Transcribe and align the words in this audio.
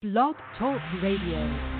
Blog 0.00 0.36
Talk 0.56 0.80
Radio. 1.02 1.77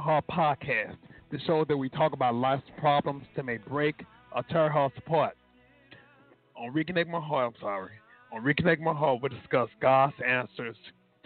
Heart 0.00 0.24
podcast, 0.30 0.96
the 1.30 1.38
show 1.40 1.64
that 1.66 1.76
we 1.76 1.88
talk 1.90 2.12
about 2.12 2.34
life's 2.34 2.62
problems 2.78 3.24
that 3.36 3.44
may 3.44 3.58
break 3.58 4.04
or 4.34 4.42
tear 4.44 4.70
hearts 4.70 4.96
apart. 4.98 5.36
On 6.56 6.72
Reconnect 6.72 7.08
My 7.08 7.20
Heart, 7.20 7.54
I'm 7.54 7.60
sorry. 7.60 7.92
On 8.32 8.42
Reconnect 8.42 8.80
My 8.80 8.94
Heart, 8.94 9.22
we 9.22 9.28
discuss 9.28 9.68
God's 9.80 10.14
answers 10.26 10.76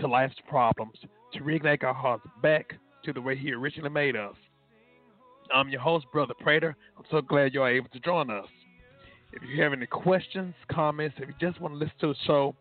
to 0.00 0.08
life's 0.08 0.34
problems 0.48 0.98
to 1.32 1.40
reconnect 1.40 1.84
our 1.84 1.94
hearts 1.94 2.24
back 2.42 2.74
to 3.04 3.12
the 3.12 3.20
way 3.20 3.36
He 3.36 3.52
originally 3.52 3.90
made 3.90 4.16
us. 4.16 4.34
I'm 5.54 5.68
your 5.68 5.80
host, 5.80 6.06
Brother 6.12 6.34
Prater. 6.40 6.76
I'm 6.98 7.04
so 7.10 7.20
glad 7.20 7.54
you're 7.54 7.68
able 7.68 7.88
to 7.90 8.00
join 8.00 8.30
us. 8.30 8.46
If 9.32 9.42
you 9.48 9.62
have 9.62 9.72
any 9.72 9.86
questions, 9.86 10.54
comments, 10.70 11.16
if 11.18 11.28
you 11.28 11.34
just 11.40 11.60
want 11.60 11.74
to 11.74 11.78
listen 11.78 11.94
to 12.00 12.08
the 12.08 12.16
show, 12.26 12.54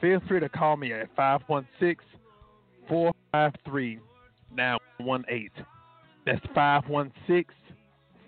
feel 0.00 0.20
free 0.28 0.40
to 0.40 0.48
call 0.48 0.76
me 0.76 0.92
at 0.92 1.08
516 1.16 1.96
453 2.88 4.00
918. 4.56 5.50
That's 6.26 6.44
516 6.54 7.44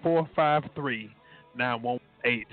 453 0.03 1.11
918. 1.57 2.45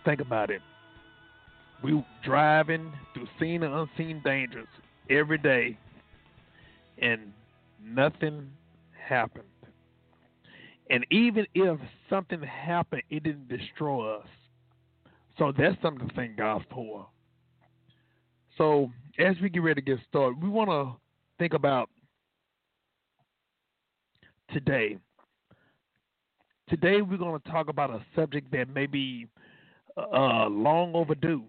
Think 0.05 0.21
about 0.21 0.51
it. 0.51 0.61
We 1.83 2.05
driving 2.25 2.93
through 3.15 3.29
seen 3.39 3.63
and 3.63 3.75
unseen 3.75 4.21
dangers 4.25 4.69
every 5.09 5.39
day, 5.39 5.79
and 7.01 7.33
nothing 7.83 8.51
happened. 9.09 9.50
And 10.91 11.07
even 11.11 11.47
if 11.55 11.79
something 12.09 12.43
happened, 12.43 13.03
it 13.11 13.23
didn't 13.23 13.49
destroy 13.49 14.17
us. 14.17 14.27
So 15.39 15.53
that's 15.57 15.81
something 15.81 16.09
to 16.09 16.15
thank 16.15 16.37
God 16.37 16.65
for. 16.71 17.07
So 18.59 18.91
as 19.19 19.37
we 19.41 19.49
get 19.49 19.63
ready 19.63 19.81
to 19.81 19.85
get 19.85 20.01
started, 20.09 20.43
we 20.43 20.49
want 20.49 20.69
to 20.69 21.01
think 21.39 21.55
about 21.55 21.89
today. 24.53 24.99
Today 26.69 27.03
we're 27.03 27.17
going 27.17 27.41
to 27.41 27.51
talk 27.51 27.69
about 27.69 27.91
a 27.91 28.05
subject 28.17 28.51
that 28.53 28.69
may 28.69 28.87
be 28.87 29.29
uh, 29.97 30.47
long 30.49 30.95
overdue. 30.95 31.45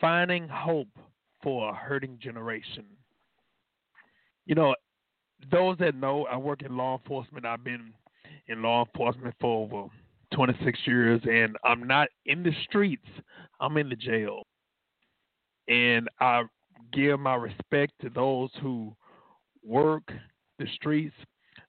Finding 0.00 0.48
hope 0.48 0.88
for 1.42 1.70
a 1.70 1.74
hurting 1.74 2.18
generation. 2.20 2.84
You 4.46 4.54
know, 4.54 4.74
those 5.50 5.78
that 5.78 5.94
know, 5.94 6.26
I 6.26 6.36
work 6.36 6.62
in 6.62 6.76
law 6.76 6.98
enforcement. 6.98 7.46
I've 7.46 7.64
been 7.64 7.92
in 8.48 8.62
law 8.62 8.84
enforcement 8.84 9.34
for 9.40 9.64
over 9.64 9.88
26 10.34 10.78
years, 10.86 11.20
and 11.24 11.56
I'm 11.64 11.86
not 11.86 12.08
in 12.26 12.42
the 12.42 12.52
streets. 12.64 13.06
I'm 13.60 13.76
in 13.76 13.88
the 13.88 13.96
jail, 13.96 14.42
and 15.68 16.08
I 16.20 16.42
give 16.92 17.20
my 17.20 17.34
respect 17.34 17.92
to 18.02 18.10
those 18.10 18.50
who 18.60 18.94
work 19.64 20.10
the 20.58 20.66
streets, 20.74 21.14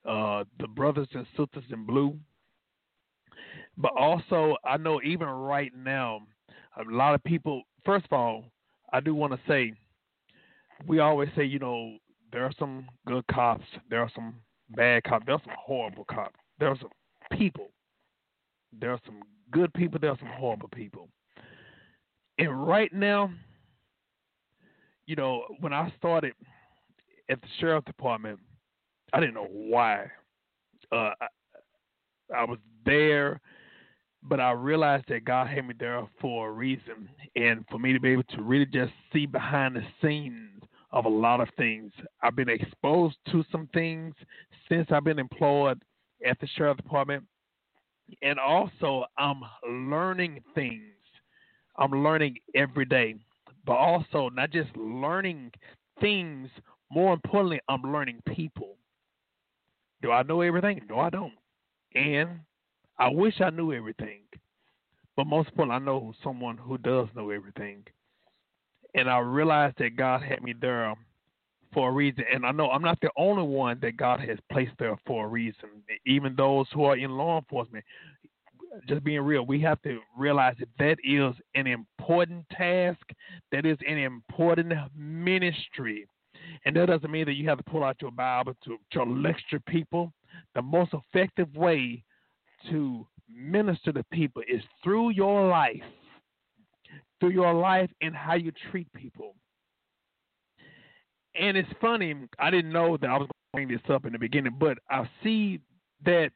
uh, 0.08 0.44
the 0.58 0.66
brothers 0.68 1.08
and 1.14 1.26
sisters 1.36 1.64
in 1.70 1.86
blue. 1.86 2.16
But 3.76 3.92
also, 3.96 4.56
I 4.64 4.76
know 4.76 5.00
even 5.02 5.28
right 5.28 5.72
now, 5.76 6.20
a 6.76 6.90
lot 6.90 7.14
of 7.14 7.22
people. 7.24 7.62
First 7.84 8.06
of 8.06 8.12
all, 8.12 8.44
I 8.92 9.00
do 9.00 9.14
want 9.14 9.32
to 9.32 9.40
say, 9.46 9.72
we 10.86 11.00
always 11.00 11.28
say, 11.36 11.44
you 11.44 11.58
know, 11.58 11.96
there 12.34 12.44
are 12.44 12.52
some 12.58 12.84
good 13.06 13.24
cops, 13.28 13.64
there 13.88 14.00
are 14.00 14.10
some 14.12 14.34
bad 14.70 15.04
cops, 15.04 15.24
there 15.24 15.36
are 15.36 15.42
some 15.44 15.54
horrible 15.56 16.04
cops, 16.04 16.34
there 16.58 16.68
are 16.68 16.76
some 16.80 16.90
people, 17.38 17.68
there 18.80 18.90
are 18.90 19.00
some 19.06 19.22
good 19.52 19.72
people, 19.72 20.00
there 20.00 20.10
are 20.10 20.18
some 20.18 20.32
horrible 20.36 20.68
people. 20.74 21.08
And 22.38 22.66
right 22.66 22.92
now, 22.92 23.30
you 25.06 25.14
know, 25.14 25.44
when 25.60 25.72
I 25.72 25.92
started 25.96 26.34
at 27.30 27.40
the 27.40 27.46
sheriff 27.60 27.84
department, 27.84 28.40
I 29.12 29.20
didn't 29.20 29.34
know 29.34 29.46
why. 29.48 30.06
Uh, 30.90 31.12
I, 31.20 31.26
I 32.36 32.44
was 32.46 32.58
there, 32.84 33.40
but 34.24 34.40
I 34.40 34.50
realized 34.50 35.04
that 35.06 35.24
God 35.24 35.46
had 35.46 35.68
me 35.68 35.74
there 35.78 36.02
for 36.20 36.48
a 36.48 36.52
reason, 36.52 37.08
and 37.36 37.64
for 37.70 37.78
me 37.78 37.92
to 37.92 38.00
be 38.00 38.08
able 38.08 38.24
to 38.24 38.42
really 38.42 38.66
just 38.66 38.92
see 39.12 39.24
behind 39.24 39.76
the 39.76 39.84
scenes 40.02 40.53
of 40.94 41.06
a 41.06 41.08
lot 41.08 41.40
of 41.40 41.48
things. 41.58 41.92
I've 42.22 42.36
been 42.36 42.48
exposed 42.48 43.16
to 43.32 43.44
some 43.50 43.68
things 43.74 44.14
since 44.68 44.86
I've 44.90 45.04
been 45.04 45.18
employed 45.18 45.82
at 46.24 46.38
the 46.40 46.46
sheriff 46.56 46.76
department, 46.76 47.24
and 48.22 48.38
also 48.38 49.04
I'm 49.18 49.40
learning 49.68 50.40
things. 50.54 50.92
I'm 51.76 51.90
learning 51.90 52.36
every 52.54 52.84
day, 52.84 53.16
but 53.66 53.74
also 53.74 54.28
not 54.28 54.52
just 54.52 54.74
learning 54.76 55.50
things. 56.00 56.48
More 56.92 57.12
importantly, 57.12 57.60
I'm 57.68 57.82
learning 57.82 58.22
people. 58.28 58.76
Do 60.00 60.12
I 60.12 60.22
know 60.22 60.42
everything? 60.42 60.80
No, 60.88 61.00
I 61.00 61.10
don't. 61.10 61.32
And 61.96 62.38
I 63.00 63.08
wish 63.08 63.40
I 63.40 63.50
knew 63.50 63.72
everything. 63.72 64.20
But 65.16 65.26
most 65.26 65.48
importantly, 65.48 65.76
I 65.76 65.84
know 65.84 66.14
someone 66.22 66.56
who 66.56 66.78
does 66.78 67.08
know 67.16 67.30
everything. 67.30 67.82
And 68.94 69.10
I 69.10 69.18
realized 69.18 69.76
that 69.78 69.96
God 69.96 70.22
had 70.22 70.42
me 70.42 70.54
there 70.60 70.86
um, 70.86 70.98
for 71.72 71.90
a 71.90 71.92
reason. 71.92 72.24
And 72.32 72.46
I 72.46 72.52
know 72.52 72.70
I'm 72.70 72.82
not 72.82 73.00
the 73.00 73.10
only 73.16 73.42
one 73.42 73.78
that 73.82 73.96
God 73.96 74.20
has 74.20 74.38
placed 74.50 74.72
there 74.78 74.96
for 75.06 75.26
a 75.26 75.28
reason. 75.28 75.68
Even 76.06 76.34
those 76.36 76.66
who 76.72 76.84
are 76.84 76.96
in 76.96 77.10
law 77.10 77.38
enforcement, 77.38 77.84
just 78.88 79.04
being 79.04 79.20
real, 79.20 79.44
we 79.44 79.60
have 79.60 79.80
to 79.82 79.98
realize 80.16 80.54
that 80.58 80.68
that 80.78 80.96
is 81.04 81.34
an 81.54 81.66
important 81.66 82.44
task, 82.50 83.00
that 83.52 83.66
is 83.66 83.78
an 83.86 83.98
important 83.98 84.72
ministry. 84.96 86.06
And 86.64 86.76
that 86.76 86.86
doesn't 86.86 87.10
mean 87.10 87.26
that 87.26 87.34
you 87.34 87.48
have 87.48 87.58
to 87.58 87.64
pull 87.64 87.84
out 87.84 87.96
your 88.00 88.10
Bible 88.10 88.54
to, 88.64 88.78
to 88.92 89.02
lecture 89.02 89.60
people. 89.68 90.12
The 90.54 90.62
most 90.62 90.92
effective 90.92 91.54
way 91.54 92.02
to 92.70 93.06
minister 93.32 93.92
to 93.92 94.04
people 94.12 94.42
is 94.48 94.62
through 94.82 95.10
your 95.10 95.48
life, 95.48 95.82
through 97.20 97.30
your 97.30 97.54
life 97.54 97.90
and 98.00 98.14
how 98.14 98.34
you 98.34 98.52
treat 98.70 98.92
people. 98.92 99.34
And 101.34 101.56
it's 101.56 101.68
funny, 101.80 102.14
I 102.38 102.50
didn't 102.50 102.72
know 102.72 102.96
that 102.96 103.10
I 103.10 103.18
was 103.18 103.28
going 103.28 103.28
to 103.28 103.52
bring 103.52 103.68
this 103.68 103.94
up 103.94 104.06
in 104.06 104.12
the 104.12 104.18
beginning, 104.18 104.56
but 104.58 104.78
I 104.88 105.08
see 105.22 105.60
that 106.04 106.30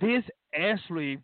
this 0.00 0.22
actually, 0.58 1.18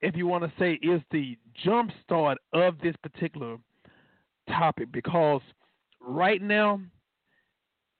if 0.00 0.16
you 0.16 0.26
want 0.26 0.44
to 0.44 0.52
say, 0.58 0.74
is 0.82 1.00
the 1.10 1.36
jump 1.64 1.90
start 2.02 2.38
of 2.52 2.78
this 2.80 2.94
particular 3.02 3.56
topic 4.48 4.90
because 4.92 5.40
right 6.00 6.42
now, 6.42 6.80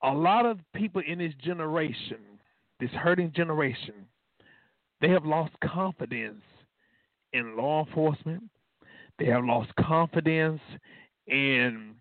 a 0.03 0.11
lot 0.11 0.45
of 0.45 0.59
people 0.75 1.03
in 1.07 1.19
this 1.19 1.33
generation, 1.43 2.19
this 2.81 2.91
hurting 2.91 3.33
generation, 3.35 3.95
they 5.01 5.09
have 5.09 5.25
lost 5.25 5.53
confidence 5.63 6.43
in 7.33 7.57
law 7.57 7.85
enforcement. 7.85 8.43
They 9.19 9.27
have 9.27 9.45
lost 9.45 9.71
confidence 9.77 10.61
in 11.27 11.95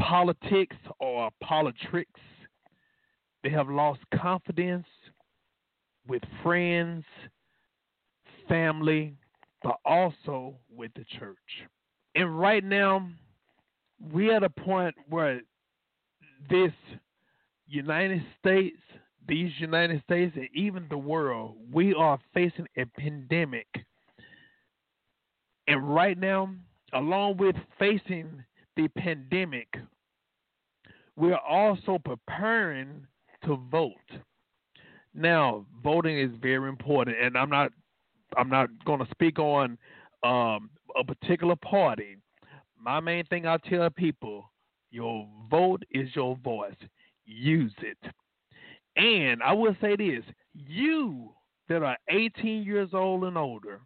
politics 0.00 0.76
or 0.98 1.30
politics. 1.42 2.20
They 3.42 3.50
have 3.50 3.68
lost 3.68 4.00
confidence 4.14 4.86
with 6.06 6.22
friends, 6.42 7.04
family, 8.48 9.14
but 9.62 9.76
also 9.84 10.54
with 10.74 10.92
the 10.94 11.04
church. 11.18 11.36
And 12.14 12.38
right 12.38 12.64
now, 12.64 13.08
we're 14.12 14.34
at 14.34 14.42
a 14.42 14.50
point 14.50 14.94
where 15.08 15.40
this 16.48 16.72
United 17.66 18.22
States, 18.38 18.78
these 19.28 19.52
United 19.58 20.02
States, 20.02 20.32
and 20.34 20.48
even 20.54 20.86
the 20.90 20.98
world, 20.98 21.56
we 21.72 21.94
are 21.94 22.18
facing 22.34 22.66
a 22.76 22.84
pandemic. 22.98 23.66
And 25.70 25.94
right 25.94 26.18
now, 26.18 26.52
along 26.94 27.36
with 27.36 27.54
facing 27.78 28.42
the 28.74 28.88
pandemic, 28.98 29.68
we're 31.14 31.36
also 31.36 31.96
preparing 32.04 33.06
to 33.44 33.56
vote. 33.70 33.92
Now, 35.14 35.64
voting 35.80 36.18
is 36.18 36.32
very 36.42 36.68
important, 36.68 37.18
and 37.22 37.38
I'm 37.38 37.50
not 37.50 37.70
I'm 38.36 38.48
not 38.48 38.68
going 38.84 38.98
to 38.98 39.10
speak 39.12 39.38
on 39.38 39.78
um, 40.24 40.70
a 40.98 41.04
particular 41.06 41.54
party. 41.54 42.16
My 42.76 42.98
main 42.98 43.24
thing 43.26 43.46
I 43.46 43.56
tell 43.58 43.90
people: 43.90 44.50
your 44.90 45.28
vote 45.48 45.84
is 45.92 46.08
your 46.16 46.36
voice. 46.42 46.74
Use 47.26 47.74
it. 47.80 48.12
And 48.96 49.40
I 49.40 49.52
will 49.52 49.76
say 49.80 49.94
this: 49.94 50.24
you 50.52 51.30
that 51.68 51.84
are 51.84 51.96
18 52.08 52.64
years 52.64 52.88
old 52.92 53.22
and 53.22 53.38
older, 53.38 53.82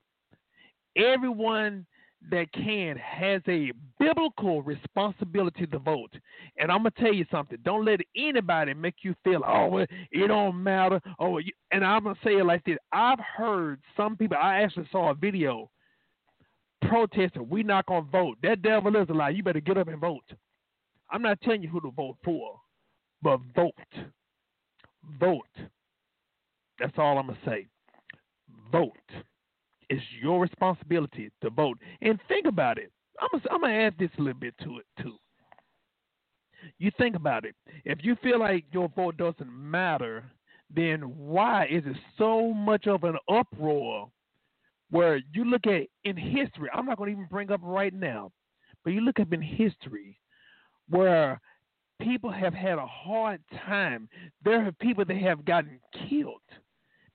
everyone 0.96 1.86
that 2.30 2.50
can 2.52 2.96
has 2.96 3.42
a 3.48 3.72
biblical 3.98 4.62
responsibility 4.62 5.66
to 5.66 5.78
vote. 5.78 6.12
And 6.58 6.70
I'm 6.70 6.78
gonna 6.78 6.92
tell 6.98 7.12
you 7.12 7.26
something. 7.30 7.58
Don't 7.64 7.84
let 7.84 8.00
anybody 8.16 8.74
make 8.74 8.96
you 9.02 9.14
feel 9.24 9.42
oh 9.46 9.78
it 9.78 10.28
don't 10.28 10.62
matter. 10.62 11.00
Oh, 11.18 11.38
and 11.70 11.84
I'm 11.84 12.04
gonna 12.04 12.18
say 12.24 12.36
it 12.36 12.46
like 12.46 12.64
this. 12.64 12.78
I've 12.92 13.20
heard 13.20 13.80
some 13.96 14.16
people. 14.16 14.36
I 14.40 14.62
actually 14.62 14.88
saw 14.90 15.10
a 15.10 15.14
video 15.14 15.70
protesting. 16.82 17.48
We 17.48 17.62
not 17.62 17.86
gonna 17.86 18.06
vote. 18.10 18.38
That 18.42 18.62
devil 18.62 18.96
is 18.96 19.08
a 19.08 19.12
lie. 19.12 19.30
You 19.30 19.42
better 19.42 19.60
get 19.60 19.78
up 19.78 19.88
and 19.88 20.00
vote. 20.00 20.24
I'm 21.10 21.22
not 21.22 21.40
telling 21.42 21.62
you 21.62 21.68
who 21.68 21.80
to 21.82 21.90
vote 21.90 22.16
for, 22.24 22.58
but 23.22 23.40
vote. 23.54 23.74
Vote. 25.20 25.42
That's 26.78 26.94
all 26.96 27.18
I'm 27.18 27.26
gonna 27.26 27.38
say. 27.44 27.66
Vote. 28.72 28.92
It's 29.88 30.02
your 30.20 30.40
responsibility 30.40 31.30
to 31.42 31.50
vote. 31.50 31.78
And 32.02 32.18
think 32.28 32.46
about 32.46 32.78
it. 32.78 32.90
I'm 33.20 33.28
gonna, 33.32 33.44
I'm 33.50 33.60
gonna 33.60 33.74
add 33.74 33.94
this 33.98 34.10
a 34.18 34.22
little 34.22 34.40
bit 34.40 34.54
to 34.64 34.78
it 34.78 34.86
too. 35.00 35.16
You 36.78 36.90
think 36.96 37.16
about 37.16 37.44
it. 37.44 37.54
If 37.84 37.98
you 38.02 38.16
feel 38.22 38.38
like 38.40 38.64
your 38.72 38.88
vote 38.88 39.16
doesn't 39.16 39.52
matter, 39.52 40.24
then 40.74 41.00
why 41.00 41.66
is 41.66 41.84
it 41.86 41.96
so 42.18 42.52
much 42.52 42.86
of 42.86 43.04
an 43.04 43.16
uproar 43.28 44.10
where 44.90 45.20
you 45.32 45.44
look 45.44 45.66
at 45.66 45.82
in 46.04 46.16
history? 46.16 46.68
I'm 46.72 46.86
not 46.86 46.96
to 46.96 47.06
even 47.06 47.26
bring 47.30 47.50
up 47.50 47.60
right 47.62 47.92
now, 47.92 48.32
but 48.82 48.92
you 48.92 49.00
look 49.00 49.20
up 49.20 49.32
in 49.32 49.42
history 49.42 50.18
where 50.88 51.40
people 52.00 52.30
have 52.30 52.54
had 52.54 52.78
a 52.78 52.86
hard 52.86 53.40
time. 53.66 54.08
There 54.44 54.66
are 54.66 54.72
people 54.72 55.04
that 55.04 55.16
have 55.16 55.44
gotten 55.44 55.78
killed 56.08 56.40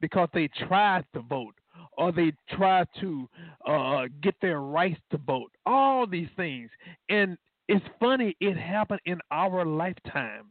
because 0.01 0.29
they 0.33 0.47
tried 0.67 1.05
to 1.13 1.21
vote 1.21 1.55
or 2.00 2.13
they 2.13 2.32
try 2.56 2.86
to 3.01 3.29
uh, 3.68 4.06
get 4.24 4.34
their 4.41 4.62
rights 4.62 5.00
to 5.12 5.18
vote. 5.18 5.51
All 5.65 6.08
these 6.08 6.29
things, 6.38 6.70
and 7.10 7.38
it's 7.68 7.86
funny. 8.00 8.36
It 8.39 8.58
happened 8.58 9.01
in 9.06 9.20
our 9.32 9.65
lifetime. 9.65 10.46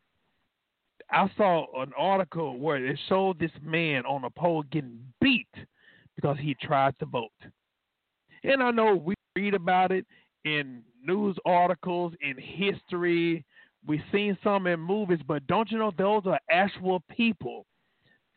I 1.11 1.28
saw 1.38 1.67
an 1.83 1.93
article 1.97 2.59
where 2.59 2.85
it 2.85 2.99
showed 3.09 3.40
this 3.40 3.50
man 3.62 4.05
on 4.05 4.25
a 4.25 4.31
pole 4.31 4.62
getting 4.71 5.00
beat 5.23 5.49
because 6.14 6.37
he 6.38 6.55
tried 6.61 6.99
to 6.99 7.07
vote. 7.07 7.31
And 8.45 8.62
I 8.62 8.71
know 8.71 8.95
we 8.95 9.14
read 9.35 9.55
about 9.55 9.90
it 9.90 10.05
in 10.45 10.83
news 11.02 11.37
articles, 11.47 12.12
in 12.21 12.37
history. 12.37 13.43
We've 13.87 14.02
seen 14.12 14.37
some 14.45 14.67
in 14.67 14.81
movies, 14.81 15.21
but 15.26 15.47
don't 15.47 15.71
you 15.71 15.78
know 15.78 15.93
those 15.97 16.23
are 16.26 16.38
actual 16.50 17.02
people? 17.11 17.64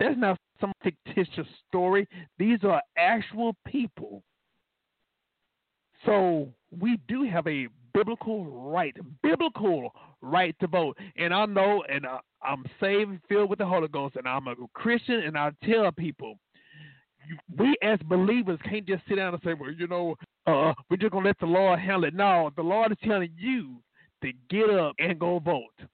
There's 0.01 0.17
not 0.17 0.39
some 0.59 0.73
fictitious 0.83 1.45
story. 1.67 2.07
These 2.39 2.57
are 2.63 2.81
actual 2.97 3.55
people. 3.67 4.23
So 6.07 6.49
we 6.71 6.99
do 7.07 7.29
have 7.31 7.45
a 7.45 7.67
biblical 7.93 8.45
right, 8.45 8.97
biblical 9.21 9.93
right 10.23 10.55
to 10.59 10.65
vote. 10.65 10.97
And 11.17 11.31
I 11.31 11.45
know, 11.45 11.83
and 11.87 12.07
I, 12.07 12.17
I'm 12.41 12.63
saved, 12.79 13.19
filled 13.29 13.51
with 13.51 13.59
the 13.59 13.65
Holy 13.67 13.89
Ghost, 13.89 14.15
and 14.15 14.27
I'm 14.27 14.47
a 14.47 14.55
Christian, 14.73 15.19
and 15.19 15.37
I 15.37 15.51
tell 15.63 15.91
people, 15.91 16.39
we 17.55 17.75
as 17.83 17.99
believers 18.05 18.57
can't 18.67 18.87
just 18.87 19.03
sit 19.07 19.17
down 19.17 19.35
and 19.35 19.43
say, 19.43 19.53
well, 19.53 19.71
you 19.71 19.85
know, 19.85 20.15
uh, 20.47 20.73
we're 20.89 20.97
just 20.97 21.11
gonna 21.11 21.27
let 21.27 21.39
the 21.39 21.45
Lord 21.45 21.79
handle 21.79 22.05
it. 22.05 22.15
No, 22.15 22.49
the 22.55 22.63
Lord 22.63 22.91
is 22.91 22.97
telling 23.03 23.29
you 23.37 23.75
to 24.23 24.31
get 24.49 24.67
up 24.71 24.95
and 24.97 25.19
go 25.19 25.37
vote. 25.37 25.87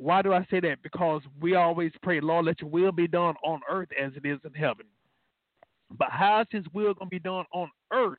Why 0.00 0.22
do 0.22 0.32
I 0.32 0.46
say 0.50 0.60
that? 0.60 0.82
Because 0.82 1.20
we 1.42 1.56
always 1.56 1.92
pray, 2.02 2.22
Lord, 2.22 2.46
let 2.46 2.62
your 2.62 2.70
will 2.70 2.90
be 2.90 3.06
done 3.06 3.34
on 3.44 3.60
earth 3.68 3.90
as 4.02 4.12
it 4.16 4.26
is 4.26 4.38
in 4.46 4.54
heaven. 4.54 4.86
But 5.90 6.08
how 6.10 6.40
is 6.40 6.46
his 6.50 6.64
will 6.72 6.94
gonna 6.94 7.10
be 7.10 7.18
done 7.18 7.44
on 7.52 7.70
earth 7.92 8.16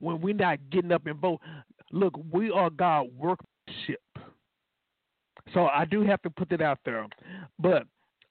when 0.00 0.22
we're 0.22 0.32
not 0.32 0.58
getting 0.70 0.90
up 0.90 1.04
and 1.04 1.18
vote? 1.18 1.38
Look, 1.90 2.14
we 2.32 2.50
are 2.50 2.70
God 2.70 3.08
workmanship. 3.14 4.00
So 5.52 5.66
I 5.66 5.84
do 5.84 6.00
have 6.00 6.22
to 6.22 6.30
put 6.30 6.48
that 6.48 6.62
out 6.62 6.78
there. 6.86 7.06
But 7.58 7.82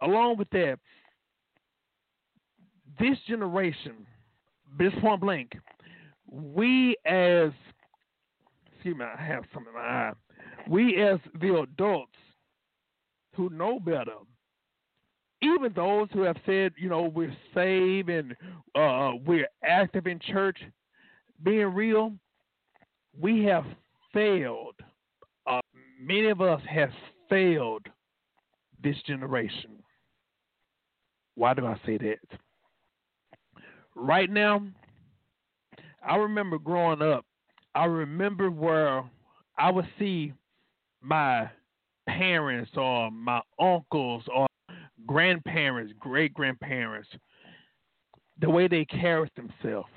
along 0.02 0.38
with 0.38 0.50
that, 0.54 0.80
this 3.00 3.18
generation, 3.28 4.08
this 4.80 4.94
point 5.02 5.22
blank, 5.22 5.52
we 6.26 6.96
as 7.06 7.52
excuse 8.74 8.98
me, 8.98 9.06
I 9.06 9.22
have 9.22 9.44
something 9.54 9.72
in 9.72 9.80
my 9.80 9.88
eye. 9.88 10.14
We 10.68 11.02
as 11.02 11.20
the 11.40 11.60
adults 11.60 12.12
who 13.36 13.50
know 13.50 13.80
better, 13.80 14.16
even 15.42 15.74
those 15.74 16.08
who 16.14 16.22
have 16.22 16.38
said, 16.46 16.74
you 16.78 16.90
know, 16.90 17.04
we're 17.04 17.36
saved 17.54 18.10
and 18.10 18.36
uh, 18.76 19.14
we're 19.26 19.48
active 19.64 20.06
in 20.08 20.20
church, 20.20 20.60
being 21.44 21.74
real, 21.74 22.14
we 23.20 23.44
have 23.46 23.66
failed. 24.14 24.76
Uh, 25.48 25.62
many 26.00 26.30
of 26.30 26.42
us 26.42 26.62
have 26.70 26.92
failed 27.30 27.86
this 28.84 28.96
generation. 29.08 29.72
Why 31.36 31.54
do 31.54 31.66
I 31.66 31.80
say 31.86 31.98
that? 31.98 32.20
Right 33.96 34.30
now, 34.30 34.62
I 36.08 36.16
remember 36.16 36.58
growing 36.60 37.02
up, 37.02 37.26
I 37.74 37.86
remember 37.86 38.52
where 38.52 39.04
I 39.58 39.72
would 39.72 39.88
see 39.98 40.34
my 41.02 41.50
parents 42.08 42.72
or 42.76 43.12
my 43.12 43.42
uncles 43.60 44.24
or 44.34 44.48
grandparents, 45.06 45.94
great 46.00 46.34
grandparents, 46.34 47.10
the 48.40 48.50
way 48.50 48.68
they 48.68 48.86
carried 48.86 49.32
themselves. 49.36 49.90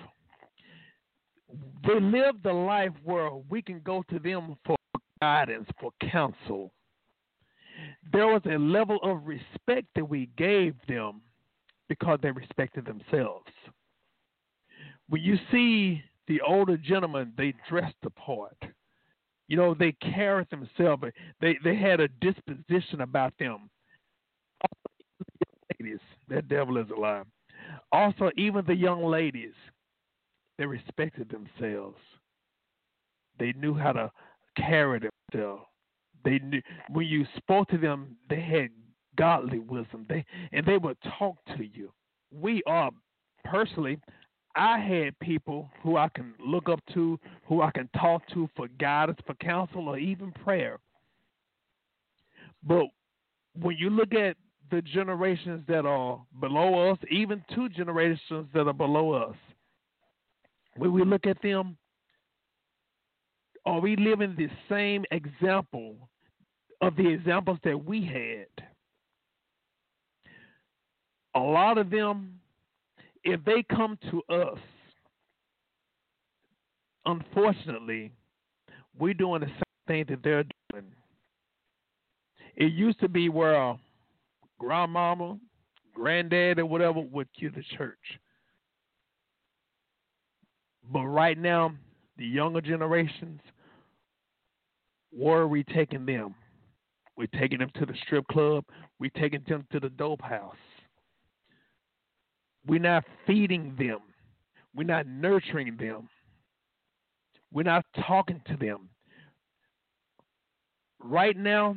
They 1.87 2.01
lived 2.01 2.43
the 2.43 2.53
life 2.53 2.93
where 3.05 3.31
we 3.49 3.63
can 3.63 3.81
go 3.81 4.03
to 4.11 4.19
them 4.19 4.57
for 4.67 4.77
guidance, 5.21 5.69
for 5.81 5.91
counsel. 6.11 6.73
There 8.13 8.27
was 8.27 8.43
a 8.47 8.59
level 8.59 8.99
of 9.03 9.27
respect 9.27 9.89
that 9.95 10.09
we 10.09 10.31
gave 10.37 10.75
them 10.89 11.23
because 11.89 12.19
they 12.23 12.31
respected 12.31 12.87
themselves. 12.87 13.47
When 15.09 15.23
you 15.23 15.37
see 15.51 16.03
the 16.29 16.41
older 16.41 16.77
gentlemen, 16.77 17.33
they 17.37 17.55
dressed 17.69 17.97
the 18.03 18.11
part. 18.11 18.57
You 19.49 19.57
know, 19.57 19.75
they 19.75 19.93
carried 19.93 20.49
themselves. 20.51 21.03
They 21.41 21.59
they 21.63 21.77
had 21.77 22.01
a 22.01 22.09
disposition 22.21 23.01
about 23.01 23.35
them. 23.39 23.69
Ladies, 25.81 26.01
that 26.29 26.49
devil 26.49 26.79
is 26.79 26.89
alive. 26.91 27.27
Also, 27.93 28.31
even 28.37 28.65
the 28.67 28.75
young 28.75 29.05
ladies, 29.05 29.53
they 30.59 30.67
respected 30.67 31.29
themselves. 31.31 31.99
They 33.39 33.53
knew 33.53 33.75
how 33.75 33.93
to 33.93 34.11
carry 34.57 35.01
themselves. 35.33 35.65
They 36.25 36.39
knew 36.39 36.63
when 36.91 37.07
you 37.07 37.27
spoke 37.37 37.69
to 37.69 37.79
them, 37.79 38.17
they 38.31 38.41
had 38.41 38.71
godly 39.17 39.59
wisdom. 39.59 40.07
They 40.09 40.25
and 40.53 40.65
they 40.65 40.79
would 40.79 40.97
talk 41.19 41.37
to 41.57 41.65
you. 41.65 41.93
We 42.33 42.63
are 42.67 42.91
personally 43.45 43.99
I 44.57 44.79
had 44.79 45.19
people 45.19 45.71
who 45.83 45.97
I 45.97 46.09
can 46.15 46.35
look 46.39 46.69
up 46.69 46.81
to, 46.95 47.19
who 47.47 47.63
I 47.63 47.71
can 47.73 47.89
talk 48.01 48.23
to 48.35 48.49
for 48.57 48.69
guidance, 48.79 49.19
for 49.27 49.35
counsel, 49.35 49.89
or 49.89 49.99
even 49.99 50.31
prayer. 50.33 50.79
But 52.63 52.87
when 53.61 53.77
you 53.77 53.91
look 53.91 54.15
at 54.15 54.37
the 54.71 54.81
generations 54.83 55.65
that 55.69 55.85
are 55.85 56.21
below 56.41 56.91
us, 56.91 56.99
even 57.11 57.45
two 57.55 57.69
generations 57.69 58.47
that 58.55 58.67
are 58.67 58.73
below 58.73 59.13
us, 59.13 59.37
when 60.77 60.93
we 60.93 61.05
look 61.05 61.27
at 61.27 61.41
them, 61.43 61.77
are 63.67 63.81
we 63.81 63.97
living 63.97 64.35
the 64.37 64.49
same 64.69 65.05
example 65.11 65.97
of 66.81 66.97
the 66.97 67.09
examples 67.09 67.59
that 67.65 67.85
we 67.85 68.05
had? 68.05 68.67
A 71.35 71.41
lot 71.41 71.79
of 71.79 71.91
them 71.91 72.41
if 73.25 73.43
they 73.45 73.65
come 73.75 73.99
to 74.11 74.23
us, 74.35 74.59
unfortunately, 77.07 78.13
we're 78.99 79.15
doing 79.15 79.41
the 79.41 79.47
same 79.47 79.65
thing 79.87 80.05
that 80.09 80.23
they're 80.23 80.45
doing. 80.73 80.87
It 82.57 82.73
used 82.73 83.01
to 83.01 83.09
be 83.09 83.29
where 83.29 83.77
grandmama, 84.59 85.39
granddad, 85.95 86.59
or 86.59 86.67
whatever 86.67 87.01
would 87.01 87.29
cue 87.37 87.51
the 87.51 87.65
church. 87.77 87.99
But 90.93 91.07
right 91.07 91.39
now, 91.39 91.73
the 92.19 92.27
younger 92.27 92.61
generations, 92.61 93.41
where 95.11 95.39
are 95.39 95.49
we 95.49 95.65
taking 95.65 96.05
them? 96.05 96.35
We're 97.17 97.27
taking 97.39 97.59
them 97.59 97.71
to 97.77 97.87
the 97.87 97.95
strip 98.05 98.27
club. 98.29 98.65
We're 98.99 99.11
taking 99.11 99.43
them 99.49 99.67
to 99.73 99.81
the 99.81 99.89
dope 99.89 100.23
house. 100.23 100.57
We're 102.67 102.81
not 102.81 103.05
feeding 103.27 103.75
them. 103.79 103.99
We're 104.75 104.85
not 104.85 105.07
nurturing 105.07 105.77
them. 105.77 106.09
We're 107.53 107.63
not 107.63 107.85
talking 108.07 108.41
to 108.47 108.57
them. 108.57 108.89
Right 111.01 111.37
now, 111.37 111.77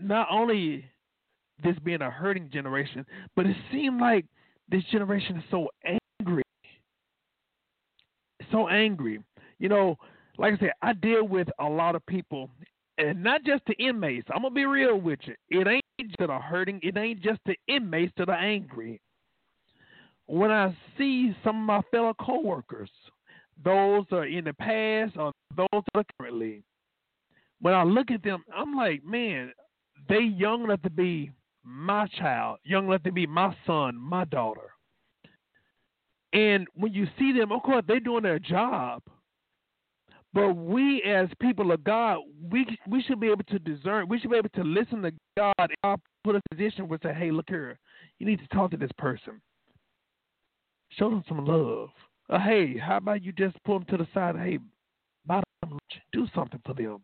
not 0.00 0.26
only 0.30 0.84
this 1.62 1.76
being 1.84 2.02
a 2.02 2.10
hurting 2.10 2.50
generation, 2.52 3.04
but 3.36 3.46
it 3.46 3.56
seems 3.70 4.00
like 4.00 4.24
this 4.68 4.82
generation 4.90 5.36
is 5.36 5.44
so 5.50 5.68
angry. 6.20 6.42
So 8.50 8.68
angry. 8.68 9.20
You 9.58 9.68
know, 9.68 9.96
like 10.38 10.54
I 10.54 10.58
said, 10.58 10.72
I 10.82 10.92
deal 10.92 11.26
with 11.26 11.48
a 11.58 11.64
lot 11.64 11.94
of 11.94 12.06
people, 12.06 12.50
and 12.98 13.22
not 13.22 13.44
just 13.44 13.62
the 13.66 13.74
inmates. 13.74 14.28
I'm 14.34 14.42
gonna 14.42 14.54
be 14.54 14.66
real 14.66 14.96
with 14.96 15.20
you. 15.24 15.34
It 15.48 15.66
ain't 15.66 16.18
that 16.18 16.30
are 16.30 16.40
hurting. 16.40 16.80
It 16.82 16.96
ain't 16.96 17.22
just 17.22 17.40
the 17.46 17.56
inmates 17.68 18.12
that 18.18 18.28
are 18.28 18.34
angry. 18.34 19.00
When 20.26 20.50
I 20.50 20.76
see 20.96 21.34
some 21.42 21.56
of 21.56 21.66
my 21.66 21.80
fellow 21.90 22.14
coworkers, 22.20 22.90
those 23.64 24.04
are 24.12 24.26
in 24.26 24.44
the 24.44 24.52
past 24.52 25.16
or 25.16 25.32
those 25.56 25.68
that 25.72 25.82
are 25.94 26.04
currently, 26.20 26.62
when 27.60 27.74
I 27.74 27.82
look 27.82 28.10
at 28.10 28.22
them, 28.22 28.44
I'm 28.54 28.74
like, 28.74 29.02
man, 29.04 29.52
they 30.08 30.20
young 30.20 30.64
enough 30.64 30.82
to 30.82 30.90
be 30.90 31.32
my 31.64 32.06
child, 32.18 32.58
young 32.64 32.86
enough 32.86 33.02
to 33.04 33.12
be 33.12 33.26
my 33.26 33.56
son, 33.66 33.96
my 33.96 34.24
daughter. 34.26 34.70
And 36.32 36.66
when 36.74 36.92
you 36.92 37.06
see 37.18 37.32
them, 37.32 37.52
of 37.52 37.62
course, 37.62 37.84
they're 37.88 38.00
doing 38.00 38.22
their 38.22 38.38
job. 38.38 39.02
But 40.34 40.54
we, 40.54 41.02
as 41.02 41.28
people 41.40 41.72
of 41.72 41.82
God, 41.84 42.18
we 42.50 42.66
we 42.86 43.02
should 43.02 43.18
be 43.18 43.28
able 43.28 43.44
to 43.44 43.58
discern. 43.58 44.08
We 44.08 44.18
should 44.18 44.30
be 44.30 44.36
able 44.36 44.50
to 44.50 44.62
listen 44.62 45.02
to 45.02 45.12
God. 45.36 45.54
And 45.58 45.70
God 45.82 46.00
put 46.22 46.36
a 46.36 46.42
position 46.50 46.86
where 46.86 46.98
say, 47.02 47.14
"Hey, 47.14 47.30
look 47.30 47.48
here, 47.48 47.78
you 48.18 48.26
need 48.26 48.38
to 48.40 48.48
talk 48.48 48.70
to 48.72 48.76
this 48.76 48.90
person. 48.98 49.40
Show 50.90 51.10
them 51.10 51.24
some 51.28 51.44
love. 51.44 51.90
Uh, 52.28 52.38
hey, 52.38 52.76
how 52.76 52.98
about 52.98 53.22
you 53.22 53.32
just 53.32 53.56
pull 53.64 53.78
them 53.78 53.88
to 53.88 53.96
the 53.96 54.08
side? 54.12 54.36
Hey. 54.36 54.58
Do 56.12 56.26
something 56.34 56.60
for 56.64 56.74
them. 56.74 57.00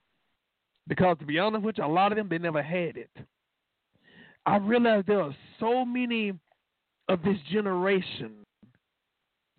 Because 0.87 1.19
to 1.19 1.27
be 1.27 1.39
honest 1.39 1.65
with 1.65 1.79
you, 1.79 1.85
a 1.85 1.87
lot 1.87 2.13
of 2.13 2.17
them 2.17 2.29
they 2.29 2.39
never 2.39 2.63
had 2.63 2.97
it. 2.97 3.11
I 4.47 4.57
realize 4.57 5.05
there 5.07 5.23
are 5.23 5.35
so 5.59 5.85
many 5.85 6.33
of 7.09 7.23
this 7.23 7.39
generation. 7.51 8.33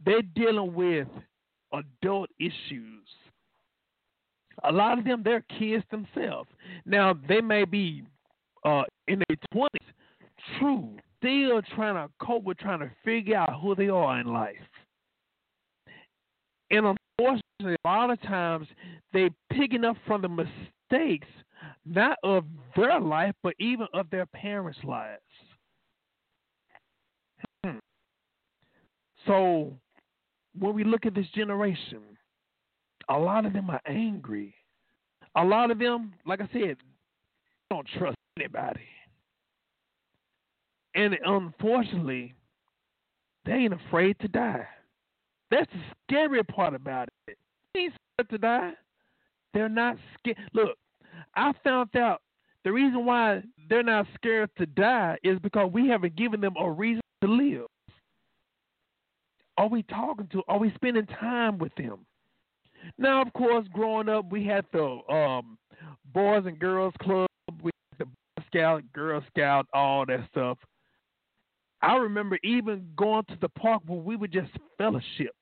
They're 0.04 0.22
dealing 0.22 0.74
with 0.74 1.08
adult 1.74 2.30
issues 2.40 3.08
a 4.64 4.72
lot 4.72 4.98
of 4.98 5.06
them, 5.06 5.22
they're 5.24 5.44
kids 5.60 5.84
themselves. 5.92 6.50
Now, 6.86 7.14
they 7.28 7.42
may 7.42 7.66
be 7.66 8.04
uh, 8.64 8.84
in 9.08 9.22
their 9.28 9.38
20s, 9.54 9.68
true, 10.60 10.96
still 11.18 11.62
trying 11.76 11.96
to 11.96 12.12
cope 12.20 12.44
with 12.44 12.58
trying 12.58 12.80
to 12.80 12.92
figure 13.04 13.38
out 13.38 13.62
who 13.62 13.76
they 13.76 13.90
are 13.90 14.20
in 14.20 14.28
life. 14.28 14.56
And 16.72 16.96
unfortunately, 17.20 17.76
a 17.84 17.88
lot 17.88 18.10
of 18.10 18.22
times 18.24 18.68
they 19.14 19.30
picking 19.52 19.86
up 19.86 19.98
from 20.08 20.22
the 20.22 20.30
mistakes, 20.30 21.28
not 21.86 22.18
of 22.24 22.46
their 22.76 23.00
life, 23.00 23.34
but 23.44 23.54
even 23.60 23.88
of 23.94 24.10
their 24.10 24.26
parents' 24.26 24.80
lives. 24.84 25.22
Hmm. 27.64 27.78
So 29.28 29.74
when 30.58 30.74
we 30.74 30.84
look 30.84 31.06
at 31.06 31.14
this 31.14 31.28
generation, 31.36 32.02
a 33.10 33.18
lot 33.18 33.46
of 33.46 33.54
them 33.54 33.70
are 33.70 33.82
angry. 33.88 34.54
A 35.36 35.44
lot 35.44 35.72
of 35.72 35.80
them, 35.80 36.14
like 36.26 36.42
I 36.42 36.50
said, 36.54 36.78
don't 37.70 37.88
trust 37.98 38.18
anybody. 38.38 38.82
And 40.96 41.18
unfortunately, 41.26 42.34
they 43.46 43.52
ain't 43.52 43.74
afraid 43.74 44.18
to 44.20 44.28
die. 44.28 44.66
That's 45.52 45.70
the 45.72 45.80
scary 46.08 46.44
part 46.44 46.74
about 46.74 47.10
it. 47.28 47.38
They 47.74 47.82
ain't 47.82 47.94
scared 47.94 48.30
to 48.30 48.38
die. 48.38 48.72
They're 49.54 49.70
not 49.70 49.98
scared. 50.18 50.38
Look, 50.54 50.78
I 51.36 51.52
found 51.64 51.96
out 51.96 52.22
the 52.64 52.72
reason 52.72 53.06
why 53.06 53.44
they're 53.70 53.84
not 53.84 54.08
scared 54.16 54.50
to 54.58 54.66
die 54.66 55.18
is 55.24 55.38
because 55.40 55.72
we 55.72 55.88
haven't 55.88 56.16
given 56.16 56.42
them 56.42 56.56
a 56.60 56.70
reason 56.70 57.02
to 57.22 57.28
live. 57.28 57.68
Are 59.58 59.68
we 59.68 59.84
talking 59.84 60.28
to? 60.34 60.42
Are 60.48 60.60
we 60.60 60.74
spending 60.76 61.06
time 61.06 61.58
with 61.58 61.74
them? 61.76 62.06
Now, 62.98 63.22
of 63.22 63.32
course, 63.34 63.68
growing 63.74 64.10
up, 64.10 64.32
we 64.32 64.46
had 64.46 64.66
the 64.72 65.00
um, 65.10 65.58
Boys 66.14 66.46
and 66.46 66.60
Girls 66.60 66.94
Club, 67.02 67.28
we 67.62 67.72
had 67.92 68.00
the 68.00 68.06
Boy 68.06 68.44
Scout, 68.48 68.84
Girl 68.94 69.24
Scout, 69.30 69.68
all 69.74 70.06
that 70.06 70.28
stuff. 70.32 70.58
I 71.82 71.96
remember 71.98 72.40
even 72.44 72.88
going 72.96 73.26
to 73.26 73.38
the 73.42 73.50
park 73.50 73.84
where 73.86 74.00
we 74.00 74.16
would 74.16 74.32
just 74.32 74.52
fellowship. 74.78 75.36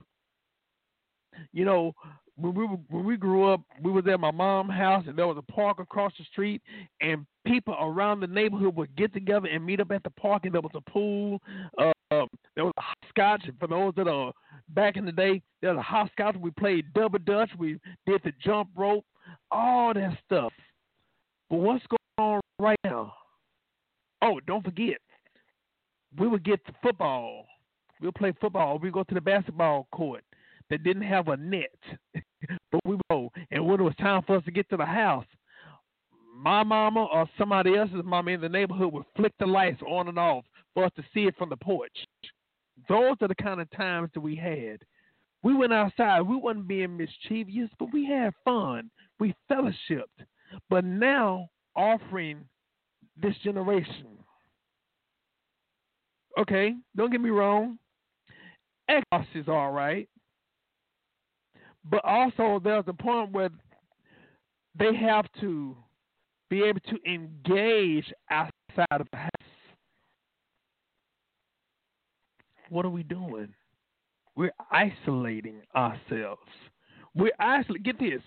You 1.52 1.66
know, 1.66 1.94
when 2.36 2.54
we 2.54 2.66
when 2.90 3.06
we 3.06 3.18
grew 3.18 3.52
up, 3.52 3.62
we 3.82 3.92
was 3.92 4.06
at 4.08 4.20
my 4.20 4.32
mom's 4.32 4.72
house, 4.72 5.06
and 5.08 5.18
there 5.18 5.28
was 5.28 5.38
a 5.38 5.52
park 5.52 5.80
across 5.80 6.12
the 6.18 6.26
street, 6.26 6.62
and 7.02 7.26
people 7.46 7.76
around 7.80 8.20
the 8.20 8.28
neighborhood 8.28 8.76
would 8.76 8.96
get 8.96 9.14
together 9.14 9.48
and 9.48 9.66
meet 9.66 9.80
up 9.80 9.92
at 9.92 10.04
the 10.04 10.10
park, 10.12 10.46
and 10.46 10.54
there 10.54 10.62
was 10.62 10.72
a 10.76 10.92
pool. 10.92 11.40
Uh, 11.78 11.92
Um, 12.22 12.28
there 12.56 12.66
was 12.66 12.74
a 12.78 12.82
hopscotch. 12.82 13.50
For 13.60 13.68
those 13.68 13.94
that 13.96 14.08
are 14.08 14.34
back 14.70 14.98
in 14.98 15.06
the 15.06 15.12
day, 15.12 15.42
there 15.62 15.72
was 15.74 15.80
a 15.80 15.84
hopscotch. 15.84 16.36
We 16.36 16.52
played 16.52 16.94
double 16.94 17.20
dutch. 17.20 17.50
We 17.58 17.80
did 18.06 18.22
the 18.24 18.32
jump 18.44 18.70
rope, 18.76 19.06
all 19.52 19.94
that 19.94 20.18
stuff. 20.26 20.54
But 21.50 21.58
what's 21.58 21.86
going 21.88 22.30
on 22.30 22.42
right 22.60 22.80
now? 22.84 23.14
Oh, 24.22 24.40
don't 24.48 24.64
forget, 24.64 24.98
we 26.18 26.28
would 26.28 26.44
get 26.44 26.66
to 26.66 26.74
football. 26.82 27.46
We'll 28.02 28.12
play 28.12 28.34
football. 28.40 28.80
We 28.80 28.92
go 28.92 29.04
to 29.04 29.14
the 29.14 29.22
basketball 29.22 29.88
court 29.92 30.24
that 30.70 30.84
didn't 30.84 31.04
have 31.04 31.28
a 31.28 31.38
net, 31.38 31.76
but 32.72 32.82
we 32.86 32.98
go. 33.10 33.30
And 33.52 33.66
when 33.66 33.80
it 33.80 33.84
was 33.84 33.96
time 34.00 34.24
for 34.26 34.38
us 34.38 34.46
to 34.46 34.52
get 34.52 34.70
to 34.70 34.78
the 34.78 34.86
house, 34.86 35.26
my 36.36 36.64
mama 36.64 37.06
or 37.06 37.30
somebody 37.38 37.76
else's 37.76 38.02
mama 38.04 38.32
in 38.32 38.42
the 38.42 38.50
neighborhood 38.50 38.94
would 38.94 39.06
flick 39.16 39.34
the 39.40 39.46
lights 39.46 39.82
on 39.88 40.08
and 40.08 40.18
off 40.18 40.46
for 40.74 40.86
us 40.86 40.92
to 40.96 41.04
see 41.14 41.26
it 41.26 41.36
from 41.38 41.50
the 41.50 41.58
porch. 41.58 41.96
Those 42.90 43.16
are 43.22 43.28
the 43.28 43.36
kind 43.36 43.62
of 43.62 43.70
times 43.72 44.10
that 44.14 44.22
we 44.22 44.36
had. 44.36 44.80
We 45.44 45.54
went 45.54 45.74
outside. 45.74 46.22
We 46.22 46.38
wasn't 46.38 46.68
being 46.68 46.98
mischievous, 46.98 47.70
but 47.78 47.92
we 47.94 48.06
had 48.06 48.34
fun. 48.46 48.90
We 49.20 49.36
fellowshipped. 49.52 50.26
But 50.70 50.86
now 50.86 51.50
offering 51.76 52.46
this 53.22 53.36
generation. 53.44 54.18
Okay, 56.40 56.76
don't 56.96 57.12
get 57.12 57.22
me 57.22 57.30
wrong. 57.30 57.78
Xbox 58.90 59.26
is 59.36 59.48
all 59.48 59.72
right. 59.72 60.08
But 61.90 62.04
also 62.04 62.60
there's 62.64 62.86
a 62.88 62.94
point 62.94 63.32
where 63.32 63.50
they 64.78 64.96
have 64.96 65.26
to 65.42 65.76
be 66.50 66.64
able 66.64 66.80
to 66.82 66.98
engage 67.12 68.12
outside 68.32 69.02
of 69.02 69.08
the 69.12 69.18
house. 69.18 69.43
What 72.74 72.86
are 72.86 72.90
we 72.90 73.04
doing? 73.04 73.54
We're 74.36 74.54
isolating 74.72 75.62
ourselves. 75.76 76.42
We're 77.14 77.32
isolating. 77.40 77.84
Get 77.84 78.00
this, 78.00 78.22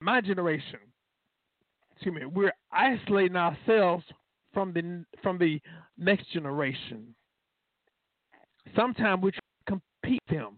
my 0.00 0.20
generation. 0.20 0.80
Excuse 1.92 2.14
me. 2.16 2.26
We're 2.26 2.52
isolating 2.72 3.36
ourselves 3.36 4.04
from 4.52 4.72
the 4.72 5.04
from 5.22 5.38
the 5.38 5.60
next 5.96 6.32
generation. 6.32 7.14
Sometimes 8.74 9.22
we 9.22 9.30
compete 9.68 10.22
them. 10.28 10.56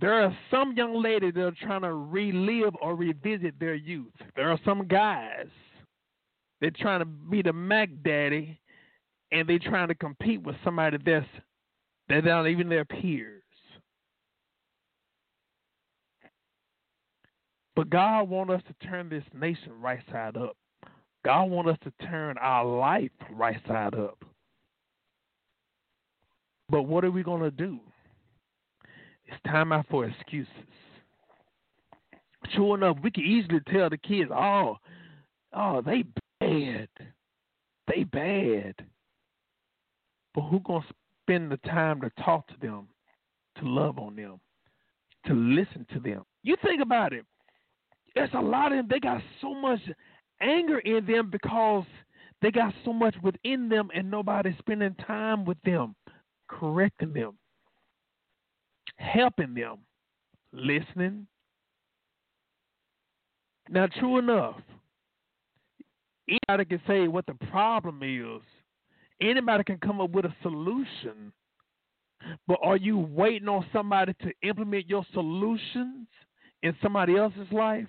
There 0.00 0.24
are 0.24 0.34
some 0.50 0.72
young 0.72 1.02
ladies 1.02 1.34
that 1.34 1.42
are 1.42 1.52
trying 1.62 1.82
to 1.82 1.92
relive 1.92 2.74
or 2.80 2.96
revisit 2.96 3.60
their 3.60 3.74
youth. 3.74 4.14
There 4.36 4.50
are 4.50 4.58
some 4.64 4.86
guys 4.88 5.48
they're 6.62 6.70
trying 6.70 7.00
to 7.00 7.04
be 7.04 7.42
the 7.42 7.52
Mac 7.52 7.90
Daddy, 8.02 8.58
and 9.32 9.46
they're 9.46 9.58
trying 9.58 9.88
to 9.88 9.94
compete 9.94 10.42
with 10.42 10.56
somebody 10.64 10.96
that's 11.04 11.26
that's 12.10 12.26
not 12.26 12.48
even 12.48 12.68
their 12.68 12.84
peers. 12.84 13.42
But 17.76 17.88
God 17.88 18.28
wants 18.28 18.52
us 18.52 18.62
to 18.66 18.86
turn 18.86 19.08
this 19.08 19.24
nation 19.32 19.72
right 19.80 20.00
side 20.10 20.36
up. 20.36 20.56
God 21.24 21.44
wants 21.44 21.70
us 21.70 21.78
to 21.84 22.06
turn 22.06 22.36
our 22.38 22.64
life 22.64 23.10
right 23.30 23.60
side 23.66 23.94
up. 23.94 24.18
But 26.68 26.82
what 26.82 27.04
are 27.04 27.10
we 27.10 27.22
going 27.22 27.42
to 27.42 27.50
do? 27.50 27.78
It's 29.26 29.40
time 29.46 29.72
out 29.72 29.86
for 29.88 30.04
excuses. 30.04 30.48
Sure 32.54 32.76
enough, 32.76 32.96
we 33.02 33.10
can 33.10 33.24
easily 33.24 33.60
tell 33.72 33.88
the 33.88 33.98
kids, 33.98 34.30
oh, 34.34 34.76
oh, 35.52 35.82
they 35.82 36.04
bad. 36.40 36.88
They 37.86 38.04
bad. 38.04 38.74
But 40.34 40.42
who 40.42 40.60
gonna 40.60 40.84
spend 41.30 41.50
the 41.50 41.56
time 41.58 42.00
to 42.00 42.10
talk 42.24 42.46
to 42.48 42.54
them, 42.60 42.88
to 43.58 43.68
love 43.68 43.98
on 43.98 44.16
them, 44.16 44.40
to 45.26 45.34
listen 45.34 45.86
to 45.92 46.00
them? 46.00 46.22
You 46.42 46.56
think 46.62 46.82
about 46.82 47.12
it. 47.12 47.24
There's 48.14 48.30
a 48.34 48.40
lot 48.40 48.72
of 48.72 48.78
them. 48.78 48.86
They 48.90 49.00
got 49.00 49.22
so 49.40 49.54
much 49.54 49.80
anger 50.40 50.78
in 50.80 51.06
them 51.06 51.30
because 51.30 51.84
they 52.42 52.50
got 52.50 52.74
so 52.84 52.92
much 52.92 53.14
within 53.22 53.68
them, 53.68 53.90
and 53.94 54.10
nobody's 54.10 54.58
spending 54.58 54.94
time 55.06 55.44
with 55.44 55.58
them, 55.64 55.94
correcting 56.48 57.12
them 57.12 57.34
helping 59.00 59.54
them, 59.54 59.78
listening. 60.52 61.26
Now, 63.68 63.86
true 63.98 64.18
enough, 64.18 64.56
anybody 66.28 66.64
can 66.66 66.82
say 66.86 67.08
what 67.08 67.26
the 67.26 67.34
problem 67.50 68.02
is. 68.02 68.42
Anybody 69.20 69.64
can 69.64 69.78
come 69.78 70.00
up 70.00 70.10
with 70.10 70.24
a 70.24 70.34
solution. 70.42 71.32
But 72.46 72.58
are 72.62 72.76
you 72.76 72.98
waiting 72.98 73.48
on 73.48 73.64
somebody 73.72 74.14
to 74.22 74.32
implement 74.42 74.88
your 74.88 75.04
solutions 75.12 76.06
in 76.62 76.74
somebody 76.82 77.16
else's 77.16 77.50
life? 77.50 77.88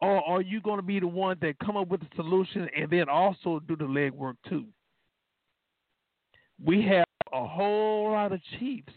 Or 0.00 0.26
are 0.26 0.40
you 0.40 0.60
going 0.60 0.78
to 0.78 0.82
be 0.82 0.98
the 0.98 1.06
one 1.06 1.36
that 1.42 1.58
come 1.58 1.76
up 1.76 1.88
with 1.88 2.02
a 2.02 2.08
solution 2.16 2.68
and 2.76 2.90
then 2.90 3.08
also 3.08 3.60
do 3.68 3.76
the 3.76 3.84
legwork 3.84 4.34
too? 4.48 4.64
We 6.64 6.82
have 6.86 7.04
a 7.32 7.46
whole 7.46 8.12
lot 8.12 8.32
of 8.32 8.40
chiefs 8.58 8.92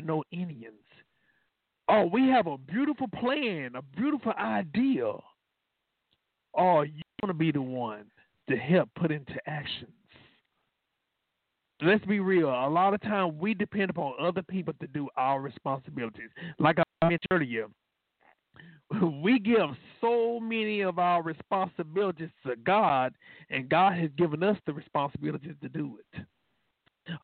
but 0.00 0.04
no 0.04 0.22
Indians. 0.30 0.74
Oh, 1.88 2.08
we 2.12 2.28
have 2.28 2.46
a 2.46 2.56
beautiful 2.56 3.08
plan, 3.08 3.72
a 3.74 3.82
beautiful 3.82 4.32
idea. 4.32 5.12
Oh, 6.56 6.82
you 6.82 7.02
going 7.20 7.28
to 7.28 7.34
be 7.34 7.52
the 7.52 7.60
one 7.60 8.04
to 8.48 8.56
help 8.56 8.88
put 8.98 9.10
into 9.10 9.34
actions. 9.46 9.90
Let's 11.82 12.04
be 12.04 12.20
real. 12.20 12.48
A 12.48 12.68
lot 12.68 12.94
of 12.94 13.00
times 13.00 13.34
we 13.38 13.54
depend 13.54 13.90
upon 13.90 14.14
other 14.20 14.42
people 14.42 14.74
to 14.80 14.86
do 14.88 15.08
our 15.16 15.40
responsibilities. 15.40 16.28
Like 16.58 16.78
I 16.78 17.06
mentioned 17.06 17.26
earlier, 17.30 17.66
we 19.22 19.38
give 19.38 19.70
so 20.00 20.40
many 20.40 20.82
of 20.82 20.98
our 20.98 21.22
responsibilities 21.22 22.30
to 22.46 22.56
God, 22.56 23.14
and 23.50 23.68
God 23.68 23.94
has 23.94 24.10
given 24.18 24.42
us 24.42 24.58
the 24.66 24.72
responsibilities 24.72 25.54
to 25.62 25.68
do 25.68 25.98
it. 26.14 26.24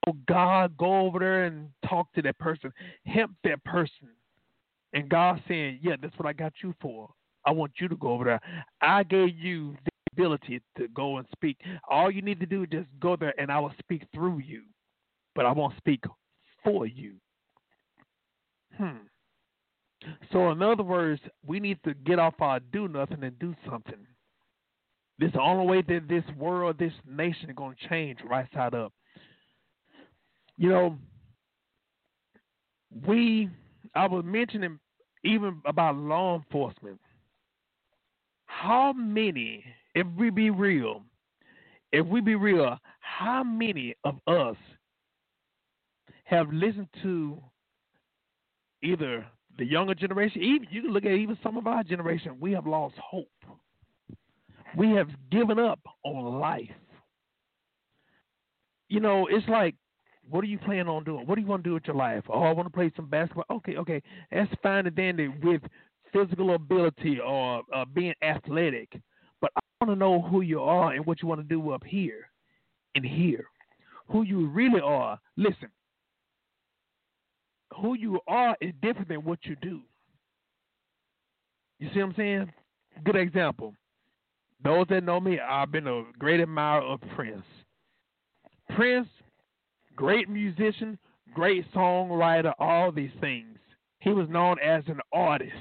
Oh 0.07 0.17
God, 0.27 0.77
go 0.77 1.01
over 1.01 1.19
there 1.19 1.45
and 1.45 1.69
talk 1.89 2.13
to 2.15 2.23
that 2.23 2.39
person, 2.39 2.73
help 3.05 3.31
that 3.45 3.63
person. 3.65 4.09
And 4.93 5.09
God 5.09 5.43
saying, 5.47 5.81
Yeah, 5.83 5.97
that's 6.01 6.17
what 6.19 6.27
I 6.27 6.33
got 6.33 6.53
you 6.63 6.75
for. 6.81 7.11
I 7.45 7.51
want 7.53 7.73
you 7.79 7.89
to 7.89 7.97
go 7.97 8.09
over 8.09 8.25
there. 8.25 8.41
I 8.81 9.03
gave 9.03 9.37
you 9.37 9.77
ability 10.17 10.61
to 10.79 10.89
go 10.89 11.19
and 11.19 11.27
speak. 11.33 11.59
All 11.89 12.11
you 12.11 12.23
need 12.23 12.41
to 12.41 12.47
do 12.47 12.63
is 12.63 12.69
just 12.71 12.89
go 13.01 13.17
there 13.17 13.35
and 13.39 13.51
I 13.51 13.59
will 13.59 13.75
speak 13.79 14.03
through 14.15 14.39
you. 14.39 14.63
But 15.35 15.47
I 15.47 15.53
won't 15.53 15.77
speak 15.77 16.05
for 16.65 16.87
you. 16.87 17.15
Hmm. 18.77 19.07
So 20.33 20.51
in 20.51 20.63
other 20.63 20.83
words, 20.83 21.21
we 21.47 21.61
need 21.61 21.79
to 21.85 21.95
get 21.95 22.19
off 22.19 22.35
our 22.41 22.61
do 22.61 22.89
nothing 22.89 23.23
and 23.23 23.39
do 23.39 23.55
something. 23.69 24.07
This 25.19 25.29
is 25.29 25.35
the 25.35 25.41
only 25.41 25.67
way 25.67 25.83
that 25.89 26.09
this 26.09 26.25
world, 26.39 26.77
this 26.79 26.93
nation 27.09 27.51
is 27.51 27.57
going 27.57 27.77
to 27.81 27.89
change 27.89 28.19
right 28.29 28.47
side 28.55 28.75
up 28.75 28.93
you 30.59 30.71
know, 30.71 30.99
we, 33.07 33.51
I 33.95 34.07
was 34.07 34.25
mentioning 34.25 34.79
even 35.25 35.61
about 35.67 35.97
law 35.97 36.37
enforcement. 36.37 37.01
How 38.47 38.93
many, 38.93 39.65
if 39.97 40.07
we 40.19 40.29
be 40.29 40.51
real, 40.51 41.03
if 41.91 42.07
we 42.07 42.21
be 42.21 42.35
real, 42.35 42.79
how 43.01 43.43
many 43.43 43.97
of 44.05 44.17
us 44.27 44.57
have 46.25 46.53
listened 46.53 46.89
to 47.03 47.43
either 48.83 49.25
the 49.57 49.65
younger 49.65 49.95
generation, 49.95 50.43
even 50.43 50.69
you 50.71 50.83
can 50.83 50.93
look 50.93 51.07
at 51.07 51.13
even 51.13 51.39
some 51.43 51.57
of 51.57 51.67
our 51.67 51.83
generation, 51.83 52.37
we 52.39 52.53
have 52.53 52.67
lost 52.67 52.95
hope. 52.99 53.27
We 54.77 54.91
have 54.91 55.09
given 55.31 55.59
up 55.59 55.81
on 56.05 56.41
life. 56.41 56.69
You 58.91 59.01
know, 59.01 59.27
it's 59.31 59.49
like, 59.49 59.75
what 60.29 60.45
are 60.45 60.49
you 60.49 60.59
planning 60.59 60.89
on 60.89 61.05
doing? 61.05 61.27
What 61.27 61.37
do 61.37 61.41
you 61.41 61.47
want 61.47 61.65
to 61.65 61.71
do 61.71 61.75
with 61.75 61.87
your 61.87 61.97
life? 61.97 62.25
Oh, 62.29 62.43
I 62.43 62.53
want 62.53 62.67
to 62.67 62.73
play 62.73 62.93
some 62.97 63.07
basketball. 63.07 63.47
Okay, 63.51 63.77
okay, 63.77 64.03
that's 64.31 64.53
fine 64.63 64.87
and 64.87 64.95
dandy 64.95 65.29
with 65.29 65.63
physical 66.13 66.55
ability 66.55 67.19
or 67.19 67.63
uh, 67.75 67.87
being 67.95 68.15
athletic, 68.23 69.01
want 69.81 69.93
to 69.93 69.97
know 69.99 70.23
who 70.23 70.41
you 70.41 70.61
are 70.61 70.93
and 70.93 71.05
what 71.05 71.23
you 71.23 71.29
want 71.29 71.41
to 71.41 71.47
do 71.47 71.71
up 71.71 71.85
here 71.85 72.31
and 72.95 73.05
here. 73.05 73.45
Who 74.09 74.23
you 74.23 74.47
really 74.49 74.81
are. 74.81 75.19
Listen, 75.37 75.69
who 77.81 77.95
you 77.95 78.21
are 78.27 78.57
is 78.61 78.73
different 78.81 79.09
than 79.09 79.25
what 79.25 79.41
you 79.43 79.57
do. 79.61 79.81
You 81.79 81.89
see 81.93 82.01
what 82.01 82.11
I'm 82.11 82.15
saying? 82.17 82.53
Good 83.05 83.17
example. 83.17 83.75
Those 84.65 84.87
that 84.89 85.05
know 85.05 85.21
me, 85.21 85.39
I've 85.39 85.71
been 85.71 85.87
a 85.87 86.05
great 86.19 86.41
admirer 86.41 86.83
of 86.83 87.01
Prince. 87.15 87.45
Prince, 88.75 89.09
great 89.95 90.31
musician, 90.31 90.99
great 91.35 91.71
songwriter, 91.75 92.55
all 92.59 92.91
these 92.91 93.11
things. 93.21 93.59
He 93.99 94.11
was 94.11 94.29
known 94.31 94.57
as 94.61 94.83
an 94.87 95.01
artist. 95.13 95.53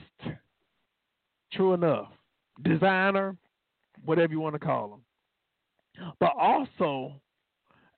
True 1.51 1.73
enough. 1.73 2.08
Designer, 2.63 3.36
whatever 4.06 4.34
you 4.34 4.39
want 4.39 4.54
to 4.54 4.60
call 4.60 4.89
them. 4.89 5.02
But 6.20 6.34
also, 6.38 7.13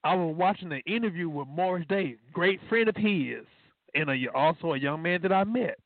I 0.04 0.16
was 0.16 0.36
watching 0.38 0.72
an 0.72 0.82
interview 0.86 1.30
with 1.30 1.48
Morris 1.48 1.86
Day, 1.90 2.16
great 2.32 2.60
friend 2.70 2.88
of 2.88 2.96
his 2.96 3.46
and 3.96 4.10
a, 4.10 4.28
also 4.34 4.74
a 4.74 4.80
young 4.80 5.02
man 5.02 5.22
that 5.24 5.32
I 5.32 5.44
met. 5.44 5.78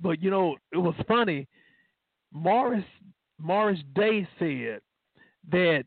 But 0.00 0.22
you 0.22 0.30
know, 0.30 0.56
it 0.72 0.78
was 0.78 0.94
funny. 1.08 1.46
Morris 2.32 2.84
Morris 3.38 3.80
Day 3.94 4.28
said 4.38 4.80
that 5.50 5.84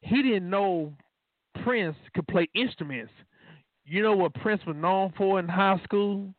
he 0.00 0.22
didn't 0.22 0.48
know 0.48 0.92
Prince 1.62 1.96
could 2.14 2.26
play 2.28 2.48
instruments. 2.54 3.12
You 3.84 4.02
know 4.02 4.16
what 4.16 4.34
Prince 4.34 4.62
was 4.66 4.76
known 4.76 5.12
for 5.16 5.38
in 5.38 5.48
high 5.48 5.80
school? 5.84 6.32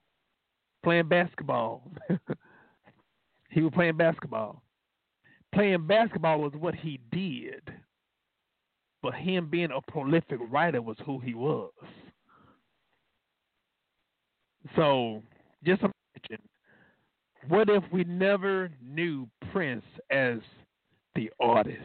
Playing 0.84 1.08
basketball. 1.08 1.84
he 3.50 3.62
was 3.62 3.72
playing 3.74 3.98
basketball. 3.98 4.63
Playing 5.54 5.86
basketball 5.88 6.40
was 6.40 6.54
what 6.54 6.76
he 6.76 7.00
did. 7.12 7.62
But 9.02 9.14
him 9.16 9.50
being 9.50 9.70
a 9.72 9.92
prolific 9.92 10.40
writer 10.50 10.82
was 10.82 10.98
who 11.06 11.20
he 11.20 11.34
was. 11.34 11.72
So 14.76 15.22
just 15.64 15.82
imagine 15.82 16.48
what 17.50 17.70
if 17.70 17.84
we 17.92 18.06
never 18.06 18.70
knew 18.82 19.28
Prince 19.52 19.84
as 20.10 20.40
the 21.16 21.30
artist, 21.40 21.82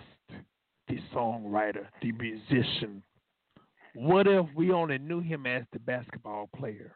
the 0.86 0.98
songwriter, 1.12 1.86
the 2.00 2.12
musician? 2.12 3.02
What 3.94 4.28
if 4.28 4.46
we 4.54 4.70
only 4.70 4.98
knew 4.98 5.20
him 5.20 5.46
as 5.46 5.64
the 5.72 5.80
basketball 5.80 6.48
player? 6.56 6.94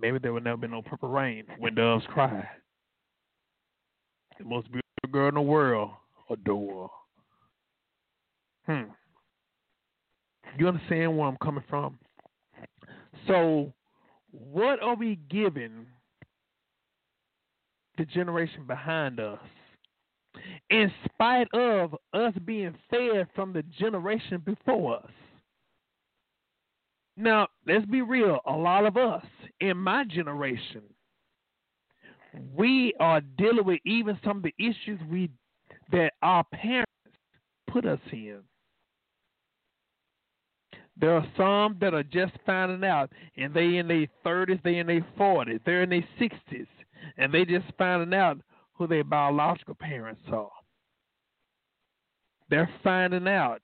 Maybe 0.00 0.18
there 0.18 0.32
would 0.32 0.44
never 0.44 0.56
be 0.56 0.68
no 0.68 0.82
purple 0.82 1.10
rain 1.10 1.44
when 1.58 1.74
doves 1.74 2.04
cry. 2.08 2.48
The 4.38 4.44
most 4.44 4.66
beautiful 4.66 5.10
girl 5.10 5.28
in 5.28 5.34
the 5.34 5.40
world 5.40 5.90
adore. 6.30 6.90
Hmm. 8.66 8.82
You 10.58 10.68
understand 10.68 11.16
where 11.16 11.28
I'm 11.28 11.36
coming 11.42 11.64
from? 11.68 11.98
So, 13.26 13.72
what 14.30 14.82
are 14.82 14.94
we 14.94 15.18
giving 15.30 15.86
the 17.98 18.04
generation 18.04 18.64
behind 18.66 19.20
us? 19.20 19.38
In 20.70 20.92
spite 21.04 21.48
of 21.54 21.94
us 22.12 22.34
being 22.44 22.74
fed 22.90 23.26
from 23.34 23.52
the 23.52 23.62
generation 23.78 24.42
before 24.44 24.98
us. 24.98 25.10
Now, 27.16 27.48
let's 27.66 27.86
be 27.86 28.02
real. 28.02 28.40
A 28.46 28.52
lot 28.52 28.84
of 28.84 28.96
us 28.98 29.24
in 29.60 29.78
my 29.78 30.04
generation, 30.04 30.82
we 32.54 32.94
are 33.00 33.20
dealing 33.38 33.64
with 33.64 33.80
even 33.84 34.18
some 34.24 34.38
of 34.38 34.42
the 34.42 34.54
issues 34.58 35.00
we 35.10 35.30
that 35.92 36.12
our 36.22 36.44
parents 36.44 36.90
put 37.68 37.86
us 37.86 38.00
in. 38.12 38.40
There 40.98 41.14
are 41.14 41.26
some 41.36 41.76
that 41.80 41.92
are 41.94 42.02
just 42.02 42.32
finding 42.46 42.88
out, 42.88 43.10
and 43.36 43.52
they 43.52 43.76
in 43.76 43.86
their 43.86 44.06
thirties, 44.24 44.58
they 44.64 44.78
in 44.78 44.86
their 44.86 45.06
forties, 45.16 45.60
they're 45.66 45.82
in 45.82 45.90
their 45.90 46.06
sixties, 46.18 46.66
and 47.18 47.32
they 47.32 47.44
just 47.44 47.66
finding 47.76 48.18
out 48.18 48.38
who 48.72 48.86
their 48.86 49.04
biological 49.04 49.74
parents 49.74 50.22
are. 50.32 50.50
They're 52.48 52.70
finding 52.82 53.28
out 53.28 53.60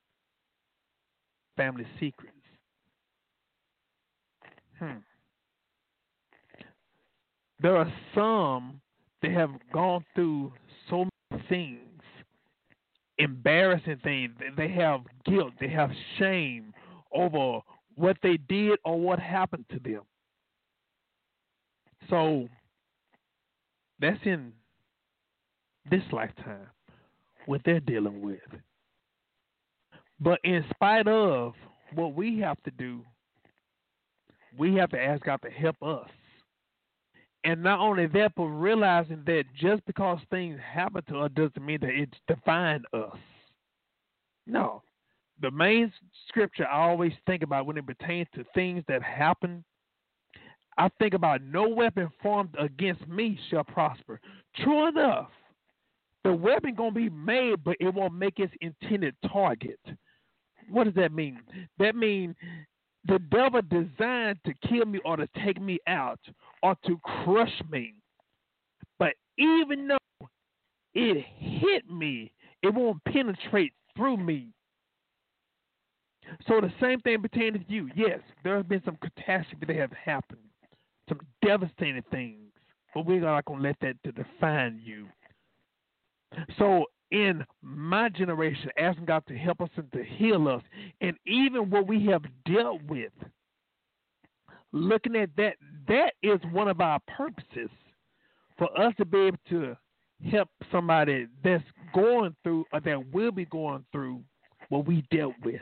family 1.56 1.86
secrets. 1.98 2.36
Hmm. 4.78 4.98
There 7.62 7.76
are 7.76 7.92
some 8.14 8.80
that 9.22 9.30
have 9.30 9.50
gone 9.72 10.04
through 10.14 10.52
so 10.90 11.08
many 11.30 11.44
things, 11.48 12.02
embarrassing 13.18 14.00
things. 14.02 14.32
They 14.56 14.68
have 14.72 15.02
guilt, 15.24 15.52
they 15.60 15.68
have 15.68 15.90
shame 16.18 16.74
over 17.12 17.60
what 17.94 18.16
they 18.22 18.36
did 18.48 18.78
or 18.84 18.98
what 18.98 19.20
happened 19.20 19.64
to 19.70 19.78
them. 19.78 20.02
So 22.10 22.48
that's 24.00 24.18
in 24.24 24.52
this 25.90 26.02
lifetime, 26.10 26.66
what 27.46 27.60
they're 27.64 27.80
dealing 27.80 28.22
with. 28.22 28.40
But 30.18 30.40
in 30.42 30.64
spite 30.74 31.06
of 31.06 31.54
what 31.94 32.14
we 32.14 32.40
have 32.40 32.60
to 32.64 32.70
do, 32.72 33.02
we 34.58 34.74
have 34.76 34.90
to 34.90 35.00
ask 35.00 35.24
God 35.24 35.40
to 35.42 35.50
help 35.50 35.80
us. 35.82 36.08
And 37.44 37.62
not 37.62 37.80
only 37.80 38.06
that, 38.06 38.32
but 38.36 38.44
realizing 38.44 39.22
that 39.26 39.44
just 39.58 39.84
because 39.86 40.18
things 40.30 40.58
happen 40.60 41.02
to 41.08 41.18
us 41.18 41.30
doesn't 41.34 41.64
mean 41.64 41.80
that 41.80 41.90
it's 41.90 42.18
defined 42.28 42.84
us. 42.92 43.16
No 44.46 44.82
the 45.42 45.50
main 45.50 45.92
scripture 46.28 46.66
I 46.66 46.88
always 46.88 47.12
think 47.26 47.42
about 47.42 47.66
when 47.66 47.76
it 47.76 47.86
pertains 47.86 48.28
to 48.34 48.44
things 48.54 48.84
that 48.88 49.02
happen, 49.02 49.64
I 50.78 50.88
think 50.98 51.14
about 51.14 51.42
no 51.42 51.68
weapon 51.68 52.08
formed 52.22 52.54
against 52.58 53.06
me 53.08 53.38
shall 53.50 53.64
prosper. 53.64 54.20
True 54.56 54.88
enough, 54.88 55.28
the 56.24 56.32
weapon 56.32 56.74
gonna 56.74 56.92
be 56.92 57.10
made, 57.10 57.62
but 57.64 57.76
it 57.80 57.92
won't 57.92 58.14
make 58.14 58.38
its 58.38 58.54
intended 58.60 59.14
target. 59.30 59.80
What 60.70 60.84
does 60.84 60.94
that 60.94 61.12
mean? 61.12 61.40
That 61.78 61.96
means 61.96 62.36
the 63.06 63.18
devil 63.18 63.60
designed 63.62 64.38
to 64.46 64.54
kill 64.68 64.86
me 64.86 65.00
or 65.04 65.16
to 65.16 65.28
take 65.44 65.60
me 65.60 65.80
out 65.88 66.20
or 66.62 66.76
to 66.86 66.98
crush 67.24 67.62
me. 67.70 67.94
But 68.98 69.14
even 69.38 69.88
though 69.88 70.28
it 70.94 71.24
hit 71.38 71.90
me, 71.90 72.32
it 72.62 72.72
won't 72.72 73.02
penetrate 73.04 73.72
through 73.96 74.18
me. 74.18 74.48
So 76.46 76.60
the 76.60 76.72
same 76.80 77.00
thing 77.00 77.20
pertains 77.20 77.58
to 77.66 77.72
you. 77.72 77.90
Yes, 77.94 78.20
there 78.44 78.56
have 78.56 78.68
been 78.68 78.82
some 78.84 78.96
catastrophe 79.02 79.66
that 79.66 79.76
have 79.76 79.92
happened, 79.92 80.40
some 81.08 81.20
devastating 81.44 82.02
things, 82.10 82.52
but 82.94 83.06
we're 83.06 83.20
not 83.20 83.44
going 83.44 83.62
to 83.62 83.68
let 83.68 83.76
that 83.80 83.96
to 84.04 84.12
define 84.12 84.80
you. 84.82 85.06
So 86.58 86.86
in 87.10 87.44
my 87.60 88.08
generation, 88.08 88.70
asking 88.78 89.04
God 89.04 89.24
to 89.28 89.36
help 89.36 89.60
us 89.60 89.68
and 89.76 89.90
to 89.92 90.02
heal 90.02 90.48
us, 90.48 90.62
and 91.00 91.16
even 91.26 91.68
what 91.68 91.86
we 91.86 92.06
have 92.06 92.22
dealt 92.46 92.82
with, 92.84 93.12
looking 94.72 95.16
at 95.16 95.30
that, 95.36 95.56
that 95.88 96.14
is 96.22 96.40
one 96.52 96.68
of 96.68 96.80
our 96.80 96.98
purposes 97.08 97.70
for 98.58 98.68
us 98.78 98.92
to 98.98 99.04
be 99.04 99.18
able 99.18 99.38
to 99.50 99.76
help 100.30 100.48
somebody 100.70 101.26
that's 101.42 101.64
going 101.94 102.34
through 102.42 102.64
or 102.72 102.80
that 102.80 103.12
will 103.12 103.32
be 103.32 103.44
going 103.46 103.84
through 103.92 104.22
what 104.68 104.86
we 104.86 105.04
dealt 105.10 105.34
with. 105.44 105.60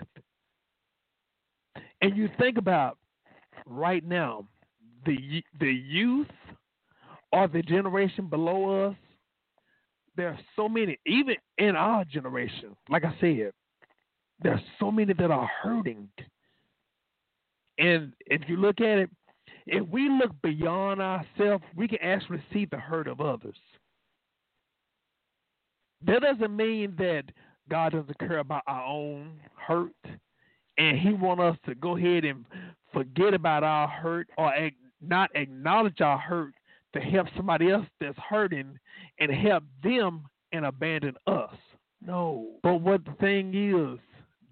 And 2.02 2.16
you 2.16 2.28
think 2.38 2.58
about 2.58 2.98
right 3.66 4.04
now, 4.04 4.46
the 5.06 5.42
the 5.60 5.72
youth 5.72 6.26
or 7.32 7.48
the 7.48 7.62
generation 7.62 8.26
below 8.28 8.88
us, 8.88 8.96
there 10.16 10.28
are 10.28 10.38
so 10.56 10.68
many, 10.68 10.98
even 11.06 11.36
in 11.58 11.76
our 11.76 12.04
generation, 12.04 12.76
like 12.88 13.04
I 13.04 13.14
said, 13.20 13.52
there 14.42 14.52
are 14.52 14.62
so 14.78 14.90
many 14.90 15.12
that 15.14 15.30
are 15.30 15.48
hurting. 15.62 16.08
And 17.80 18.12
if 18.26 18.42
you 18.46 18.56
look 18.56 18.80
at 18.80 18.98
it, 18.98 19.10
if 19.66 19.88
we 19.88 20.08
look 20.08 20.32
beyond 20.42 21.00
ourselves, 21.00 21.64
we 21.76 21.88
can 21.88 21.98
actually 22.02 22.42
see 22.52 22.66
the 22.66 22.76
hurt 22.76 23.08
of 23.08 23.20
others. 23.20 23.56
That 26.06 26.22
doesn't 26.22 26.54
mean 26.54 26.94
that 26.98 27.24
God 27.68 27.92
doesn't 27.92 28.18
care 28.18 28.38
about 28.38 28.62
our 28.66 28.84
own 28.84 29.40
hurt 29.54 29.92
and 30.80 30.98
he 30.98 31.12
want 31.12 31.40
us 31.40 31.56
to 31.66 31.74
go 31.74 31.96
ahead 31.96 32.24
and 32.24 32.44
forget 32.92 33.34
about 33.34 33.62
our 33.62 33.86
hurt 33.86 34.28
or 34.38 34.52
not 35.00 35.30
acknowledge 35.34 36.00
our 36.00 36.18
hurt 36.18 36.54
to 36.94 37.00
help 37.00 37.26
somebody 37.36 37.70
else 37.70 37.86
that's 38.00 38.18
hurting 38.18 38.78
and 39.18 39.30
help 39.30 39.62
them 39.82 40.24
and 40.52 40.64
abandon 40.64 41.14
us. 41.26 41.54
No. 42.04 42.48
But 42.62 42.80
what 42.80 43.04
the 43.04 43.12
thing 43.20 43.54
is, 43.54 43.98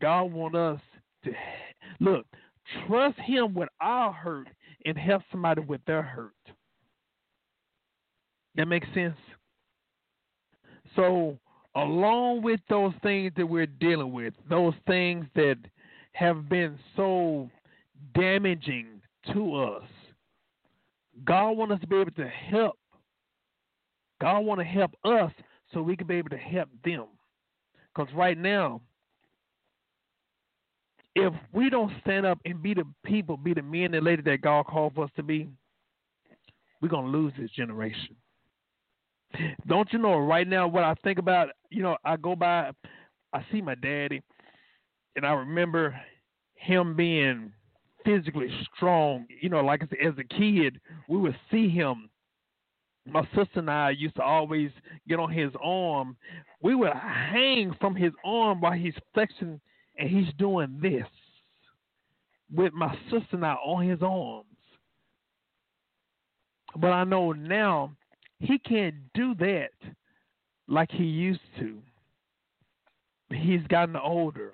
God 0.01 0.25
want 0.25 0.55
us 0.55 0.81
to 1.25 1.33
look, 1.99 2.27
trust 2.87 3.19
him 3.21 3.55
with 3.55 3.69
our 3.81 4.13
hurt 4.13 4.49
and 4.85 4.97
help 4.97 5.23
somebody 5.31 5.61
with 5.63 5.85
their 5.87 6.03
hurt. 6.03 6.33
That 8.57 8.67
makes 8.67 8.89
sense? 8.95 9.17
So 10.97 11.39
along 11.75 12.43
with 12.43 12.61
those 12.69 12.93
things 13.03 13.33
that 13.37 13.47
we're 13.47 13.67
dealing 13.67 14.13
with, 14.13 14.35
those 14.49 14.75
things 14.87 15.27
that 15.35 15.59
have 16.13 16.49
been 16.49 16.79
so 16.97 17.49
damaging 18.15 19.01
to 19.33 19.55
us, 19.55 19.85
God 21.25 21.53
wants 21.53 21.75
us 21.75 21.81
to 21.81 21.87
be 21.87 21.97
able 21.97 22.11
to 22.13 22.29
help. 22.29 22.79
God 24.21 24.41
want 24.41 24.61
to 24.61 24.65
help 24.65 24.91
us 25.05 25.31
so 25.73 25.83
we 25.83 25.97
can 25.97 26.07
be 26.07 26.17
able 26.17 26.31
to 26.31 26.37
help 26.37 26.69
them. 26.85 27.07
Because 27.95 28.13
right 28.15 28.39
now, 28.39 28.81
if 31.19 31.33
we 31.53 31.69
don't 31.69 31.93
stand 32.01 32.25
up 32.25 32.39
and 32.45 32.63
be 32.63 32.75
the 32.75 32.85
people, 33.05 33.37
be 33.37 33.53
the 33.53 33.63
men 33.63 33.93
and 33.95 34.05
ladies 34.05 34.25
that 34.27 34.41
God 34.41 34.67
called 34.67 34.95
for 34.95 35.05
us 35.05 35.11
to 35.17 35.23
be, 35.23 35.49
we're 36.81 36.89
to 36.89 37.01
lose 37.01 37.33
this 37.39 37.51
generation. 37.51 38.15
Don't 39.67 39.93
you 39.93 39.99
know 39.99 40.17
right 40.17 40.47
now 40.47 40.69
what 40.69 40.85
I 40.85 40.95
think 41.03 41.19
about? 41.19 41.49
You 41.71 41.83
know, 41.83 41.97
I 42.05 42.17
go 42.17 42.37
by, 42.37 42.71
I 43.33 43.45
see 43.51 43.61
my 43.61 43.75
daddy, 43.75 44.23
and 45.17 45.27
I 45.27 45.33
remember 45.33 46.01
him 46.55 46.95
being 46.95 47.53
physically 48.05 48.49
strong. 48.75 49.27
You 49.43 49.49
know, 49.49 49.61
like 49.61 49.83
I 49.83 49.89
said, 49.89 50.07
as 50.07 50.19
a 50.19 50.25
kid, 50.25 50.81
we 51.09 51.19
would 51.19 51.37
see 51.51 51.69
him. 51.69 52.09
My 53.07 53.23
sister 53.35 53.59
and 53.59 53.71
I 53.71 53.91
used 53.91 54.17
to 54.17 54.23
always 54.23 54.71
get 55.09 55.19
on 55.19 55.33
his 55.33 55.51
arm. 55.63 56.17
We 56.63 56.75
would 56.75 56.93
hang 56.93 57.75
from 57.81 57.97
his 57.97 58.13
arm 58.25 58.61
while 58.61 58.73
he's 58.73 58.95
flexing 59.15 59.61
and 59.99 60.09
he's 60.09 60.33
doing 60.39 60.79
this 60.81 61.07
with 62.55 62.73
my 62.73 62.97
sister 63.11 63.37
now 63.37 63.59
on 63.65 63.89
his 63.89 64.01
arms. 64.03 64.47
But 66.77 66.93
I 66.93 67.05
know 67.05 67.33
now 67.33 67.93
he 68.41 68.59
can't 68.59 68.95
do 69.15 69.35
that 69.37 69.71
like 70.69 70.91
he 70.91 71.05
used 71.05 71.41
to. 71.59 71.79
He's 73.31 73.67
gotten 73.69 73.97
older. 73.97 74.53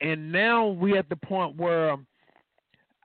And 0.00 0.30
now 0.30 0.66
we're 0.66 0.98
at 0.98 1.08
the 1.08 1.16
point 1.16 1.56
where 1.56 1.96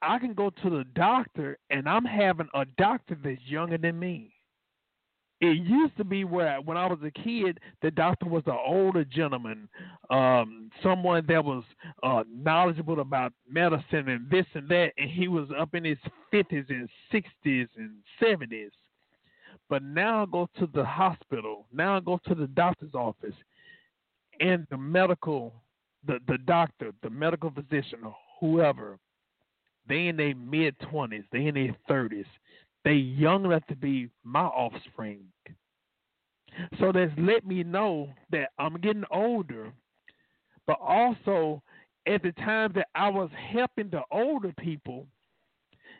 I 0.02 0.20
can 0.20 0.34
go 0.34 0.50
to 0.50 0.70
the 0.70 0.84
doctor 0.96 1.58
and 1.70 1.88
I'm 1.88 2.06
having 2.06 2.50
a 2.54 2.66
doctor 2.78 3.18
that's 3.24 3.42
younger 3.46 3.78
than 3.78 4.00
me. 4.00 4.34
It 5.40 5.58
used 5.68 5.96
to 5.98 6.04
be 6.04 6.24
where 6.24 6.60
when 6.62 6.78
I 6.78 6.88
was 6.88 6.98
a 7.04 7.12
kid, 7.12 7.60
the 7.84 7.92
doctor 7.92 8.26
was 8.26 8.42
an 8.48 8.58
older 8.66 9.04
gentleman, 9.06 9.70
um, 10.10 10.72
someone 10.82 11.26
that 11.28 11.46
was 11.46 11.64
uh, 12.02 12.24
knowledgeable 12.28 13.02
about 13.02 13.34
medicine 13.48 14.10
and 14.10 14.28
this 14.32 14.48
and 14.56 14.68
that, 14.70 14.94
and 14.98 15.10
he 15.10 15.28
was 15.28 15.48
up 15.60 15.76
in 15.76 15.84
his 15.84 16.00
fifties 16.32 16.66
and 16.70 16.90
sixties 17.12 17.68
and 17.78 17.92
seventies. 18.20 18.72
But 19.70 19.84
now 19.84 20.24
I 20.24 20.26
go 20.26 20.50
to 20.58 20.68
the 20.74 20.84
hospital. 20.86 21.68
Now 21.72 21.98
I 21.98 22.00
go 22.00 22.20
to 22.28 22.34
the 22.34 22.48
doctor's 22.48 22.96
office, 22.96 23.36
and 24.40 24.66
the 24.72 24.78
medical, 24.78 25.54
the 26.08 26.18
the 26.28 26.40
doctor, 26.40 26.94
the 27.04 27.12
medical 27.12 27.52
physician, 27.52 28.00
whoever, 28.40 28.98
they 29.88 30.08
in 30.08 30.18
their 30.18 30.34
mid 30.36 30.76
twenties, 30.90 31.26
they 31.32 31.46
in 31.46 31.54
their 31.54 31.76
thirties, 31.88 32.26
they 32.88 32.94
young 32.94 33.44
enough 33.44 33.66
to 33.68 33.76
be 33.76 34.08
my 34.24 34.46
offspring. 34.46 35.20
So 36.80 36.94
that's 36.94 37.12
let 37.18 37.46
me 37.46 37.62
know 37.62 38.08
that 38.32 38.52
I'm 38.58 38.80
getting 38.80 39.04
older, 39.12 39.74
but 40.66 40.80
also 40.80 41.62
at 42.08 42.24
the 42.24 42.32
time 42.32 42.72
that 42.76 42.88
I 42.96 43.10
was 43.10 43.30
helping 43.52 43.90
the 43.90 44.04
older 44.10 44.54
people, 44.58 45.06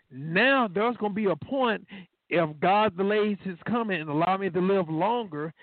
now 0.10 0.70
there's 0.74 0.96
going 0.96 1.12
to 1.12 1.16
be 1.16 1.26
a 1.26 1.36
point 1.36 1.86
if 2.30 2.58
God 2.62 2.96
delays 2.96 3.38
his 3.44 3.58
coming 3.68 4.00
and 4.00 4.10
allow 4.10 4.38
me 4.38 4.50
to 4.50 4.62
live 4.62 4.88
longer, 4.88 5.54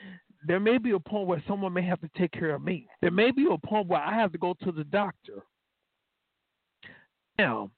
there 0.47 0.61
may 0.61 0.77
be 0.77 0.91
a 0.91 1.01
point 1.01 1.27
where 1.27 1.43
someone 1.49 1.73
may 1.73 1.87
have 1.87 2.03
to 2.03 2.11
take 2.19 2.33
care 2.33 2.55
of 2.55 2.63
me. 2.63 2.87
There 3.01 3.11
may 3.11 3.31
be 3.31 3.47
a 3.51 3.67
point 3.67 3.89
where 3.89 4.01
I 4.01 4.15
have 4.15 4.33
to 4.33 4.39
go 4.39 4.55
to 4.63 4.73
the 4.73 4.85
doctor. 4.85 5.43
Now, 7.39 7.71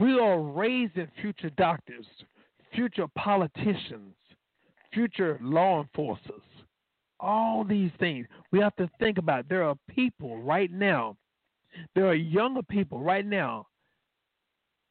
we 0.00 0.18
are 0.18 0.40
raising 0.40 1.08
future 1.20 1.50
doctors, 1.50 2.06
future 2.74 3.06
politicians, 3.16 4.14
future 4.92 5.38
law 5.42 5.82
enforcers, 5.82 6.42
all 7.20 7.64
these 7.64 7.90
things. 7.98 8.26
We 8.52 8.58
have 8.60 8.76
to 8.76 8.90
think 8.98 9.18
about 9.18 9.48
there 9.48 9.64
are 9.64 9.76
people 9.88 10.38
right 10.42 10.70
now, 10.70 11.16
there 11.94 12.06
are 12.06 12.14
younger 12.14 12.62
people 12.62 13.00
right 13.00 13.24
now, 13.24 13.66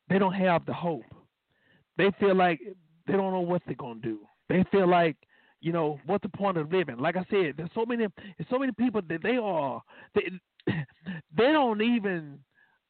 they 0.10 0.20
don't 0.20 0.34
have 0.34 0.66
the 0.66 0.74
hope 0.74 1.04
they 1.98 2.12
feel 2.20 2.36
like 2.36 2.60
they 3.08 3.14
don't 3.14 3.32
know 3.32 3.40
what 3.42 3.62
they're 3.66 3.76
gonna 3.76 4.00
do. 4.02 4.20
They 4.50 4.64
feel 4.72 4.88
like, 4.88 5.16
you 5.62 5.72
know, 5.72 6.00
what's 6.06 6.24
the 6.24 6.38
point 6.38 6.58
of 6.58 6.72
living? 6.72 6.98
Like 6.98 7.16
I 7.16 7.26
said, 7.30 7.56
there's 7.58 7.70
so 7.74 7.86
many 7.86 8.08
there's 8.38 8.50
so 8.50 8.60
many 8.60 8.72
people 8.74 9.02
that 9.08 9.24
they 9.24 9.38
are 9.38 9.82
they 10.14 10.30
they 10.68 11.52
don't 11.52 11.82
even 11.82 12.40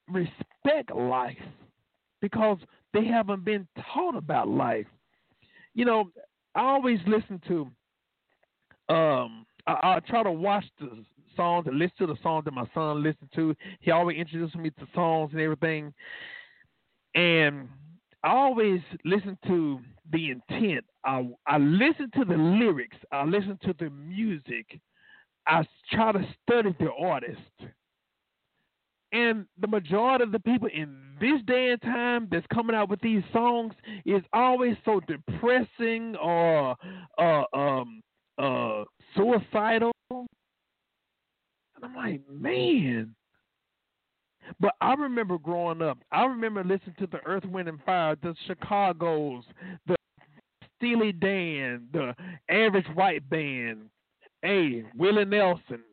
respect 0.07 0.93
life 0.95 1.37
because 2.21 2.58
they 2.93 3.06
haven't 3.06 3.43
been 3.45 3.67
taught 3.93 4.15
about 4.15 4.47
life. 4.47 4.88
You 5.73 5.86
know, 5.86 6.12
I 6.56 6.62
always 6.62 6.99
listen 7.08 7.41
to 7.47 7.62
um 8.93 9.45
I, 9.67 9.95
I 9.95 9.99
try 10.08 10.23
to 10.23 10.32
watch 10.32 10.65
the 10.80 11.04
songs 11.36 11.67
and 11.67 11.78
listen 11.78 11.95
to 11.99 12.08
the 12.08 12.17
songs 12.21 12.45
that 12.45 12.54
my 12.54 12.65
son 12.73 13.04
listens 13.04 13.30
to. 13.36 13.56
He 13.80 13.91
always 13.91 14.17
introduces 14.17 14.56
me 14.56 14.69
to 14.71 14.88
songs 14.93 15.32
and 15.34 15.41
everything. 15.41 15.93
And 17.15 17.67
I 18.23 18.30
always 18.30 18.82
listen 19.04 19.38
to 19.47 19.80
the 20.12 20.32
intent. 20.32 20.86
I 21.04 21.28
I 21.47 21.58
listen 21.58 22.10
to 22.15 22.25
the 22.25 22.38
lyrics. 22.38 22.97
I 23.12 23.23
listen 23.25 23.60
to 23.63 23.75
the 23.78 23.89
music. 23.89 24.80
I 25.47 25.63
try 25.91 26.12
to 26.12 26.28
study 26.43 26.75
the 26.80 26.91
artist. 26.99 27.39
And 29.15 29.45
the 29.62 29.67
majority 29.67 30.25
of 30.25 30.34
the 30.34 30.39
people 30.39 30.67
in 30.73 30.93
this 31.21 31.41
day 31.47 31.69
and 31.71 31.82
time 31.82 32.28
that's 32.30 32.45
coming 32.54 32.75
out 32.75 32.89
with 32.89 32.99
these 32.99 33.23
songs 33.32 33.73
is 34.06 34.21
always 34.34 34.75
so 34.84 34.99
depressing 35.08 36.17
or 36.17 36.75
uh, 37.17 37.43
um, 37.54 38.01
uh, 38.38 38.84
suicidal. 39.15 39.93
And 40.10 40.28
I'm 41.82 41.95
like, 41.95 42.21
man, 42.30 43.15
but 44.60 44.75
I 44.82 44.95
remember 44.95 45.38
growing 45.38 45.82
up. 45.82 45.97
I 46.12 46.25
remember 46.25 46.62
listening 46.65 46.95
to 46.99 47.08
the 47.08 47.19
Earth, 47.25 47.45
Wind, 47.45 47.69
and 47.69 47.80
Fire, 47.86 48.17
the 48.21 48.36
Chicago's, 48.47 49.45
the 49.88 49.95
Steely 50.75 51.13
Dan, 51.13 51.88
the 51.93 52.13
Average 52.49 52.88
White 52.95 53.30
Band, 53.30 53.89
hey 54.41 54.84
Willie 54.97 55.23
Nelson, 55.23 55.84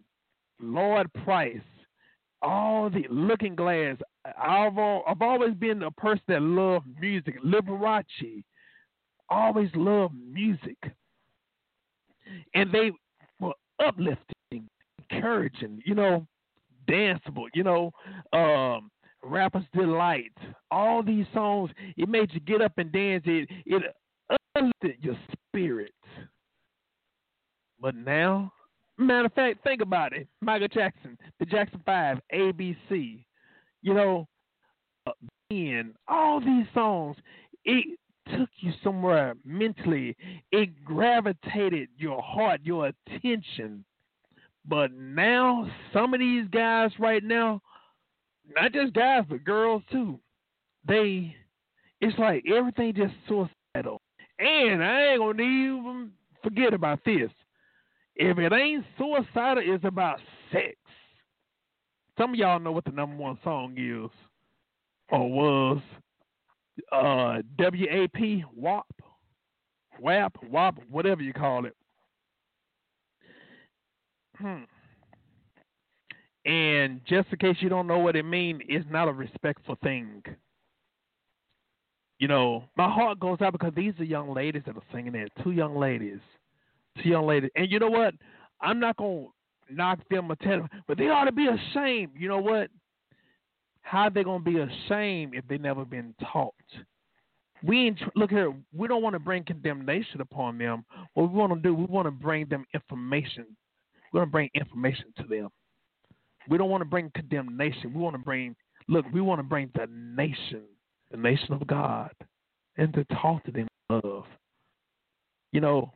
Lloyd 0.60 1.06
Price, 1.24 1.60
all 2.42 2.90
the 2.90 3.04
Looking 3.08 3.54
Glass. 3.54 3.96
I've 4.24 4.78
I've 4.78 5.22
always 5.22 5.54
been 5.54 5.82
a 5.82 5.90
person 5.90 6.22
that 6.28 6.42
loved 6.42 6.86
music. 7.00 7.42
Liberace, 7.42 8.42
always 9.28 9.70
loved 9.74 10.14
music, 10.14 10.76
and 12.54 12.70
they 12.72 12.90
were 13.40 13.54
uplifting, 13.84 14.68
encouraging. 15.10 15.80
You 15.84 15.94
know, 15.94 16.26
danceable, 16.88 17.46
you 17.54 17.64
know, 17.64 17.92
um, 18.32 18.90
Rapper's 19.24 19.64
Delight, 19.72 20.32
all 20.70 21.02
these 21.02 21.26
songs, 21.32 21.70
it 21.96 22.08
made 22.08 22.32
you 22.32 22.40
get 22.40 22.60
up 22.60 22.72
and 22.76 22.92
dance. 22.92 23.22
It 23.26 23.48
it 23.66 23.82
uplifted 24.56 24.96
your 25.00 25.16
spirit. 25.48 25.92
But 27.80 27.96
now, 27.96 28.52
matter 29.02 29.26
of 29.26 29.32
fact, 29.32 29.62
think 29.64 29.80
about 29.80 30.12
it. 30.12 30.28
Michael 30.40 30.68
Jackson, 30.68 31.18
the 31.38 31.46
Jackson 31.46 31.80
Five, 31.84 32.18
ABC, 32.34 33.24
you 33.82 33.94
know, 33.94 34.26
uh, 35.06 35.12
being 35.48 35.94
all 36.08 36.40
these 36.40 36.66
songs, 36.74 37.16
it 37.64 37.98
took 38.36 38.48
you 38.58 38.72
somewhere 38.82 39.34
mentally. 39.44 40.16
It 40.50 40.84
gravitated 40.84 41.88
your 41.96 42.22
heart, 42.22 42.60
your 42.64 42.92
attention. 43.08 43.84
But 44.66 44.92
now, 44.92 45.68
some 45.92 46.14
of 46.14 46.20
these 46.20 46.46
guys 46.48 46.90
right 46.98 47.22
now, 47.22 47.60
not 48.54 48.72
just 48.72 48.92
guys, 48.94 49.24
but 49.28 49.44
girls 49.44 49.82
too, 49.90 50.20
they, 50.86 51.34
it's 52.00 52.18
like 52.18 52.44
everything 52.52 52.94
just 52.94 53.14
suicidal. 53.28 54.00
And 54.38 54.82
I 54.82 55.12
ain't 55.12 55.20
gonna 55.20 55.42
even 55.42 56.10
forget 56.42 56.74
about 56.74 57.00
this. 57.04 57.30
If 58.24 58.38
it 58.38 58.52
ain't 58.52 58.84
suicidal, 58.96 59.64
it's 59.66 59.84
about 59.84 60.18
sex. 60.52 60.76
Some 62.16 62.30
of 62.30 62.36
y'all 62.36 62.60
know 62.60 62.72
what 62.72 62.84
the 62.84 62.92
number 62.92 63.16
one 63.16 63.38
song 63.42 63.74
is 63.76 64.10
or 65.10 65.30
was. 65.30 65.82
uh, 66.92 67.38
WAP, 67.58 68.44
WAP, 68.56 68.86
WAP, 70.00 70.36
WAP, 70.50 70.78
whatever 70.90 71.22
you 71.22 71.32
call 71.32 71.66
it. 71.66 71.76
Hmm. 74.36 74.62
And 76.44 77.00
just 77.06 77.28
in 77.30 77.38
case 77.38 77.56
you 77.60 77.68
don't 77.68 77.86
know 77.86 77.98
what 77.98 78.16
it 78.16 78.24
means, 78.24 78.62
it's 78.68 78.86
not 78.90 79.08
a 79.08 79.12
respectful 79.12 79.76
thing. 79.82 80.22
You 82.18 82.28
know, 82.28 82.64
my 82.76 82.88
heart 82.90 83.20
goes 83.20 83.40
out 83.40 83.52
because 83.52 83.72
these 83.74 83.94
are 83.98 84.04
young 84.04 84.32
ladies 84.32 84.62
that 84.66 84.76
are 84.76 84.82
singing 84.92 85.14
it. 85.14 85.32
Two 85.42 85.52
young 85.52 85.76
ladies. 85.76 86.20
Two 87.00 87.08
young 87.08 87.26
ladies. 87.26 87.50
And 87.56 87.70
you 87.70 87.78
know 87.78 87.90
what? 87.90 88.14
I'm 88.60 88.78
not 88.78 88.96
to 89.28 89.74
knock 89.74 90.00
them 90.10 90.28
tell 90.36 90.58
them, 90.58 90.68
but 90.86 90.98
they 90.98 91.08
ought 91.08 91.24
to 91.24 91.32
be 91.32 91.48
ashamed. 91.48 92.12
You 92.18 92.28
know 92.28 92.38
what? 92.38 92.68
How 93.82 94.08
they 94.08 94.22
to 94.44 94.50
be 94.50 94.58
ashamed 94.58 95.34
if 95.34 95.46
they 95.48 95.58
never 95.58 95.84
been 95.84 96.14
taught? 96.32 96.54
We 97.64 97.86
ain't, 97.86 98.00
look 98.16 98.30
here. 98.30 98.52
We 98.74 98.88
don't 98.88 99.02
want 99.02 99.14
to 99.14 99.20
bring 99.20 99.44
condemnation 99.44 100.20
upon 100.20 100.58
them. 100.58 100.84
What 101.14 101.30
we 101.30 101.38
want 101.38 101.52
to 101.52 101.60
do, 101.60 101.74
we 101.74 101.84
want 101.84 102.06
to 102.06 102.10
bring 102.10 102.46
them 102.48 102.64
information. 102.74 103.46
We're 104.12 104.24
to 104.24 104.30
bring 104.30 104.50
information 104.54 105.06
to 105.18 105.24
them. 105.24 105.48
We 106.48 106.58
don't 106.58 106.70
want 106.70 106.82
to 106.82 106.88
bring 106.88 107.10
condemnation. 107.14 107.92
We 107.94 108.00
want 108.00 108.14
to 108.14 108.22
bring, 108.22 108.56
look, 108.88 109.06
we 109.12 109.20
want 109.20 109.38
to 109.38 109.44
bring 109.44 109.70
the 109.74 109.86
nation, 109.88 110.62
the 111.10 111.16
nation 111.16 111.52
of 111.54 111.66
God, 111.66 112.10
and 112.76 112.92
to 112.94 113.04
talk 113.04 113.44
to 113.44 113.52
them 113.52 113.68
love. 113.88 114.24
You 115.52 115.60
know, 115.60 115.92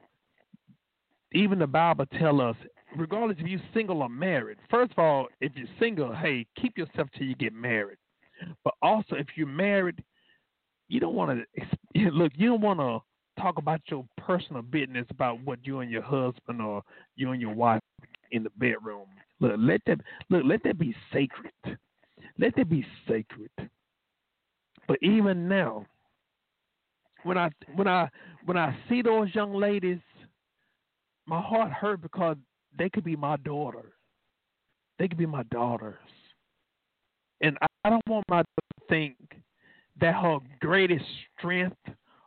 even 1.36 1.58
the 1.58 1.66
Bible 1.66 2.06
tell 2.18 2.40
us, 2.40 2.56
regardless 2.96 3.36
if 3.38 3.46
you're 3.46 3.60
single 3.74 4.02
or 4.02 4.08
married, 4.08 4.58
first 4.70 4.92
of 4.92 4.98
all, 4.98 5.28
if 5.40 5.52
you're 5.54 5.68
single, 5.78 6.14
hey, 6.14 6.46
keep 6.60 6.76
yourself 6.78 7.08
till 7.16 7.26
you 7.26 7.34
get 7.36 7.52
married. 7.52 7.98
But 8.64 8.74
also, 8.82 9.16
if 9.16 9.26
you're 9.36 9.46
married, 9.46 10.02
you 10.88 11.00
don't 11.00 11.14
want 11.14 11.40
to 11.40 12.10
look. 12.10 12.32
You 12.36 12.48
don't 12.50 12.60
want 12.60 12.80
to 12.80 13.42
talk 13.42 13.58
about 13.58 13.80
your 13.88 14.04
personal 14.18 14.62
business 14.62 15.06
about 15.10 15.42
what 15.44 15.58
you 15.62 15.80
and 15.80 15.90
your 15.90 16.02
husband 16.02 16.60
or 16.60 16.82
you 17.16 17.30
and 17.32 17.40
your 17.40 17.54
wife 17.54 17.80
in 18.32 18.42
the 18.42 18.50
bedroom. 18.56 19.06
Look, 19.40 19.54
let 19.58 19.80
that 19.86 20.00
look. 20.30 20.42
Let 20.44 20.62
that 20.64 20.78
be 20.78 20.94
sacred. 21.12 21.52
Let 22.38 22.54
that 22.56 22.68
be 22.68 22.86
sacred. 23.08 23.50
But 24.88 24.98
even 25.02 25.48
now, 25.48 25.86
when 27.24 27.36
I 27.36 27.50
when 27.74 27.88
I 27.88 28.08
when 28.44 28.56
I 28.56 28.76
see 28.88 29.02
those 29.02 29.34
young 29.34 29.54
ladies, 29.54 29.98
my 31.26 31.40
heart 31.40 31.72
hurt 31.72 32.00
because 32.02 32.36
they 32.78 32.88
could 32.88 33.04
be 33.04 33.16
my 33.16 33.36
daughters. 33.38 33.92
They 34.98 35.08
could 35.08 35.18
be 35.18 35.26
my 35.26 35.42
daughters, 35.44 35.96
and 37.40 37.58
I 37.84 37.90
don't 37.90 38.06
want 38.08 38.24
my 38.28 38.38
daughter 38.38 38.46
to 38.80 38.86
think 38.88 39.16
that 40.00 40.14
her 40.14 40.38
greatest 40.60 41.04
strength 41.38 41.76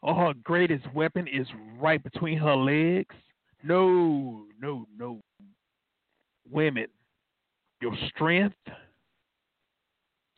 or 0.01 0.15
her 0.15 0.33
greatest 0.43 0.85
weapon 0.93 1.27
is 1.27 1.47
right 1.79 2.01
between 2.03 2.37
her 2.37 2.55
legs. 2.55 3.15
No, 3.63 4.45
no, 4.61 4.85
no. 4.97 5.19
Women, 6.49 6.87
your 7.81 7.93
strength, 8.07 8.55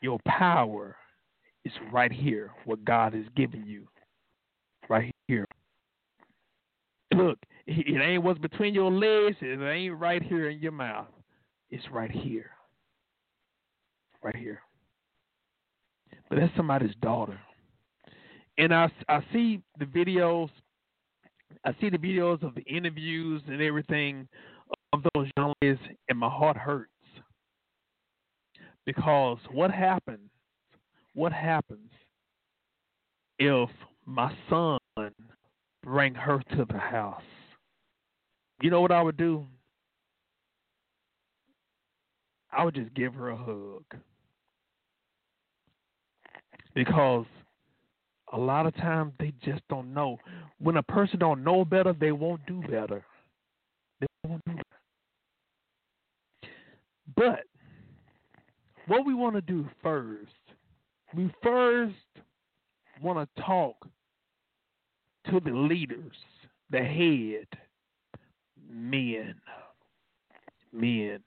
your 0.01 0.19
power 0.27 0.95
is 1.63 1.71
right 1.91 2.11
here, 2.11 2.51
what 2.65 2.83
God 2.83 3.13
has 3.13 3.25
given 3.35 3.65
you. 3.65 3.87
Right 4.89 5.11
here. 5.27 5.45
Look, 7.13 7.37
it 7.77 8.01
ain't 8.01 8.23
what's 8.23 8.39
between 8.39 8.73
your 8.73 8.91
legs, 8.91 9.37
it 9.41 9.61
ain't 9.61 9.99
right 9.99 10.21
here 10.21 10.49
in 10.49 10.59
your 10.59 10.71
mouth. 10.71 11.07
It's 11.69 11.83
right 11.91 12.11
here. 12.11 12.51
Right 14.23 14.35
here. 14.35 14.61
But 16.29 16.39
that's 16.39 16.55
somebody's 16.55 16.95
daughter. 17.01 17.39
And 18.57 18.73
I, 18.73 18.91
I 19.09 19.23
see 19.33 19.61
the 19.79 19.85
videos, 19.85 20.49
I 21.65 21.73
see 21.79 21.89
the 21.89 21.97
videos 21.97 22.43
of 22.43 22.55
the 22.55 22.63
interviews 22.63 23.41
and 23.47 23.61
everything 23.61 24.27
of 24.93 25.03
those 25.13 25.27
young 25.37 25.53
ladies, 25.61 25.79
and 26.09 26.19
my 26.19 26.29
heart 26.29 26.57
hurts 26.57 26.91
because 28.85 29.37
what 29.51 29.71
happens? 29.71 30.29
What 31.13 31.33
happens 31.33 31.91
if 33.39 33.69
my 34.05 34.33
son 34.49 34.79
bring 35.83 36.13
her 36.13 36.41
to 36.55 36.65
the 36.65 36.77
house? 36.77 37.21
You 38.61 38.69
know 38.69 38.81
what 38.81 38.91
I 38.91 39.01
would 39.01 39.17
do? 39.17 39.45
I 42.51 42.63
would 42.63 42.75
just 42.75 42.93
give 42.93 43.13
her 43.15 43.29
a 43.29 43.37
hug. 43.37 43.83
Because 46.75 47.25
a 48.33 48.37
lot 48.37 48.65
of 48.65 48.75
times 48.75 49.13
they 49.19 49.33
just 49.43 49.61
don't 49.69 49.93
know. 49.93 50.17
When 50.59 50.77
a 50.77 50.83
person 50.83 51.19
don't 51.19 51.43
know 51.43 51.65
better, 51.65 51.93
they 51.93 52.11
won't 52.11 52.45
do 52.45 52.61
better. 52.61 53.03
They 53.99 54.07
won't 54.25 54.43
do 54.45 54.53
better. 54.53 54.63
But 57.15 57.43
what 58.87 59.05
we 59.05 59.13
want 59.13 59.35
to 59.35 59.41
do 59.41 59.67
first, 59.81 60.31
we 61.15 61.33
first 61.43 61.95
want 63.01 63.27
to 63.35 63.41
talk 63.41 63.75
to 65.29 65.39
the 65.39 65.51
leaders, 65.51 66.15
the 66.69 66.79
head, 66.79 67.47
men. 68.71 69.35
Men. 70.71 71.19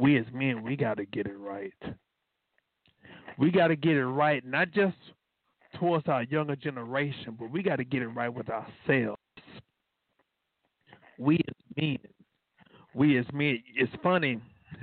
We 0.00 0.18
as 0.18 0.26
men, 0.32 0.62
we 0.62 0.76
got 0.76 0.96
to 0.96 1.04
get 1.04 1.26
it 1.26 1.38
right. 1.38 1.74
We 3.38 3.50
got 3.50 3.68
to 3.68 3.76
get 3.76 3.96
it 3.96 4.06
right, 4.06 4.44
not 4.44 4.70
just 4.72 4.96
towards 5.78 6.06
our 6.08 6.22
younger 6.24 6.56
generation, 6.56 7.36
but 7.38 7.50
we 7.50 7.62
got 7.62 7.76
to 7.76 7.84
get 7.84 8.02
it 8.02 8.08
right 8.08 8.32
with 8.32 8.48
ourselves. 8.48 9.20
We 11.18 11.36
as 11.36 11.54
men, 11.76 11.98
we 12.94 13.18
as 13.18 13.26
men, 13.32 13.62
it's 13.76 13.92
funny 14.02 14.40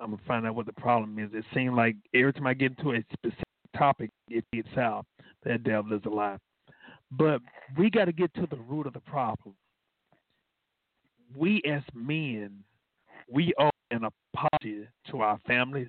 I'm 0.00 0.10
gonna 0.10 0.22
find 0.26 0.46
out 0.46 0.54
what 0.54 0.66
the 0.66 0.72
problem 0.74 1.18
is. 1.18 1.30
It 1.32 1.44
seems 1.54 1.74
like 1.74 1.96
every 2.14 2.32
time 2.32 2.46
I 2.46 2.54
get 2.54 2.78
into 2.78 2.92
a 2.92 3.04
specific 3.12 3.44
topic, 3.76 4.10
it 4.28 4.44
gets 4.52 4.76
out. 4.76 5.06
That 5.44 5.64
devil 5.64 5.92
is 5.92 6.02
a 6.04 6.08
lie. 6.08 6.38
But 7.10 7.40
we 7.76 7.90
got 7.90 8.04
to 8.06 8.12
get 8.12 8.32
to 8.34 8.46
the 8.50 8.58
root 8.68 8.86
of 8.86 8.92
the 8.92 9.00
problem. 9.00 9.54
We 11.36 11.62
as 11.68 11.82
men, 11.94 12.64
we 13.30 13.52
owe 13.58 13.70
an 13.90 14.02
apology 14.34 14.86
to 15.10 15.20
our 15.20 15.38
families. 15.46 15.88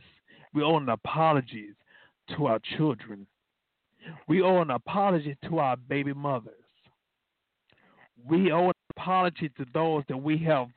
We 0.53 0.63
owe 0.63 0.77
an 0.77 0.89
apology 0.89 1.69
to 2.35 2.47
our 2.47 2.59
children. 2.77 3.27
We 4.27 4.41
owe 4.41 4.61
an 4.61 4.71
apology 4.71 5.37
to 5.45 5.59
our 5.59 5.77
baby 5.77 6.13
mothers. 6.13 6.53
We 8.27 8.51
owe 8.51 8.67
an 8.67 8.73
apology 8.97 9.49
to 9.57 9.65
those 9.73 10.03
that 10.09 10.17
we 10.17 10.37
have 10.39 10.67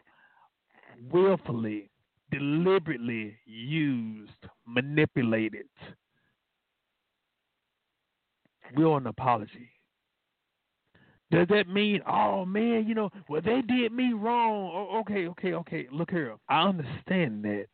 willfully 1.11 1.91
deliberately 2.31 3.37
used, 3.47 4.31
manipulated. 4.67 5.67
We 8.75 8.85
owe 8.85 8.97
an 8.97 9.07
apology. 9.07 9.69
Does 11.33 11.49
that 11.49 11.67
mean, 11.67 12.03
oh 12.07 12.45
man, 12.45 12.85
you 12.87 12.95
know, 12.95 13.09
well 13.27 13.41
they 13.41 13.63
did 13.63 13.91
me 13.91 14.13
wrong? 14.13 14.71
Oh, 14.75 15.01
okay, 15.01 15.29
okay, 15.29 15.55
okay. 15.55 15.89
Look 15.91 16.11
here, 16.11 16.37
I 16.51 16.69
understand 16.69 17.43
that, 17.45 17.69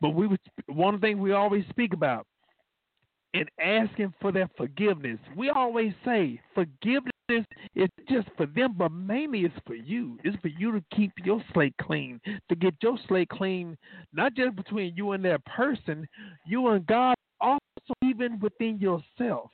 but 0.00 0.10
we 0.10 0.26
was 0.26 0.38
one 0.66 1.00
thing 1.00 1.20
we 1.20 1.32
always 1.32 1.64
speak 1.70 1.92
about 1.92 2.26
in 3.34 3.46
asking 3.62 4.12
for 4.20 4.32
their 4.32 4.50
forgiveness. 4.56 5.18
We 5.36 5.50
always 5.50 5.92
say 6.04 6.40
forgiveness 6.54 7.12
is 7.76 7.88
just 8.08 8.28
for 8.36 8.46
them, 8.46 8.74
but 8.76 8.90
mainly 8.90 9.42
it's 9.42 9.54
for 9.64 9.76
you. 9.76 10.18
It's 10.24 10.36
for 10.42 10.48
you 10.48 10.72
to 10.72 10.82
keep 10.94 11.12
your 11.24 11.40
slate 11.52 11.74
clean, 11.80 12.20
to 12.48 12.56
get 12.56 12.74
your 12.82 12.98
slate 13.06 13.28
clean, 13.28 13.78
not 14.12 14.34
just 14.34 14.56
between 14.56 14.94
you 14.96 15.12
and 15.12 15.24
that 15.24 15.44
person, 15.46 16.06
you 16.46 16.66
and 16.68 16.84
God, 16.86 17.14
also 17.40 17.60
even 18.02 18.40
within 18.40 18.78
yourself. 18.80 19.50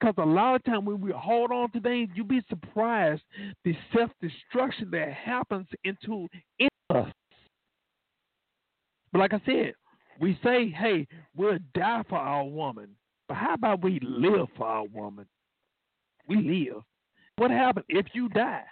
Because 0.00 0.14
a 0.18 0.26
lot 0.26 0.56
of 0.56 0.64
time 0.64 0.84
when 0.84 1.00
we 1.00 1.12
hold 1.12 1.50
on 1.52 1.70
to 1.70 1.80
things, 1.80 2.10
you'd 2.14 2.28
be 2.28 2.42
surprised 2.48 3.22
the 3.64 3.76
self 3.96 4.10
destruction 4.20 4.90
that 4.90 5.12
happens 5.12 5.66
into 5.84 6.28
in 6.58 6.68
us. 6.90 7.12
But 9.12 9.18
like 9.20 9.34
I 9.34 9.40
said, 9.46 9.74
we 10.20 10.38
say, 10.42 10.68
hey, 10.70 11.06
we'll 11.36 11.58
die 11.74 12.02
for 12.08 12.18
our 12.18 12.44
woman. 12.44 12.88
But 13.28 13.36
how 13.36 13.54
about 13.54 13.82
we 13.82 14.00
live 14.02 14.48
for 14.56 14.66
our 14.66 14.84
woman? 14.84 15.26
we 16.28 16.36
live. 16.36 16.82
What 17.36 17.50
happens 17.50 17.86
if 17.88 18.06
you 18.12 18.28
die? 18.28 18.64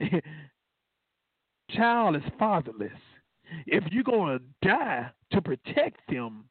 Child 1.70 2.16
is 2.16 2.22
fatherless. 2.38 2.90
If 3.66 3.84
you're 3.90 4.04
going 4.04 4.38
to 4.38 4.68
die 4.68 5.10
to 5.32 5.42
protect 5.42 6.00
them, 6.08 6.44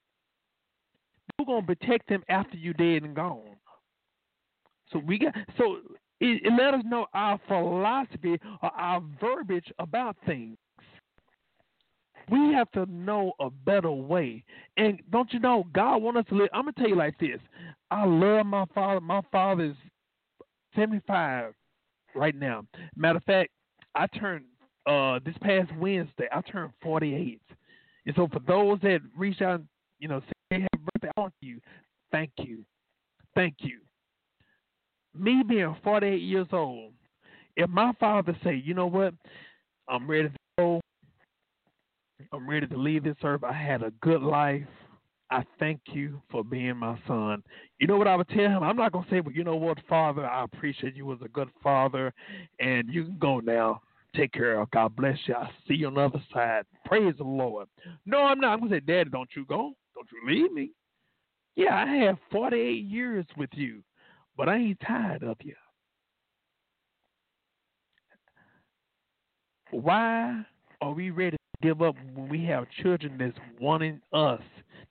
you're 1.37 1.45
going 1.45 1.65
to 1.65 1.75
protect 1.75 2.09
them 2.09 2.23
after 2.29 2.57
you're 2.57 2.73
dead 2.73 3.03
and 3.03 3.15
gone. 3.15 3.55
So 4.91 4.99
we 4.99 5.17
got 5.17 5.33
so 5.57 5.77
it, 6.19 6.41
it 6.45 6.53
let 6.57 6.73
us 6.73 6.81
know 6.85 7.07
our 7.13 7.39
philosophy 7.47 8.37
or 8.61 8.69
our 8.69 9.01
verbiage 9.19 9.71
about 9.79 10.15
things. 10.25 10.57
We 12.29 12.53
have 12.53 12.71
to 12.71 12.85
know 12.85 13.33
a 13.39 13.49
better 13.49 13.91
way. 13.91 14.43
And 14.77 15.01
don't 15.11 15.31
you 15.33 15.39
know, 15.39 15.65
God 15.73 15.97
wants 15.97 16.19
us 16.19 16.25
to 16.29 16.35
live. 16.35 16.49
I'm 16.53 16.63
gonna 16.65 16.73
tell 16.77 16.87
you 16.87 16.95
like 16.95 17.17
this. 17.19 17.39
I 17.89 18.05
love 18.05 18.45
my 18.45 18.65
father. 18.73 19.01
My 19.01 19.21
father 19.31 19.65
is 19.65 19.75
75 20.75 21.53
right 22.15 22.35
now. 22.35 22.65
Matter 22.95 23.17
of 23.17 23.23
fact, 23.23 23.51
I 23.95 24.07
turned 24.07 24.45
uh 24.85 25.19
this 25.25 25.35
past 25.41 25.71
Wednesday. 25.77 26.27
I 26.31 26.41
turned 26.41 26.71
48. 26.81 27.41
And 28.05 28.15
so 28.15 28.27
for 28.31 28.39
those 28.39 28.79
that 28.81 28.99
reach 29.17 29.41
out, 29.41 29.61
you 29.99 30.07
know, 30.07 30.21
say 30.51 30.61
happy 30.61 30.83
birthday, 30.93 31.11
I 31.17 31.21
want 31.21 31.33
you. 31.41 31.59
Thank 32.11 32.31
you, 32.37 32.63
thank 33.35 33.55
you. 33.59 33.79
Me 35.17 35.43
being 35.47 35.75
48 35.83 36.21
years 36.21 36.47
old, 36.51 36.93
if 37.55 37.69
my 37.69 37.91
father 37.99 38.35
say, 38.43 38.55
you 38.55 38.73
know 38.73 38.87
what, 38.87 39.13
I'm 39.89 40.09
ready 40.09 40.29
to 40.29 40.35
go. 40.57 40.81
I'm 42.31 42.49
ready 42.49 42.67
to 42.67 42.77
leave 42.77 43.03
this 43.03 43.17
earth. 43.23 43.43
I 43.43 43.53
had 43.53 43.83
a 43.83 43.91
good 44.01 44.21
life. 44.21 44.63
I 45.31 45.43
thank 45.59 45.79
you 45.87 46.21
for 46.29 46.43
being 46.43 46.77
my 46.77 46.99
son. 47.07 47.41
You 47.79 47.87
know 47.87 47.97
what 47.97 48.07
I 48.07 48.15
would 48.15 48.27
tell 48.29 48.39
him? 48.39 48.63
I'm 48.63 48.75
not 48.75 48.91
gonna 48.91 49.07
say, 49.09 49.21
well, 49.21 49.33
you 49.33 49.43
know 49.43 49.55
what, 49.55 49.77
Father, 49.87 50.25
I 50.25 50.43
appreciate 50.43 50.95
you 50.95 51.05
was 51.05 51.19
a 51.23 51.29
good 51.29 51.49
father, 51.63 52.13
and 52.59 52.89
you 52.89 53.05
can 53.05 53.17
go 53.17 53.39
now. 53.39 53.81
Take 54.13 54.33
care 54.33 54.59
of. 54.59 54.69
God 54.71 54.93
bless 54.97 55.17
you. 55.25 55.35
I 55.35 55.49
see 55.67 55.75
you 55.75 55.87
on 55.87 55.93
the 55.93 56.01
other 56.01 56.21
side. 56.33 56.63
Praise 56.83 57.13
the 57.17 57.23
Lord. 57.23 57.69
No, 58.05 58.19
I'm 58.19 58.41
not. 58.41 58.51
I'm 58.53 58.59
gonna 58.59 58.71
say, 58.71 58.79
Daddy, 58.81 59.09
don't 59.09 59.29
you 59.35 59.45
go. 59.45 59.71
Don't 59.95 60.07
you 60.11 60.27
leave 60.27 60.51
me. 60.51 60.71
Yeah, 61.55 61.75
I 61.75 61.85
have 62.05 62.17
48 62.29 62.83
years 62.83 63.25
with 63.37 63.49
you, 63.53 63.81
but 64.37 64.49
I 64.49 64.57
ain't 64.57 64.79
tired 64.85 65.23
of 65.23 65.37
you. 65.43 65.55
Why 69.71 70.45
are 70.81 70.93
we 70.93 71.11
ready 71.11 71.37
to 71.37 71.67
give 71.67 71.81
up 71.81 71.95
when 72.13 72.27
we 72.27 72.43
have 72.45 72.65
children 72.81 73.17
that's 73.17 73.37
wanting 73.59 74.01
us 74.11 74.41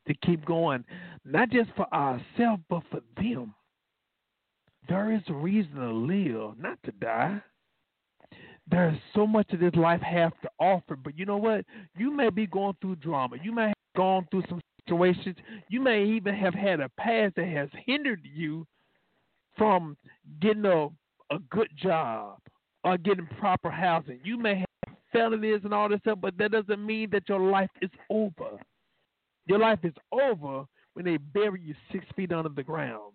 to 0.09 0.15
keep 0.25 0.45
going, 0.45 0.85
not 1.25 1.51
just 1.51 1.71
for 1.77 1.93
ourselves, 1.93 2.63
but 2.69 2.83
for 2.91 3.01
them? 3.17 3.55
There 4.89 5.13
is 5.13 5.23
a 5.29 5.35
reason 5.35 5.75
to 5.75 5.93
live, 5.93 6.59
not 6.59 6.79
to 6.85 6.93
die. 6.93 7.43
There's 8.71 8.97
so 9.15 9.27
much 9.27 9.53
of 9.53 9.61
this 9.61 9.75
life 9.75 10.01
has 10.01 10.33
to 10.43 10.51
offer, 10.59 10.97
but 10.97 11.19
you 11.19 11.27
know 11.27 11.37
what? 11.37 11.65
You 11.97 12.11
may 12.15 12.31
be 12.31 12.47
going 12.47 12.77
through 12.81 12.97
drama. 12.97 13.37
You 13.43 13.53
may 13.53 13.67
have 13.67 13.75
gone 13.97 14.27
through 14.31 14.45
some 14.49 14.61
situations. 14.85 15.37
You 15.69 15.81
may 15.81 16.05
even 16.05 16.35
have 16.35 16.55
had 16.55 16.81
a 16.81 16.89
past 16.99 17.35
that 17.37 17.49
has 17.49 17.69
hindered 17.87 18.21
you 18.25 18.67
from 19.61 19.95
getting 20.41 20.65
a, 20.65 20.87
a 21.31 21.39
good 21.51 21.69
job 21.77 22.39
or 22.83 22.97
getting 22.97 23.29
proper 23.39 23.71
housing. 23.71 24.19
You 24.25 24.39
may 24.39 24.61
have 24.61 24.95
felonies 25.13 25.61
and 25.65 25.75
all 25.75 25.91
this 25.91 26.01
stuff, 26.01 26.19
but 26.23 26.39
that 26.39 26.53
doesn't 26.53 26.85
mean 26.85 27.11
that 27.11 27.29
your 27.29 27.41
life 27.41 27.69
is 27.83 27.91
over. 28.09 28.59
Your 29.45 29.59
life 29.59 29.81
is 29.83 29.93
over 30.13 30.65
when 30.95 31.05
they 31.05 31.19
bury 31.19 31.61
you 31.61 31.75
six 31.93 32.07
feet 32.17 32.33
under 32.33 32.49
the 32.49 32.63
ground. 32.63 33.13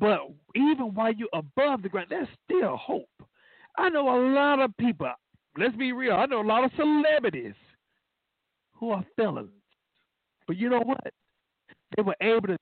But 0.00 0.18
even 0.56 0.94
while 0.94 1.12
you're 1.12 1.28
above 1.32 1.82
the 1.82 1.88
ground, 1.88 2.08
there's 2.10 2.26
still 2.44 2.76
hope. 2.76 3.08
I 3.78 3.88
know 3.88 4.08
a 4.08 4.18
lot 4.34 4.58
of 4.58 4.76
people, 4.78 5.12
let's 5.56 5.76
be 5.76 5.92
real, 5.92 6.14
I 6.14 6.26
know 6.26 6.42
a 6.42 6.42
lot 6.42 6.64
of 6.64 6.72
celebrities 6.76 7.54
who 8.72 8.90
are 8.90 9.04
felons. 9.14 9.50
But 10.48 10.56
you 10.56 10.68
know 10.68 10.80
what? 10.80 11.04
They 11.96 12.02
were 12.02 12.16
able 12.20 12.48
to 12.48 12.58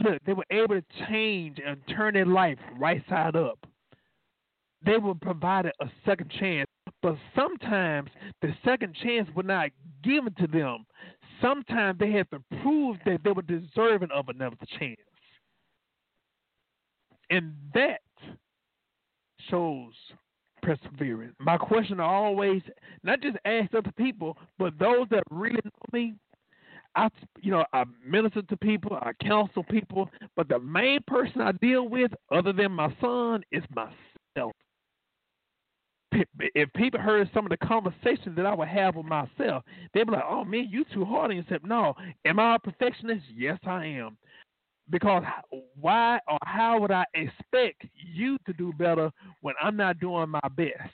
look, 0.00 0.18
they 0.26 0.32
were 0.32 0.44
able 0.50 0.74
to 0.80 0.84
change 1.08 1.58
and 1.64 1.78
turn 1.94 2.14
their 2.14 2.26
life 2.26 2.58
right 2.78 3.02
side 3.08 3.36
up. 3.36 3.58
They 4.84 4.96
were 4.98 5.14
provided 5.14 5.72
a 5.80 5.86
second 6.04 6.30
chance. 6.38 6.66
But 7.02 7.16
sometimes 7.34 8.10
the 8.42 8.54
second 8.64 8.94
chance 9.02 9.28
was 9.34 9.46
not 9.46 9.70
given 10.02 10.34
to 10.34 10.46
them. 10.46 10.84
Sometimes 11.40 11.98
they 11.98 12.12
had 12.12 12.30
to 12.30 12.42
prove 12.62 12.98
that 13.06 13.20
they 13.24 13.32
were 13.32 13.42
deserving 13.42 14.10
of 14.14 14.28
another 14.28 14.56
chance. 14.78 14.96
And 17.30 17.54
that 17.74 18.00
shows 19.48 19.94
perseverance. 20.62 21.34
My 21.38 21.56
question 21.56 22.00
always 22.00 22.62
not 23.02 23.22
just 23.22 23.38
ask 23.44 23.72
other 23.74 23.92
people, 23.96 24.36
but 24.58 24.78
those 24.78 25.06
that 25.10 25.22
really 25.30 25.60
know 25.64 25.70
me. 25.92 26.14
I, 26.96 27.08
you 27.40 27.50
know, 27.50 27.64
I 27.72 27.84
minister 28.04 28.42
to 28.42 28.56
people, 28.56 28.96
I 29.00 29.12
counsel 29.22 29.62
people, 29.64 30.10
but 30.36 30.48
the 30.48 30.58
main 30.58 31.00
person 31.06 31.40
I 31.40 31.52
deal 31.52 31.88
with, 31.88 32.12
other 32.32 32.52
than 32.52 32.72
my 32.72 32.94
son, 33.00 33.42
is 33.52 33.62
myself. 33.74 34.52
If 36.12 36.72
people 36.72 36.98
heard 36.98 37.30
some 37.32 37.46
of 37.46 37.50
the 37.50 37.66
conversations 37.66 38.34
that 38.34 38.44
I 38.44 38.52
would 38.52 38.66
have 38.66 38.96
with 38.96 39.06
myself, 39.06 39.62
they'd 39.94 40.04
be 40.04 40.12
like, 40.12 40.24
"Oh 40.28 40.44
man, 40.44 40.66
you 40.68 40.84
too 40.92 41.04
hard 41.04 41.30
on 41.30 41.36
yourself." 41.36 41.62
No, 41.62 41.94
am 42.24 42.40
I 42.40 42.56
a 42.56 42.58
perfectionist? 42.58 43.24
Yes, 43.32 43.58
I 43.64 43.86
am. 43.86 44.18
Because 44.90 45.22
why 45.80 46.18
or 46.26 46.38
how 46.42 46.80
would 46.80 46.90
I 46.90 47.04
expect 47.14 47.84
you 47.94 48.38
to 48.46 48.52
do 48.54 48.72
better 48.72 49.12
when 49.40 49.54
I'm 49.62 49.76
not 49.76 50.00
doing 50.00 50.30
my 50.30 50.40
best? 50.56 50.92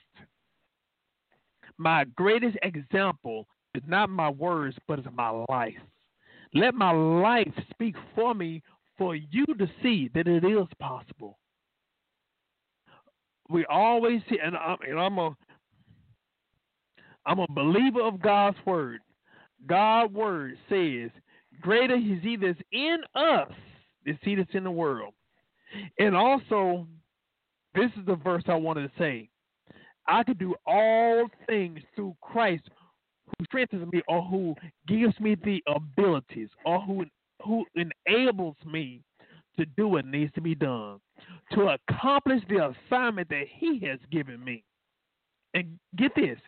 My 1.79 2.05
greatest 2.15 2.59
example 2.63 3.47
not 3.87 4.11
my 4.11 4.31
words, 4.31 4.77
but 4.87 4.99
it's 4.99 5.09
my 5.13 5.45
life. 5.49 5.75
Let 6.55 6.75
my 6.75 6.93
life 6.93 7.53
speak 7.71 7.97
for 8.15 8.35
me 8.35 8.63
for 8.97 9.15
you 9.15 9.45
to 9.47 9.69
see 9.83 10.11
that 10.15 10.27
it 10.27 10.45
is 10.45 10.67
possible. 10.79 11.39
We 13.49 13.65
always 13.67 14.21
see, 14.29 14.39
and 14.43 14.57
I'm, 14.57 14.79
and 14.89 14.99
I'm 14.99 15.19
a, 15.19 15.37
I'm 17.27 17.39
a 17.41 17.47
believer 17.51 18.03
of 18.03 18.21
God's 18.21 18.57
word. 18.65 19.01
God's 19.67 20.13
word 20.13 20.57
says, 20.69 21.11
"Greater 21.61 21.97
is 21.97 22.23
He 22.23 22.37
that's 22.37 22.59
in 22.73 22.99
us 23.15 23.53
the 24.07 24.17
seed 24.25 24.39
that's 24.39 24.55
in 24.55 24.65
the 24.65 24.71
world. 24.71 25.13
And 25.99 26.17
also, 26.17 26.87
this 27.75 27.91
is 27.99 28.07
the 28.07 28.15
verse 28.15 28.45
I 28.47 28.55
wanted 28.55 28.89
to 28.89 28.99
say. 28.99 29.29
I 30.07 30.23
can 30.23 30.37
do 30.37 30.55
all 30.65 31.27
things 31.47 31.81
through 31.95 32.17
Christ 32.23 32.63
who 33.27 33.45
strengthens 33.45 33.91
me 33.93 34.03
or 34.09 34.23
who 34.23 34.55
gives 34.87 35.19
me 35.21 35.37
the 35.45 35.63
abilities 35.67 36.49
or 36.65 36.81
who 36.81 37.05
who 37.45 37.65
enables 37.75 38.57
me 38.65 39.03
to 39.59 39.67
do 39.77 39.89
what 39.89 40.07
needs 40.07 40.33
to 40.35 40.41
be 40.41 40.55
done 40.55 40.99
to 41.53 41.69
accomplish 41.91 42.43
the 42.49 42.73
assignment 42.89 43.29
that 43.29 43.45
he 43.49 43.79
has 43.87 43.99
given 44.11 44.43
me. 44.43 44.63
And 45.55 45.79
get 45.97 46.15
this, 46.15 46.39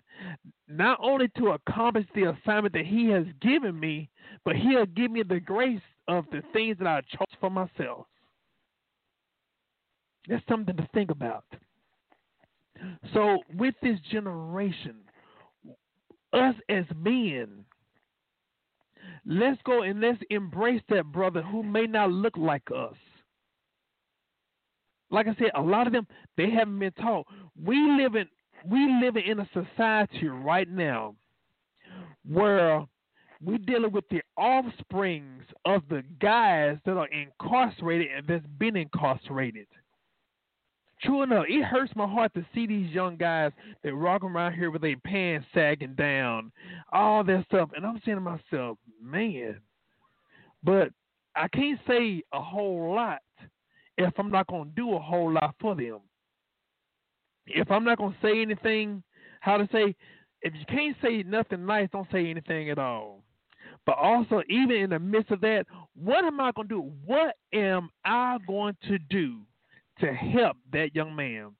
not 0.69 0.99
only 1.03 1.29
to 1.39 1.51
accomplish 1.53 2.05
the 2.15 2.31
assignment 2.31 2.75
that 2.75 2.85
he 2.85 3.07
has 3.07 3.25
given 3.41 3.79
me, 3.79 4.11
but 4.45 4.57
he'll 4.57 4.85
give 4.85 5.11
me 5.11 5.23
the 5.23 5.41
grace 5.41 5.81
of 6.09 6.27
the 6.31 6.43
things 6.53 6.77
that 6.79 6.87
I 6.87 7.01
chose 7.17 7.39
for 7.41 7.49
myself. 7.49 8.07
That's 10.29 10.45
something 10.47 10.77
to 10.77 10.89
think 10.93 11.11
about. 11.11 11.45
So, 13.15 13.39
with 13.57 13.75
this 13.83 13.99
generation, 14.11 14.97
us 16.33 16.55
as 16.69 16.85
men, 16.97 17.65
let's 19.25 19.61
go 19.65 19.83
and 19.83 20.01
let's 20.01 20.21
embrace 20.31 20.83
that 20.89 21.05
brother 21.13 21.43
who 21.43 21.63
may 21.63 21.87
not 21.87 22.11
look 22.11 22.37
like 22.37 22.63
us. 22.75 22.97
Like 25.11 25.27
I 25.27 25.35
said, 25.39 25.51
a 25.55 25.63
lot 25.63 25.87
of 25.87 25.93
them 25.93 26.07
they 26.37 26.51
haven't 26.51 26.79
been 26.79 26.93
taught. 26.93 27.27
We 27.63 27.77
live 27.97 28.15
in 28.15 28.27
we 28.69 29.01
live 29.03 29.17
in 29.17 29.41
a 29.41 29.49
society 29.53 30.29
right 30.29 30.69
now 30.69 31.15
where 32.27 32.85
we're 33.41 33.59
dealing 33.59 33.93
with 33.93 34.05
the 34.11 34.21
offsprings 34.37 35.45
of 35.65 35.83
the 35.89 36.03
guys 36.21 36.77
that 36.85 36.97
are 36.97 37.09
incarcerated 37.09 38.09
and 38.15 38.27
that's 38.27 38.47
been 38.59 38.77
incarcerated. 38.77 39.67
True 41.03 41.23
enough, 41.23 41.45
it 41.49 41.65
hurts 41.65 41.93
my 41.95 42.07
heart 42.07 42.35
to 42.35 42.45
see 42.53 42.67
these 42.67 42.91
young 42.91 43.17
guys 43.17 43.53
that 43.85 43.97
walk 43.97 44.25
around 44.25 44.55
here 44.55 44.71
with 44.71 44.83
their 44.83 44.97
pants 45.05 45.47
sagging 45.55 45.95
down, 45.95 46.51
all 46.93 47.23
that 47.23 47.45
stuff. 47.47 47.71
And 47.77 47.87
I'm 47.87 48.01
saying 48.05 48.17
to 48.17 48.21
myself, 48.21 48.79
man, 49.01 49.61
but 50.65 50.89
I 51.37 51.47
can't 51.49 51.79
say 51.87 52.23
a 52.33 52.43
whole 52.43 52.95
lot 52.95 53.21
if 53.97 54.13
I'm 54.19 54.31
not 54.31 54.49
going 54.49 54.71
to 54.71 54.75
do 54.75 54.95
a 54.95 54.99
whole 54.99 55.33
lot 55.33 55.55
for 55.61 55.77
them. 55.77 56.01
If 57.47 57.71
I'm 57.71 57.85
not 57.85 57.99
going 57.99 58.13
to 58.13 58.19
say 58.21 58.43
anything, 58.43 59.03
how 59.41 59.57
to 59.57 59.69
say, 59.71 59.95
if 60.43 60.53
you 60.55 60.65
can't 60.69 60.97
say 61.03 61.23
nothing 61.23 61.65
nice, 61.65 61.89
don't 61.93 62.11
say 62.11 62.29
anything 62.29 62.71
at 62.71 62.79
all. 62.79 63.23
But 63.87 63.99
also, 63.99 64.43
even 64.49 64.77
in 64.77 64.91
the 64.91 64.99
midst 64.99 65.31
of 65.31 65.41
that, 65.43 65.65
what 65.95 66.25
am 66.25 66.41
I 66.41 66.53
going 66.53 66.69
to 66.69 66.75
do? 66.75 66.93
What 67.07 67.37
am 67.55 67.91
I 68.05 68.39
going 68.47 68.77
to 68.89 68.99
do 68.99 69.41
to 70.01 70.13
help 70.13 70.57
that 70.73 70.95
young 70.95 71.15
man? 71.15 71.51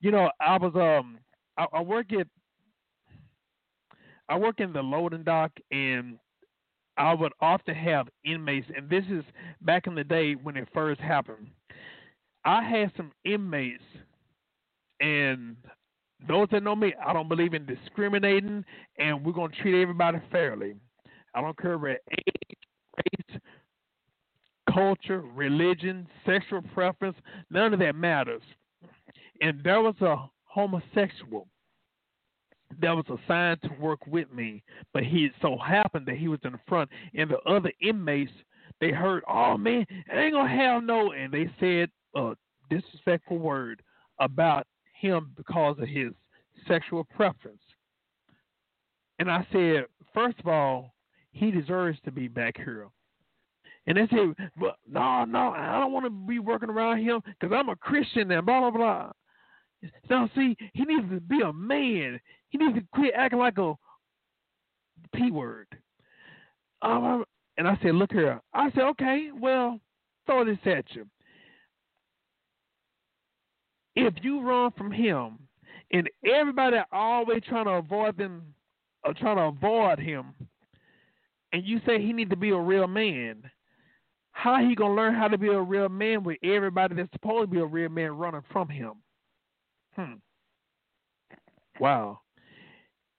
You 0.00 0.10
know, 0.10 0.30
I 0.40 0.56
was 0.56 0.72
um, 0.74 1.18
I, 1.58 1.66
I 1.72 1.82
work 1.82 2.12
at, 2.12 2.26
I 4.28 4.36
work 4.38 4.60
in 4.60 4.72
the 4.72 4.82
loading 4.82 5.22
dock, 5.24 5.52
and 5.70 6.18
I 6.96 7.14
would 7.14 7.32
often 7.40 7.74
have 7.74 8.08
inmates, 8.24 8.66
and 8.74 8.88
this 8.88 9.04
is 9.10 9.24
back 9.60 9.86
in 9.86 9.94
the 9.94 10.04
day 10.04 10.34
when 10.34 10.56
it 10.56 10.68
first 10.72 11.00
happened. 11.00 11.48
I 12.44 12.62
had 12.62 12.92
some 12.96 13.12
inmates, 13.24 13.82
and 15.00 15.56
those 16.26 16.48
that 16.52 16.62
know 16.62 16.74
me, 16.74 16.94
I 17.04 17.12
don't 17.12 17.28
believe 17.28 17.54
in 17.54 17.66
discriminating, 17.66 18.64
and 18.98 19.24
we're 19.24 19.32
gonna 19.32 19.52
treat 19.60 19.80
everybody 19.80 20.18
fairly. 20.32 20.76
I 21.34 21.42
don't 21.42 21.58
care 21.58 21.74
about 21.74 21.96
age, 22.12 22.45
culture, 24.76 25.22
religion, 25.34 26.06
sexual 26.26 26.60
preference. 26.74 27.16
None 27.50 27.72
of 27.72 27.80
that 27.80 27.96
matters. 27.96 28.42
And 29.40 29.62
there 29.64 29.80
was 29.80 29.94
a 30.02 30.16
homosexual 30.44 31.48
that 32.80 32.90
was 32.90 33.06
assigned 33.08 33.62
to 33.62 33.70
work 33.80 34.06
with 34.06 34.30
me, 34.32 34.62
but 34.92 35.02
he 35.02 35.30
so 35.40 35.56
happened 35.56 36.04
that 36.06 36.16
he 36.16 36.28
was 36.28 36.40
in 36.44 36.52
the 36.52 36.60
front, 36.68 36.90
and 37.14 37.30
the 37.30 37.38
other 37.50 37.72
inmates 37.80 38.32
they 38.80 38.90
heard, 38.90 39.22
"Oh 39.26 39.56
man, 39.56 39.86
ain't 40.10 40.34
gonna 40.34 40.48
have 40.48 40.82
no," 40.82 41.12
and 41.12 41.32
they 41.32 41.50
said 41.58 41.90
a 42.14 42.36
disrespectful 42.68 43.38
word 43.38 43.82
about 44.18 44.66
him 44.92 45.32
because 45.36 45.78
of 45.78 45.88
his 45.88 46.12
sexual 46.66 47.04
preference. 47.04 47.62
And 49.18 49.30
I 49.30 49.46
said, 49.52 49.86
first 50.12 50.38
of 50.40 50.48
all, 50.48 50.94
he 51.32 51.50
deserves 51.50 51.98
to 52.02 52.12
be 52.12 52.28
back 52.28 52.56
here. 52.56 52.88
And 53.86 53.96
they 53.96 54.08
said, 54.10 54.50
but 54.58 54.76
no, 54.90 55.24
no, 55.24 55.50
I 55.50 55.78
don't 55.78 55.92
want 55.92 56.06
to 56.06 56.10
be 56.10 56.40
working 56.40 56.70
around 56.70 57.04
him 57.04 57.20
because 57.24 57.54
I'm 57.56 57.68
a 57.68 57.76
Christian 57.76 58.30
and 58.32 58.44
blah, 58.44 58.60
blah, 58.60 58.70
blah. 58.70 59.12
Now, 60.10 60.28
see, 60.34 60.56
he 60.72 60.84
needs 60.84 61.08
to 61.10 61.20
be 61.20 61.40
a 61.42 61.52
man. 61.52 62.18
He 62.48 62.58
needs 62.58 62.74
to 62.74 62.84
quit 62.92 63.14
acting 63.16 63.38
like 63.38 63.58
a 63.58 63.74
P 65.14 65.30
word. 65.30 65.68
Um, 66.82 67.24
and 67.56 67.68
I 67.68 67.78
said, 67.82 67.94
look 67.94 68.12
here. 68.12 68.40
I 68.52 68.70
said, 68.72 68.82
okay, 68.82 69.28
well, 69.38 69.80
throw 70.26 70.44
this 70.44 70.58
at 70.64 70.84
you. 70.94 71.06
If 73.94 74.14
you 74.22 74.42
run 74.42 74.72
from 74.72 74.90
him 74.90 75.38
and 75.92 76.10
everybody 76.24 76.76
always 76.92 77.42
trying 77.48 77.64
to 77.66 77.72
avoid 77.72 78.18
them 78.18 78.42
or 79.04 79.14
trying 79.14 79.36
to 79.36 79.42
avoid 79.44 79.98
him 79.98 80.34
and 81.52 81.64
you 81.64 81.80
say 81.86 82.00
he 82.00 82.12
need 82.12 82.30
to 82.30 82.36
be 82.36 82.50
a 82.50 82.58
real 82.58 82.86
man, 82.86 83.42
how 84.36 84.58
he 84.58 84.74
gonna 84.74 84.94
learn 84.94 85.14
how 85.14 85.28
to 85.28 85.38
be 85.38 85.48
a 85.48 85.58
real 85.58 85.88
man 85.88 86.22
with 86.22 86.36
everybody 86.42 86.94
that's 86.94 87.10
supposed 87.12 87.48
to 87.48 87.54
be 87.54 87.58
a 87.58 87.64
real 87.64 87.88
man 87.88 88.10
running 88.18 88.42
from 88.52 88.68
him? 88.68 88.92
Hmm. 89.94 90.12
Wow. 91.80 92.20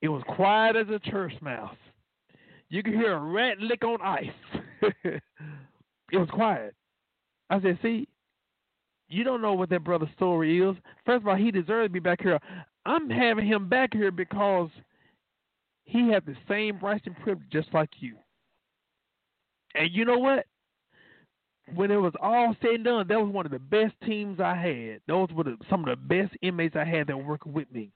It 0.03 0.09
was 0.09 0.21
quiet 0.27 0.75
as 0.75 0.85
a 0.89 0.99
church 0.99 1.33
mouse. 1.41 1.75
You 2.69 2.83
could 2.83 2.93
hear 2.93 3.13
a 3.13 3.19
rat 3.19 3.59
lick 3.59 3.83
on 3.83 3.99
ice. 3.99 4.29
it 5.03 5.21
was 6.13 6.29
quiet. 6.31 6.75
I 7.49 7.61
said, 7.61 7.79
see, 7.81 8.07
you 9.09 9.23
don't 9.23 9.41
know 9.41 9.53
what 9.53 9.71
that 9.71 9.83
brother's 9.83 10.09
story 10.15 10.61
is. 10.61 10.75
First 11.03 11.23
of 11.23 11.27
all, 11.29 11.35
he 11.35 11.49
deserves 11.49 11.87
to 11.87 11.93
be 11.93 11.99
back 11.99 12.21
here. 12.21 12.39
I'm 12.85 13.09
having 13.09 13.47
him 13.47 13.67
back 13.67 13.91
here 13.91 14.11
because 14.11 14.69
he 15.85 16.11
had 16.11 16.27
the 16.27 16.35
same 16.47 16.77
rights 16.77 17.07
and 17.07 17.17
privilege 17.17 17.49
just 17.51 17.73
like 17.73 17.89
you. 18.01 18.17
And 19.73 19.89
you 19.91 20.05
know 20.05 20.19
what? 20.19 20.45
When 21.75 21.91
it 21.91 21.97
was 21.97 22.13
all 22.21 22.55
said 22.61 22.75
and 22.75 22.83
done, 22.85 23.07
that 23.07 23.19
was 23.19 23.31
one 23.31 23.45
of 23.45 23.51
the 23.51 23.59
best 23.59 23.93
teams 24.05 24.39
I 24.39 24.55
had. 24.55 25.01
Those 25.07 25.29
were 25.31 25.43
the, 25.43 25.57
some 25.69 25.87
of 25.87 25.87
the 25.87 25.95
best 25.95 26.33
inmates 26.41 26.75
I 26.75 26.85
had 26.85 27.07
that 27.07 27.17
were 27.17 27.23
working 27.23 27.53
with 27.53 27.71
me. 27.71 27.91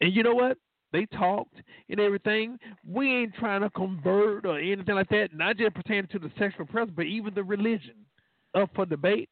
And 0.00 0.14
you 0.14 0.22
know 0.22 0.34
what? 0.34 0.58
They 0.92 1.06
talked 1.06 1.54
and 1.88 2.00
everything. 2.00 2.58
We 2.86 3.14
ain't 3.14 3.34
trying 3.34 3.60
to 3.60 3.70
convert 3.70 4.46
or 4.46 4.58
anything 4.58 4.94
like 4.94 5.10
that. 5.10 5.28
Not 5.34 5.58
just 5.58 5.74
pertaining 5.74 6.08
to 6.08 6.18
the 6.18 6.30
sexual 6.38 6.66
preference, 6.66 6.92
but 6.96 7.06
even 7.06 7.34
the 7.34 7.44
religion 7.44 7.94
up 8.54 8.70
for 8.74 8.86
debate. 8.86 9.28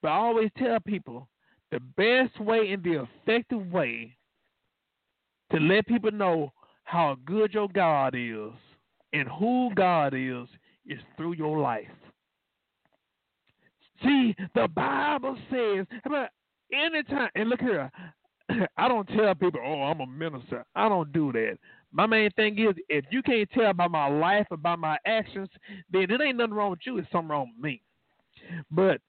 But 0.00 0.08
I 0.08 0.16
always 0.16 0.50
tell 0.56 0.78
people 0.80 1.28
the 1.70 1.80
best 1.80 2.38
way 2.40 2.72
and 2.72 2.82
the 2.82 3.06
effective 3.24 3.70
way 3.72 4.16
to 5.50 5.58
let 5.58 5.86
people 5.86 6.12
know 6.12 6.52
how 6.84 7.16
good 7.24 7.52
your 7.52 7.68
God 7.68 8.14
is 8.16 8.52
and 9.12 9.28
who 9.28 9.70
God 9.74 10.14
is 10.14 10.48
is 10.86 10.98
through 11.16 11.34
your 11.34 11.58
life. 11.58 11.86
See, 14.02 14.34
the 14.54 14.68
Bible 14.68 15.36
says, 15.50 15.86
about 16.04 16.28
anytime, 16.72 17.30
and 17.34 17.48
look 17.48 17.60
here, 17.60 17.90
I 18.76 18.88
don't 18.88 19.08
tell 19.08 19.34
people, 19.34 19.60
oh, 19.64 19.82
I'm 19.82 20.00
a 20.00 20.06
minister. 20.06 20.64
I 20.74 20.88
don't 20.88 21.12
do 21.12 21.32
that. 21.32 21.58
My 21.92 22.06
main 22.06 22.30
thing 22.32 22.58
is, 22.58 22.74
if 22.88 23.04
you 23.10 23.22
can't 23.22 23.48
tell 23.50 23.72
by 23.74 23.86
my 23.86 24.08
life 24.08 24.46
or 24.50 24.56
by 24.56 24.76
my 24.76 24.96
actions, 25.06 25.48
then 25.90 26.10
it 26.10 26.20
ain't 26.20 26.38
nothing 26.38 26.54
wrong 26.54 26.70
with 26.70 26.80
you. 26.84 26.98
It's 26.98 27.10
something 27.12 27.28
wrong 27.28 27.52
with 27.54 27.62
me. 27.62 27.82
But 28.70 29.00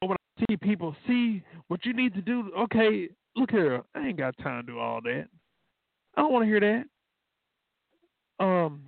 when 0.00 0.12
I 0.12 0.44
see 0.48 0.56
people 0.56 0.96
see 1.06 1.42
what 1.68 1.84
you 1.84 1.92
need 1.92 2.14
to 2.14 2.22
do, 2.22 2.50
okay, 2.58 3.08
look 3.36 3.50
here, 3.50 3.82
I 3.94 4.08
ain't 4.08 4.18
got 4.18 4.36
time 4.38 4.64
to 4.64 4.72
do 4.72 4.78
all 4.78 5.00
that. 5.02 5.26
I 6.16 6.22
don't 6.22 6.32
want 6.32 6.44
to 6.44 6.48
hear 6.48 6.84
that. 8.38 8.44
Um, 8.44 8.82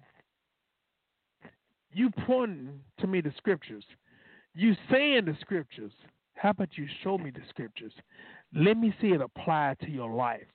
you 1.93 2.11
pointing 2.27 2.81
to 3.01 3.07
me 3.07 3.21
the 3.21 3.33
scriptures. 3.37 3.85
You 4.57 4.75
saying 4.91 5.27
the 5.27 5.37
scriptures. 5.41 5.93
How 6.35 6.51
about 6.51 6.71
you 6.77 6.87
show 7.05 7.19
me 7.19 7.31
the 7.31 7.43
scriptures? 7.51 7.93
Let 8.55 8.79
me 8.79 8.95
see 9.01 9.09
it 9.09 9.21
apply 9.21 9.77
to 9.83 9.91
your 9.91 10.11
life. 10.11 10.47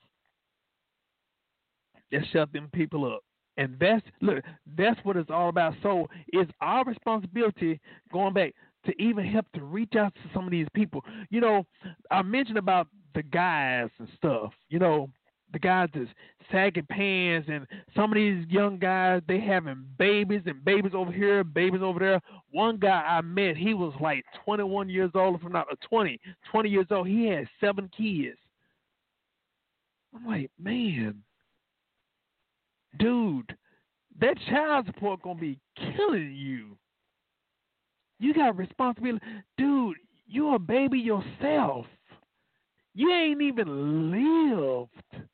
Just 2.11 2.33
shut 2.33 2.51
them 2.51 2.67
people 2.73 3.05
up. 3.05 3.21
And 3.57 3.77
that's 3.79 4.03
look, 4.21 4.43
that's 4.75 4.99
what 5.03 5.17
it's 5.17 5.29
all 5.29 5.49
about. 5.49 5.75
So 5.83 6.07
it's 6.29 6.51
our 6.61 6.83
responsibility 6.83 7.79
going 8.11 8.33
back 8.33 8.53
to 8.87 9.01
even 9.01 9.23
help 9.23 9.45
to 9.53 9.63
reach 9.63 9.93
out 9.95 10.15
to 10.15 10.21
some 10.33 10.45
of 10.45 10.51
these 10.51 10.67
people. 10.73 11.05
You 11.29 11.41
know, 11.41 11.65
I 12.09 12.23
mentioned 12.23 12.57
about 12.57 12.87
the 13.13 13.21
guys 13.21 13.89
and 13.99 14.07
stuff. 14.17 14.51
You 14.69 14.79
know, 14.79 15.09
the 15.53 15.59
guys 15.59 15.89
that's 15.93 16.09
sagging 16.51 16.85
pants 16.89 17.47
and 17.51 17.65
some 17.95 18.11
of 18.11 18.15
these 18.15 18.45
young 18.49 18.77
guys 18.77 19.21
they 19.27 19.39
having 19.39 19.85
babies 19.97 20.41
and 20.45 20.63
babies 20.63 20.93
over 20.93 21.11
here, 21.11 21.43
babies 21.43 21.81
over 21.81 21.99
there. 21.99 22.21
One 22.51 22.77
guy 22.77 23.01
I 23.01 23.21
met, 23.21 23.57
he 23.57 23.73
was 23.73 23.93
like 24.01 24.23
21 24.45 24.89
years 24.89 25.11
old, 25.15 25.35
if 25.35 25.45
I'm 25.45 25.51
not 25.51 25.67
uh, 25.71 25.75
20, 25.89 26.19
20 26.51 26.69
years 26.69 26.87
old. 26.91 27.07
He 27.07 27.25
had 27.25 27.47
seven 27.59 27.89
kids. 27.95 28.37
I'm 30.13 30.27
like, 30.27 30.51
man, 30.59 31.15
dude, 32.99 33.55
that 34.19 34.37
child 34.49 34.85
support 34.87 35.21
gonna 35.21 35.39
be 35.39 35.57
killing 35.77 36.33
you. 36.35 36.77
You 38.19 38.33
got 38.33 38.57
responsibility, 38.57 39.25
dude. 39.57 39.97
You're 40.27 40.55
a 40.55 40.59
baby 40.59 40.99
yourself. 40.99 41.85
You 42.93 43.11
ain't 43.11 43.41
even 43.41 44.11
lived 44.11 45.25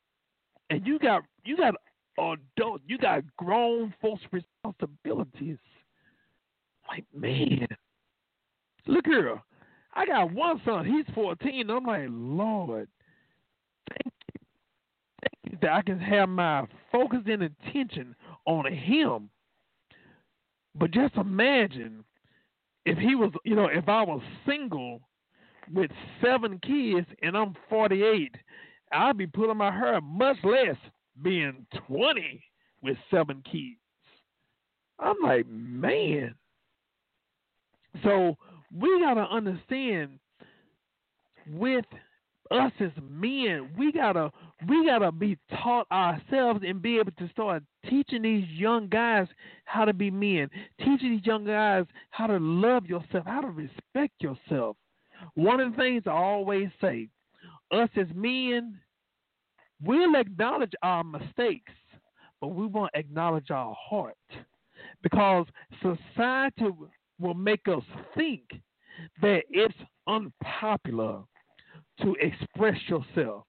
and 0.69 0.85
you 0.85 0.99
got 0.99 1.23
you 1.43 1.57
got 1.57 1.75
adult, 2.17 2.81
you 2.87 2.97
got 2.97 3.23
grown 3.37 3.93
folks' 4.01 4.23
responsibilities. 4.31 5.57
Like 6.87 7.05
man, 7.13 7.67
look 8.85 9.05
here, 9.05 9.41
I 9.93 10.05
got 10.05 10.31
one 10.31 10.61
son. 10.65 10.85
He's 10.85 11.13
fourteen. 11.13 11.69
I'm 11.69 11.85
like, 11.85 12.07
Lord, 12.09 12.87
thank 13.89 14.13
you, 14.33 14.41
thank 15.21 15.53
you 15.53 15.57
that 15.61 15.73
I 15.73 15.81
can 15.81 15.99
have 15.99 16.29
my 16.29 16.65
focus 16.91 17.19
and 17.25 17.43
attention 17.43 18.15
on 18.45 18.71
him. 18.71 19.29
But 20.75 20.91
just 20.91 21.15
imagine 21.15 22.03
if 22.85 22.97
he 22.97 23.15
was, 23.15 23.31
you 23.43 23.55
know, 23.55 23.65
if 23.65 23.89
I 23.89 24.03
was 24.03 24.21
single 24.47 25.01
with 25.73 25.91
seven 26.23 26.59
kids 26.59 27.07
and 27.21 27.35
I'm 27.35 27.55
48 27.69 28.33
I'd 28.91 29.17
be 29.17 29.27
pulling 29.27 29.57
my 29.57 29.71
hair, 29.71 29.99
much 30.01 30.37
less 30.43 30.75
being 31.21 31.65
20 31.87 32.43
with 32.81 32.97
seven 33.11 33.43
kids. 33.49 33.79
I'm 34.99 35.15
like, 35.23 35.47
man. 35.47 36.35
So 38.03 38.37
we 38.75 38.99
got 38.99 39.15
to 39.15 39.21
understand 39.21 40.19
with 41.49 41.85
us 42.51 42.71
as 42.79 42.91
men, 43.09 43.69
we 43.77 43.91
gotta 43.91 44.31
we 44.67 44.85
gotta 44.85 45.11
be 45.11 45.37
taught 45.61 45.87
ourselves 45.91 46.61
and 46.65 46.81
be 46.81 46.97
able 46.97 47.11
to 47.13 47.29
start 47.29 47.63
teaching 47.89 48.21
these 48.21 48.47
young 48.49 48.87
guys 48.87 49.27
how 49.65 49.85
to 49.85 49.93
be 49.93 50.09
men, 50.09 50.49
teaching 50.79 51.11
these 51.11 51.25
young 51.25 51.45
guys 51.45 51.85
how 52.11 52.27
to 52.27 52.37
love 52.37 52.85
yourself, 52.85 53.25
how 53.25 53.41
to 53.41 53.49
respect 53.49 54.13
yourself. 54.21 54.77
One 55.35 55.59
of 55.59 55.71
the 55.71 55.77
things 55.77 56.03
I 56.05 56.11
always 56.11 56.69
say, 56.79 57.09
us 57.71 57.89
as 57.95 58.07
men, 58.13 58.79
we'll 59.83 60.15
acknowledge 60.15 60.73
our 60.83 61.03
mistakes, 61.03 61.73
but 62.41 62.49
we 62.49 62.65
won't 62.67 62.91
acknowledge 62.93 63.51
our 63.51 63.75
heart. 63.79 64.15
Because 65.03 65.45
society 65.81 66.69
will 67.19 67.33
make 67.33 67.67
us 67.67 67.83
think 68.15 68.43
that 69.21 69.41
it's 69.49 69.75
unpopular 70.07 71.21
to 72.01 72.15
express 72.19 72.77
yourself. 72.87 73.43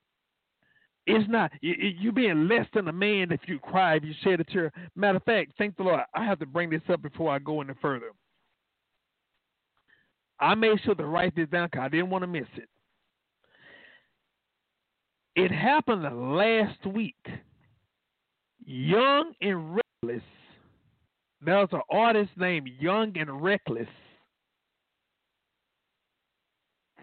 It's 1.07 1.29
not 1.29 1.51
you 1.63 2.13
being 2.13 2.49
less 2.49 2.67
than 2.75 2.89
a 2.89 2.93
man 2.93 3.33
if 3.33 3.41
you 3.47 3.59
cry, 3.59 3.95
if 3.97 4.05
you 4.05 4.13
shed 4.23 4.41
a 4.41 4.45
tear. 4.45 4.71
Matter 4.95 5.17
of 5.17 5.25
fact, 5.25 5.53
thank 5.57 5.77
the 5.77 5.85
Lord. 5.85 6.01
I 6.15 6.25
have 6.25 6.39
to 6.41 6.47
bring 6.47 6.69
this 6.69 6.83
up 6.91 7.01
before 7.01 7.31
I 7.31 7.39
go 7.39 7.63
any 7.63 7.73
further. 7.81 8.11
I 10.39 10.55
made 10.55 10.79
sure 10.85 10.95
to 10.95 11.07
write 11.07 11.35
this 11.35 11.49
down 11.49 11.69
because 11.69 11.85
I 11.85 11.89
didn't 11.89 12.11
want 12.11 12.23
to 12.23 12.27
miss 12.27 12.47
it. 12.57 12.69
It 15.39 15.53
happened 15.53 16.03
last 16.03 16.85
week. 16.85 17.25
Young 18.67 19.33
and 19.41 19.77
Reckless. 19.77 20.25
There's 21.41 21.69
an 21.71 21.81
artist 21.93 22.33
named 22.37 22.69
Young 22.81 23.17
and 23.17 23.41
Reckless. 23.41 23.87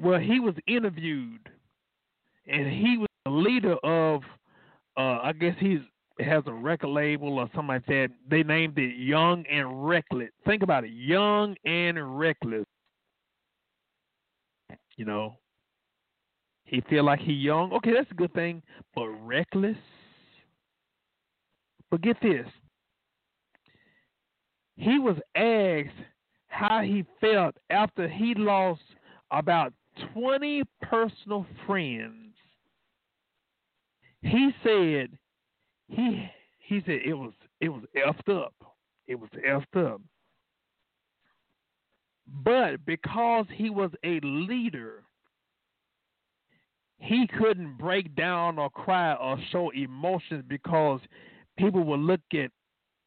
Well, 0.04 0.20
he 0.20 0.42
was 0.42 0.54
interviewed, 0.68 1.50
and 2.46 2.68
he 2.68 2.98
was 2.98 3.08
the 3.24 3.32
leader 3.32 3.76
of, 3.86 4.22
uh, 4.98 5.20
I 5.24 5.32
guess 5.32 5.56
he's 5.58 5.80
has 6.20 6.44
a 6.46 6.54
record 6.54 6.90
label 6.90 7.40
or 7.40 7.50
something 7.56 7.68
like 7.68 7.86
that. 7.86 8.10
They 8.30 8.44
named 8.44 8.78
it 8.78 8.98
Young 8.98 9.46
and 9.50 9.88
Reckless. 9.88 10.32
Think 10.46 10.62
about 10.62 10.84
it, 10.84 10.92
Young 10.92 11.56
and 11.64 12.20
Reckless. 12.20 12.66
You 14.98 15.06
know, 15.06 15.38
he 16.66 16.82
feel 16.89 17.05
like 17.05 17.20
he 17.20 17.34
young. 17.34 17.72
Okay, 17.74 17.93
that's 17.93 18.11
a 18.11 18.16
good 18.16 18.34
thing, 18.34 18.61
but 18.93 19.07
reckless. 19.07 19.78
But 21.89 22.01
get 22.01 22.18
this. 22.22 22.47
He 24.76 24.99
was 24.99 25.16
asked 25.36 25.95
how 26.47 26.82
he 26.82 27.05
felt 27.22 27.55
after 27.70 28.09
he 28.09 28.34
lost 28.36 28.82
about 29.32 29.74
20 30.13 30.63
personal 30.82 31.45
friends. 31.66 32.34
He 34.22 34.49
said 34.63 35.18
he 35.88 36.28
he 36.59 36.82
said 36.86 36.99
it 37.05 37.13
was 37.13 37.34
it 37.61 37.70
was 37.70 37.84
effed 37.95 38.43
up. 38.43 38.53
It 39.07 39.16
was 39.16 39.30
effed 39.47 39.93
up. 39.93 40.01
But 42.28 42.84
because 42.86 43.45
he 43.53 43.70
was 43.70 43.91
a 44.03 44.20
leader, 44.24 45.03
he 47.06 47.28
couldn't 47.28 47.78
break 47.78 48.16
down 48.16 48.58
or 48.58 48.70
cry 48.70 49.14
or 49.14 49.38
show 49.51 49.70
emotions 49.72 50.43
because 50.47 50.99
people 51.58 51.84
would 51.84 51.99
look 51.99 52.22
at 52.34 52.51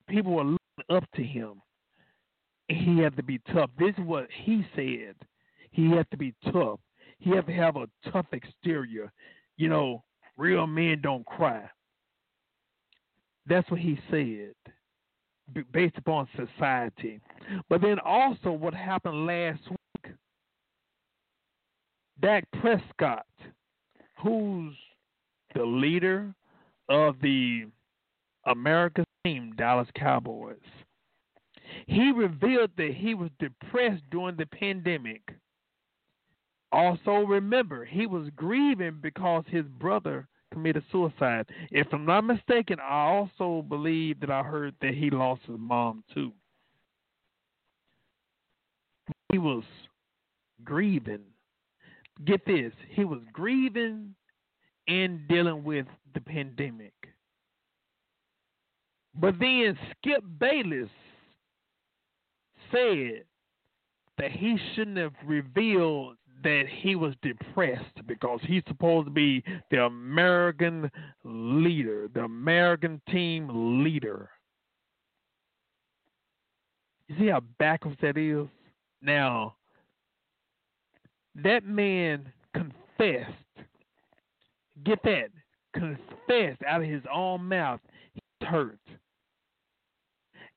people 0.08 0.32
were 0.32 0.44
looking 0.44 0.58
up 0.90 1.04
to 1.16 1.22
him. 1.22 1.60
He 2.68 2.98
had 2.98 3.16
to 3.16 3.22
be 3.22 3.40
tough. 3.52 3.70
This 3.78 3.94
is 3.98 4.04
what 4.04 4.28
he 4.44 4.64
said. 4.76 5.14
He 5.70 5.90
had 5.90 6.08
to 6.10 6.16
be 6.16 6.34
tough. 6.52 6.78
He 7.18 7.30
had 7.30 7.46
to 7.46 7.52
have 7.52 7.76
a 7.76 7.88
tough 8.12 8.26
exterior. 8.32 9.12
You 9.56 9.68
know, 9.68 10.04
real 10.36 10.66
men 10.66 11.00
don't 11.02 11.26
cry. 11.26 11.68
That's 13.46 13.68
what 13.70 13.80
he 13.80 13.98
said, 14.10 14.54
based 15.72 15.96
upon 15.96 16.28
society. 16.36 17.20
But 17.68 17.80
then 17.80 17.98
also, 18.04 18.52
what 18.52 18.74
happened 18.74 19.26
last 19.26 19.60
week, 19.70 20.14
Dak 22.20 22.44
Prescott, 22.60 23.26
who's 24.22 24.74
the 25.54 25.64
leader 25.64 26.34
of 26.88 27.16
the 27.22 27.66
American 28.46 29.04
team, 29.24 29.54
Dallas 29.56 29.88
Cowboys, 29.94 30.56
he 31.86 32.12
revealed 32.12 32.70
that 32.76 32.94
he 32.94 33.14
was 33.14 33.30
depressed 33.38 34.02
during 34.10 34.36
the 34.36 34.46
pandemic. 34.46 35.22
Also, 36.72 37.12
remember, 37.12 37.84
he 37.84 38.06
was 38.06 38.28
grieving 38.36 38.98
because 39.02 39.44
his 39.48 39.64
brother 39.78 40.28
committed 40.52 40.82
suicide. 40.90 41.46
If 41.70 41.86
I'm 41.92 42.04
not 42.04 42.24
mistaken, 42.24 42.78
I 42.80 43.06
also 43.06 43.62
believe 43.62 44.20
that 44.20 44.30
I 44.30 44.42
heard 44.42 44.74
that 44.80 44.94
he 44.94 45.10
lost 45.10 45.42
his 45.46 45.58
mom 45.58 46.04
too. 46.12 46.32
He 49.32 49.38
was 49.38 49.64
grieving. 50.64 51.20
Get 52.24 52.44
this, 52.46 52.72
he 52.90 53.04
was 53.04 53.20
grieving 53.32 54.14
and 54.88 55.28
dealing 55.28 55.62
with 55.62 55.86
the 56.14 56.20
pandemic. 56.20 56.94
But 59.14 59.38
then 59.38 59.78
Skip 59.92 60.24
Bayless 60.38 60.88
said 62.72 63.24
that 64.18 64.32
he 64.32 64.56
shouldn't 64.74 64.96
have 64.96 65.14
revealed 65.24 66.16
that 66.42 66.64
he 66.68 66.94
was 66.94 67.14
depressed 67.22 68.06
because 68.06 68.40
he's 68.44 68.62
supposed 68.68 69.06
to 69.06 69.10
be 69.10 69.42
the 69.70 69.84
American 69.84 70.90
leader, 71.24 72.08
the 72.14 72.22
American 72.22 73.00
team 73.10 73.82
leader. 73.82 74.30
You 77.08 77.16
see 77.18 77.26
how 77.28 77.40
backwards 77.58 77.96
that 78.02 78.16
is? 78.16 78.46
Now, 79.02 79.56
that 81.36 81.64
man 81.64 82.32
confessed, 82.54 83.32
get 84.84 85.02
that, 85.04 85.28
confessed 85.74 86.62
out 86.66 86.82
of 86.82 86.88
his 86.88 87.02
own 87.12 87.44
mouth, 87.44 87.80
he's 88.12 88.48
hurt. 88.48 88.78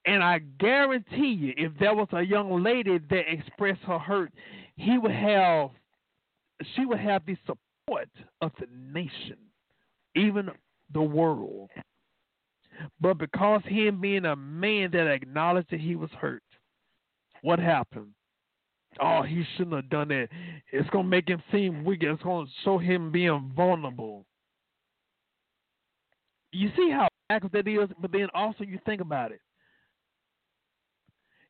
And 0.05 0.23
I 0.23 0.39
guarantee 0.59 1.33
you, 1.33 1.53
if 1.57 1.73
there 1.79 1.93
was 1.93 2.07
a 2.11 2.21
young 2.23 2.63
lady 2.63 2.97
that 2.97 3.31
expressed 3.31 3.81
her 3.81 3.99
hurt, 3.99 4.31
he 4.75 4.97
would 4.97 5.11
have 5.11 5.69
she 6.75 6.85
would 6.85 6.99
have 6.99 7.25
the 7.25 7.37
support 7.45 8.09
of 8.41 8.51
the 8.59 8.67
nation, 8.93 9.37
even 10.15 10.49
the 10.93 11.01
world. 11.01 11.69
But 12.99 13.17
because 13.17 13.61
him 13.65 14.01
being 14.01 14.25
a 14.25 14.35
man 14.35 14.91
that 14.91 15.07
acknowledged 15.07 15.71
that 15.71 15.79
he 15.79 15.95
was 15.95 16.09
hurt, 16.11 16.43
what 17.41 17.59
happened? 17.59 18.13
Oh, 18.99 19.21
he 19.21 19.43
shouldn't 19.55 19.75
have 19.75 19.89
done 19.89 20.09
that. 20.09 20.27
It's 20.71 20.89
gonna 20.89 21.07
make 21.07 21.27
him 21.27 21.41
seem 21.51 21.83
weak. 21.83 22.03
It's 22.03 22.21
gonna 22.23 22.47
show 22.63 22.77
him 22.77 23.11
being 23.11 23.51
vulnerable. 23.55 24.25
You 26.51 26.69
see 26.75 26.91
how 26.91 27.07
backwards 27.29 27.53
that 27.53 27.67
is, 27.67 27.89
but 27.99 28.11
then 28.11 28.27
also 28.33 28.63
you 28.63 28.79
think 28.85 28.99
about 29.01 29.31
it. 29.31 29.39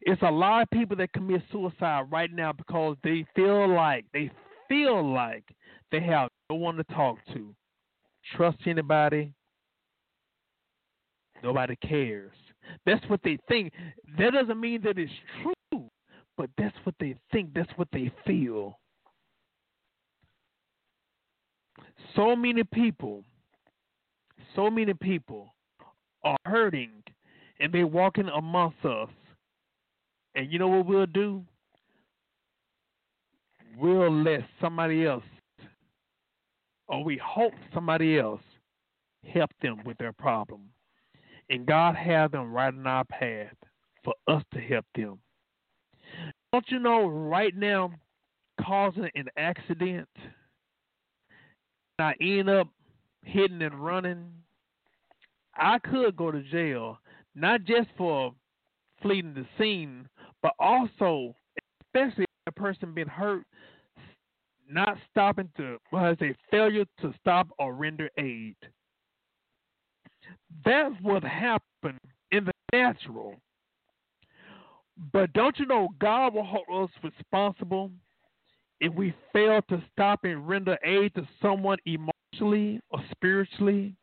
It's 0.02 0.22
a 0.22 0.32
lot 0.32 0.64
of 0.64 0.70
people 0.70 0.96
that 0.98 1.14
commit 1.14 1.42
suicide 1.52 2.06
right 2.12 2.32
now 2.32 2.54
because 2.54 2.98
they 3.04 3.26
feel 3.36 3.68
like 3.74 4.06
they 4.14 4.32
feel 4.68 5.14
like 5.14 5.44
they 5.92 6.00
have 6.02 6.30
no 6.50 6.56
one 6.58 6.76
to 6.76 6.84
talk 6.86 7.18
to, 7.34 7.54
trust 8.36 8.58
anybody. 8.66 9.34
Nobody 11.44 11.76
cares. 11.78 12.34
That's 12.86 13.04
what 13.10 13.22
they 13.24 13.38
think. 13.48 13.74
That 14.18 14.34
doesn't 14.34 14.60
mean 14.60 14.82
that 14.84 14.98
it's 14.98 15.12
true, 15.42 15.54
but 16.42 16.50
that's 16.58 16.76
what 16.86 16.96
they 17.00 17.14
think. 17.32 17.54
That's 17.54 17.70
what 17.76 17.88
they 17.94 18.12
feel. 18.26 18.80
So 22.16 22.36
many 22.36 22.64
people, 22.64 23.24
so 24.56 24.72
many 24.72 24.96
people 24.96 25.54
are 26.24 26.38
hurting 26.48 27.04
and 27.60 27.72
they're 27.72 27.86
walking 27.86 28.28
amongst 28.30 28.84
us 28.84 29.10
and 30.34 30.52
you 30.52 30.58
know 30.58 30.68
what 30.68 30.88
we'll 30.88 31.06
do? 31.06 31.44
We'll 33.78 34.12
let 34.12 34.42
somebody 34.60 35.06
else, 35.06 35.24
or 36.88 37.04
we 37.04 37.22
hope 37.24 37.54
somebody 37.72 38.18
else, 38.18 38.42
help 39.32 39.52
them 39.62 39.84
with 39.86 40.00
their 40.00 40.12
problem. 40.12 40.62
And 41.52 41.68
God 41.68 41.96
have 41.96 42.32
them 42.32 42.52
right 42.52 42.74
in 42.74 42.88
our 42.88 43.06
path 43.06 43.54
for 44.04 44.16
us 44.28 44.42
to 44.56 44.60
help 44.60 44.86
them. 44.96 45.20
Don't 46.52 46.70
you 46.70 46.80
know 46.80 47.08
right 47.08 47.56
now, 47.56 47.94
causing 48.60 49.10
an 49.16 49.28
accident, 49.38 50.10
I 51.98 52.14
end 52.20 52.50
up 52.50 52.68
hitting 53.24 53.62
and 53.62 53.76
running, 53.76 54.26
I 55.56 55.80
could 55.80 56.16
go 56.16 56.32
to 56.32 56.42
jail, 56.44 57.00
not 57.36 57.64
just 57.64 57.88
for 57.98 58.34
fleeing 59.02 59.34
the 59.34 59.46
scene, 59.58 60.08
but 60.42 60.54
also, 60.60 61.36
especially 61.86 62.26
a 62.48 62.52
person 62.52 62.94
being 62.94 63.08
hurt, 63.08 63.46
not 64.70 64.98
stopping 65.10 65.50
to, 65.58 65.78
well, 65.92 66.06
I 66.06 66.16
say, 66.16 66.36
failure 66.50 66.86
to 67.02 67.14
stop 67.20 67.48
or 67.60 67.74
render 67.74 68.10
aid. 68.18 68.56
That's 70.66 70.96
what 71.02 71.24
happened 71.24 72.00
in 72.32 72.46
the 72.46 72.52
natural. 72.74 73.36
But 75.12 75.34
don't 75.34 75.58
you 75.58 75.66
know 75.66 75.90
God 76.00 76.34
will 76.34 76.44
hold 76.44 76.90
us 76.90 76.90
responsible 77.04 77.92
if 78.80 78.94
we 78.94 79.14
fail 79.34 79.62
to 79.70 79.84
stop 79.92 80.22
and 80.24 80.48
render 80.48 80.78
aid 80.84 81.14
to 81.16 81.28
someone 81.42 81.78
emotionally 81.86 82.80
or 82.92 83.00
spiritually? 83.12 83.96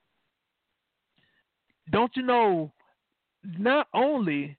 Don't 1.90 2.14
you 2.16 2.22
know 2.22 2.72
not 3.44 3.86
only 3.94 4.56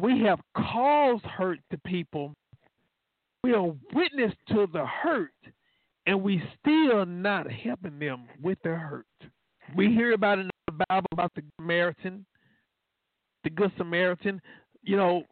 we 0.00 0.20
have 0.22 0.40
caused 0.56 1.24
hurt 1.24 1.58
to 1.70 1.78
people. 1.86 2.34
We 3.42 3.52
are 3.52 3.74
witness 3.92 4.32
to 4.48 4.66
the 4.72 4.86
hurt, 4.86 5.30
and 6.06 6.22
we 6.22 6.42
still 6.60 7.04
not 7.04 7.50
helping 7.50 7.98
them 7.98 8.26
with 8.42 8.58
their 8.62 8.78
hurt. 8.78 9.06
We 9.76 9.88
hear 9.88 10.12
about 10.12 10.38
in 10.38 10.50
the 10.66 10.84
Bible 10.88 11.06
about 11.12 11.32
the 11.34 11.42
Samaritan, 11.56 12.24
the 13.44 13.50
Good 13.50 13.72
Samaritan. 13.76 14.40
You 14.82 14.96
know, 14.96 15.22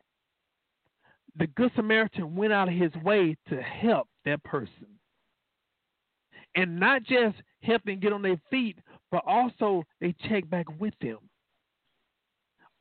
the 1.37 1.47
Good 1.49 1.73
Samaritan 1.77 2.35
went 2.37 2.53
out 2.53 2.69
of 2.69 2.75
his 2.75 2.93
way 3.03 3.37
to 3.49 3.61
help 3.63 4.09
that 4.25 4.43
person. 4.45 4.87
and 6.55 6.79
not 6.79 7.03
just 7.05 7.37
help 7.63 7.83
them 7.85 8.01
get 8.01 8.13
on 8.13 8.23
their 8.23 8.41
feet, 8.51 8.79
but 9.11 9.23
also 9.27 9.85
they 10.01 10.15
check 10.29 10.49
back 10.51 10.67
with 10.81 10.95
them. 11.01 11.19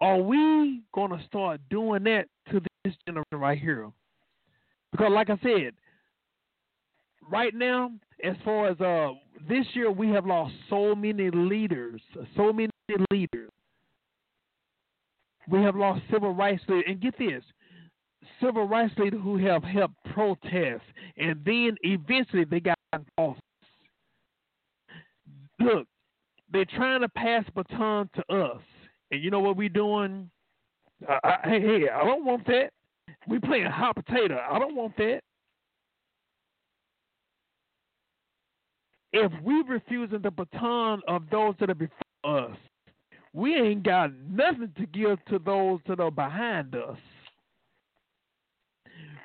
Are 0.01 0.17
we 0.17 0.81
going 0.93 1.11
to 1.11 1.23
start 1.25 1.61
doing 1.69 2.03
that 2.05 2.25
to 2.51 2.61
this 2.83 2.95
generation 3.07 3.25
right 3.33 3.59
here? 3.59 3.89
Because, 4.91 5.11
like 5.11 5.29
I 5.29 5.37
said, 5.43 5.73
right 7.29 7.53
now, 7.53 7.91
as 8.23 8.35
far 8.43 8.69
as 8.69 8.79
uh 8.81 9.13
this 9.47 9.65
year, 9.73 9.91
we 9.91 10.09
have 10.09 10.25
lost 10.25 10.53
so 10.69 10.93
many 10.95 11.29
leaders, 11.31 12.01
so 12.35 12.51
many 12.53 12.69
leaders. 13.11 13.49
We 15.49 15.61
have 15.63 15.75
lost 15.75 16.01
civil 16.11 16.33
rights 16.33 16.63
leaders, 16.67 16.85
and 16.87 17.01
get 17.01 17.17
this, 17.17 17.43
civil 18.41 18.67
rights 18.67 18.93
leaders 18.97 19.21
who 19.23 19.37
have 19.37 19.63
helped 19.63 19.95
protest, 20.13 20.83
and 21.17 21.39
then 21.45 21.75
eventually 21.83 22.45
they 22.45 22.59
got 22.59 22.77
office. 23.17 23.41
Look, 25.59 25.87
they're 26.51 26.65
trying 26.65 27.01
to 27.01 27.09
pass 27.09 27.45
baton 27.55 28.09
to 28.15 28.33
us, 28.33 28.61
and 29.11 29.23
you 29.23 29.31
know 29.31 29.39
what 29.39 29.57
we're 29.57 29.69
doing? 29.69 30.29
I, 31.07 31.19
I, 31.23 31.49
hey, 31.49 31.61
hey, 31.61 31.89
I 31.89 32.03
don't 32.03 32.25
want 32.25 32.45
that. 32.47 32.69
We 33.27 33.39
playing 33.39 33.65
hot 33.65 33.95
potato. 33.95 34.39
I 34.49 34.59
don't 34.59 34.75
want 34.75 34.95
that. 34.97 35.21
If 39.13 39.31
we 39.43 39.61
refusing 39.67 40.21
the 40.21 40.31
baton 40.31 41.01
of 41.07 41.23
those 41.29 41.55
that 41.59 41.69
are 41.69 41.75
before 41.75 41.97
us, 42.23 42.57
we 43.33 43.55
ain't 43.55 43.83
got 43.83 44.11
nothing 44.29 44.71
to 44.77 44.85
give 44.87 45.23
to 45.25 45.39
those 45.39 45.79
that 45.87 45.99
are 45.99 46.11
behind 46.11 46.75
us. 46.75 46.97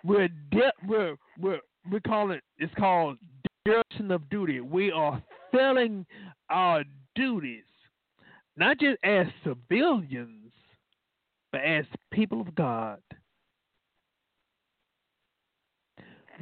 We're 0.06 0.28
de- 0.52 0.72
we're 0.86 1.16
we're 1.40 1.60
we 1.90 2.00
call 2.00 2.30
it 2.30 2.42
it's 2.58 2.72
called 2.74 3.18
dereliction 3.64 4.12
of 4.12 4.28
duty. 4.30 4.60
We 4.60 4.92
are 4.92 5.20
failing 5.52 6.06
our 6.48 6.84
duties, 7.16 7.64
not 8.56 8.78
just 8.78 8.98
as 9.02 9.26
civilians, 9.42 10.52
but 11.50 11.62
as 11.62 11.84
people 12.12 12.40
of 12.40 12.54
God. 12.54 13.00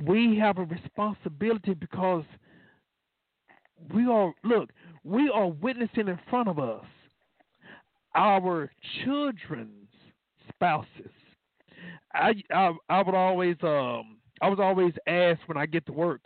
We 0.07 0.37
have 0.39 0.59
a 0.59 0.65
responsibility 0.65 1.73
because 1.73 2.25
we 3.95 4.07
are 4.07 4.35
look, 4.43 4.71
we 5.05 5.31
are 5.33 5.49
witnessing 5.49 6.09
in 6.09 6.19
front 6.29 6.49
of 6.49 6.59
us 6.59 6.85
our 8.15 8.71
children's 9.05 9.89
spouses. 10.51 11.14
I 12.15 12.35
I, 12.53 12.73
I 12.89 13.03
would 13.03 13.15
always 13.15 13.57
um 13.62 14.19
I 14.41 14.49
was 14.49 14.59
always 14.61 14.93
asked 15.07 15.43
when 15.47 15.57
I 15.57 15.67
get 15.67 15.87
to 15.87 15.93
work, 15.93 16.21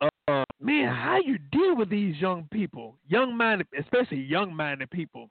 uh, 0.00 0.44
man, 0.60 0.94
how 0.94 1.18
you 1.24 1.38
deal 1.50 1.76
with 1.76 1.90
these 1.90 2.16
young 2.16 2.46
people, 2.52 2.96
young 3.08 3.36
minded, 3.36 3.66
especially 3.78 4.20
young 4.20 4.54
minded 4.54 4.90
people. 4.90 5.30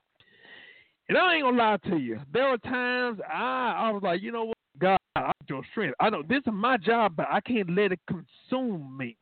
And 1.08 1.16
I 1.16 1.34
ain't 1.34 1.44
gonna 1.44 1.56
lie 1.56 1.78
to 1.88 1.96
you, 1.96 2.20
there 2.32 2.50
were 2.50 2.58
times 2.58 3.20
I 3.28 3.74
I 3.78 3.90
was 3.90 4.02
like, 4.02 4.22
you 4.22 4.32
know 4.32 4.44
what, 4.44 4.56
God, 4.78 4.98
I'm 5.16 5.32
your 5.48 5.62
strength. 5.70 5.94
I 6.00 6.10
know 6.10 6.22
this 6.22 6.42
is 6.46 6.52
my 6.52 6.76
job, 6.76 7.14
but 7.16 7.26
I 7.30 7.40
can't 7.40 7.74
let 7.74 7.92
it 7.92 8.00
consume 8.06 8.96
me. 8.96 9.16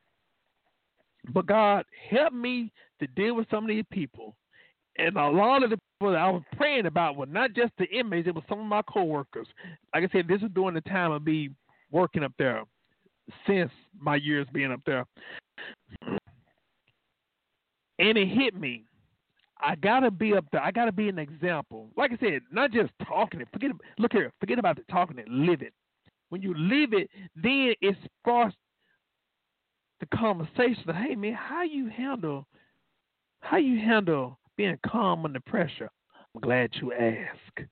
But 1.32 1.46
God, 1.46 1.84
help 2.10 2.32
me 2.32 2.72
to 3.00 3.06
deal 3.08 3.34
with 3.34 3.48
some 3.50 3.64
of 3.64 3.68
these 3.68 3.84
people. 3.90 4.36
And 4.98 5.16
a 5.16 5.28
lot 5.28 5.62
of 5.62 5.70
the 5.70 5.78
people 5.98 6.12
that 6.12 6.18
I 6.20 6.30
was 6.30 6.42
praying 6.56 6.86
about 6.86 7.16
were 7.16 7.26
not 7.26 7.52
just 7.52 7.72
the 7.78 7.84
inmates, 7.86 8.28
it 8.28 8.34
was 8.34 8.44
some 8.48 8.60
of 8.60 8.66
my 8.66 8.82
coworkers. 8.82 9.46
Like 9.94 10.04
I 10.04 10.08
said, 10.12 10.28
this 10.28 10.40
was 10.40 10.50
during 10.54 10.74
the 10.74 10.80
time 10.82 11.12
of 11.12 11.24
me 11.24 11.50
working 11.90 12.22
up 12.22 12.32
there 12.38 12.62
since 13.46 13.70
my 13.98 14.16
years 14.16 14.46
being 14.52 14.72
up 14.72 14.80
there. 14.86 15.04
And 17.98 18.16
it 18.18 18.28
hit 18.28 18.54
me. 18.58 18.84
I 19.58 19.74
gotta 19.74 20.10
be 20.10 20.34
up 20.34 20.44
there. 20.52 20.62
I 20.62 20.70
gotta 20.70 20.92
be 20.92 21.08
an 21.08 21.18
example. 21.18 21.88
Like 21.96 22.12
I 22.12 22.18
said, 22.18 22.42
not 22.52 22.72
just 22.72 22.92
talking 23.06 23.40
it. 23.40 23.48
Forget. 23.52 23.70
Look 23.98 24.12
here. 24.12 24.30
Forget 24.38 24.58
about 24.58 24.76
the 24.76 24.82
talking 24.90 25.18
it. 25.18 25.28
Live 25.28 25.62
it. 25.62 25.72
When 26.28 26.42
you 26.42 26.54
live 26.54 26.92
it, 26.92 27.08
then 27.34 27.72
it 27.80 27.96
sparks 28.20 28.54
the 30.00 30.06
conversation. 30.14 30.94
Hey 30.94 31.14
man, 31.14 31.32
how 31.32 31.62
you 31.62 31.88
handle? 31.88 32.46
How 33.40 33.56
you 33.56 33.78
handle 33.78 34.38
being 34.56 34.78
calm 34.86 35.24
under 35.24 35.40
pressure? 35.40 35.90
I'm 36.34 36.40
glad 36.40 36.70
you 36.74 36.92
ask. 36.92 37.68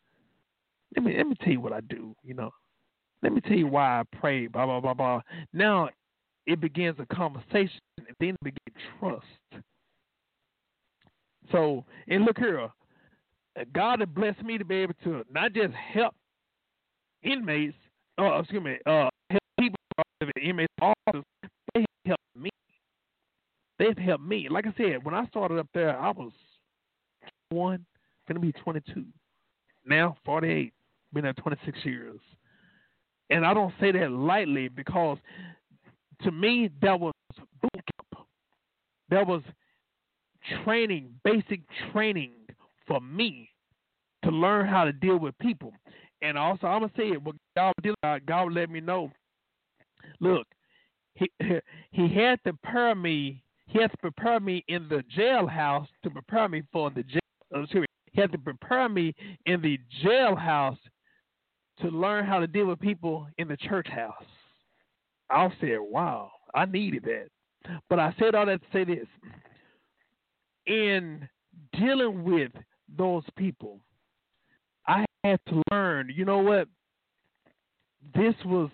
Let 0.96 1.04
me 1.04 1.16
let 1.16 1.26
me 1.26 1.34
tell 1.42 1.52
you 1.52 1.60
what 1.60 1.72
I 1.72 1.80
do. 1.80 2.14
You 2.22 2.34
know, 2.34 2.50
let 3.22 3.32
me 3.32 3.40
tell 3.40 3.56
you 3.56 3.66
why 3.66 4.00
I 4.00 4.02
pray. 4.18 4.46
Blah 4.46 4.66
blah 4.66 4.80
blah 4.80 4.94
blah. 4.94 5.20
Now 5.52 5.88
it 6.46 6.60
begins 6.60 6.96
a 6.98 7.14
conversation, 7.14 7.80
and 7.98 8.16
then 8.20 8.30
it 8.30 8.44
begins 8.44 8.86
trust. 8.98 9.64
So, 11.52 11.84
and 12.08 12.24
look 12.24 12.38
here, 12.38 12.68
God 13.72 14.00
has 14.00 14.08
blessed 14.08 14.42
me 14.42 14.58
to 14.58 14.64
be 14.64 14.76
able 14.76 14.94
to 15.04 15.24
not 15.32 15.52
just 15.52 15.74
help 15.74 16.14
inmates, 17.22 17.76
uh, 18.18 18.38
excuse 18.40 18.62
me, 18.62 18.78
uh, 18.86 19.08
help 19.30 19.42
people, 19.58 19.76
inmates, 20.42 20.72
officers, 20.80 21.24
they 21.74 21.84
helped 22.06 22.22
me. 22.36 22.50
They've 23.78 23.98
helped 23.98 24.24
me. 24.24 24.48
Like 24.50 24.66
I 24.66 24.74
said, 24.76 25.04
when 25.04 25.14
I 25.14 25.26
started 25.26 25.58
up 25.58 25.68
there, 25.74 25.98
I 25.98 26.10
was 26.10 26.32
one, 27.54 27.84
going 28.28 28.40
to 28.40 28.40
be 28.40 28.52
22. 28.52 29.04
Now, 29.86 30.16
48. 30.24 30.72
Been 31.12 31.24
there 31.24 31.32
26 31.34 31.78
years. 31.84 32.20
And 33.30 33.46
I 33.46 33.54
don't 33.54 33.72
say 33.80 33.92
that 33.92 34.10
lightly 34.10 34.68
because 34.68 35.18
to 36.22 36.30
me, 36.30 36.70
that 36.82 36.98
was 36.98 37.14
boot 37.60 37.70
camp. 37.72 38.26
That 39.10 39.26
was 39.26 39.42
training, 40.64 41.14
basic 41.24 41.60
training 41.92 42.32
for 42.86 43.00
me 43.00 43.50
to 44.24 44.30
learn 44.30 44.66
how 44.66 44.84
to 44.84 44.92
deal 44.92 45.18
with 45.18 45.36
people. 45.38 45.72
And 46.22 46.38
also, 46.38 46.66
I'm 46.66 46.80
gonna 46.80 46.92
say 46.96 47.10
it. 47.10 47.22
What 47.22 47.36
God 47.56 47.74
God 48.26 48.52
let 48.52 48.70
me 48.70 48.80
know. 48.80 49.10
Look, 50.20 50.46
he 51.14 51.30
he 51.90 52.14
had 52.14 52.40
to 52.44 52.52
prepare 52.54 52.94
me. 52.94 53.42
He 53.66 53.80
had 53.80 53.90
to 53.90 53.96
prepare 53.98 54.40
me 54.40 54.64
in 54.68 54.88
the 54.88 55.02
jailhouse 55.16 55.88
to 56.02 56.10
prepare 56.10 56.48
me 56.48 56.62
for 56.72 56.90
the 56.90 57.02
jail. 57.02 57.20
Uh, 57.54 57.62
excuse 57.62 57.82
me. 57.82 57.86
He 58.12 58.20
had 58.20 58.32
to 58.32 58.38
prepare 58.38 58.88
me 58.88 59.14
in 59.46 59.60
the 59.60 59.78
jailhouse 60.04 60.78
to 61.80 61.88
learn 61.88 62.24
how 62.24 62.38
to 62.38 62.46
deal 62.46 62.66
with 62.66 62.80
people 62.80 63.26
in 63.38 63.48
the 63.48 63.56
church 63.56 63.88
house. 63.88 64.24
I 65.30 65.48
said, 65.60 65.78
"Wow, 65.80 66.30
I 66.54 66.64
needed 66.64 67.04
that." 67.04 67.28
But 67.88 67.98
I 67.98 68.14
said 68.18 68.34
all 68.34 68.46
that 68.46 68.60
to 68.60 68.66
say 68.72 68.84
this: 68.84 69.06
in 70.66 71.28
dealing 71.72 72.24
with 72.24 72.52
those 72.96 73.24
people, 73.36 73.80
I 74.86 75.04
had 75.24 75.40
to 75.48 75.62
learn, 75.70 76.12
you 76.14 76.24
know 76.24 76.38
what? 76.38 76.68
This 78.14 78.34
was, 78.44 78.70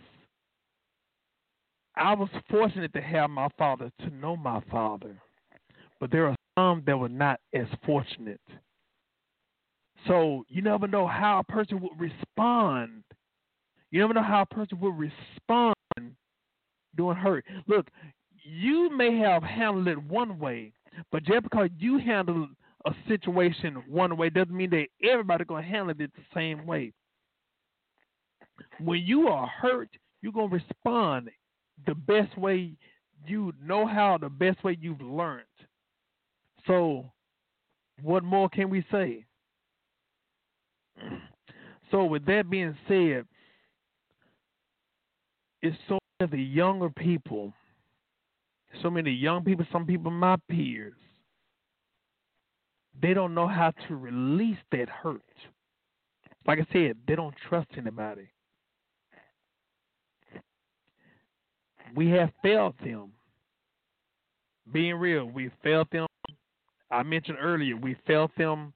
I 1.97 2.15
was 2.15 2.29
fortunate 2.51 2.93
to 2.95 3.01
have 3.01 3.31
my 3.31 3.49
father, 3.57 3.91
to 4.01 4.11
know 4.11 4.37
my 4.37 4.61
father. 4.71 5.17
But 6.01 6.11
there 6.11 6.27
are 6.27 6.37
some 6.59 6.83
that 6.87 6.99
were 6.99 7.09
not 7.09 7.41
as 7.55 7.67
fortunate. 7.87 8.41
So 10.07 10.45
you 10.49 10.63
never 10.63 10.87
know 10.87 11.07
how 11.07 11.41
a 11.41 11.53
person 11.53 11.81
would 11.81 11.99
respond. 11.99 13.03
You 13.91 14.01
never 14.01 14.15
know 14.15 14.23
how 14.23 14.43
a 14.43 14.55
person 14.55 14.81
would 14.81 14.99
respond 14.99 15.75
doing 16.97 17.17
hurt. 17.17 17.45
Look, 17.67 17.89
you 18.45 18.91
may 18.97 19.19
have 19.19 19.43
handled 19.43 19.89
it 19.89 20.03
one 20.03 20.39
way, 20.39 20.73
but 21.13 21.25
just 21.25 21.43
because 21.43 21.69
you 21.79 21.99
handle 21.99 22.49
a 22.87 22.93
situation 23.07 23.83
one 23.87 24.17
way 24.17 24.31
doesn't 24.31 24.57
mean 24.57 24.71
that 24.71 24.87
everybody 25.03 25.45
gonna 25.45 25.63
handle 25.63 25.91
it 25.91 25.99
the 25.99 26.09
same 26.35 26.67
way. 26.67 26.93
When 28.79 29.01
you 29.01 29.29
are 29.29 29.47
hurt, 29.47 29.91
you're 30.23 30.33
gonna 30.33 30.49
respond 30.49 31.31
the 31.87 31.95
best 31.95 32.37
way 32.37 32.77
you 33.27 33.53
know 33.63 33.87
how, 33.87 34.19
the 34.19 34.29
best 34.29 34.63
way 34.65 34.77
you've 34.81 35.01
learned. 35.01 35.45
So, 36.67 37.13
what 38.03 38.25
more 38.25 38.49
can 38.49 38.71
we 38.71 38.85
say? 38.91 39.27
So, 41.91 42.05
with 42.05 42.25
that 42.27 42.49
being 42.49 42.77
said, 42.87 43.27
it's 45.63 45.77
so 45.89 45.99
many 46.21 46.31
the 46.31 46.43
younger 46.43 46.91
people 46.91 47.53
so 48.83 48.91
many 48.91 49.11
young 49.11 49.45
people, 49.45 49.67
some 49.73 49.87
people 49.87 50.11
my 50.11 50.37
peers, 50.49 50.95
they 53.01 53.15
don't 53.15 53.35
know 53.35 53.49
how 53.49 53.73
to 53.89 53.97
release 53.97 54.59
that 54.73 54.89
hurt. 54.89 55.23
Like 56.47 56.59
I 56.59 56.67
said, 56.73 56.97
they 57.07 57.15
don't 57.15 57.35
trust 57.49 57.69
anybody. 57.77 58.29
We 61.95 62.09
have 62.11 62.31
failed 62.43 62.75
them. 62.85 63.13
Being 64.73 64.95
real, 64.95 65.25
we 65.25 65.51
failed 65.63 65.89
them. 65.91 66.07
I 66.91 67.03
mentioned 67.03 67.39
earlier, 67.41 67.77
we 67.77 67.97
failed 68.07 68.31
them 68.37 68.73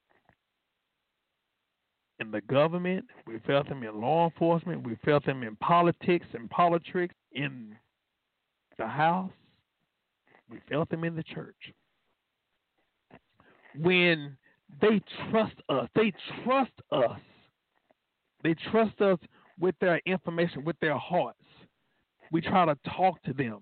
in 2.21 2.31
the 2.31 2.41
government, 2.43 3.05
we 3.27 3.39
felt 3.47 3.69
them 3.69 3.83
in 3.83 4.01
law 4.01 4.27
enforcement, 4.27 4.87
we 4.87 4.97
felt 5.05 5.25
them 5.27 5.43
in 5.43 5.57
politics 5.57 6.27
and 6.33 6.49
politics, 6.51 7.15
in 7.33 7.75
the 8.79 8.87
house, 8.87 9.31
We 10.51 10.59
felt 10.69 10.89
them 10.89 11.05
in 11.05 11.17
the 11.17 11.23
church. 11.23 11.73
When 13.81 14.37
they 14.81 15.01
trust 15.31 15.55
us, 15.69 15.89
they 15.95 16.13
trust 16.45 16.73
us. 16.93 17.21
They 18.43 18.55
trust 18.71 19.01
us 19.01 19.19
with 19.59 19.75
their 19.81 20.01
information, 20.07 20.65
with 20.65 20.79
their 20.81 20.97
hearts. 20.97 21.39
We 22.31 22.41
try 22.41 22.67
to 22.67 22.77
talk 22.97 23.23
to 23.23 23.33
them. 23.33 23.61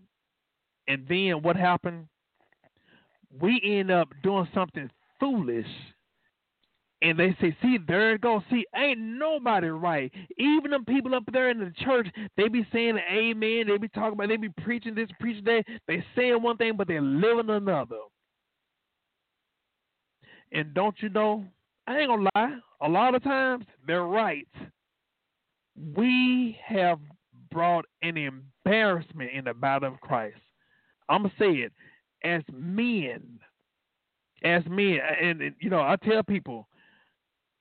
And 0.88 1.06
then 1.08 1.42
what 1.42 1.56
happened? 1.56 2.08
We 3.40 3.60
end 3.64 3.90
up 3.90 4.08
doing 4.22 4.48
something 4.52 4.90
foolish. 5.20 5.66
And 7.02 7.18
they 7.18 7.36
say, 7.40 7.56
see, 7.60 7.78
there 7.86 8.14
it 8.14 8.20
goes. 8.20 8.42
See, 8.48 8.64
ain't 8.76 9.00
nobody 9.00 9.66
right. 9.68 10.12
Even 10.38 10.70
the 10.70 10.78
people 10.86 11.16
up 11.16 11.24
there 11.32 11.50
in 11.50 11.58
the 11.58 11.72
church, 11.84 12.06
they 12.36 12.46
be 12.46 12.64
saying 12.72 12.98
amen. 13.12 13.64
They 13.66 13.76
be 13.76 13.88
talking 13.88 14.12
about, 14.12 14.28
they 14.28 14.36
be 14.36 14.50
preaching 14.62 14.94
this, 14.94 15.08
preaching 15.18 15.44
that. 15.44 15.64
They 15.88 16.04
saying 16.14 16.40
one 16.40 16.56
thing, 16.58 16.76
but 16.76 16.86
they're 16.86 17.02
living 17.02 17.50
another. 17.50 17.96
And 20.52 20.72
don't 20.74 20.94
you 21.00 21.08
know, 21.08 21.44
I 21.88 21.98
ain't 21.98 22.08
gonna 22.08 22.28
lie, 22.34 22.58
a 22.80 22.88
lot 22.88 23.16
of 23.16 23.24
times 23.24 23.64
they're 23.86 24.04
right. 24.04 24.46
We 25.96 26.56
have 26.64 27.00
brought 27.50 27.86
an 28.02 28.16
embarrassment 28.16 29.30
in 29.32 29.46
the 29.46 29.54
body 29.54 29.86
of 29.86 30.00
Christ. 30.00 30.38
I'm 31.08 31.22
gonna 31.22 31.34
say 31.38 31.50
it 31.50 31.72
as 32.22 32.42
men, 32.52 33.40
as 34.44 34.62
men, 34.68 34.98
and, 35.20 35.40
and 35.40 35.54
you 35.58 35.70
know, 35.70 35.80
I 35.80 35.96
tell 35.96 36.22
people, 36.22 36.68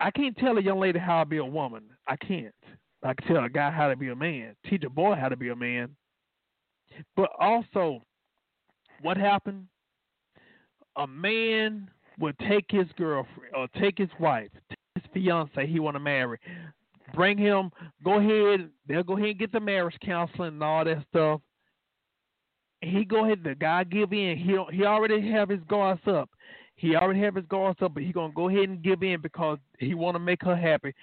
I 0.02 0.10
can't 0.10 0.36
tell 0.38 0.58
a 0.58 0.62
young 0.62 0.80
lady 0.80 0.98
how 0.98 1.24
to 1.24 1.30
be 1.30 1.38
a 1.38 1.46
woman. 1.46 1.84
I 2.08 2.16
can't. 2.16 2.56
I 3.04 3.14
can 3.14 3.28
tell 3.28 3.44
a 3.44 3.50
guy 3.50 3.70
how 3.70 3.88
to 3.88 3.96
be 3.96 4.10
a 4.10 4.16
man, 4.16 4.56
teach 4.68 4.84
a 4.84 4.90
boy 4.90 5.16
how 5.16 5.30
to 5.30 5.36
be 5.36 5.50
a 5.50 5.56
man. 5.56 5.96
But 7.16 7.30
also, 7.40 8.02
what 9.02 9.16
happened? 9.18 9.68
A 10.98 11.06
man 11.08 11.90
would 12.20 12.38
take 12.40 12.66
his 12.70 12.88
girlfriend 12.98 13.56
or 13.56 13.68
take 13.80 13.98
his 13.98 14.10
wife, 14.20 14.50
take 14.70 15.04
his 15.04 15.04
fiance 15.14 15.68
he 15.68 15.80
want 15.80 15.96
to 15.96 16.00
marry, 16.00 16.40
bring 17.14 17.38
him, 17.38 17.72
go 18.04 18.20
ahead, 18.20 18.70
they'll 18.88 19.04
go 19.04 19.18
ahead 19.18 19.30
and 19.30 19.40
get 19.40 19.52
the 19.52 19.60
marriage 19.60 19.96
counseling 20.04 20.50
and 20.50 20.64
all 20.64 20.84
that 20.84 21.04
stuff. 21.10 21.42
He 22.82 23.06
go 23.06 23.26
ahead, 23.26 23.44
the 23.44 23.54
guy 23.56 23.84
give 23.84 24.12
in. 24.12 24.38
He 24.38 24.58
he 24.76 24.86
already 24.86 25.32
have 25.32 25.50
his 25.50 25.62
guards 25.68 26.02
up. 26.08 26.30
He 26.82 26.96
already 26.96 27.20
have 27.20 27.36
his 27.36 27.46
guards 27.46 27.80
up, 27.84 27.94
but 27.94 28.02
he 28.02 28.12
gonna 28.12 28.34
go 28.34 28.50
ahead 28.50 28.68
and 28.68 28.82
give 28.82 29.04
in 29.04 29.22
because 29.22 29.60
he 29.78 29.94
want 29.94 30.16
to 30.16 30.20
make 30.20 30.42
her 30.42 30.56
happy. 30.56 30.96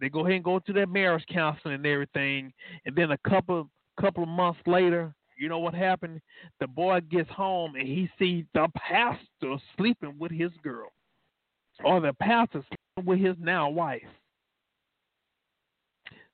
They 0.00 0.08
go 0.08 0.20
ahead 0.20 0.34
and 0.34 0.44
go 0.44 0.58
to 0.58 0.72
their 0.72 0.88
marriage 0.88 1.24
counseling 1.32 1.76
and 1.76 1.86
everything, 1.86 2.52
and 2.84 2.96
then 2.96 3.12
a 3.12 3.18
couple 3.18 3.70
couple 4.00 4.24
of 4.24 4.28
months 4.28 4.58
later, 4.66 5.14
you 5.38 5.48
know 5.48 5.60
what 5.60 5.72
happened? 5.72 6.20
The 6.58 6.66
boy 6.66 7.00
gets 7.08 7.30
home 7.30 7.76
and 7.76 7.86
he 7.86 8.10
sees 8.18 8.44
the 8.54 8.66
pastor 8.74 9.54
sleeping 9.76 10.16
with 10.18 10.32
his 10.32 10.50
girl, 10.64 10.88
or 11.84 12.00
the 12.00 12.12
pastor 12.14 12.64
sleeping 12.66 13.08
with 13.08 13.20
his 13.20 13.36
now 13.38 13.70
wife. 13.70 14.02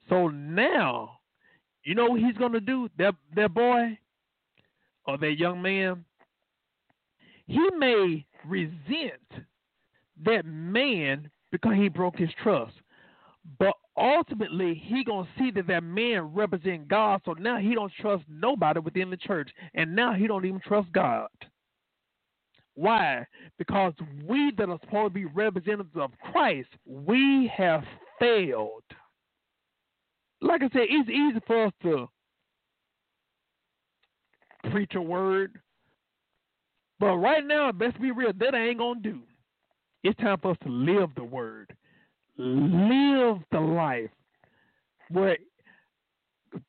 So 0.08 0.28
now, 0.28 1.18
you 1.84 1.94
know 1.94 2.06
what 2.06 2.20
he's 2.20 2.38
gonna 2.38 2.60
do? 2.60 2.88
That 2.96 3.14
that 3.36 3.52
boy 3.52 3.98
or 5.04 5.18
that 5.18 5.38
young 5.38 5.60
man, 5.60 6.02
he 7.46 7.68
may 7.76 8.24
resent 8.46 9.46
that 10.24 10.44
man 10.44 11.30
because 11.52 11.74
he 11.74 11.88
broke 11.88 12.16
his 12.16 12.30
trust. 12.42 12.72
But 13.58 13.74
ultimately, 13.96 14.74
he 14.74 15.02
gonna 15.04 15.28
see 15.38 15.50
that 15.52 15.66
that 15.66 15.82
man 15.82 16.34
represent 16.34 16.88
God. 16.88 17.22
So 17.24 17.32
now 17.32 17.58
he 17.58 17.74
don't 17.74 17.92
trust 18.00 18.24
nobody 18.28 18.80
within 18.80 19.10
the 19.10 19.16
church, 19.16 19.50
and 19.74 19.94
now 19.94 20.12
he 20.12 20.26
don't 20.26 20.44
even 20.44 20.60
trust 20.60 20.92
God. 20.92 21.28
Why? 22.74 23.26
Because 23.58 23.92
we 24.26 24.52
that 24.56 24.68
are 24.68 24.78
supposed 24.80 25.14
to 25.14 25.20
be 25.20 25.24
representatives 25.26 25.96
of 25.96 26.12
Christ, 26.32 26.68
we 26.86 27.50
have 27.54 27.84
failed. 28.18 28.84
Like 30.40 30.62
I 30.62 30.68
said, 30.72 30.86
it's 30.88 31.10
easy 31.10 31.40
for 31.46 31.66
us 31.66 31.72
to 31.82 32.08
preach 34.70 34.94
a 34.94 35.02
word, 35.02 35.60
but 37.00 37.16
right 37.16 37.44
now, 37.44 37.72
best 37.72 38.00
be 38.00 38.12
real, 38.12 38.32
that 38.38 38.54
ain't 38.54 38.78
gonna 38.78 39.00
do. 39.00 39.20
It's 40.04 40.18
time 40.20 40.38
for 40.40 40.52
us 40.52 40.56
to 40.62 40.68
live 40.70 41.10
the 41.16 41.24
word 41.24 41.74
live 42.40 43.38
the 43.52 43.60
life 43.60 44.10
where 45.10 45.36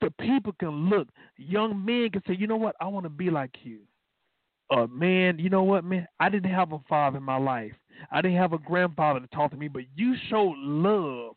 the 0.01 0.11
people 0.19 0.53
can 0.59 0.89
look. 0.89 1.07
Young 1.37 1.83
men 1.83 2.09
can 2.09 2.21
say, 2.27 2.35
you 2.37 2.47
know 2.47 2.57
what, 2.57 2.75
I 2.81 2.87
want 2.87 3.05
to 3.05 3.09
be 3.09 3.29
like 3.29 3.51
you. 3.63 3.79
Uh, 4.69 4.87
man, 4.87 5.37
you 5.39 5.49
know 5.49 5.63
what, 5.63 5.83
man, 5.83 6.07
I 6.19 6.29
didn't 6.29 6.51
have 6.51 6.71
a 6.71 6.79
father 6.87 7.17
in 7.17 7.23
my 7.23 7.37
life. 7.37 7.73
I 8.11 8.21
didn't 8.21 8.37
have 8.37 8.53
a 8.53 8.57
grandfather 8.57 9.19
to 9.19 9.27
talk 9.27 9.51
to 9.51 9.57
me, 9.57 9.67
but 9.67 9.83
you 9.95 10.15
showed 10.29 10.55
love. 10.57 11.35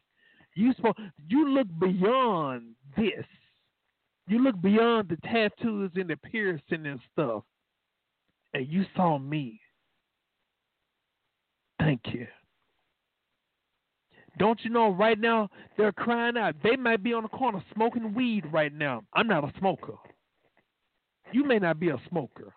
You 0.55 0.72
spoke. 0.74 0.97
You 1.28 1.49
look 1.49 1.66
beyond 1.80 2.74
this. 2.97 3.24
You 4.28 4.38
look 4.38 4.61
beyond 4.62 5.09
the 5.09 5.16
tattoos 5.28 5.90
and 5.97 6.09
the 6.09 6.16
piercing 6.16 6.86
and 6.86 7.01
stuff, 7.12 7.42
and 8.55 8.68
you 8.68 8.84
saw 8.96 9.18
me. 9.18 9.61
Thank 11.80 12.00
you. 12.12 12.26
Don't 14.38 14.59
you 14.64 14.70
know 14.70 14.88
right 14.90 15.18
now 15.18 15.48
they're 15.76 15.92
crying 15.92 16.36
out? 16.36 16.55
They 16.62 16.76
might 16.76 17.02
be 17.02 17.12
on 17.12 17.24
the 17.24 17.28
corner 17.28 17.62
smoking 17.74 18.14
weed 18.14 18.44
right 18.52 18.72
now. 18.72 19.02
I'm 19.12 19.26
not 19.26 19.44
a 19.44 19.52
smoker. 19.59 19.94
You 21.32 21.44
may 21.44 21.59
not 21.59 21.78
be 21.78 21.90
a 21.90 22.00
smoker. 22.09 22.52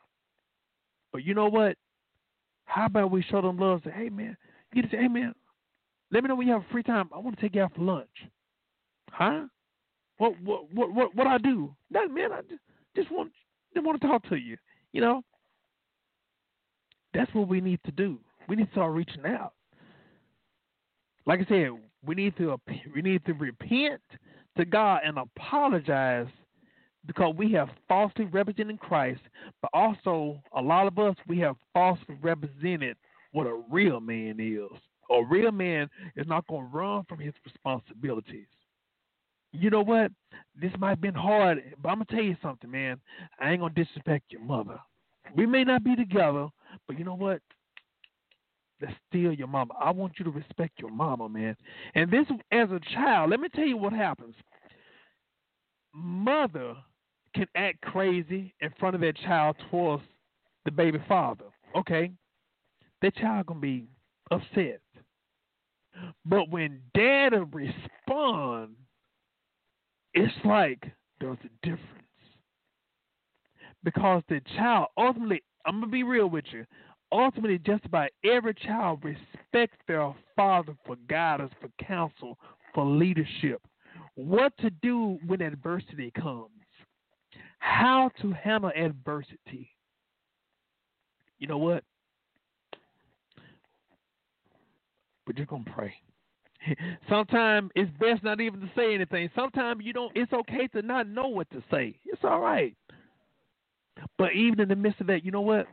But 1.12 1.24
you 1.24 1.34
know 1.34 1.48
what? 1.48 1.76
How 2.66 2.86
about 2.86 3.12
we 3.12 3.24
show 3.24 3.42
them 3.42 3.58
love? 3.58 3.82
Say, 3.84 3.92
hey 3.92 4.10
man, 4.10 4.38
you 4.74 4.82
just 4.82 4.94
say, 4.94 5.00
hey 5.02 5.08
man, 5.08 5.34
let 6.12 6.24
me 6.24 6.30
know 6.30 6.36
when 6.36 6.48
you 6.48 6.54
have 6.54 6.64
free 6.72 6.84
time. 6.84 7.10
I 7.14 7.20
want 7.20 7.36
to 7.36 7.42
take 7.42 7.56
you 7.56 7.62
out 7.62 7.74
for 7.76 7.82
lunch. 7.82 8.08
Huh? 9.12 9.46
What 10.18 10.34
what 10.42 10.72
what 10.74 10.94
what 10.94 11.16
what 11.16 11.28
I 11.28 11.38
do? 11.38 11.76
That 11.92 12.12
man, 12.12 12.32
I 12.32 12.42
just, 12.42 12.62
just 12.96 13.12
want 13.12 13.32
just 13.74 13.86
want 13.86 14.02
to 14.02 14.08
talk 14.08 14.28
to 14.30 14.36
you. 14.36 14.58
You 14.94 15.02
know? 15.02 15.24
That's 17.18 17.34
what 17.34 17.48
we 17.50 17.60
need 17.60 17.80
to 17.86 17.92
do. 17.92 18.20
We 18.48 18.56
need 18.56 18.68
to 18.68 18.72
start 18.72 18.94
reaching 18.94 19.26
out 19.26 19.54
like 21.28 21.42
I 21.42 21.46
said, 21.50 21.72
we 22.06 22.16
need 22.16 22.36
to 22.38 22.60
we 22.96 23.02
need 23.02 23.24
to 23.26 23.34
repent 23.34 24.02
to 24.58 24.66
God 24.66 25.02
and 25.06 25.20
apologize 25.20 26.28
because 27.06 27.36
we 27.38 27.52
have 27.52 27.70
falsely 27.88 28.26
represented 28.26 28.80
Christ, 28.80 29.22
but 29.62 29.70
also 29.74 30.42
a 30.56 30.62
lot 30.62 30.88
of 30.88 30.98
us 30.98 31.16
we 31.28 31.38
have 31.40 31.56
falsely 31.74 32.16
represented 32.22 32.98
what 33.34 33.46
a 33.46 33.62
real 33.70 34.00
man 34.00 34.38
is. 34.40 34.80
A 35.12 35.24
real 35.24 35.52
man 35.52 35.90
is 36.16 36.28
not 36.28 36.48
going 36.48 36.70
to 36.70 36.78
run 36.78 37.04
from 37.08 37.20
his 37.20 37.34
responsibilities. 37.46 38.48
You 39.54 39.70
know 39.70 39.82
what? 39.82 40.12
This 40.60 40.72
might 40.80 40.90
have 40.90 41.02
been 41.02 41.14
hard, 41.14 41.64
but 41.82 41.90
I'm 41.90 41.96
gonna 41.96 42.06
tell 42.06 42.24
you 42.24 42.36
something, 42.42 42.70
man. 42.70 43.00
I 43.40 43.52
ain't 43.52 43.62
gonna 43.62 43.74
disrespect 43.74 44.26
your 44.30 44.42
mother. 44.42 44.80
We 45.36 45.46
may 45.46 45.64
not 45.64 45.84
be 45.84 45.96
together, 45.96 46.48
but 46.88 46.98
you 46.98 47.06
know 47.06 47.16
what? 47.16 47.42
that's 48.80 48.94
still 49.10 49.34
your 49.34 49.48
mama. 49.48 49.74
I 49.80 49.92
want 49.92 50.14
you 50.20 50.26
to 50.26 50.32
respect 50.32 50.80
your 50.80 50.92
mama, 50.92 51.28
man. 51.30 51.56
And 51.96 52.12
this, 52.12 52.26
as 52.52 52.70
a 52.70 52.80
child, 52.94 53.32
let 53.32 53.40
me 53.40 53.50
tell 53.54 53.66
you 53.66 53.78
what 53.78 53.94
happens. 53.94 54.36
Mother 55.94 56.76
can 57.36 57.48
act 57.56 57.82
crazy 57.82 58.54
in 58.62 58.70
front 58.80 58.96
of 58.96 59.02
their 59.02 59.14
child 59.14 59.56
towards 59.70 60.04
the 60.66 60.72
baby 60.72 61.00
father. 61.08 61.46
Okay, 61.76 62.12
that 63.02 63.16
child 63.16 63.48
gonna 63.48 63.60
be 63.60 63.88
upset. 64.32 64.82
But 66.26 66.50
when 66.50 66.80
dad 66.94 67.34
respond, 67.52 68.76
it's 70.14 70.34
like 70.46 70.84
there's 71.20 71.38
a 71.44 71.66
difference 71.66 71.82
because 73.84 74.22
the 74.30 74.42
child 74.56 74.88
ultimately. 74.98 75.42
I'm 75.68 75.80
gonna 75.80 75.92
be 75.92 76.04
real 76.04 76.30
with 76.30 76.46
you 76.52 76.66
ultimately 77.12 77.58
just 77.60 77.86
about 77.86 78.10
every 78.24 78.54
child 78.54 79.04
respects 79.04 79.78
their 79.88 80.14
father 80.36 80.74
for 80.86 80.96
guidance, 81.10 81.52
for 81.62 81.70
counsel, 81.84 82.38
for 82.74 82.86
leadership. 82.86 83.62
What 84.16 84.54
to 84.60 84.70
do 84.82 85.20
when 85.26 85.42
adversity 85.42 86.12
comes. 86.20 86.50
How 87.60 88.12
to 88.22 88.32
handle 88.34 88.72
adversity. 88.76 89.70
You 91.40 91.48
know 91.48 91.58
what? 91.58 91.84
We're 95.26 95.34
just 95.34 95.50
gonna 95.50 95.66
pray. 95.76 95.94
Sometimes 97.10 97.70
it's 97.76 97.92
best 98.00 98.24
not 98.24 98.40
even 98.40 98.62
to 98.62 98.70
say 98.76 98.96
anything. 98.96 99.30
Sometimes 99.36 99.84
you 99.84 99.94
don't 99.94 100.12
it's 100.16 100.32
okay 100.34 100.68
to 100.68 100.82
not 100.82 101.08
know 101.08 101.28
what 101.28 101.50
to 101.52 101.62
say. 101.70 102.00
It's 102.06 102.24
all 102.24 102.40
right. 102.40 102.76
But 104.18 104.34
even 104.34 104.60
in 104.60 104.70
the 104.70 104.76
midst 104.76 105.02
of 105.02 105.08
that, 105.08 105.24
you 105.26 105.32
know 105.32 105.42
what? 105.42 105.68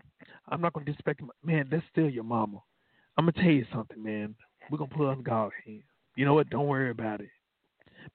I'm 0.49 0.61
not 0.61 0.73
gonna 0.73 0.87
disrespect 0.87 1.23
my 1.23 1.29
man. 1.45 1.69
That's 1.71 1.85
still 1.91 2.09
your 2.09 2.25
mama. 2.25 2.63
I'm 3.17 3.27
gonna 3.27 3.33
tell 3.33 3.53
you 3.53 3.67
something, 3.73 4.03
man. 4.03 4.35
We're 4.71 4.79
gonna 4.79 4.95
put 4.95 5.09
on 5.09 5.23
God's 5.23 5.55
hand. 5.65 5.83
You 6.17 6.25
know 6.25 6.35
what? 6.35 6.51
Don't 6.51 6.67
worry 6.67 6.91
about 6.91 7.21
it. 7.21 7.31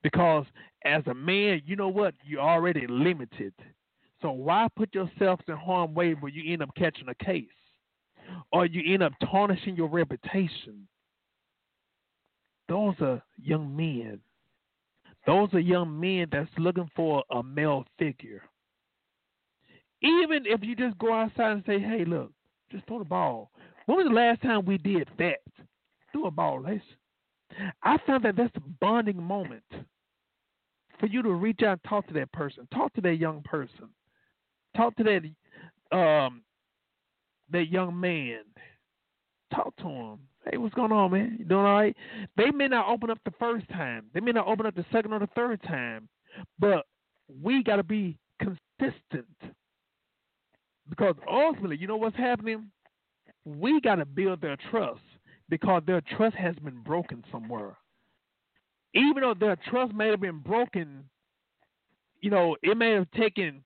Because 0.04 0.46
as 0.86 1.04
a 1.08 1.14
man, 1.14 1.62
you 1.66 1.76
know 1.76 1.90
what? 1.90 2.14
You're 2.24 2.42
already 2.42 2.86
limited. 2.88 3.54
So 4.22 4.32
why 4.32 4.68
put 4.76 4.94
yourself 4.94 5.40
in 5.48 5.56
harm's 5.56 5.96
way 5.96 6.14
where 6.14 6.32
you 6.32 6.52
end 6.52 6.62
up 6.62 6.70
catching 6.76 7.08
a 7.10 7.24
case? 7.24 7.48
Or 8.52 8.66
you 8.66 8.94
end 8.94 9.02
up 9.02 9.14
tarnishing 9.32 9.76
your 9.76 9.88
reputation? 9.88 10.88
Those 12.68 12.94
are 13.02 13.22
young 13.42 13.76
men. 13.76 14.20
Those 15.26 15.50
are 15.54 15.60
young 15.60 16.00
men 16.00 16.28
that's 16.32 16.50
looking 16.58 16.90
for 16.96 17.24
a 17.32 17.42
male 17.42 17.86
figure. 17.98 18.44
Even 20.02 20.46
if 20.46 20.64
you 20.64 20.76
just 20.76 20.98
go 20.98 21.14
outside 21.14 21.52
and 21.52 21.64
say, 21.66 21.80
hey, 21.80 22.06
look, 22.06 22.32
just 22.72 22.86
throw 22.88 23.00
the 23.00 23.06
ball. 23.06 23.52
When 23.86 23.98
was 23.98 24.08
the 24.08 24.14
last 24.14 24.42
time 24.42 24.66
we 24.66 24.78
did 24.78 25.10
that? 25.18 25.40
Threw 26.12 26.28
a 26.28 26.32
ball, 26.32 26.62
Lace. 26.62 26.82
I 27.84 27.98
found 28.06 28.24
that 28.26 28.36
that's 28.36 28.56
a 28.56 28.62
bonding 28.80 29.22
moment 29.22 29.64
for 31.00 31.08
you 31.08 31.22
to 31.24 31.32
reach 31.32 31.62
out 31.64 31.80
and 31.84 31.84
talk 31.90 32.08
to 32.08 32.14
that 32.14 32.32
person, 32.32 32.68
talk 32.74 32.94
to 32.94 33.02
that 33.02 33.16
young 33.16 33.42
person, 33.44 33.90
talk 34.76 34.96
to 34.98 35.04
that 35.04 35.98
um 35.98 36.42
that 37.52 37.70
young 37.70 38.00
man, 38.00 38.42
talk 39.54 39.76
to 39.78 39.88
him. 39.88 40.20
Hey, 40.50 40.58
what's 40.58 40.76
going 40.76 40.92
on, 40.92 41.12
man? 41.12 41.38
You 41.40 41.46
doing 41.46 41.66
all 41.66 41.74
right? 41.74 41.96
They 42.38 42.52
may 42.52 42.68
not 42.68 42.88
open 42.88 43.10
up 43.10 43.20
the 43.26 43.34
first 43.40 43.68
time, 43.70 44.06
they 44.14 44.20
may 44.20 44.32
not 44.32 44.48
open 44.48 44.66
up 44.66 44.76
the 44.76 44.86
second 44.92 45.14
or 45.14 45.20
the 45.20 45.30
third 45.36 45.62
time, 45.64 46.08
but 46.60 46.86
we 47.42 47.64
got 47.64 47.78
to 47.78 47.84
be 47.84 48.18
consistent 48.40 49.26
because 50.90 51.16
ultimately, 51.30 51.78
you 51.78 51.88
know 51.88 51.98
what's 51.98 52.18
happening? 52.18 52.70
We 53.46 53.80
got 53.82 53.96
to 53.96 54.06
build 54.06 54.42
their 54.42 54.58
trust 54.70 55.02
because 55.50 55.84
their 55.86 56.02
trust 56.18 56.36
has 56.36 56.56
been 56.56 56.82
broken 56.82 57.24
somewhere. 57.32 57.78
Even 58.94 59.22
though 59.22 59.36
their 59.40 59.58
trust 59.70 59.94
may 59.94 60.08
have 60.08 60.22
been 60.22 60.40
broken, 60.40 61.04
you 62.22 62.32
know, 62.32 62.56
it 62.64 62.76
may 62.78 62.92
have 62.92 63.10
taken 63.12 63.64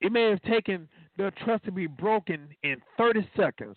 it 0.00 0.12
may 0.12 0.30
have 0.30 0.42
taken 0.42 0.88
their 1.16 1.30
trust 1.30 1.64
to 1.64 1.72
be 1.72 1.86
broken 1.86 2.48
in 2.62 2.76
30 2.98 3.28
seconds, 3.36 3.76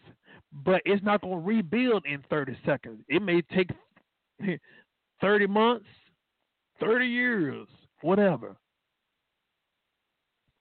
but 0.52 0.82
it's 0.86 1.04
not 1.04 1.22
going 1.22 1.40
to 1.40 1.48
rebuild 1.48 2.06
in 2.06 2.24
30 2.30 2.58
seconds. 2.66 3.00
It 3.08 3.22
may 3.22 3.42
take 3.54 3.70
30 5.22 5.48
months, 5.48 5.86
30 6.82 7.06
years, 7.06 7.68
whatever. 8.02 8.58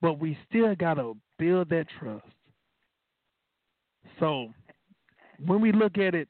But 0.01 0.21
we 0.21 0.39
still 0.49 0.75
got 0.77 0.95
to 0.95 1.17
build 1.39 1.69
that 1.71 1.87
trust. 1.99 2.25
So 4.19 4.49
when 5.45 5.61
we 5.61 5.73
look 5.73 5.99
at 5.99 6.15
it, 6.15 6.29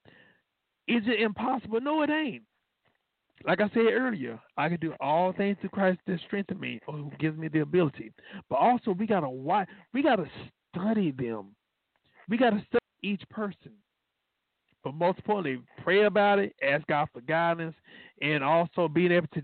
is 0.86 1.02
it 1.06 1.20
impossible? 1.20 1.80
No, 1.80 2.02
it 2.02 2.10
ain't. 2.10 2.42
Like 3.46 3.60
I 3.60 3.68
said 3.68 3.92
earlier, 3.92 4.40
I 4.56 4.68
can 4.68 4.80
do 4.80 4.94
all 5.00 5.32
things 5.32 5.56
through 5.60 5.70
Christ 5.70 6.00
that 6.06 6.18
strengthens 6.26 6.60
me 6.60 6.80
or 6.86 6.94
who 6.94 7.12
gives 7.20 7.38
me 7.38 7.48
the 7.48 7.60
ability. 7.60 8.12
But 8.50 8.56
also 8.56 8.90
we 8.90 9.06
gotta 9.06 9.28
watch 9.28 9.68
we 9.92 10.02
gotta 10.02 10.26
study 10.74 11.12
them. 11.12 11.54
We 12.28 12.36
gotta 12.36 12.62
study 12.66 12.84
each 13.02 13.22
person. 13.30 13.72
But 14.82 14.94
most 14.94 15.18
importantly, 15.18 15.62
pray 15.82 16.04
about 16.04 16.38
it, 16.38 16.54
ask 16.62 16.86
God 16.86 17.08
for 17.12 17.20
guidance, 17.20 17.74
and 18.22 18.42
also 18.42 18.88
being 18.88 19.12
able 19.12 19.28
to 19.34 19.42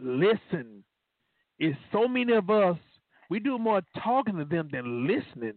listen. 0.00 0.84
Is 1.58 1.74
so 1.90 2.06
many 2.06 2.32
of 2.34 2.50
us 2.50 2.78
we 3.30 3.40
do 3.40 3.58
more 3.58 3.82
talking 4.02 4.36
to 4.38 4.44
them 4.44 4.68
than 4.72 5.06
listening. 5.06 5.54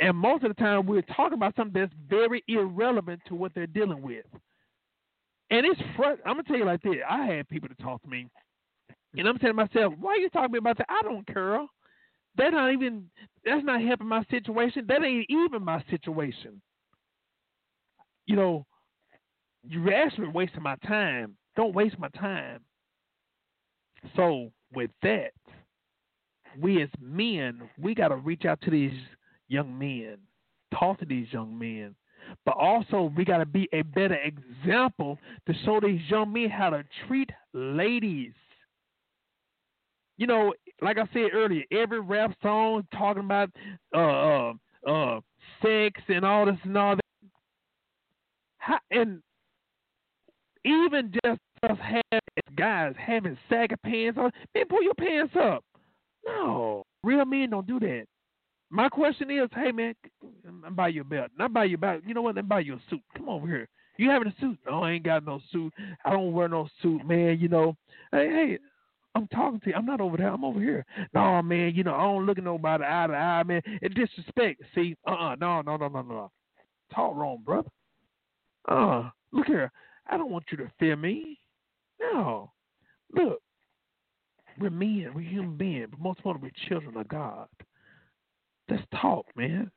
And 0.00 0.16
most 0.16 0.44
of 0.44 0.50
the 0.50 0.54
time, 0.54 0.86
we're 0.86 1.02
talking 1.02 1.34
about 1.34 1.54
something 1.56 1.80
that's 1.80 1.92
very 2.08 2.42
irrelevant 2.48 3.20
to 3.28 3.34
what 3.34 3.54
they're 3.54 3.66
dealing 3.66 4.02
with. 4.02 4.24
And 5.50 5.64
it's 5.66 5.80
fr- 5.96 6.20
I'm 6.26 6.34
gonna 6.34 6.42
tell 6.44 6.56
you 6.56 6.64
like 6.64 6.82
this: 6.82 6.96
I 7.08 7.26
had 7.26 7.48
people 7.48 7.68
to 7.68 7.74
talk 7.76 8.02
to 8.02 8.08
me, 8.08 8.28
and 9.16 9.26
I'm 9.26 9.38
saying 9.38 9.52
to 9.52 9.54
myself, 9.54 9.94
"Why 9.98 10.12
are 10.12 10.16
you 10.18 10.28
talking 10.30 10.48
to 10.48 10.52
me 10.52 10.58
about 10.58 10.78
that? 10.78 10.86
I 10.90 11.02
don't 11.02 11.26
care. 11.26 11.60
That's 12.36 12.52
not 12.52 12.72
even. 12.72 13.10
That's 13.44 13.64
not 13.64 13.82
helping 13.82 14.08
my 14.08 14.24
situation. 14.30 14.86
That 14.88 15.04
ain't 15.04 15.26
even 15.30 15.64
my 15.64 15.82
situation. 15.90 16.60
You 18.26 18.36
know, 18.36 18.66
you're 19.62 19.94
actually 19.94 20.28
wasting 20.28 20.62
my 20.62 20.76
time. 20.86 21.36
Don't 21.56 21.74
waste 21.74 21.98
my 21.98 22.08
time. 22.10 22.60
So 24.16 24.52
with 24.72 24.90
that, 25.02 25.32
we 26.60 26.82
as 26.82 26.88
men, 27.00 27.62
we 27.80 27.94
got 27.94 28.08
to 28.08 28.16
reach 28.16 28.44
out 28.44 28.60
to 28.62 28.70
these 28.70 28.92
young 29.48 29.78
men, 29.78 30.18
talk 30.78 30.98
to 31.00 31.04
these 31.04 31.26
young 31.32 31.58
men, 31.58 31.94
but 32.44 32.56
also 32.56 33.12
we 33.16 33.24
got 33.24 33.38
to 33.38 33.46
be 33.46 33.68
a 33.72 33.82
better 33.82 34.16
example 34.16 35.18
to 35.46 35.54
show 35.64 35.80
these 35.80 36.00
young 36.08 36.32
men 36.32 36.50
how 36.50 36.70
to 36.70 36.84
treat 37.06 37.30
ladies. 37.52 38.32
You 40.16 40.26
know, 40.26 40.52
like 40.82 40.98
I 40.98 41.08
said 41.12 41.30
earlier, 41.32 41.62
every 41.70 42.00
rap 42.00 42.34
song 42.42 42.86
talking 42.92 43.24
about 43.24 43.50
uh 43.94 43.98
uh, 43.98 44.52
uh 44.86 45.20
sex 45.62 46.00
and 46.08 46.24
all 46.24 46.46
this 46.46 46.56
and 46.64 46.76
all 46.76 46.96
that. 46.96 47.30
How, 48.58 48.78
and 48.90 49.22
even 50.64 51.12
just 51.24 51.40
us 51.62 51.78
having 51.80 52.20
guys 52.56 52.94
having 52.98 53.38
saggy 53.48 53.76
pants 53.84 54.18
on, 54.18 54.30
man, 54.54 54.64
pull 54.68 54.82
your 54.82 54.94
pants 54.94 55.34
up. 55.40 55.64
No, 56.26 56.84
real 57.02 57.24
men 57.24 57.50
don't 57.50 57.66
do 57.66 57.80
that. 57.80 58.04
My 58.70 58.88
question 58.88 59.30
is, 59.30 59.48
hey 59.54 59.72
man, 59.72 59.94
I'm 60.46 60.74
buy 60.74 60.88
you 60.88 61.00
a 61.00 61.04
belt. 61.04 61.30
Not 61.38 61.52
buy 61.52 61.64
you 61.64 61.76
a 61.76 61.78
belt. 61.78 62.02
You 62.06 62.14
know 62.14 62.22
what? 62.22 62.34
Then 62.34 62.46
buy 62.46 62.60
you 62.60 62.74
a 62.74 62.80
suit. 62.90 63.00
Come 63.16 63.28
over 63.28 63.46
here. 63.46 63.68
You 63.96 64.10
having 64.10 64.28
a 64.28 64.34
suit? 64.40 64.58
No, 64.66 64.82
I 64.84 64.92
ain't 64.92 65.04
got 65.04 65.24
no 65.24 65.40
suit. 65.50 65.72
I 66.04 66.10
don't 66.10 66.32
wear 66.32 66.48
no 66.48 66.68
suit, 66.82 67.04
man. 67.06 67.38
You 67.40 67.48
know, 67.48 67.76
hey, 68.12 68.28
hey, 68.28 68.58
I'm 69.14 69.26
talking 69.28 69.58
to 69.60 69.70
you. 69.70 69.74
I'm 69.74 69.86
not 69.86 70.00
over 70.00 70.16
there. 70.16 70.28
I'm 70.28 70.44
over 70.44 70.60
here. 70.60 70.84
No, 71.14 71.42
man. 71.42 71.74
You 71.74 71.82
know, 71.82 71.94
I 71.94 72.02
don't 72.02 72.26
look 72.26 72.38
at 72.38 72.44
nobody 72.44 72.84
eye 72.84 73.06
to 73.08 73.14
eye, 73.14 73.42
man. 73.42 73.62
It 73.82 73.94
disrespect. 73.94 74.62
See, 74.74 74.94
uh, 75.06 75.14
uh 75.14 75.36
no, 75.40 75.62
no, 75.62 75.76
no, 75.76 75.88
no, 75.88 76.02
no. 76.02 76.30
Talk 76.94 77.16
wrong, 77.16 77.42
brother. 77.44 77.70
Uh, 78.68 79.10
look 79.32 79.46
here. 79.46 79.72
I 80.06 80.16
don't 80.16 80.30
want 80.30 80.44
you 80.50 80.58
to 80.58 80.70
fear 80.78 80.94
me. 80.94 81.40
No, 82.00 82.52
look. 83.12 83.40
We're 84.58 84.70
men. 84.70 85.12
We're 85.14 85.22
human 85.22 85.56
beings. 85.56 85.88
But 85.90 86.00
most 86.00 86.18
importantly, 86.18 86.50
we're 86.52 86.68
children 86.68 86.96
of 86.96 87.08
God. 87.08 87.48
Let's 88.68 88.82
talk, 89.00 89.26
man. 89.36 89.70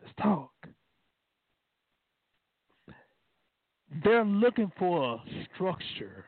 Let's 0.00 0.14
talk. 0.22 0.50
They're 4.04 4.24
looking 4.24 4.70
for 4.78 5.14
a 5.14 5.18
structure. 5.54 6.24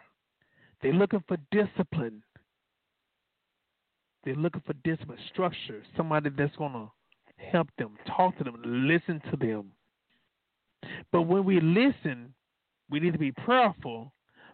They're 0.82 0.92
looking 0.92 1.22
for 1.28 1.36
discipline. 1.50 2.22
They're 4.24 4.34
looking 4.34 4.62
for 4.66 4.74
discipline, 4.84 5.18
structure, 5.32 5.82
somebody 5.96 6.30
that's 6.36 6.54
going 6.56 6.72
to 6.72 6.90
help 7.38 7.68
them, 7.78 7.96
talk 8.06 8.36
to 8.38 8.44
them, 8.44 8.60
listen 8.64 9.20
to 9.30 9.36
them. 9.36 9.72
But 11.10 11.22
when 11.22 11.44
we 11.44 11.60
listen, 11.60 12.34
we 12.90 13.00
need 13.00 13.12
to 13.12 13.18
be 13.18 13.32
prayerful, 13.32 14.12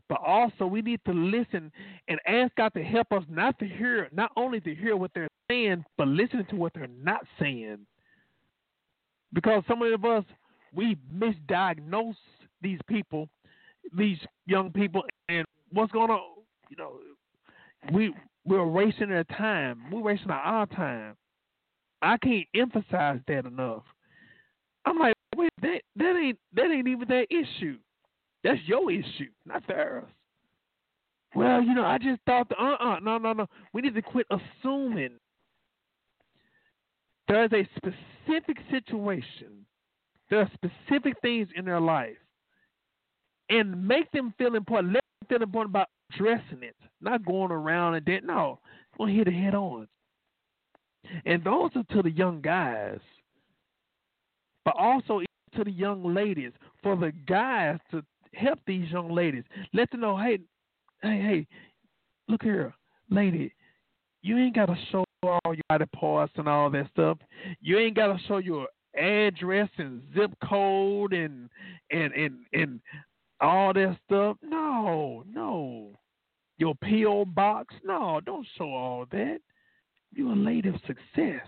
but 0.09 0.21
also 0.25 0.67
we 0.67 0.83
need 0.83 1.01
to 1.07 1.13
listen 1.13 1.73
and 2.09 2.21
ask 2.27 2.55
God 2.57 2.73
to 2.75 2.83
help 2.83 3.13
us 3.13 3.25
not 3.29 3.59
to 3.59 3.67
hear, 3.67 4.09
not 4.13 4.31
only 4.37 4.61
to 4.61 4.75
hear 4.75 4.97
what 4.97 5.11
they're 5.15 5.29
saying, 5.51 5.85
but 5.97 6.09
listening 6.09 6.47
to 6.51 6.57
what 6.57 6.73
they're 6.75 6.89
not 7.03 7.27
saying. 7.41 7.79
Because 9.33 9.63
some 9.69 9.83
of 9.83 10.05
us, 10.05 10.25
we 10.75 10.97
misdiagnose 11.15 12.17
these 12.63 12.79
people, 12.87 13.29
these 13.97 14.19
young 14.47 14.71
people, 14.71 15.03
and 15.29 15.45
what's 15.73 15.93
going 15.93 16.11
on, 16.11 16.21
you 16.69 16.77
know, 16.77 16.99
we 17.93 18.15
we're 18.45 18.67
wasting 18.67 19.09
their 19.09 19.25
time. 19.25 19.91
We're 19.91 20.01
wasting 20.01 20.31
our 20.31 20.67
time. 20.67 21.17
I 22.03 22.17
can't 22.19 22.47
emphasize 22.55 23.21
that 23.27 23.47
enough. 23.47 23.83
I'm 24.85 24.99
like, 24.99 25.15
wait, 25.37 25.51
that 25.63 25.81
that 25.97 26.17
ain't 26.17 26.39
that 26.55 26.71
ain't 26.71 26.89
even 26.89 27.09
that 27.09 27.27
issue. 27.31 27.79
That's 28.47 28.61
your 28.67 28.93
issue, 28.93 29.29
not 29.45 29.67
theirs. 29.67 30.05
Well, 31.35 31.61
you 31.61 31.75
know, 31.75 31.85
I 31.85 31.99
just 31.99 32.21
thought, 32.27 32.47
uh, 32.57 32.63
uh-uh, 32.63 32.97
uh 32.97 32.99
no, 33.01 33.19
no, 33.19 33.33
no. 33.33 33.47
We 33.73 33.83
need 33.83 33.95
to 33.95 34.03
quit 34.03 34.27
assuming. 34.31 35.19
There 37.27 37.45
is 37.45 37.51
a 37.53 37.69
specific 37.75 38.59
situation. 38.71 39.67
There 40.31 40.39
are 40.39 40.51
specific 40.55 41.15
things 41.23 41.49
in 41.57 41.65
their 41.65 41.81
life, 41.81 42.17
and 43.51 43.87
make 43.87 44.13
them 44.13 44.33
feel 44.39 44.55
important. 44.55 44.95
Let 44.95 45.03
them 45.21 45.29
feel 45.29 45.43
important 45.43 45.73
about 45.73 45.89
addressing 46.15 46.63
it, 46.63 46.77
not 47.01 47.27
going 47.27 47.51
around 47.51 47.97
and 47.97 48.07
then 48.07 48.21
no, 48.27 48.61
going 48.97 49.13
to 49.13 49.19
hit 49.19 49.27
it 49.27 49.35
head 49.35 49.57
on. 49.57 49.89
And 51.25 51.43
those 51.43 51.71
are 51.75 51.97
to 51.97 52.03
the 52.03 52.13
young 52.13 52.41
guys, 52.41 53.01
but 54.65 54.77
also 54.79 55.21
to 55.57 55.65
the 55.65 55.73
young 55.73 56.15
ladies. 56.15 56.53
For 56.85 56.95
the 56.95 57.13
guys 57.27 57.79
to 57.91 58.05
help 58.37 58.59
these 58.67 58.91
young 58.91 59.11
ladies. 59.11 59.45
Let 59.73 59.91
them 59.91 60.01
know, 60.01 60.17
hey, 60.17 60.39
hey, 61.03 61.21
hey, 61.21 61.47
look 62.29 62.43
here, 62.43 62.75
lady, 63.11 63.53
you 64.23 64.39
ain't 64.39 64.55
got 64.55 64.67
to 64.67 64.77
show 64.91 65.05
all 65.23 65.41
your 65.47 65.63
body 65.69 65.87
parts 65.95 66.33
and 66.37 66.49
all 66.49 66.71
that 66.71 66.91
stuff. 66.91 67.19
You 67.61 67.79
ain't 67.79 67.97
got 67.97 68.09
to 68.09 68.19
show 68.27 68.39
your 68.39 68.69
address 68.97 69.69
and 69.79 70.03
zip 70.15 70.33
code 70.49 71.13
and 71.13 71.49
and 71.91 72.13
and 72.13 72.39
and 72.53 72.81
all 73.41 73.73
that 73.73 73.97
stuff. 74.07 74.37
No, 74.43 75.23
no. 75.29 75.93
Your 76.59 76.75
PO 76.83 77.27
box. 77.27 77.75
No, 77.85 78.21
don't 78.25 78.47
show 78.57 78.73
all 78.73 79.05
that. 79.11 79.39
You're 80.13 80.33
a 80.33 80.37
lady 80.37 80.71
of 80.71 80.77
success. 80.87 81.47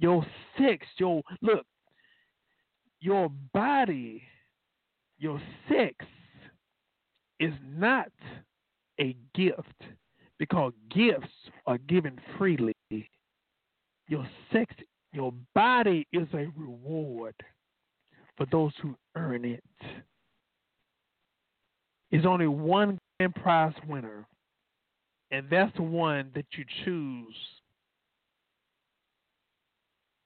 Your 0.00 0.24
sex, 0.56 0.86
your 0.98 1.22
look, 1.42 1.66
your 3.00 3.28
body, 3.52 4.22
your 5.18 5.40
sex 5.68 5.94
is 7.40 7.52
not 7.76 8.10
a 9.00 9.16
gift 9.34 9.82
because 10.38 10.72
gifts 10.90 11.28
are 11.66 11.78
given 11.78 12.18
freely. 12.36 12.74
Your 14.08 14.26
sex, 14.52 14.74
your 15.12 15.32
body 15.54 16.06
is 16.12 16.28
a 16.32 16.46
reward 16.56 17.34
for 18.36 18.46
those 18.50 18.72
who 18.80 18.94
earn 19.16 19.44
it. 19.44 19.62
There's 22.10 22.24
only 22.24 22.46
one 22.46 22.98
grand 23.18 23.34
prize 23.34 23.74
winner, 23.86 24.26
and 25.30 25.46
that's 25.50 25.74
the 25.76 25.82
one 25.82 26.30
that 26.34 26.46
you 26.56 26.64
choose 26.84 27.34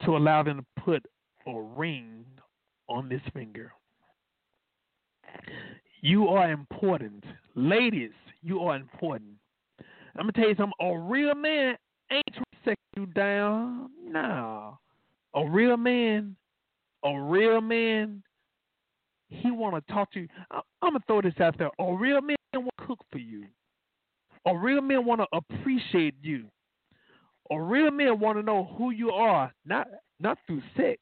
to 0.05 0.17
allow 0.17 0.43
them 0.43 0.59
to 0.59 0.83
put 0.83 1.05
a 1.47 1.61
ring 1.77 2.25
on 2.89 3.09
this 3.09 3.23
finger. 3.33 3.73
You 6.01 6.29
are 6.29 6.51
important. 6.51 7.25
Ladies, 7.55 8.11
you 8.43 8.61
are 8.61 8.77
important. 8.77 9.31
I'm 10.17 10.23
gonna 10.25 10.33
tell 10.33 10.49
you 10.49 10.55
something. 10.57 10.73
A 10.81 10.99
real 10.99 11.35
man 11.35 11.77
ain't 12.11 12.25
trying 12.33 12.45
to 12.53 12.59
set 12.65 12.79
you 12.97 13.07
down. 13.07 13.91
No. 14.05 14.79
A 15.35 15.49
real 15.49 15.77
man, 15.77 16.37
a 17.05 17.19
real 17.19 17.61
man, 17.61 18.23
he 19.29 19.51
wanna 19.51 19.81
talk 19.91 20.13
to 20.13 20.21
you. 20.21 20.29
I, 20.51 20.61
I'm 20.83 20.93
gonna 20.93 21.05
throw 21.07 21.23
this 21.23 21.41
out 21.41 21.57
there. 21.57 21.71
A 21.79 21.95
real 21.95 22.21
man 22.21 22.37
want 22.55 22.71
to 22.79 22.87
cook 22.87 22.99
for 23.11 23.19
you. 23.19 23.47
A 24.47 24.57
real 24.57 24.83
man 24.83 25.07
want 25.07 25.21
to 25.21 25.27
appreciate 25.33 26.15
you. 26.21 26.47
A 27.51 27.61
real 27.61 27.91
man 27.91 28.19
want 28.19 28.39
to 28.39 28.43
know 28.43 28.75
who 28.77 28.91
you 28.91 29.11
are, 29.11 29.53
not 29.65 29.87
not 30.21 30.39
through 30.47 30.63
sex. 30.77 31.01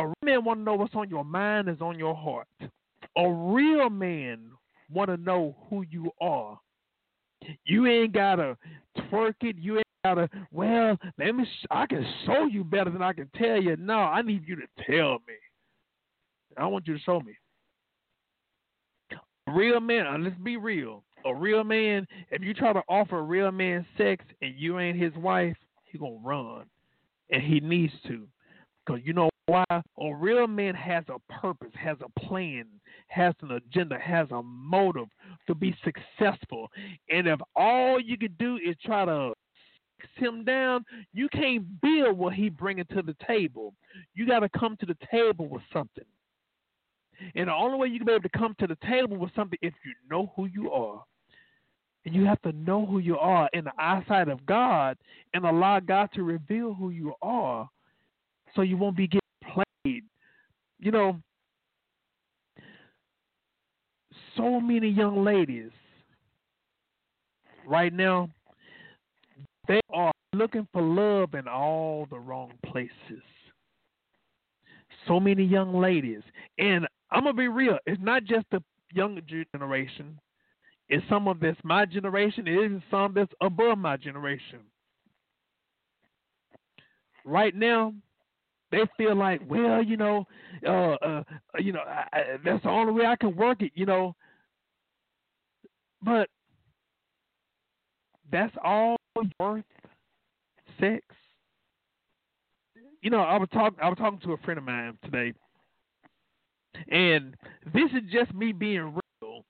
A 0.00 0.06
real 0.06 0.14
man 0.24 0.44
want 0.44 0.60
to 0.60 0.64
know 0.64 0.74
what's 0.74 0.94
on 0.94 1.10
your 1.10 1.24
mind, 1.24 1.68
is 1.68 1.80
on 1.82 1.98
your 1.98 2.14
heart. 2.14 2.48
A 3.16 3.28
real 3.30 3.90
man 3.90 4.50
want 4.90 5.10
to 5.10 5.16
know 5.18 5.54
who 5.68 5.84
you 5.90 6.10
are. 6.20 6.58
You 7.66 7.86
ain't 7.86 8.12
gotta 8.12 8.56
twerk 8.96 9.34
it. 9.42 9.56
You 9.58 9.76
ain't 9.76 9.86
gotta. 10.04 10.28
Well, 10.52 10.96
let 11.18 11.34
me. 11.34 11.44
Sh- 11.44 11.66
I 11.70 11.86
can 11.86 12.06
show 12.26 12.46
you 12.46 12.64
better 12.64 12.90
than 12.90 13.02
I 13.02 13.12
can 13.12 13.30
tell 13.36 13.60
you. 13.60 13.76
No, 13.76 13.98
I 13.98 14.22
need 14.22 14.46
you 14.46 14.56
to 14.56 14.66
tell 14.86 15.14
me. 15.28 15.34
I 16.56 16.66
want 16.66 16.86
you 16.86 16.94
to 16.94 17.00
show 17.00 17.20
me. 17.20 17.32
A 19.12 19.52
real 19.52 19.80
man. 19.80 20.06
uh, 20.06 20.18
Let's 20.18 20.36
be 20.38 20.56
real. 20.56 21.02
A 21.24 21.34
real 21.34 21.64
man. 21.64 22.06
If 22.30 22.42
you 22.42 22.54
try 22.54 22.72
to 22.72 22.82
offer 22.88 23.18
a 23.18 23.22
real 23.22 23.50
man 23.50 23.86
sex 23.96 24.24
and 24.42 24.54
you 24.56 24.78
ain't 24.78 24.98
his 25.00 25.14
wife, 25.14 25.56
he 25.84 25.98
gonna 25.98 26.18
run, 26.22 26.64
and 27.30 27.42
he 27.42 27.60
needs 27.60 27.92
to, 28.06 28.26
because 28.84 29.00
you 29.04 29.12
know 29.14 29.29
why? 29.50 29.64
A 29.70 30.14
real 30.14 30.46
man 30.46 30.74
has 30.76 31.02
a 31.08 31.18
purpose, 31.32 31.72
has 31.74 31.96
a 32.02 32.20
plan, 32.20 32.66
has 33.08 33.34
an 33.42 33.50
agenda, 33.50 33.98
has 33.98 34.28
a 34.30 34.42
motive 34.44 35.08
to 35.48 35.56
be 35.56 35.76
successful. 35.82 36.70
And 37.10 37.26
if 37.26 37.40
all 37.56 38.00
you 38.00 38.16
can 38.16 38.32
do 38.38 38.58
is 38.64 38.76
try 38.84 39.04
to 39.04 39.32
him 40.14 40.44
down, 40.44 40.84
you 41.12 41.28
can't 41.30 41.64
build 41.80 42.16
what 42.16 42.32
he 42.32 42.48
bringing 42.48 42.84
to 42.94 43.02
the 43.02 43.16
table. 43.26 43.74
You 44.14 44.24
got 44.24 44.40
to 44.40 44.48
come 44.50 44.76
to 44.78 44.86
the 44.86 44.96
table 45.10 45.48
with 45.48 45.62
something. 45.72 46.04
And 47.34 47.48
the 47.48 47.52
only 47.52 47.76
way 47.76 47.88
you 47.88 47.98
can 47.98 48.06
be 48.06 48.12
able 48.12 48.22
to 48.22 48.38
come 48.38 48.54
to 48.60 48.68
the 48.68 48.78
table 48.88 49.16
with 49.16 49.34
something 49.34 49.58
if 49.62 49.74
you 49.84 49.92
know 50.08 50.32
who 50.36 50.46
you 50.46 50.70
are. 50.70 51.02
And 52.06 52.14
you 52.14 52.24
have 52.24 52.40
to 52.42 52.52
know 52.52 52.86
who 52.86 52.98
you 52.98 53.18
are 53.18 53.50
in 53.52 53.64
the 53.64 53.72
eyesight 53.78 54.28
of 54.28 54.46
God 54.46 54.96
and 55.34 55.44
allow 55.44 55.80
God 55.80 56.08
to 56.14 56.22
reveal 56.22 56.72
who 56.72 56.90
you 56.90 57.14
are 57.20 57.68
so 58.54 58.62
you 58.62 58.76
won't 58.76 58.96
be 58.96 59.06
getting 59.06 59.19
played. 59.84 60.04
You 60.78 60.90
know, 60.90 61.20
so 64.36 64.60
many 64.60 64.88
young 64.88 65.24
ladies 65.24 65.70
right 67.66 67.92
now, 67.92 68.30
they 69.68 69.80
are 69.92 70.12
looking 70.32 70.66
for 70.72 70.82
love 70.82 71.34
in 71.34 71.46
all 71.46 72.06
the 72.10 72.18
wrong 72.18 72.52
places. 72.66 73.22
So 75.06 75.20
many 75.20 75.44
young 75.44 75.74
ladies. 75.80 76.22
And 76.58 76.86
I'm 77.10 77.24
going 77.24 77.36
to 77.36 77.40
be 77.40 77.48
real, 77.48 77.78
it's 77.86 78.00
not 78.02 78.24
just 78.24 78.46
the 78.50 78.62
younger 78.92 79.22
generation, 79.52 80.18
it's 80.88 81.04
some 81.08 81.28
of 81.28 81.40
this 81.40 81.56
my 81.62 81.84
generation, 81.84 82.48
it 82.48 82.72
is 82.72 82.82
some 82.90 83.12
that's 83.14 83.32
above 83.40 83.78
my 83.78 83.96
generation. 83.96 84.60
Right 87.24 87.54
now, 87.54 87.94
they 88.70 88.82
feel 88.96 89.16
like, 89.16 89.40
well, 89.48 89.82
you 89.82 89.96
know, 89.96 90.26
uh, 90.66 90.94
uh, 90.94 91.22
you 91.58 91.72
know, 91.72 91.80
I, 91.80 92.04
I, 92.12 92.22
that's 92.44 92.62
the 92.62 92.70
only 92.70 92.92
way 92.92 93.06
I 93.06 93.16
can 93.16 93.34
work 93.36 93.62
it, 93.62 93.72
you 93.74 93.86
know. 93.86 94.14
But 96.02 96.28
that's 98.30 98.54
all 98.62 98.96
worth 99.38 99.64
sex. 100.78 101.04
You 103.02 103.10
know, 103.10 103.20
I 103.20 103.36
was 103.38 103.48
talking. 103.52 103.78
I 103.82 103.88
was 103.88 103.98
talking 103.98 104.20
to 104.20 104.32
a 104.32 104.36
friend 104.38 104.58
of 104.58 104.64
mine 104.64 104.98
today, 105.04 105.32
and 106.90 107.34
this 107.72 107.90
is 107.92 108.10
just 108.12 108.34
me 108.34 108.52
being 108.52 108.98
real. 109.22 109.44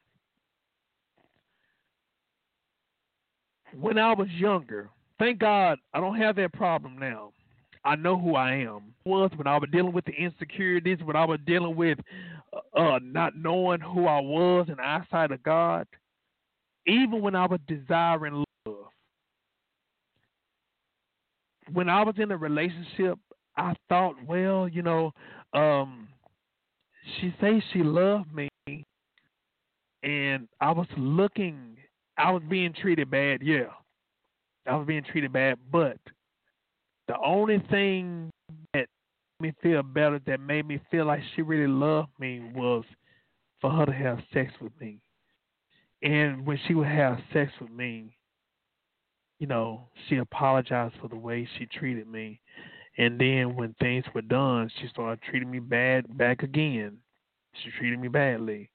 When 3.78 3.98
I 3.98 4.12
was 4.14 4.28
younger, 4.30 4.90
thank 5.18 5.38
God 5.38 5.78
I 5.94 6.00
don't 6.00 6.16
have 6.16 6.36
that 6.36 6.52
problem 6.52 6.98
now. 6.98 7.32
I 7.84 7.96
know 7.96 8.18
who 8.18 8.34
I 8.34 8.52
am. 8.54 8.94
Was 9.04 9.30
when 9.36 9.46
I 9.46 9.56
was 9.56 9.68
dealing 9.72 9.92
with 9.92 10.04
the 10.04 10.12
insecurities, 10.12 10.98
when 11.04 11.16
I 11.16 11.24
was 11.24 11.40
dealing 11.46 11.76
with 11.76 11.98
uh, 12.52 12.78
uh, 12.78 12.98
not 13.02 13.36
knowing 13.36 13.80
who 13.80 14.06
I 14.06 14.20
was 14.20 14.66
in 14.68 14.76
the 14.76 14.84
eyesight 14.84 15.30
of 15.30 15.42
God, 15.42 15.86
even 16.86 17.20
when 17.22 17.34
I 17.34 17.46
was 17.46 17.60
desiring 17.66 18.44
love. 18.66 18.76
When 21.72 21.88
I 21.88 22.02
was 22.02 22.16
in 22.18 22.30
a 22.32 22.36
relationship, 22.36 23.18
I 23.56 23.74
thought, 23.88 24.14
well, 24.26 24.68
you 24.68 24.82
know, 24.82 25.12
um, 25.52 26.08
she 27.20 27.34
says 27.40 27.62
she 27.72 27.82
loved 27.82 28.32
me, 28.34 28.48
and 30.02 30.48
I 30.60 30.72
was 30.72 30.86
looking, 30.96 31.76
I 32.18 32.30
was 32.32 32.42
being 32.48 32.72
treated 32.72 33.10
bad. 33.10 33.40
Yeah, 33.42 33.68
I 34.66 34.76
was 34.76 34.86
being 34.86 35.04
treated 35.04 35.32
bad, 35.32 35.58
but 35.70 35.98
the 37.10 37.18
only 37.26 37.58
thing 37.72 38.30
that 38.72 38.86
made 39.40 39.48
me 39.48 39.54
feel 39.60 39.82
better, 39.82 40.20
that 40.26 40.38
made 40.38 40.64
me 40.64 40.80
feel 40.92 41.06
like 41.06 41.18
she 41.34 41.42
really 41.42 41.66
loved 41.66 42.10
me, 42.20 42.40
was 42.54 42.84
for 43.60 43.68
her 43.68 43.84
to 43.84 43.92
have 43.92 44.20
sex 44.32 44.52
with 44.60 44.70
me. 44.80 45.00
And 46.04 46.46
when 46.46 46.56
she 46.68 46.74
would 46.74 46.86
have 46.86 47.18
sex 47.32 47.50
with 47.60 47.72
me, 47.72 48.16
you 49.40 49.48
know, 49.48 49.88
she 50.08 50.18
apologized 50.18 50.94
for 51.00 51.08
the 51.08 51.16
way 51.16 51.48
she 51.58 51.66
treated 51.66 52.06
me. 52.06 52.40
And 52.96 53.20
then 53.20 53.56
when 53.56 53.74
things 53.80 54.04
were 54.14 54.22
done, 54.22 54.70
she 54.80 54.86
started 54.86 55.20
treating 55.28 55.50
me 55.50 55.58
bad 55.58 56.16
back 56.16 56.44
again. 56.44 56.96
She 57.64 57.70
treated 57.76 57.98
me 57.98 58.06
badly. 58.06 58.70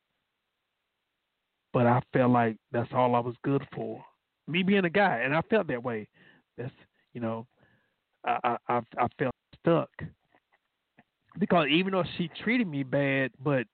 But 1.71 1.87
I 1.87 2.01
felt 2.11 2.31
like 2.31 2.57
that's 2.73 2.91
all 2.93 3.15
I 3.15 3.19
was 3.19 3.35
good 3.45 3.65
for. 3.73 4.03
Me 4.45 4.61
being 4.61 4.83
a 4.83 4.89
guy, 4.89 5.21
and 5.23 5.33
I 5.33 5.41
felt 5.43 5.67
that 5.67 5.83
way. 5.83 6.09
That's 6.57 6.73
you 7.13 7.21
know, 7.21 7.47
I 8.25 8.57
I 8.67 8.81
I 8.97 9.07
felt 9.17 9.35
stuck 9.59 9.89
because 11.39 11.67
even 11.69 11.93
though 11.93 12.03
she 12.17 12.29
treated 12.43 12.67
me 12.67 12.83
bad, 12.83 13.31
but 13.43 13.67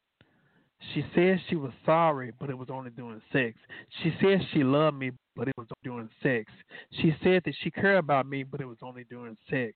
she 0.93 1.05
said 1.13 1.39
she 1.47 1.55
was 1.55 1.71
sorry, 1.85 2.31
but 2.39 2.49
it 2.49 2.57
was 2.57 2.69
only 2.71 2.89
during 2.89 3.21
sex. 3.31 3.57
She 4.01 4.13
said 4.19 4.41
she 4.53 4.63
loved 4.63 4.97
me, 4.97 5.11
but 5.35 5.47
it 5.47 5.53
was 5.57 5.67
during 5.83 6.09
sex. 6.23 6.51
She 7.01 7.15
said 7.23 7.43
that 7.45 7.53
she 7.61 7.69
cared 7.69 7.99
about 7.99 8.27
me, 8.27 8.43
but 8.43 8.61
it 8.61 8.65
was 8.65 8.79
only 8.81 9.05
during 9.09 9.37
sex. 9.49 9.73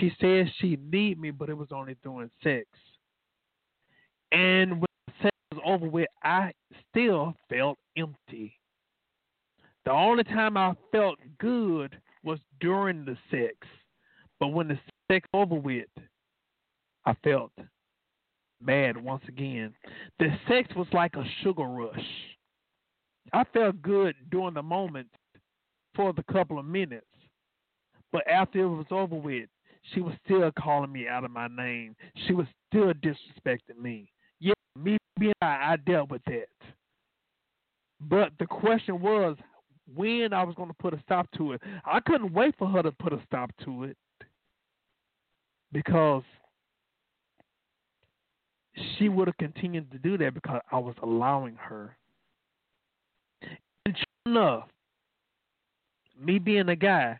She 0.00 0.12
said 0.20 0.50
she 0.60 0.78
need 0.90 1.18
me, 1.20 1.32
but 1.32 1.48
it 1.48 1.56
was 1.56 1.68
only 1.72 1.96
during 2.02 2.30
sex. 2.42 2.66
And 4.32 4.80
when 4.80 4.86
sex 5.20 5.34
was 5.52 5.60
over 5.64 5.88
with, 5.88 6.08
I 6.22 6.52
still 6.90 7.34
felt 7.48 7.78
empty. 7.96 8.54
The 9.84 9.92
only 9.92 10.24
time 10.24 10.56
I 10.56 10.74
felt 10.92 11.18
good 11.38 11.98
was 12.22 12.38
during 12.60 13.04
the 13.04 13.16
sex. 13.30 13.54
But 14.38 14.48
when 14.48 14.68
the 14.68 14.78
sex 15.10 15.28
over 15.32 15.54
with, 15.54 15.88
I 17.04 17.14
felt 17.24 17.52
bad 18.60 18.96
once 18.96 19.22
again. 19.28 19.72
The 20.18 20.28
sex 20.48 20.74
was 20.74 20.88
like 20.92 21.14
a 21.16 21.24
sugar 21.42 21.64
rush. 21.64 22.06
I 23.32 23.44
felt 23.52 23.82
good 23.82 24.14
during 24.30 24.54
the 24.54 24.62
moment 24.62 25.08
for 25.94 26.12
the 26.12 26.22
couple 26.32 26.58
of 26.58 26.66
minutes. 26.66 27.06
But 28.12 28.26
after 28.28 28.60
it 28.60 28.68
was 28.68 28.86
over 28.90 29.16
with, 29.16 29.48
she 29.94 30.00
was 30.00 30.14
still 30.24 30.50
calling 30.58 30.92
me 30.92 31.08
out 31.08 31.24
of 31.24 31.30
my 31.30 31.48
name. 31.48 31.96
She 32.26 32.32
was 32.32 32.46
still 32.68 32.92
disrespecting 32.94 33.80
me. 33.80 34.10
Yeah, 34.40 34.54
me 34.78 34.98
being 35.18 35.32
I, 35.42 35.72
I 35.72 35.76
dealt 35.86 36.10
with 36.10 36.22
that. 36.26 36.48
But 38.00 38.32
the 38.38 38.46
question 38.46 39.00
was, 39.00 39.36
when 39.94 40.32
I 40.32 40.42
was 40.42 40.54
going 40.56 40.68
to 40.68 40.74
put 40.74 40.94
a 40.94 41.00
stop 41.02 41.28
to 41.36 41.52
it. 41.52 41.62
I 41.84 42.00
couldn't 42.00 42.32
wait 42.32 42.54
for 42.58 42.68
her 42.68 42.82
to 42.82 42.90
put 42.90 43.12
a 43.12 43.20
stop 43.26 43.50
to 43.64 43.84
it 43.84 43.96
because 45.72 46.22
she 48.98 49.08
would 49.08 49.28
have 49.28 49.36
continued 49.38 49.90
to 49.92 49.98
do 49.98 50.18
that 50.18 50.34
because 50.34 50.60
I 50.70 50.78
was 50.78 50.94
allowing 51.02 51.56
her. 51.56 51.96
And 53.84 53.96
sure 53.96 54.32
enough, 54.32 54.68
me 56.20 56.38
being 56.38 56.68
a 56.68 56.76
guy, 56.76 57.18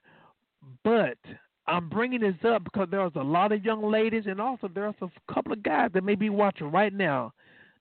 but 0.85 1.19
I'm 1.67 1.89
bringing 1.89 2.21
this 2.21 2.35
up 2.47 2.65
because 2.65 2.89
there's 2.91 3.13
a 3.17 3.23
lot 3.23 3.53
of 3.53 3.65
young 3.65 3.91
ladies 3.91 4.25
and 4.27 4.41
also 4.41 4.69
there's 4.73 4.95
a 5.03 5.33
couple 5.33 5.53
of 5.53 5.63
guys 5.63 5.91
that 5.95 6.05
may 6.05 6.15
be 6.15 6.31
watching 6.31 6.71
right 6.71 6.93
now. 6.93 7.33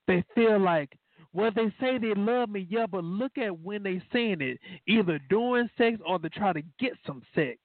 They 0.06 0.24
feel 0.34 0.58
like, 0.58 0.96
well, 1.32 1.50
they 1.54 1.72
say 1.80 1.98
they 1.98 2.14
love 2.14 2.48
me, 2.48 2.66
yeah, 2.70 2.86
but 2.86 3.04
look 3.04 3.36
at 3.38 3.60
when 3.60 3.82
they 3.82 4.02
saying 4.12 4.40
it, 4.40 4.58
either 4.86 5.18
doing 5.28 5.68
sex 5.76 5.98
or 6.06 6.18
they 6.18 6.28
try 6.30 6.52
to 6.52 6.62
get 6.78 6.92
some 7.06 7.22
sex. 7.34 7.58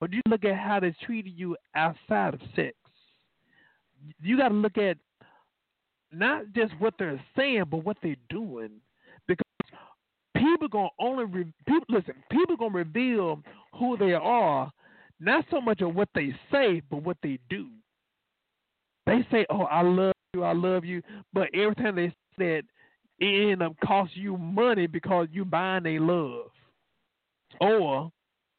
But 0.00 0.12
you 0.12 0.20
look 0.28 0.44
at 0.44 0.56
how 0.56 0.80
they 0.80 0.94
treated 1.04 1.32
you 1.36 1.56
outside 1.74 2.34
of 2.34 2.40
sex. 2.54 2.74
You 4.22 4.36
got 4.38 4.48
to 4.48 4.54
look 4.54 4.78
at 4.78 4.96
not 6.12 6.44
just 6.54 6.72
what 6.78 6.94
they're 6.98 7.20
saying, 7.36 7.64
but 7.70 7.84
what 7.84 7.96
they're 8.02 8.16
doing, 8.30 8.70
because 9.26 9.44
people 10.36 10.68
gonna 10.68 10.88
only 10.98 11.24
re- 11.24 11.52
people 11.66 11.86
listen. 11.88 12.14
People 12.30 12.56
gonna 12.56 12.74
reveal 12.74 13.42
who 13.74 13.96
they 13.96 14.14
are, 14.14 14.70
not 15.20 15.44
so 15.50 15.60
much 15.60 15.80
of 15.80 15.94
what 15.94 16.08
they 16.14 16.34
say, 16.50 16.80
but 16.90 17.02
what 17.02 17.16
they 17.22 17.38
do. 17.50 17.68
They 19.06 19.26
say, 19.30 19.46
"Oh, 19.50 19.62
I 19.62 19.82
love 19.82 20.14
you, 20.34 20.44
I 20.44 20.52
love 20.52 20.84
you," 20.84 21.02
but 21.32 21.48
every 21.54 21.74
time 21.74 21.96
they 21.96 22.14
said, 22.38 22.64
it 23.18 23.50
end 23.50 23.62
up 23.62 23.74
costing 23.84 24.22
you 24.22 24.36
money 24.36 24.86
because 24.86 25.28
you 25.32 25.44
buying 25.44 25.84
a 25.86 25.98
love, 25.98 26.50
or 27.60 28.12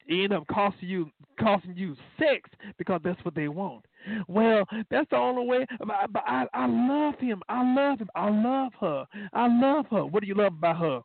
end 0.10 0.34
up 0.34 0.48
costing 0.48 0.90
you 0.90 1.12
costing 1.40 1.76
you 1.76 1.96
sex 2.18 2.50
because 2.78 3.02
that's 3.04 3.24
what 3.24 3.36
they 3.36 3.48
want. 3.48 3.86
Well, 4.28 4.66
that's 4.90 5.10
the 5.10 5.18
only 5.18 5.46
way. 5.46 5.66
But 5.80 6.24
I, 6.26 6.46
I, 6.54 6.66
love 6.68 7.20
him. 7.20 7.42
I 7.50 7.74
love 7.74 8.00
him. 8.00 8.10
I 8.16 8.30
love 8.30 8.74
her. 8.80 9.06
I 9.34 9.48
love 9.48 9.86
her. 9.92 10.06
What 10.06 10.22
do 10.22 10.28
you 10.28 10.36
love 10.36 10.54
about 10.54 10.78
her? 10.78 11.02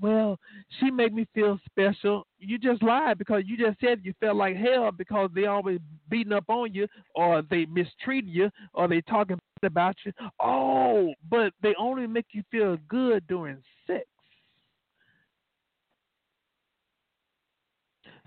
Well, 0.00 0.38
she 0.80 0.90
made 0.90 1.12
me 1.12 1.26
feel 1.34 1.58
special. 1.66 2.26
You 2.38 2.58
just 2.58 2.82
lied 2.82 3.18
because 3.18 3.42
you 3.46 3.56
just 3.56 3.78
said 3.80 4.00
you 4.02 4.14
felt 4.20 4.36
like 4.36 4.56
hell 4.56 4.90
because 4.90 5.30
they 5.34 5.44
always 5.44 5.80
beating 6.08 6.32
up 6.32 6.44
on 6.48 6.72
you 6.72 6.86
or 7.14 7.42
they 7.50 7.66
mistreat 7.66 8.26
you 8.26 8.50
or 8.72 8.88
they 8.88 9.02
talking 9.02 9.38
about 9.62 9.96
you. 10.04 10.12
Oh, 10.40 11.12
but 11.30 11.52
they 11.62 11.74
only 11.78 12.06
make 12.06 12.26
you 12.32 12.42
feel 12.50 12.78
good 12.88 13.26
during 13.26 13.58
sex. 13.86 14.04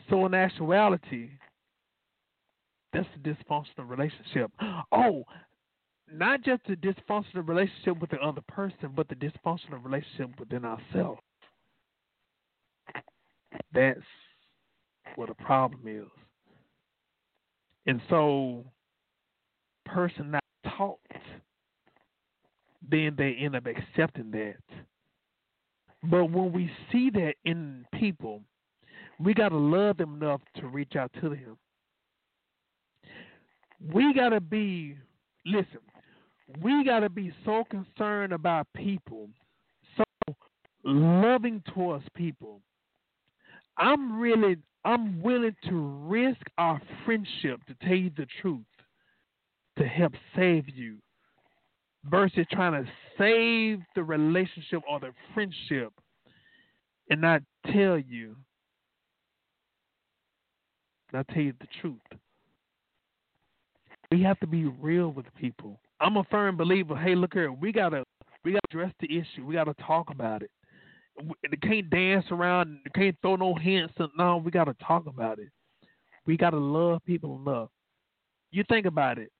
So 0.10 0.26
in 0.26 0.34
actuality, 0.34 1.30
that's 2.94 3.08
a 3.16 3.28
dysfunctional 3.28 3.90
relationship. 3.90 4.52
Oh, 4.92 5.24
not 6.12 6.44
just 6.44 6.62
a 6.70 6.76
dysfunctional 6.76 7.48
relationship 7.48 8.00
with 8.00 8.12
the 8.12 8.18
other 8.18 8.42
person, 8.48 8.92
but 8.96 9.08
the 9.10 9.16
dysfunctional 9.16 9.84
relationship 9.84 10.40
within 10.40 10.64
ourselves. 10.64 11.22
That's 13.74 14.00
what 15.16 15.30
the 15.30 15.36
problem 15.36 15.82
is. 15.88 16.08
And 17.88 18.02
so, 18.10 18.66
person 19.86 20.32
not 20.32 20.44
taught, 20.78 21.00
then 22.90 23.16
they 23.18 23.36
end 23.40 23.56
up 23.56 23.66
accepting 23.66 24.32
that. 24.32 24.56
But 26.04 26.26
when 26.32 26.52
we 26.52 26.72
see 26.92 27.10
that 27.12 27.34
in 27.44 27.86
people, 27.94 28.42
we 29.20 29.34
got 29.34 29.50
to 29.50 29.58
love 29.58 29.98
them 29.98 30.22
enough 30.22 30.42
to 30.58 30.68
reach 30.68 30.96
out 30.96 31.12
to 31.22 31.30
them. 31.30 31.58
We 33.94 34.14
got 34.14 34.30
to 34.30 34.42
be, 34.42 34.96
listen, 35.46 35.80
we 36.62 36.84
got 36.84 37.00
to 37.02 37.10
be 37.10 37.34
so 37.44 37.64
concerned 37.70 38.34
about 38.34 38.68
people, 38.76 39.30
so 39.98 40.04
loving 40.84 41.62
towards 41.74 42.06
people. 42.16 42.62
I'm 43.78 44.20
really, 44.20 44.58
I'm 44.86 45.22
willing 45.22 45.56
to 45.68 45.76
risk 46.08 46.42
our 46.58 46.82
friendship 47.06 47.62
to 47.68 47.76
tell 47.86 47.98
you 47.98 48.12
the 48.16 48.28
truth 48.42 48.62
to 49.78 49.86
help 49.86 50.14
save 50.36 50.70
you 50.70 50.98
versus 52.10 52.46
trying 52.52 52.84
to 52.84 52.90
save 53.18 53.80
the 53.96 54.04
relationship 54.04 54.82
or 54.90 55.00
the 55.00 55.12
friendship 55.34 55.92
and 57.10 57.22
not 57.22 57.42
tell 57.74 57.98
you, 57.98 58.36
not 61.16 61.28
tell 61.30 61.44
you 61.44 61.54
the 61.60 61.68
truth. 61.82 62.20
We 64.12 64.22
have 64.24 64.40
to 64.42 64.48
be 64.48 64.66
real 64.66 65.10
with 65.10 65.26
people. 65.36 65.80
I'm 66.00 66.18
a 66.18 66.24
firm 66.26 66.58
believer. 66.58 66.96
Hey, 66.96 67.16
look 67.16 67.34
here, 67.34 67.52
we 67.52 67.72
gotta 67.72 68.04
we 68.44 68.52
gotta 68.52 68.68
address 68.70 68.94
the 69.00 69.08
issue. 69.08 69.46
We 69.46 69.56
gotta 69.56 69.74
talk 69.76 70.10
about 70.10 70.44
it. 70.44 70.52
They 71.50 71.58
can't 71.58 71.90
dance 71.90 72.26
around. 72.30 72.80
They 72.84 72.92
can't 72.92 73.16
throw 73.22 73.38
no 73.38 73.56
hints. 73.56 73.94
No, 74.18 74.38
we 74.38 74.52
gotta 74.52 74.76
talk 74.86 75.08
about 75.08 75.40
it. 75.40 75.50
We 76.26 76.38
gotta 76.38 76.58
love 76.58 77.02
people 77.06 77.42
enough. 77.46 77.70
You 78.52 78.64
think 78.70 78.86
about 78.86 79.18
it. 79.18 79.32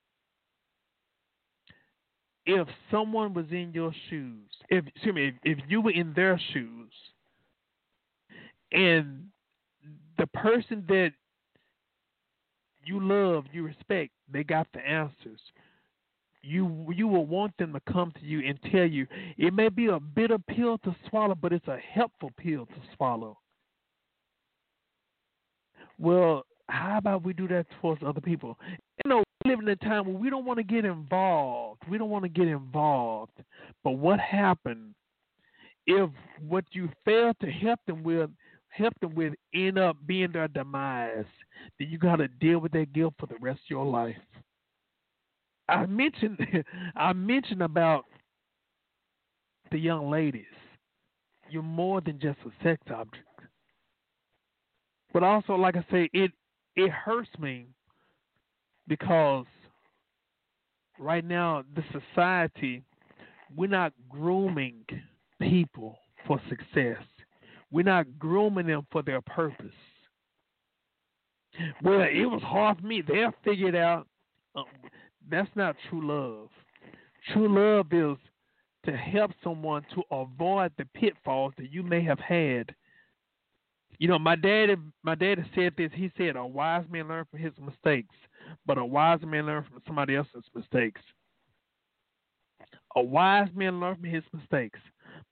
If 2.46 2.68
someone 2.90 3.34
was 3.34 3.46
in 3.50 3.72
your 3.72 3.92
shoes, 4.08 4.48
if 4.70 4.86
excuse 4.86 5.14
me, 5.14 5.28
if, 5.28 5.58
if 5.58 5.58
you 5.68 5.80
were 5.80 5.90
in 5.90 6.12
their 6.14 6.40
shoes, 6.52 6.92
and 8.72 9.26
the 10.18 10.26
person 10.28 10.84
that 10.88 11.12
you 12.86 13.00
love, 13.00 13.44
you 13.52 13.64
respect, 13.64 14.12
they 14.32 14.44
got 14.44 14.66
the 14.72 14.80
answers. 14.80 15.40
You 16.42 16.86
you 16.94 17.08
will 17.08 17.26
want 17.26 17.56
them 17.58 17.72
to 17.72 17.80
come 17.92 18.12
to 18.12 18.24
you 18.24 18.46
and 18.46 18.58
tell 18.70 18.86
you. 18.86 19.06
It 19.36 19.52
may 19.52 19.68
be 19.68 19.86
a 19.86 19.98
bitter 19.98 20.38
pill 20.38 20.78
to 20.78 20.94
swallow, 21.08 21.34
but 21.34 21.52
it's 21.52 21.66
a 21.66 21.76
helpful 21.76 22.30
pill 22.36 22.66
to 22.66 22.74
swallow. 22.96 23.38
Well, 25.98 26.44
how 26.68 26.98
about 26.98 27.24
we 27.24 27.32
do 27.32 27.48
that 27.48 27.66
towards 27.80 28.02
other 28.04 28.20
people? 28.20 28.58
You 29.04 29.10
know, 29.10 29.24
we 29.44 29.50
live 29.50 29.60
in 29.60 29.68
a 29.68 29.76
time 29.76 30.06
where 30.06 30.16
we 30.16 30.30
don't 30.30 30.44
want 30.44 30.58
to 30.58 30.62
get 30.62 30.84
involved. 30.84 31.82
We 31.90 31.98
don't 31.98 32.10
want 32.10 32.24
to 32.24 32.28
get 32.28 32.48
involved. 32.48 33.32
But 33.82 33.92
what 33.92 34.20
happened 34.20 34.94
if 35.86 36.10
what 36.48 36.64
you 36.72 36.88
failed 37.04 37.36
to 37.40 37.50
help 37.50 37.80
them 37.86 38.02
with 38.02 38.30
help 38.76 38.94
them 39.00 39.14
with 39.14 39.34
end 39.54 39.78
up 39.78 39.96
being 40.06 40.32
their 40.32 40.48
demise? 40.48 41.24
Then 41.78 41.88
you 41.90 41.98
got 41.98 42.16
to 42.16 42.28
deal 42.28 42.58
with 42.58 42.72
that 42.72 42.92
guilt 42.92 43.14
for 43.18 43.26
the 43.26 43.36
rest 43.40 43.60
of 43.66 43.70
your 43.70 43.84
life. 43.84 44.16
I 45.68 45.86
mentioned 45.86 46.38
I 46.96 47.12
mentioned 47.12 47.62
about 47.62 48.04
the 49.70 49.78
young 49.78 50.10
ladies. 50.10 50.44
You're 51.50 51.62
more 51.62 52.00
than 52.00 52.18
just 52.20 52.38
a 52.44 52.64
sex 52.64 52.80
object. 52.92 53.24
But 55.12 55.22
also, 55.22 55.54
like 55.54 55.76
I 55.76 55.84
say, 55.90 56.10
it 56.12 56.32
it 56.76 56.90
hurts 56.90 57.30
me 57.38 57.66
because 58.88 59.46
right 60.98 61.24
now 61.24 61.64
the 61.74 61.82
society 61.92 62.82
we're 63.56 63.68
not 63.68 63.92
grooming 64.08 64.84
people 65.40 65.98
for 66.26 66.40
success. 66.48 67.02
We're 67.70 67.82
not 67.82 68.18
grooming 68.18 68.66
them 68.66 68.86
for 68.90 69.02
their 69.02 69.20
purpose. 69.20 69.74
Well, 71.82 72.02
it 72.02 72.26
was 72.26 72.42
hard 72.42 72.80
for 72.80 72.86
me. 72.86 73.02
They'll 73.06 73.32
figure 73.44 73.68
it 73.68 73.74
out. 73.74 74.06
Um, 74.54 74.64
that's 75.30 75.50
not 75.54 75.76
true 75.88 76.06
love. 76.06 76.48
True 77.32 77.48
love 77.48 77.92
is 77.92 78.18
to 78.84 78.96
help 78.96 79.32
someone 79.42 79.84
to 79.94 80.02
avoid 80.10 80.72
the 80.78 80.84
pitfalls 80.94 81.52
that 81.58 81.72
you 81.72 81.82
may 81.82 82.02
have 82.04 82.20
had. 82.20 82.74
You 83.98 84.08
know, 84.08 84.18
my 84.18 84.36
dad, 84.36 84.76
my 85.02 85.14
dad 85.14 85.44
said 85.54 85.72
this. 85.76 85.90
He 85.94 86.12
said, 86.16 86.36
"A 86.36 86.46
wise 86.46 86.84
man 86.90 87.08
learns 87.08 87.28
from 87.30 87.40
his 87.40 87.58
mistakes, 87.58 88.14
but 88.66 88.78
a 88.78 88.84
wise 88.84 89.20
man 89.22 89.46
learns 89.46 89.66
from 89.66 89.82
somebody 89.86 90.14
else's 90.14 90.44
mistakes." 90.54 91.00
A 92.94 93.02
wise 93.02 93.48
man 93.54 93.80
learns 93.80 93.98
from 93.98 94.08
his 94.08 94.24
mistakes, 94.32 94.78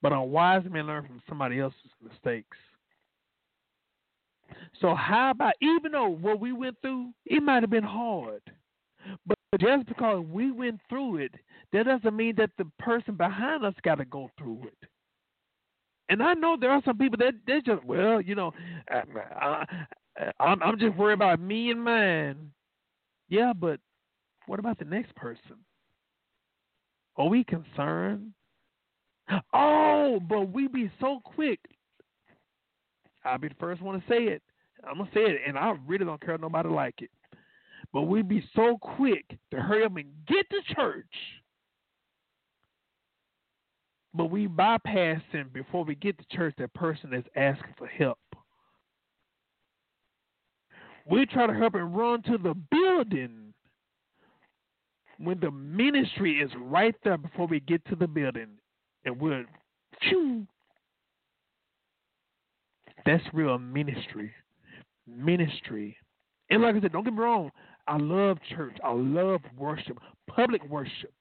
but 0.03 0.13
a 0.13 0.21
wise 0.21 0.65
man 0.71 0.87
learns 0.87 1.07
from 1.07 1.23
somebody 1.29 1.61
else's 1.61 1.91
mistakes. 2.03 2.57
So 4.81 4.95
how 4.95 5.31
about 5.31 5.55
even 5.61 5.93
though 5.93 6.09
what 6.09 6.41
we 6.41 6.53
went 6.53 6.77
through, 6.83 7.11
it 7.27 7.43
might 7.43 7.63
have 7.63 7.71
been 7.71 7.85
hard, 7.85 8.43
but 9.27 9.37
just 9.61 9.87
because 9.87 10.25
we 10.29 10.51
went 10.51 10.81
through 10.89 11.19
it, 11.19 11.35
that 11.73 11.87
doesn't 11.87 12.17
mean 12.17 12.35
that 12.37 12.51
the 12.59 12.67
person 12.79 13.15
behind 13.15 13.65
us 13.65 13.75
got 13.83 13.97
to 13.97 14.05
go 14.05 14.31
through 14.39 14.63
it. 14.65 14.89
And 16.09 16.23
I 16.23 16.35
know 16.35 16.57
there 16.59 16.71
are 16.71 16.83
some 16.85 16.99
people 16.99 17.19
that 17.19 17.35
they 17.47 17.61
just 17.65 17.85
well, 17.85 18.21
you 18.21 18.35
know, 18.35 18.53
I, 18.91 19.65
I'm 20.39 20.63
I'm 20.63 20.79
just 20.79 20.97
worried 20.97 21.15
about 21.15 21.41
me 21.41 21.71
and 21.71 21.83
mine. 21.83 22.51
Yeah, 23.29 23.53
but 23.59 23.81
what 24.47 24.59
about 24.59 24.79
the 24.79 24.85
next 24.85 25.15
person? 25.17 25.57
Are 27.17 27.29
we 27.29 27.45
concerned 27.45 28.33
Oh, 29.53 30.21
but 30.29 30.53
we 30.53 30.69
be 30.69 30.91
so 31.01 31.21
quick. 31.25 31.61
I'll 33.25 33.39
be 33.39 33.49
the 33.49 33.55
first 33.59 33.81
one 33.81 34.01
to 34.01 34.07
say 34.09 34.25
it. 34.25 34.43
I'm 34.87 34.99
gonna 34.99 35.11
say 35.15 35.21
it, 35.23 35.41
and 35.47 35.57
I 35.57 35.75
really 35.87 36.05
don't 36.05 36.21
care 36.21 36.35
if 36.35 36.41
nobody 36.41 36.69
like 36.69 37.01
it. 37.01 37.11
But 37.93 38.03
we 38.03 38.23
be 38.23 38.45
so 38.55 38.77
quick 38.81 39.25
to 39.51 39.61
hurry 39.61 39.85
up 39.85 39.97
and 39.97 40.07
get 40.27 40.47
to 40.51 40.75
church. 40.75 41.07
But 44.13 44.27
we 44.27 44.47
bypassing 44.47 45.53
before 45.53 45.85
we 45.85 45.95
get 45.95 46.19
to 46.19 46.37
church 46.37 46.55
that 46.59 46.75
person 46.75 47.11
that's 47.11 47.29
asking 47.35 47.75
for 47.79 47.87
help. 47.87 48.19
We 51.11 51.27
try 51.27 51.47
to 51.47 51.55
help 51.55 51.75
and 51.75 51.97
run 51.97 52.23
to 52.23 52.39
the 52.39 52.55
building 52.71 53.53
when 55.19 55.39
the 55.41 55.51
ministry 55.51 56.41
is 56.41 56.51
right 56.59 56.95
there 57.05 57.19
before 57.19 57.47
we 57.47 57.61
get 57.61 57.85
to 57.87 57.97
the 57.97 58.07
building. 58.07 58.49
And 59.05 59.21
we're, 59.21 59.45
phew, 60.01 60.47
that's 63.05 63.25
real 63.33 63.59
ministry. 63.59 64.33
Ministry. 65.07 65.97
And 66.51 66.63
like 66.63 66.77
I 66.77 66.81
said, 66.81 66.93
don't 66.93 67.05
get 67.05 67.13
me 67.13 67.21
wrong, 67.21 67.51
I 67.87 67.99
love 67.99 68.39
church. 68.55 68.77
I 68.83 68.93
love 68.93 69.41
worship, 69.57 69.99
public 70.29 70.65
worship. 70.69 71.13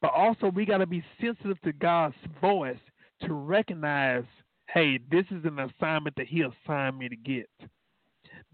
But 0.00 0.12
also, 0.14 0.50
we 0.50 0.64
got 0.64 0.78
to 0.78 0.86
be 0.86 1.04
sensitive 1.20 1.60
to 1.62 1.72
God's 1.72 2.14
voice 2.40 2.78
to 3.22 3.34
recognize 3.34 4.24
hey, 4.72 4.98
this 5.10 5.24
is 5.30 5.44
an 5.44 5.58
assignment 5.58 6.16
that 6.16 6.26
He 6.26 6.42
assigned 6.42 6.98
me 6.98 7.08
to 7.08 7.16
get. 7.16 7.48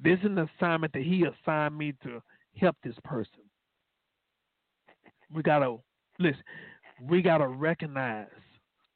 This 0.03 0.19
is 0.19 0.27
an 0.27 0.39
assignment 0.39 0.93
that 0.93 1.03
He 1.03 1.25
assigned 1.25 1.77
me 1.77 1.95
to 2.03 2.21
help 2.57 2.77
this 2.83 2.97
person. 3.05 3.43
We 5.33 5.43
got 5.43 5.61
to, 5.61 5.79
listen, 6.19 6.43
we 7.09 7.23
got 7.23 7.39
to 7.39 7.49
recognize 7.49 8.27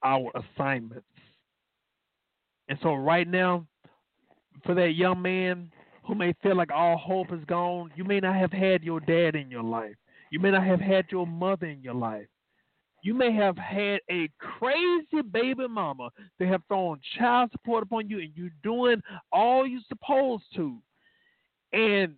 our 0.02 0.30
assignments. 0.34 1.06
And 2.68 2.78
so, 2.82 2.94
right 2.94 3.28
now, 3.28 3.66
for 4.64 4.74
that 4.74 4.94
young 4.94 5.20
man 5.20 5.70
who 6.06 6.14
may 6.14 6.34
feel 6.42 6.56
like 6.56 6.72
all 6.72 6.96
hope 6.96 7.32
is 7.32 7.44
gone, 7.46 7.90
you 7.96 8.04
may 8.04 8.20
not 8.20 8.36
have 8.36 8.52
had 8.52 8.82
your 8.82 9.00
dad 9.00 9.34
in 9.34 9.50
your 9.50 9.62
life. 9.62 9.94
You 10.30 10.40
may 10.40 10.50
not 10.50 10.64
have 10.64 10.80
had 10.80 11.06
your 11.10 11.26
mother 11.26 11.66
in 11.66 11.82
your 11.82 11.94
life. 11.94 12.26
You 13.02 13.12
may 13.12 13.32
have 13.32 13.58
had 13.58 14.00
a 14.10 14.30
crazy 14.38 15.22
baby 15.30 15.68
mama 15.68 16.08
that 16.38 16.48
have 16.48 16.62
thrown 16.68 16.98
child 17.18 17.50
support 17.52 17.82
upon 17.82 18.08
you 18.08 18.18
and 18.18 18.30
you're 18.34 18.48
doing 18.62 19.02
all 19.30 19.66
you're 19.66 19.80
supposed 19.88 20.44
to. 20.56 20.78
And 21.74 22.14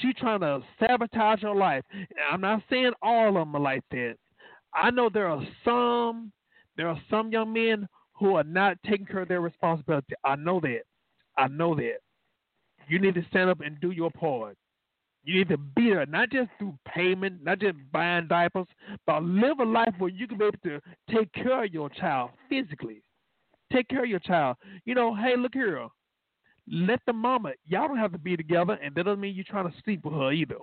she 0.00 0.12
trying 0.12 0.40
to 0.40 0.60
sabotage 0.78 1.42
your 1.42 1.56
life. 1.56 1.84
I'm 2.30 2.42
not 2.42 2.62
saying 2.68 2.92
all 3.00 3.28
of 3.28 3.34
them 3.34 3.56
are 3.56 3.60
like 3.60 3.84
that. 3.92 4.16
I 4.76 4.90
know 4.90 5.08
there 5.08 5.28
are 5.28 5.42
some 5.64 6.32
there 6.76 6.88
are 6.88 7.00
some 7.10 7.32
young 7.32 7.52
men 7.52 7.88
who 8.12 8.34
are 8.36 8.44
not 8.44 8.76
taking 8.88 9.06
care 9.06 9.22
of 9.22 9.28
their 9.28 9.40
responsibility. 9.40 10.14
I 10.24 10.36
know 10.36 10.60
that. 10.60 10.82
I 11.36 11.48
know 11.48 11.74
that. 11.74 11.98
You 12.88 12.98
need 12.98 13.14
to 13.14 13.24
stand 13.30 13.50
up 13.50 13.60
and 13.60 13.80
do 13.80 13.90
your 13.90 14.10
part. 14.10 14.56
You 15.24 15.38
need 15.38 15.48
to 15.48 15.56
be 15.56 15.90
there, 15.90 16.06
not 16.06 16.30
just 16.30 16.50
through 16.58 16.78
payment, 16.86 17.42
not 17.42 17.58
just 17.58 17.76
buying 17.92 18.28
diapers, 18.28 18.68
but 19.06 19.24
live 19.24 19.58
a 19.58 19.64
life 19.64 19.92
where 19.98 20.10
you 20.10 20.28
can 20.28 20.38
be 20.38 20.44
able 20.44 20.58
to 20.64 20.80
take 21.12 21.32
care 21.32 21.64
of 21.64 21.74
your 21.74 21.88
child 21.90 22.30
physically. 22.48 23.02
Take 23.72 23.88
care 23.88 24.04
of 24.04 24.10
your 24.10 24.20
child. 24.20 24.56
You 24.84 24.94
know, 24.94 25.14
hey, 25.16 25.34
look 25.36 25.54
here. 25.54 25.88
Let 26.70 27.00
the 27.06 27.12
mama, 27.12 27.52
y'all 27.66 27.88
don't 27.88 27.98
have 27.98 28.12
to 28.12 28.18
be 28.18 28.36
together, 28.36 28.74
and 28.74 28.94
that 28.94 29.04
doesn't 29.04 29.20
mean 29.20 29.34
you're 29.34 29.44
trying 29.44 29.70
to 29.70 29.74
sleep 29.84 30.04
with 30.04 30.14
her 30.14 30.32
either. 30.32 30.58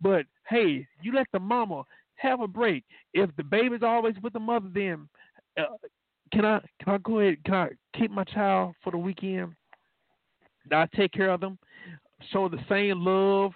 But 0.00 0.26
hey, 0.48 0.86
you 1.02 1.12
let 1.12 1.26
the 1.32 1.40
mama 1.40 1.84
have 2.16 2.40
a 2.40 2.48
break. 2.48 2.84
If 3.12 3.34
the 3.36 3.44
baby's 3.44 3.82
always 3.82 4.14
with 4.22 4.32
the 4.32 4.40
mother, 4.40 4.68
then 4.72 5.08
uh, 5.58 5.76
can 6.32 6.44
I 6.44 6.60
can 6.82 6.94
I 6.94 6.98
go 6.98 7.20
ahead? 7.20 7.44
Can 7.44 7.54
I 7.54 7.68
keep 7.96 8.10
my 8.10 8.24
child 8.24 8.74
for 8.82 8.90
the 8.90 8.98
weekend? 8.98 9.54
I 10.72 10.86
take 10.96 11.12
care 11.12 11.30
of 11.30 11.40
them, 11.40 11.58
show 12.32 12.48
the 12.48 12.58
same 12.68 13.04
love, 13.04 13.52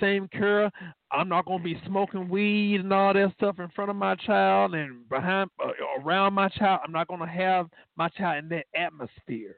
same 0.00 0.28
care. 0.28 0.70
I'm 1.10 1.28
not 1.28 1.44
gonna 1.44 1.62
be 1.62 1.80
smoking 1.86 2.28
weed 2.28 2.80
and 2.80 2.92
all 2.92 3.12
that 3.12 3.32
stuff 3.36 3.58
in 3.58 3.68
front 3.70 3.90
of 3.90 3.96
my 3.96 4.14
child 4.16 4.74
and 4.74 5.08
behind 5.08 5.50
uh, 5.62 5.70
around 6.00 6.34
my 6.34 6.48
child. 6.48 6.80
I'm 6.84 6.92
not 6.92 7.08
gonna 7.08 7.26
have 7.26 7.66
my 7.96 8.08
child 8.10 8.44
in 8.44 8.48
that 8.50 8.66
atmosphere. 8.74 9.56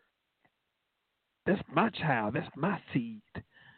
That's 1.47 1.63
my 1.73 1.91
child. 1.91 2.35
That's 2.35 2.49
my 2.57 2.79
seed. 2.93 3.23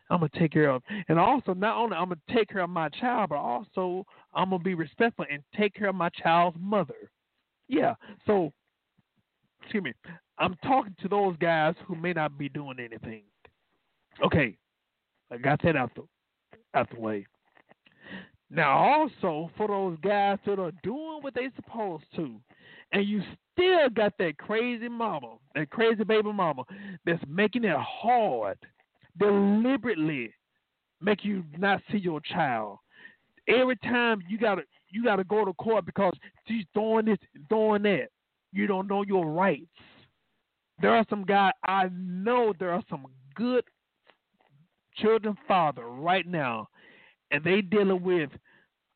I'm 0.08 0.20
gonna 0.20 0.30
take 0.38 0.52
care 0.52 0.70
of, 0.70 0.82
and 1.08 1.18
also 1.18 1.52
not 1.52 1.76
only 1.76 1.96
I'm 1.96 2.08
gonna 2.08 2.20
take 2.32 2.48
care 2.48 2.62
of 2.62 2.70
my 2.70 2.88
child, 2.90 3.30
but 3.30 3.38
also 3.38 4.04
I'm 4.36 4.50
gonna 4.50 4.62
be 4.62 4.74
respectful 4.74 5.24
and 5.30 5.42
take 5.56 5.74
care 5.74 5.88
of 5.88 5.96
my 5.96 6.10
child's 6.10 6.56
mother. 6.60 7.10
Yeah. 7.68 7.94
So, 8.26 8.52
excuse 9.62 9.82
me. 9.82 9.92
I'm 10.38 10.54
talking 10.62 10.94
to 11.00 11.08
those 11.08 11.36
guys 11.38 11.74
who 11.86 11.96
may 11.96 12.12
not 12.12 12.38
be 12.38 12.48
doing 12.48 12.78
anything. 12.78 13.22
Okay, 14.24 14.56
I 15.32 15.38
got 15.38 15.62
that 15.62 15.76
out 15.76 15.90
the 15.94 16.02
out 16.74 16.88
the 16.90 17.00
way. 17.00 17.26
Now, 18.50 18.78
also 18.78 19.50
for 19.56 19.66
those 19.66 19.98
guys 20.02 20.38
that 20.46 20.60
are 20.60 20.72
doing 20.82 21.18
what 21.22 21.34
they 21.34 21.48
supposed 21.56 22.04
to, 22.14 22.36
and 22.92 23.06
you 23.06 23.22
still 23.52 23.88
got 23.90 24.12
that 24.18 24.38
crazy 24.38 24.88
mama, 24.88 25.36
that 25.54 25.70
crazy 25.70 26.04
baby 26.04 26.32
mama, 26.32 26.62
that's 27.04 27.22
making 27.28 27.64
it 27.64 27.76
hard, 27.76 28.58
deliberately 29.18 30.32
make 31.00 31.24
you 31.24 31.44
not 31.58 31.82
see 31.90 31.98
your 31.98 32.20
child. 32.20 32.78
Every 33.48 33.76
time 33.76 34.22
you 34.28 34.38
gotta 34.38 34.62
you 34.90 35.04
gotta 35.04 35.24
go 35.24 35.44
to 35.44 35.52
court 35.54 35.86
because 35.86 36.14
she's 36.46 36.64
doing 36.74 37.06
this, 37.06 37.18
doing 37.48 37.82
that. 37.82 38.08
You 38.52 38.66
don't 38.66 38.88
know 38.88 39.02
your 39.02 39.26
rights. 39.26 39.66
There 40.80 40.94
are 40.94 41.06
some 41.08 41.24
guys 41.24 41.52
I 41.64 41.88
know 41.92 42.52
there 42.58 42.72
are 42.72 42.82
some 42.88 43.06
good 43.34 43.64
children 44.96 45.36
father 45.46 45.86
right 45.86 46.26
now, 46.26 46.68
and 47.30 47.42
they 47.44 47.60
dealing 47.60 48.02
with 48.02 48.30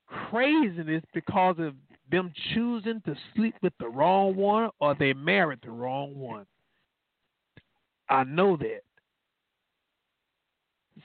craziness 0.06 1.02
because 1.14 1.56
of 1.58 1.74
them 2.10 2.32
choosing 2.52 3.00
to 3.06 3.14
sleep 3.34 3.54
with 3.62 3.72
the 3.78 3.88
wrong 3.88 4.34
one 4.34 4.70
or 4.80 4.94
they 4.94 5.12
married 5.12 5.60
the 5.62 5.70
wrong 5.70 6.16
one. 6.18 6.46
I 8.08 8.24
know 8.24 8.56
that. 8.56 8.80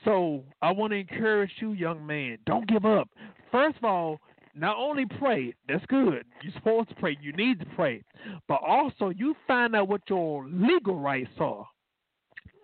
So 0.04 0.44
I 0.60 0.72
want 0.72 0.92
to 0.92 0.96
encourage 0.96 1.52
you, 1.58 1.72
young 1.72 2.04
man, 2.04 2.38
don't 2.46 2.66
give 2.68 2.84
up. 2.84 3.08
First 3.50 3.76
of 3.78 3.84
all, 3.84 4.20
not 4.54 4.76
only 4.78 5.04
pray, 5.18 5.54
that's 5.68 5.84
good. 5.86 6.24
You're 6.42 6.52
supposed 6.54 6.88
to 6.88 6.94
pray. 6.94 7.16
You 7.20 7.32
need 7.32 7.60
to 7.60 7.66
pray. 7.76 8.02
But 8.48 8.60
also 8.66 9.10
you 9.10 9.34
find 9.46 9.76
out 9.76 9.88
what 9.88 10.00
your 10.08 10.46
legal 10.48 10.98
rights 10.98 11.30
are. 11.38 11.66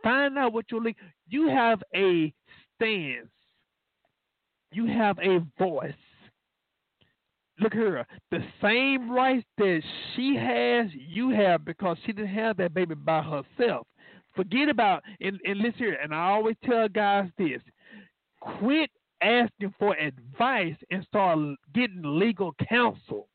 Find 0.03 0.39
out 0.39 0.53
what 0.53 0.71
your 0.71 0.81
legal 0.81 1.03
you 1.29 1.49
have 1.49 1.83
a 1.95 2.33
stance. 2.75 3.29
You 4.73 4.87
have 4.87 5.19
a 5.19 5.41
voice. 5.59 5.93
Look 7.61 7.75
here, 7.75 8.07
the 8.31 8.41
same 8.63 9.11
rights 9.11 9.47
that 9.59 9.83
she 10.17 10.35
has, 10.35 10.87
you 10.95 11.29
have 11.31 11.65
because 11.65 11.97
she 12.05 12.13
didn't 12.13 12.35
have 12.35 12.57
that 12.57 12.75
baby 12.75 12.95
by 12.95 13.23
herself. 13.23 13.87
Forget 14.35 14.71
about 14.71 15.03
and, 15.21 15.39
and 15.45 15.59
listen 15.59 15.79
here, 15.79 15.99
and 16.03 16.15
I 16.15 16.31
always 16.31 16.57
tell 16.65 16.89
guys 16.89 17.29
this: 17.37 17.61
quit 18.41 18.91
asking 19.23 19.74
for 19.78 19.94
advice 19.97 20.77
and 20.90 21.05
start 21.05 21.39
getting 21.74 22.03
legal 22.03 22.55
counsel. 22.69 23.28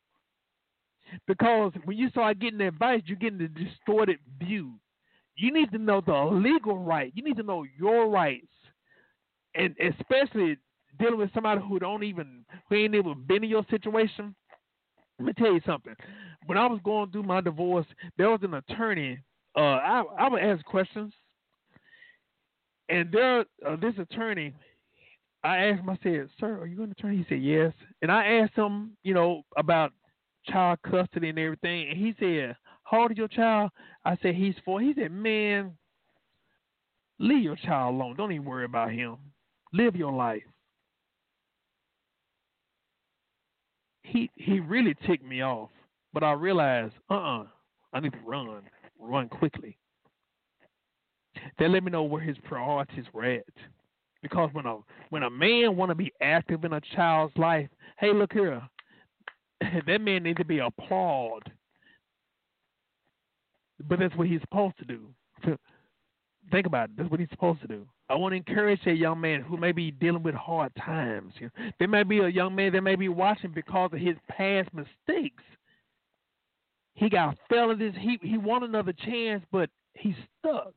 Because 1.26 1.72
when 1.84 1.96
you 1.96 2.10
start 2.10 2.38
getting 2.38 2.60
advice, 2.60 3.02
you're 3.06 3.16
getting 3.16 3.40
a 3.40 3.48
distorted 3.48 4.18
view. 4.38 4.74
You 5.36 5.52
need 5.52 5.70
to 5.72 5.78
know 5.78 6.02
the 6.04 6.12
legal 6.12 6.78
right. 6.78 7.12
You 7.14 7.22
need 7.22 7.36
to 7.36 7.42
know 7.42 7.64
your 7.78 8.08
rights, 8.08 8.46
and 9.54 9.74
especially 9.80 10.58
dealing 10.98 11.18
with 11.18 11.32
somebody 11.32 11.60
who 11.66 11.78
don't 11.78 12.02
even 12.02 12.44
who 12.68 12.74
ain't 12.74 12.94
even 12.94 13.24
been 13.26 13.44
in 13.44 13.50
your 13.50 13.64
situation. 13.70 14.34
Let 15.18 15.26
me 15.26 15.32
tell 15.32 15.52
you 15.52 15.60
something. 15.64 15.94
When 16.46 16.58
I 16.58 16.66
was 16.66 16.80
going 16.84 17.10
through 17.10 17.22
my 17.22 17.40
divorce, 17.40 17.86
there 18.16 18.30
was 18.30 18.40
an 18.42 18.54
attorney. 18.54 19.18
Uh, 19.56 19.60
I 19.60 20.02
I 20.18 20.28
would 20.28 20.42
ask 20.42 20.64
questions, 20.64 21.12
and 22.88 23.10
there 23.12 23.40
uh, 23.66 23.76
this 23.80 23.94
attorney 23.98 24.52
I 25.48 25.68
asked 25.68 25.80
him, 25.80 25.88
I 25.88 25.98
said, 26.02 26.28
Sir, 26.38 26.58
are 26.60 26.66
you 26.66 26.82
an 26.82 26.90
attorney? 26.90 27.16
He 27.16 27.26
said, 27.26 27.42
Yes. 27.42 27.72
And 28.02 28.12
I 28.12 28.40
asked 28.40 28.54
him, 28.54 28.92
you 29.02 29.14
know, 29.14 29.42
about 29.56 29.92
child 30.46 30.78
custody 30.82 31.30
and 31.30 31.38
everything. 31.38 31.88
And 31.88 31.98
he 31.98 32.14
said, 32.20 32.54
How 32.84 33.02
old 33.02 33.12
is 33.12 33.16
your 33.16 33.28
child? 33.28 33.70
I 34.04 34.18
said, 34.20 34.34
He's 34.34 34.54
four. 34.62 34.82
He 34.82 34.92
said, 34.94 35.10
Man, 35.10 35.72
leave 37.18 37.42
your 37.42 37.56
child 37.56 37.94
alone. 37.94 38.14
Don't 38.16 38.30
even 38.30 38.44
worry 38.44 38.66
about 38.66 38.92
him. 38.92 39.16
Live 39.72 39.96
your 39.96 40.12
life. 40.12 40.42
He 44.02 44.30
he 44.36 44.60
really 44.60 44.94
ticked 45.06 45.24
me 45.24 45.42
off. 45.42 45.70
But 46.12 46.24
I 46.24 46.32
realized, 46.32 46.94
uh 47.10 47.14
uh-uh, 47.14 47.42
uh, 47.42 47.46
I 47.94 48.00
need 48.00 48.12
to 48.12 48.18
run. 48.26 48.60
Run 48.98 49.28
quickly. 49.30 49.78
They 51.58 51.68
let 51.68 51.84
me 51.84 51.90
know 51.90 52.02
where 52.02 52.20
his 52.20 52.36
priorities 52.44 53.04
were 53.14 53.24
at. 53.24 53.44
Because 54.22 54.50
when 54.52 54.66
a 54.66 54.78
when 55.10 55.22
a 55.22 55.30
man 55.30 55.76
want 55.76 55.90
to 55.90 55.94
be 55.94 56.12
active 56.20 56.64
in 56.64 56.72
a 56.72 56.80
child's 56.96 57.36
life, 57.36 57.68
hey, 57.98 58.12
look 58.12 58.32
here, 58.32 58.62
that 59.86 60.00
man 60.00 60.24
needs 60.24 60.38
to 60.38 60.44
be 60.44 60.58
applauded. 60.58 61.52
but 63.88 63.98
that's 63.98 64.14
what 64.16 64.26
he's 64.26 64.40
supposed 64.40 64.78
to 64.78 64.84
do. 64.84 65.06
Think 66.50 66.66
about 66.66 66.88
it. 66.88 66.96
That's 66.96 67.10
what 67.10 67.20
he's 67.20 67.28
supposed 67.30 67.60
to 67.60 67.66
do. 67.68 67.86
I 68.08 68.14
want 68.14 68.32
to 68.32 68.36
encourage 68.36 68.80
a 68.86 68.92
young 68.92 69.20
man 69.20 69.42
who 69.42 69.58
may 69.58 69.70
be 69.70 69.90
dealing 69.90 70.22
with 70.22 70.34
hard 70.34 70.72
times. 70.76 71.34
You 71.38 71.46
know, 71.46 71.70
there 71.78 71.88
may 71.88 72.04
be 72.04 72.20
a 72.20 72.28
young 72.28 72.54
man 72.54 72.72
that 72.72 72.80
may 72.80 72.96
be 72.96 73.08
watching 73.08 73.52
because 73.52 73.90
of 73.92 73.98
his 73.98 74.16
past 74.30 74.70
mistakes. 74.72 75.42
He 76.94 77.10
got 77.10 77.36
felonies. 77.48 77.94
He 78.00 78.18
he 78.22 78.38
won 78.38 78.64
another 78.64 78.92
chance, 78.92 79.44
but 79.52 79.68
he's 79.94 80.14
stuck. 80.38 80.74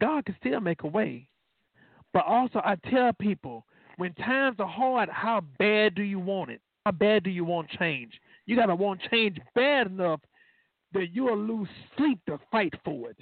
God 0.00 0.24
can 0.24 0.36
still 0.38 0.60
make 0.60 0.82
a 0.84 0.86
way. 0.86 1.28
But 2.14 2.24
also, 2.26 2.60
I 2.64 2.76
tell 2.90 3.12
people 3.12 3.66
when 3.96 4.14
times 4.14 4.56
are 4.60 4.66
hard, 4.66 5.10
how 5.10 5.42
bad 5.58 5.94
do 5.94 6.02
you 6.02 6.18
want 6.18 6.50
it? 6.50 6.60
How 6.86 6.92
bad 6.92 7.24
do 7.24 7.30
you 7.30 7.44
want 7.44 7.68
change? 7.70 8.12
You 8.46 8.56
got 8.56 8.66
to 8.66 8.74
want 8.74 9.00
change 9.10 9.38
bad 9.54 9.88
enough 9.88 10.20
that 10.92 11.08
you'll 11.12 11.36
lose 11.36 11.68
sleep 11.98 12.20
to 12.28 12.38
fight 12.50 12.72
for 12.84 13.10
it. 13.10 13.16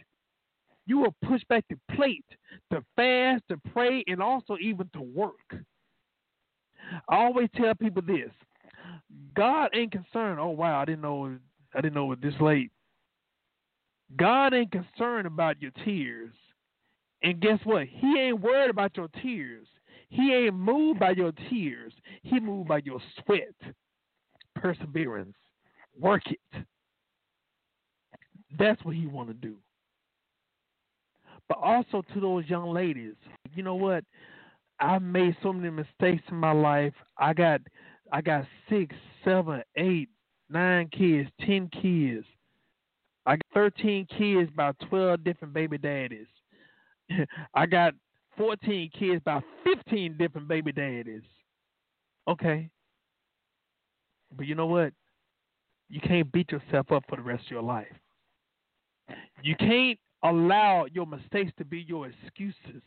You 0.86 0.98
will 0.98 1.14
push 1.27 1.43
back 1.48 1.64
the 1.70 1.78
plate 1.97 2.24
to 2.70 2.85
fast, 2.97 3.44
to 3.48 3.56
pray, 3.73 4.05
and 4.06 4.20
also 4.23 4.56
even 4.60 4.90
to 4.94 5.01
work. 5.01 5.56
I 7.09 7.16
always 7.16 7.48
tell 7.56 7.74
people 7.74 8.02
this 8.02 8.31
God 9.35 9.70
ain't 9.74 9.93
concerned. 9.93 10.40
Oh 10.40 10.48
wow, 10.48 10.81
I 10.81 10.85
didn't 10.85 11.02
know 11.02 11.36
I 11.74 11.81
didn't 11.81 11.94
know 11.94 12.12
it 12.12 12.20
was 12.20 12.32
this 12.32 12.40
late. 12.40 12.70
God 14.16 14.52
ain't 14.52 14.73
concerned 14.73 15.27
about 15.27 15.62
your 15.62 15.70
tears. 15.85 16.32
And 17.23 17.40
guess 17.40 17.59
what? 17.65 17.86
He 17.89 18.19
ain't 18.19 18.40
worried 18.40 18.70
about 18.70 18.97
your 18.97 19.09
tears. 19.23 19.66
He 20.09 20.35
ain't 20.35 20.55
moved 20.55 21.01
by 21.01 21.12
your 21.12 21.32
tears. 21.49 21.93
He 22.23 22.40
moved 22.40 22.69
by 22.69 22.81
your 22.85 23.01
sweat, 23.24 23.55
perseverance. 24.55 25.36
Work 25.99 26.23
it. 26.27 26.65
That's 28.59 28.82
what 28.85 28.94
he 28.94 29.07
want 29.07 29.28
to 29.28 29.35
do. 29.35 29.57
But 31.49 31.59
also 31.59 32.03
to 32.15 32.20
those 32.20 32.49
young 32.49 32.73
ladies, 32.73 33.15
you 33.55 33.62
know 33.62 33.74
what? 33.74 34.05
I 34.81 34.99
made 34.99 35.36
so 35.43 35.53
many 35.53 35.70
mistakes 35.70 36.23
in 36.31 36.36
my 36.36 36.53
life. 36.53 36.94
I 37.19 37.32
got 37.35 37.61
I 38.12 38.20
got 38.20 38.44
six, 38.69 38.94
seven, 39.24 39.62
eight, 39.77 40.09
nine 40.51 40.89
kids, 40.89 41.31
ten 41.47 41.69
kids. 41.81 42.27
I 43.27 43.32
got 43.36 43.47
thirteen 43.55 44.07
kids 44.19 44.51
by 44.55 44.73
twelve 44.89 45.24
different 45.24 45.55
baby 45.55 45.78
daddies. 45.78 46.27
I 47.55 47.66
got 47.66 47.94
14 48.36 48.90
kids 48.98 49.22
by 49.24 49.40
15 49.64 50.16
different 50.18 50.48
baby 50.48 50.72
daddies. 50.72 51.22
Okay. 52.28 52.68
But 54.36 54.47
you 54.47 54.55
know 54.55 54.66
what? 54.66 54.93
You 55.89 56.01
can't 56.01 56.30
beat 56.32 56.51
yourself 56.51 56.90
up 56.90 57.05
for 57.09 57.16
the 57.16 57.22
rest 57.22 57.44
of 57.44 57.51
your 57.51 57.62
life. 57.62 57.86
You 59.43 59.56
can't 59.56 59.98
allow 60.22 60.86
your 60.93 61.06
mistakes 61.06 61.52
to 61.59 61.64
be 61.64 61.84
your 61.86 62.09
excuses. 62.09 62.82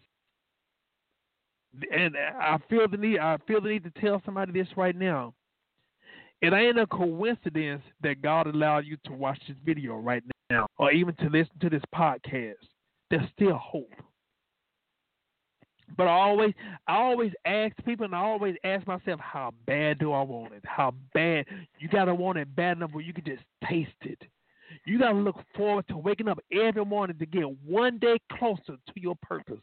And 1.91 2.15
I 2.17 2.57
feel 2.69 2.87
the 2.87 2.97
need 2.97 3.19
I 3.19 3.37
feel 3.45 3.61
the 3.61 3.69
need 3.69 3.83
to 3.83 4.01
tell 4.01 4.21
somebody 4.25 4.53
this 4.53 4.69
right 4.77 4.95
now. 4.95 5.33
It 6.41 6.53
ain't 6.53 6.79
a 6.79 6.87
coincidence 6.87 7.81
that 8.01 8.21
God 8.21 8.47
allowed 8.47 8.85
you 8.85 8.97
to 9.05 9.13
watch 9.13 9.39
this 9.47 9.57
video 9.65 9.97
right 9.97 10.23
now 10.49 10.67
or 10.77 10.91
even 10.91 11.15
to 11.15 11.25
listen 11.25 11.57
to 11.61 11.69
this 11.69 11.81
podcast. 11.93 12.53
There's 13.09 13.29
still 13.35 13.57
hope. 13.57 13.91
But 15.97 16.07
I 16.07 16.11
always, 16.11 16.53
I 16.87 16.95
always 16.95 17.31
ask 17.45 17.73
people, 17.85 18.05
and 18.05 18.15
I 18.15 18.19
always 18.19 18.55
ask 18.63 18.85
myself, 18.87 19.19
how 19.19 19.53
bad 19.65 19.99
do 19.99 20.11
I 20.11 20.21
want 20.21 20.53
it? 20.53 20.63
How 20.65 20.93
bad? 21.13 21.45
You 21.79 21.87
gotta 21.87 22.13
want 22.13 22.37
it 22.37 22.53
bad 22.55 22.77
enough 22.77 22.91
where 22.91 23.03
you 23.03 23.13
can 23.13 23.23
just 23.23 23.43
taste 23.67 23.91
it. 24.01 24.21
You 24.85 24.99
gotta 24.99 25.17
look 25.17 25.37
forward 25.55 25.87
to 25.89 25.97
waking 25.97 26.27
up 26.27 26.39
every 26.51 26.85
morning 26.85 27.17
to 27.19 27.25
get 27.25 27.45
one 27.65 27.97
day 27.97 28.17
closer 28.33 28.75
to 28.75 28.93
your 28.95 29.15
purpose, 29.21 29.61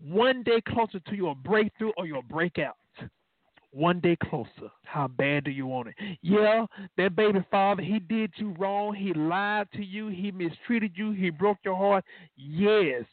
one 0.00 0.42
day 0.42 0.60
closer 0.66 1.00
to 1.00 1.14
your 1.14 1.34
breakthrough 1.34 1.92
or 1.96 2.06
your 2.06 2.22
breakout. 2.22 2.76
One 3.74 4.00
day 4.00 4.18
closer. 4.22 4.70
How 4.84 5.08
bad 5.08 5.44
do 5.44 5.50
you 5.50 5.64
want 5.66 5.88
it? 5.88 6.18
Yeah, 6.20 6.66
that 6.98 7.16
baby 7.16 7.42
father, 7.50 7.80
he 7.80 8.00
did 8.00 8.30
you 8.36 8.54
wrong. 8.58 8.94
He 8.94 9.14
lied 9.14 9.66
to 9.72 9.82
you. 9.82 10.08
He 10.08 10.30
mistreated 10.30 10.92
you. 10.94 11.12
He 11.12 11.30
broke 11.30 11.56
your 11.64 11.76
heart. 11.76 12.04
Yes 12.36 13.04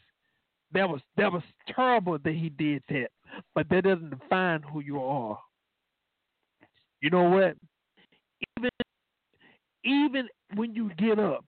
that 0.73 0.87
was 0.87 1.01
that 1.17 1.31
was 1.31 1.43
terrible 1.67 2.17
that 2.23 2.33
he 2.33 2.49
did 2.49 2.83
that, 2.89 3.09
but 3.55 3.67
that 3.69 3.83
doesn't 3.83 4.11
define 4.11 4.61
who 4.61 4.81
you 4.81 5.01
are. 5.01 5.37
You 7.01 7.09
know 7.09 7.23
what? 7.23 7.55
Even 8.57 8.69
even 9.83 10.27
when 10.55 10.75
you 10.75 10.91
get 10.97 11.19
up, 11.19 11.45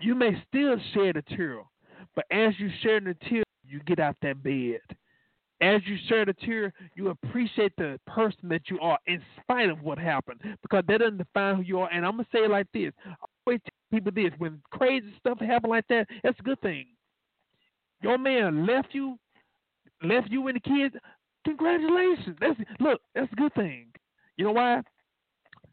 you 0.00 0.14
may 0.14 0.42
still 0.48 0.76
shed 0.92 1.16
a 1.16 1.22
tear, 1.22 1.60
but 2.14 2.24
as 2.30 2.54
you 2.58 2.70
shed 2.82 3.04
the 3.04 3.16
tear, 3.28 3.42
you 3.66 3.80
get 3.86 3.98
out 3.98 4.16
that 4.22 4.42
bed. 4.42 4.80
As 5.60 5.80
you 5.86 5.96
shed 6.08 6.28
a 6.28 6.34
tear, 6.34 6.72
you 6.94 7.08
appreciate 7.08 7.72
the 7.78 7.98
person 8.06 8.48
that 8.50 8.62
you 8.68 8.78
are 8.80 8.98
in 9.06 9.22
spite 9.40 9.70
of 9.70 9.82
what 9.82 9.98
happened, 9.98 10.40
because 10.62 10.84
that 10.88 10.98
doesn't 10.98 11.18
define 11.18 11.56
who 11.56 11.62
you 11.62 11.80
are. 11.80 11.88
And 11.90 12.04
I'm 12.04 12.12
gonna 12.12 12.26
say 12.30 12.40
it 12.40 12.50
like 12.50 12.66
this: 12.72 12.92
I 13.06 13.14
always 13.46 13.60
tell 13.62 13.98
people 13.98 14.12
this: 14.12 14.32
when 14.38 14.60
crazy 14.70 15.12
stuff 15.18 15.40
happen 15.40 15.70
like 15.70 15.88
that, 15.88 16.06
that's 16.22 16.38
a 16.38 16.42
good 16.42 16.60
thing 16.60 16.86
your 18.04 18.18
man 18.18 18.66
left 18.66 18.88
you, 18.92 19.18
left 20.02 20.30
you 20.30 20.46
and 20.46 20.56
the 20.56 20.60
kids. 20.60 20.94
Congratulations. 21.46 22.36
That's 22.38 22.60
look, 22.78 23.00
that's 23.14 23.32
a 23.32 23.36
good 23.36 23.54
thing. 23.54 23.86
You 24.36 24.44
know 24.44 24.52
why? 24.52 24.82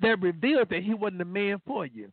That 0.02 0.22
revealed 0.22 0.70
that 0.70 0.82
he 0.82 0.94
wasn't 0.94 1.20
the 1.20 1.26
man 1.26 1.62
for 1.68 1.86
you. 1.86 2.10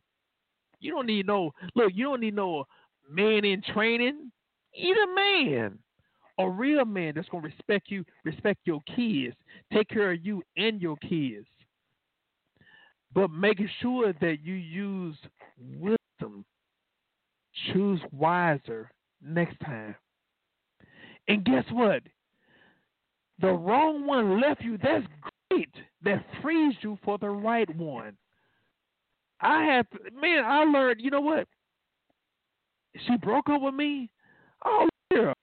You 0.81 0.91
don't 0.91 1.07
need 1.07 1.25
no 1.25 1.51
look, 1.73 1.93
you 1.95 2.03
don't 2.05 2.19
need 2.19 2.35
no 2.35 2.65
man 3.09 3.45
in 3.45 3.61
training. 3.73 4.29
He's 4.71 4.95
a 4.97 5.15
man. 5.15 5.79
A 6.37 6.49
real 6.49 6.83
man 6.83 7.13
that's 7.15 7.29
gonna 7.29 7.47
respect 7.47 7.89
you, 7.89 8.03
respect 8.25 8.59
your 8.65 8.81
kids, 8.93 9.35
take 9.73 9.87
care 9.87 10.11
of 10.11 10.25
you 10.25 10.43
and 10.57 10.81
your 10.81 10.97
kids. 10.97 11.47
But 13.13 13.31
making 13.31 13.69
sure 13.81 14.13
that 14.19 14.37
you 14.43 14.53
use 14.53 15.17
wisdom, 15.57 16.45
choose 17.71 18.01
wiser 18.11 18.91
next 19.21 19.59
time. 19.61 19.95
And 21.29 21.45
guess 21.45 21.63
what? 21.71 22.01
The 23.39 23.51
wrong 23.51 24.05
one 24.05 24.41
left 24.41 24.61
you. 24.61 24.77
That's 24.77 25.05
great. 25.49 25.69
That 26.03 26.25
frees 26.41 26.75
you 26.81 26.97
for 27.05 27.17
the 27.17 27.29
right 27.29 27.73
one. 27.75 28.17
I 29.39 29.63
have, 29.63 29.85
man, 30.19 30.43
I 30.43 30.65
learned, 30.65 30.99
you 30.99 31.11
know 31.11 31.21
what? 31.21 31.47
She 33.07 33.15
broke 33.17 33.47
up 33.49 33.61
with 33.61 33.73
me. 33.73 34.09
Oh, 34.65 34.89
yeah. 35.13 35.33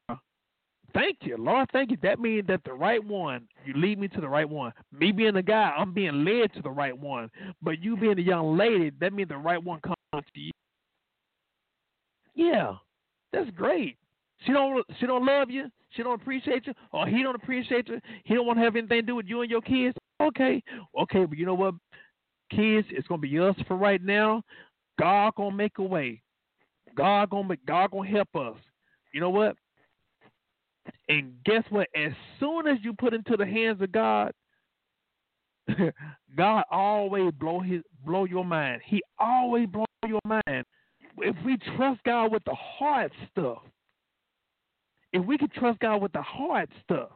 Thank 0.93 1.19
you, 1.23 1.37
Lord. 1.39 1.69
Thank 1.73 1.91
you. 1.91 1.99
That 2.03 2.19
means 2.19 2.47
that 2.49 2.63
the 2.65 2.73
right 2.73 3.03
one, 3.03 3.47
you 3.65 3.75
lead 3.75 3.99
me 3.99 4.09
to 4.09 4.21
the 4.21 4.29
right 4.29 4.49
one. 4.49 4.73
Me 4.93 5.13
being 5.13 5.37
a 5.37 5.43
guy, 5.43 5.73
I'm 5.77 5.93
being 5.93 6.25
led 6.25 6.53
to 6.55 6.63
the 6.63 6.71
right 6.71 6.97
one. 6.97 7.31
But 7.63 7.83
you 7.83 7.97
being 7.97 8.19
a 8.19 8.23
young 8.23 8.59
lady, 8.59 8.91
that 9.01 9.13
means 9.13 9.29
the 9.29 9.37
right 9.37 9.63
one 9.63 9.81
comes 9.81 10.25
to 10.35 10.41
you. 10.41 10.53
Yeah, 12.35 12.75
that's 13.33 13.51
great. 13.51 13.97
She 14.45 14.53
don't 14.53 14.85
she 15.01 15.07
don't 15.07 15.25
love 15.25 15.51
you. 15.51 15.67
She 15.91 16.03
don't 16.03 16.21
appreciate 16.21 16.67
you, 16.67 16.75
or 16.93 17.07
he 17.07 17.23
don't 17.23 17.37
appreciate 17.37 17.89
you. 17.89 18.01
He 18.25 18.35
don't 18.35 18.47
want 18.47 18.59
to 18.59 18.65
have 18.65 18.77
anything 18.77 19.01
to 19.01 19.03
do 19.03 19.17
with 19.17 19.27
you 19.27 19.41
and 19.41 19.51
your 19.51 19.63
kids. 19.63 19.97
Okay, 20.21 20.63
okay, 20.99 21.25
but 21.25 21.39
you 21.39 21.47
know 21.47 21.55
what, 21.55 21.75
kids, 22.51 22.87
it's 22.91 23.07
gonna 23.09 23.21
be 23.21 23.39
us 23.39 23.57
for 23.67 23.77
right 23.77 24.03
now. 24.03 24.43
God 24.99 25.35
gonna 25.37 25.57
make 25.57 25.79
a 25.79 25.83
way. 25.83 26.23
God 26.97 27.31
gonna 27.31 27.49
make, 27.49 27.65
God 27.67 27.91
gonna 27.91 28.09
help 28.09 28.29
us. 28.35 28.57
You 29.13 29.21
know 29.21 29.31
what? 29.31 29.57
And 31.09 31.33
guess 31.45 31.65
what? 31.71 31.89
As 31.97 32.13
soon 32.39 32.67
as 32.67 32.79
you 32.83 32.93
put 32.93 33.15
into 33.15 33.37
the 33.37 33.47
hands 33.47 33.81
of 33.81 33.93
God, 33.93 34.33
God 36.37 36.65
always 36.71 37.33
blow 37.33 37.61
his 37.61 37.83
blow 38.05 38.25
your 38.25 38.45
mind. 38.45 38.83
He 38.85 39.03
always 39.19 39.67
blow 39.69 39.85
your 40.07 40.21
mind. 40.25 40.65
If 41.19 41.37
we 41.45 41.57
trust 41.77 42.01
God 42.05 42.31
with 42.33 42.45
the 42.45 42.55
hard 42.55 43.11
stuff, 43.33 43.59
if 45.13 45.25
we 45.25 45.39
can 45.39 45.49
trust 45.49 45.79
God 45.81 46.03
with 46.03 46.13
the 46.13 46.23
hard 46.23 46.69
stuff, 46.83 47.11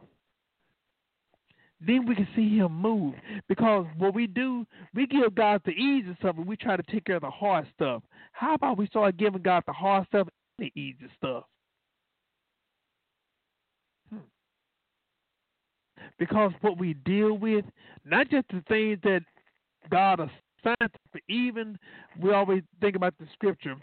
then 1.85 2.05
we 2.05 2.15
can 2.15 2.27
see 2.35 2.57
Him 2.57 2.73
move. 2.73 3.15
Because 3.47 3.85
what 3.97 4.13
we 4.13 4.27
do, 4.27 4.65
we 4.93 5.07
give 5.07 5.33
God 5.35 5.61
the 5.65 5.71
easy 5.71 6.15
stuff 6.19 6.37
and 6.37 6.45
we 6.45 6.55
try 6.55 6.77
to 6.77 6.83
take 6.83 7.05
care 7.05 7.15
of 7.15 7.23
the 7.23 7.29
hard 7.29 7.67
stuff. 7.73 8.03
How 8.33 8.53
about 8.53 8.77
we 8.77 8.87
start 8.87 9.17
giving 9.17 9.41
God 9.41 9.63
the 9.65 9.73
hard 9.73 10.07
stuff 10.07 10.27
and 10.57 10.71
the 10.73 10.79
easy 10.79 11.09
stuff? 11.17 11.43
Hmm. 14.09 14.19
Because 16.19 16.51
what 16.61 16.77
we 16.77 16.93
deal 16.93 17.33
with, 17.33 17.65
not 18.05 18.29
just 18.29 18.47
the 18.49 18.63
things 18.67 18.99
that 19.03 19.21
God 19.89 20.19
assigned, 20.19 20.91
but 21.11 21.21
even 21.27 21.77
we 22.19 22.31
always 22.31 22.61
think 22.79 22.95
about 22.95 23.15
the 23.19 23.25
scripture 23.33 23.75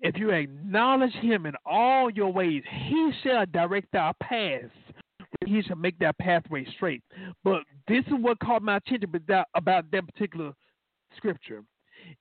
if 0.00 0.16
you 0.16 0.30
acknowledge 0.30 1.14
him 1.14 1.46
in 1.46 1.54
all 1.64 2.10
your 2.10 2.32
ways, 2.32 2.62
he 2.86 3.12
shall 3.22 3.46
direct 3.46 3.94
our 3.94 4.14
paths. 4.22 4.70
He 5.46 5.62
shall 5.62 5.76
make 5.76 5.98
that 5.98 6.18
pathway 6.18 6.66
straight. 6.76 7.02
But 7.42 7.62
this 7.88 8.04
is 8.06 8.14
what 8.20 8.38
caught 8.40 8.62
my 8.62 8.76
attention 8.76 9.10
about 9.54 9.90
that 9.90 10.06
particular 10.06 10.52
scripture. 11.16 11.62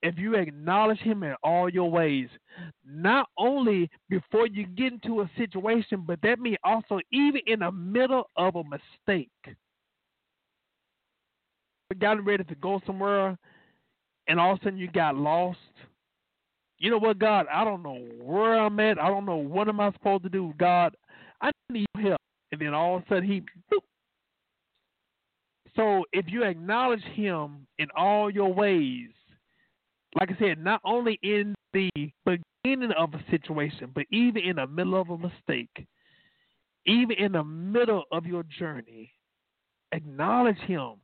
if 0.01 0.17
you 0.17 0.35
acknowledge 0.35 0.99
him 0.99 1.23
in 1.23 1.35
all 1.43 1.69
your 1.69 1.89
ways, 1.89 2.29
not 2.85 3.27
only 3.37 3.89
before 4.09 4.47
you 4.47 4.65
get 4.67 4.93
into 4.93 5.21
a 5.21 5.29
situation, 5.37 6.03
but 6.05 6.19
that 6.23 6.39
means 6.39 6.57
also 6.63 6.99
even 7.11 7.41
in 7.47 7.59
the 7.59 7.71
middle 7.71 8.29
of 8.35 8.55
a 8.55 8.63
mistake. 8.63 9.29
You 11.89 11.99
got 11.99 12.23
ready 12.25 12.43
to 12.43 12.55
go 12.55 12.81
somewhere 12.85 13.37
and 14.27 14.39
all 14.39 14.53
of 14.53 14.59
a 14.61 14.63
sudden 14.63 14.79
you 14.79 14.89
got 14.91 15.15
lost. 15.15 15.59
You 16.83 16.89
know 16.89 16.97
what, 16.97 17.17
God? 17.17 17.45
I 17.49 17.63
don't 17.63 17.81
know 17.81 18.05
where 18.21 18.59
I'm 18.59 18.77
at. 18.81 18.99
I 18.99 19.07
don't 19.07 19.25
know 19.25 19.37
what 19.37 19.69
am 19.69 19.79
I 19.79 19.93
supposed 19.93 20.23
to 20.23 20.29
do. 20.29 20.53
God, 20.59 20.93
I 21.41 21.49
need 21.69 21.85
help. 21.95 22.19
And 22.51 22.59
then 22.59 22.73
all 22.73 22.97
of 22.97 23.03
a 23.03 23.05
sudden 23.07 23.23
he 23.23 23.39
boop, 23.71 23.79
so 25.77 26.03
if 26.11 26.25
you 26.27 26.43
acknowledge 26.43 27.01
him 27.13 27.67
in 27.79 27.87
all 27.95 28.29
your 28.29 28.53
ways, 28.53 29.11
like 30.19 30.29
I 30.29 30.37
said, 30.37 30.61
not 30.61 30.81
only 30.83 31.17
in 31.23 31.55
the 31.71 31.89
beginning 32.25 32.91
of 32.99 33.13
a 33.13 33.23
situation, 33.31 33.91
but 33.95 34.03
even 34.11 34.41
in 34.43 34.57
the 34.57 34.67
middle 34.67 34.99
of 34.99 35.09
a 35.09 35.17
mistake, 35.17 35.87
even 36.85 37.15
in 37.17 37.31
the 37.31 37.45
middle 37.45 38.03
of 38.11 38.25
your 38.25 38.43
journey, 38.59 39.09
acknowledge 39.93 40.59
him, 40.59 40.95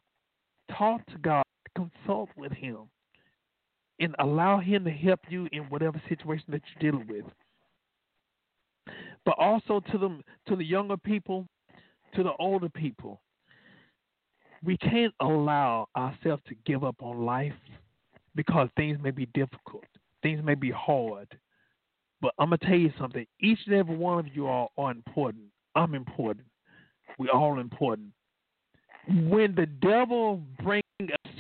talk 0.77 1.05
to 1.05 1.17
God, 1.19 1.43
consult 1.73 2.29
with 2.35 2.51
him, 2.51 2.89
and 3.99 4.15
allow 4.19 4.59
him 4.59 4.83
to 4.85 4.91
help 4.91 5.19
you 5.29 5.47
in 5.51 5.63
whatever 5.63 6.01
situation 6.07 6.45
that 6.49 6.61
you're 6.79 6.91
dealing 6.91 7.07
with. 7.07 7.25
But 9.25 9.35
also 9.37 9.81
to 9.91 9.97
the 9.97 10.19
to 10.47 10.55
the 10.55 10.63
younger 10.63 10.97
people, 10.97 11.47
to 12.15 12.23
the 12.23 12.31
older 12.39 12.69
people, 12.69 13.21
we 14.63 14.77
can't 14.77 15.13
allow 15.19 15.87
ourselves 15.95 16.41
to 16.47 16.55
give 16.65 16.83
up 16.83 16.95
on 17.01 17.25
life 17.25 17.53
because 18.35 18.69
things 18.75 18.97
may 19.01 19.11
be 19.11 19.27
difficult, 19.33 19.85
things 20.23 20.41
may 20.43 20.55
be 20.55 20.71
hard. 20.71 21.27
But 22.21 22.33
I'm 22.39 22.49
gonna 22.49 22.57
tell 22.57 22.75
you 22.75 22.91
something. 22.99 23.25
Each 23.39 23.59
and 23.65 23.75
every 23.75 23.95
one 23.95 24.19
of 24.19 24.27
you 24.35 24.47
all 24.47 24.71
are 24.77 24.91
important. 24.91 25.45
I'm 25.75 25.93
important. 25.93 26.45
We 27.17 27.29
all 27.29 27.59
important. 27.59 28.09
When 29.07 29.55
the 29.55 29.65
devil 29.65 30.41
brings 30.63 30.83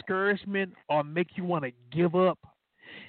discouragement 0.09 0.73
or 0.87 1.03
make 1.03 1.29
you 1.35 1.43
want 1.43 1.65
to 1.65 1.71
give 1.91 2.15
up, 2.15 2.39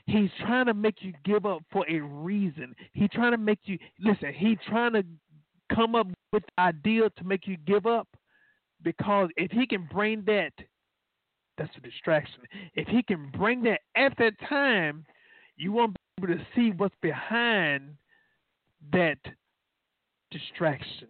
he's 0.06 0.30
trying 0.40 0.66
to 0.66 0.74
make 0.74 0.96
you 1.00 1.12
give 1.24 1.46
up 1.46 1.62
for 1.72 1.84
a 1.88 2.00
reason. 2.00 2.74
He's 2.92 3.10
trying 3.10 3.32
to 3.32 3.38
make 3.38 3.60
you 3.64 3.78
listen. 3.98 4.32
He's 4.34 4.58
trying 4.68 4.92
to 4.94 5.04
come 5.74 5.94
up 5.94 6.06
with 6.32 6.42
the 6.56 6.62
idea 6.62 7.10
to 7.10 7.24
make 7.24 7.46
you 7.46 7.56
give 7.66 7.86
up 7.86 8.08
because 8.82 9.28
if 9.36 9.50
he 9.50 9.66
can 9.66 9.88
bring 9.92 10.22
that, 10.26 10.52
that's 11.58 11.70
a 11.76 11.80
distraction. 11.80 12.40
If 12.74 12.88
he 12.88 13.02
can 13.02 13.30
bring 13.36 13.62
that 13.64 13.80
at 13.94 14.14
that 14.18 14.32
time, 14.48 15.04
you 15.56 15.72
won't 15.72 15.94
be 15.94 16.24
able 16.24 16.38
to 16.38 16.46
see 16.54 16.70
what's 16.76 16.94
behind 17.02 17.96
that 18.92 19.18
distraction. 20.30 21.08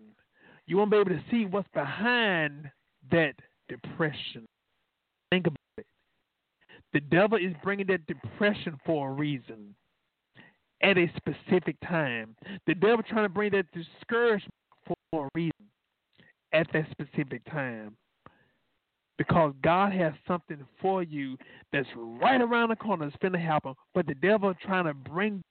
You 0.66 0.77
won't 0.77 0.90
be 0.90 0.97
able 0.97 1.11
to 1.11 1.23
see 1.31 1.47
what's 1.47 1.69
behind 1.73 2.70
that 3.11 3.35
depression. 3.69 4.47
Think 5.31 5.47
about. 5.47 5.60
The 6.93 7.01
devil 7.01 7.39
is 7.39 7.55
bringing 7.62 7.87
that 7.87 8.07
depression 8.07 8.79
for 8.85 9.11
a 9.11 9.12
reason 9.12 9.75
at 10.83 10.99
a 10.99 11.11
specific 11.17 11.77
time. 11.87 12.35
The 12.67 12.75
devil 12.75 13.03
trying 13.09 13.25
to 13.25 13.29
bring 13.29 13.53
that 13.53 13.67
discouragement 13.73 14.55
for 15.12 15.27
a 15.27 15.29
reason 15.35 15.53
at 16.53 16.67
that 16.73 16.87
specific 16.91 17.45
time. 17.51 17.97
Because 19.19 19.53
God 19.62 19.93
has 19.93 20.15
something 20.27 20.59
for 20.81 21.03
you 21.03 21.37
that's 21.73 21.89
right 21.95 22.41
around 22.41 22.71
the 22.71 22.77
corner 22.77 23.05
that's 23.05 23.21
going 23.21 23.35
to 23.35 23.39
happen, 23.39 23.75
but 23.95 24.07
the 24.07 24.15
devil 24.15 24.55
trying 24.55 24.87
to 24.87 24.95
bring 24.95 25.43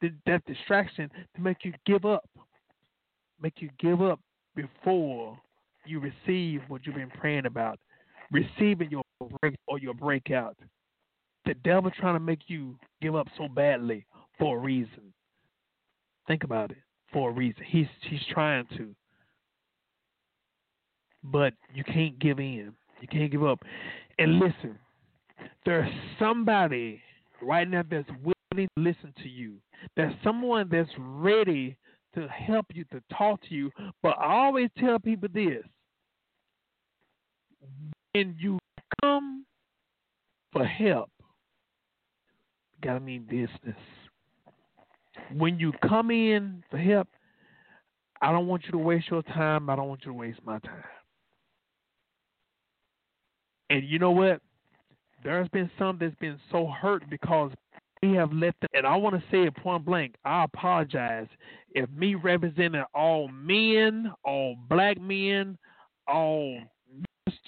the, 0.00 0.10
that 0.26 0.44
distraction 0.46 1.08
to 1.36 1.40
make 1.40 1.64
you 1.64 1.72
give 1.86 2.04
up, 2.04 2.28
make 3.40 3.54
you 3.62 3.70
give 3.78 4.02
up 4.02 4.18
before 4.56 5.38
you 5.86 6.00
receive 6.00 6.60
what 6.66 6.84
you've 6.84 6.96
been 6.96 7.10
praying 7.10 7.46
about, 7.46 7.78
receiving 8.30 8.90
your 8.90 9.02
break 9.40 9.54
or 9.66 9.78
your 9.78 9.94
breakout. 9.94 10.56
The 11.44 11.54
devil 11.54 11.90
trying 11.90 12.14
to 12.14 12.20
make 12.20 12.42
you 12.48 12.76
give 13.00 13.16
up 13.16 13.26
so 13.36 13.48
badly 13.48 14.06
for 14.38 14.58
a 14.58 14.60
reason. 14.60 15.12
Think 16.26 16.44
about 16.44 16.70
it. 16.70 16.78
For 17.12 17.30
a 17.30 17.32
reason. 17.32 17.62
He's 17.66 17.86
he's 18.02 18.20
trying 18.32 18.66
to 18.76 18.94
but 21.24 21.54
you 21.74 21.84
can't 21.84 22.18
give 22.18 22.38
in. 22.38 22.72
You 23.00 23.08
can't 23.08 23.30
give 23.30 23.44
up. 23.44 23.60
And 24.18 24.38
listen, 24.38 24.78
there's 25.64 25.90
somebody 26.18 27.00
right 27.42 27.68
now 27.68 27.84
that's 27.88 28.08
willing 28.22 28.68
to 28.76 28.82
listen 28.82 29.12
to 29.22 29.28
you. 29.28 29.54
There's 29.96 30.14
someone 30.24 30.68
that's 30.70 30.90
ready 30.98 31.76
to 32.14 32.26
help 32.28 32.66
you, 32.72 32.84
to 32.92 33.02
talk 33.16 33.40
to 33.48 33.54
you. 33.54 33.70
But 34.02 34.18
I 34.18 34.32
always 34.32 34.70
tell 34.78 34.98
people 34.98 35.28
this 35.32 35.62
when 38.18 38.34
you 38.36 38.58
come 39.00 39.44
for 40.52 40.64
help, 40.64 41.08
gotta 42.82 42.98
mean 42.98 43.22
business. 43.22 43.78
When 45.36 45.60
you 45.60 45.72
come 45.88 46.10
in 46.10 46.64
for 46.68 46.78
help, 46.78 47.06
I 48.20 48.32
don't 48.32 48.48
want 48.48 48.64
you 48.64 48.72
to 48.72 48.78
waste 48.78 49.08
your 49.08 49.22
time. 49.22 49.70
I 49.70 49.76
don't 49.76 49.88
want 49.88 50.00
you 50.04 50.10
to 50.10 50.18
waste 50.18 50.40
my 50.44 50.58
time. 50.58 50.82
And 53.70 53.84
you 53.88 54.00
know 54.00 54.10
what? 54.10 54.40
There's 55.22 55.48
been 55.50 55.70
some 55.78 55.98
that's 56.00 56.14
been 56.16 56.40
so 56.50 56.66
hurt 56.66 57.08
because 57.08 57.52
we 58.02 58.14
have 58.14 58.32
let 58.32 58.54
them, 58.60 58.70
and 58.74 58.86
I 58.86 58.96
want 58.96 59.14
to 59.14 59.22
say 59.30 59.44
it 59.44 59.56
point 59.56 59.84
blank. 59.84 60.14
I 60.24 60.44
apologize 60.44 61.26
if 61.72 61.88
me 61.90 62.16
representing 62.16 62.82
all 62.94 63.28
men, 63.28 64.12
all 64.24 64.56
black 64.68 65.00
men, 65.00 65.56
all 66.08 66.60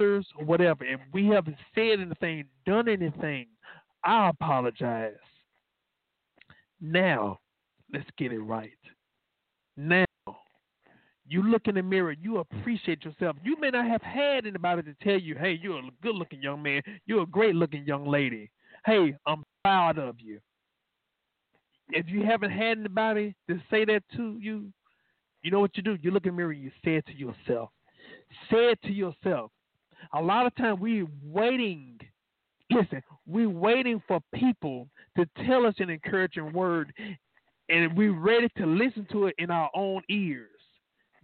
ministers, 0.01 0.27
or 0.39 0.44
whatever, 0.44 0.85
if 0.85 1.01
we 1.12 1.27
haven't 1.27 1.56
said 1.74 2.01
anything, 2.01 2.44
done 2.66 2.89
anything, 2.89 3.47
I 4.05 4.31
apologize. 4.31 5.14
Now, 6.81 7.39
let's 7.93 8.09
get 8.16 8.32
it 8.32 8.40
right. 8.40 8.70
Now, 9.77 10.05
you 11.27 11.43
look 11.43 11.66
in 11.66 11.77
the 11.77 11.82
mirror, 11.82 12.12
you 12.12 12.39
appreciate 12.39 13.05
yourself. 13.05 13.36
You 13.44 13.56
may 13.60 13.70
not 13.70 13.86
have 13.86 14.02
had 14.02 14.47
anybody 14.47 14.82
to 14.82 14.94
tell 15.02 15.20
you, 15.20 15.36
hey, 15.36 15.59
you're 15.62 15.78
a 15.78 15.90
good 16.02 16.14
looking 16.16 16.43
young 16.43 16.62
man, 16.62 16.82
you're 17.06 17.22
a 17.22 17.27
great 17.27 17.55
looking 17.55 17.85
young 17.85 18.06
lady. 18.06 18.51
Hey, 18.85 19.14
I'm 19.27 19.44
proud 19.62 19.98
of 19.98 20.16
you. 20.18 20.40
If 21.90 22.09
you 22.09 22.24
haven't 22.24 22.52
had 22.52 22.78
anybody 22.78 23.35
to 23.48 23.60
say 23.70 23.85
that 23.85 24.02
to 24.16 24.39
you, 24.40 24.72
you 25.43 25.51
know 25.51 25.60
what 25.60 25.77
you 25.77 25.82
do? 25.82 25.98
You 26.01 26.10
look 26.10 26.24
in 26.24 26.32
the 26.32 26.36
mirror 26.36 26.52
and 26.52 26.62
you 26.62 26.70
say 26.85 26.97
it 26.97 27.06
to 27.06 27.14
yourself. 27.14 27.70
Say 28.51 28.70
it 28.72 28.78
to 28.82 28.93
yourself. 28.93 29.51
A 30.12 30.20
lot 30.20 30.47
of 30.47 30.55
times 30.56 30.78
we're 30.81 31.06
waiting. 31.22 31.98
Listen, 32.70 33.02
we're 33.27 33.48
waiting 33.48 34.02
for 34.06 34.20
people 34.35 34.89
to 35.16 35.27
tell 35.47 35.66
us 35.66 35.74
an 35.78 35.90
encouraging 35.90 36.52
word, 36.52 36.93
and 37.68 37.97
we're 37.97 38.18
ready 38.18 38.48
to 38.59 38.66
listen 38.66 39.06
to 39.12 39.27
it 39.27 39.35
in 39.39 39.51
our 39.51 39.70
own 39.74 40.02
ears. 40.09 40.48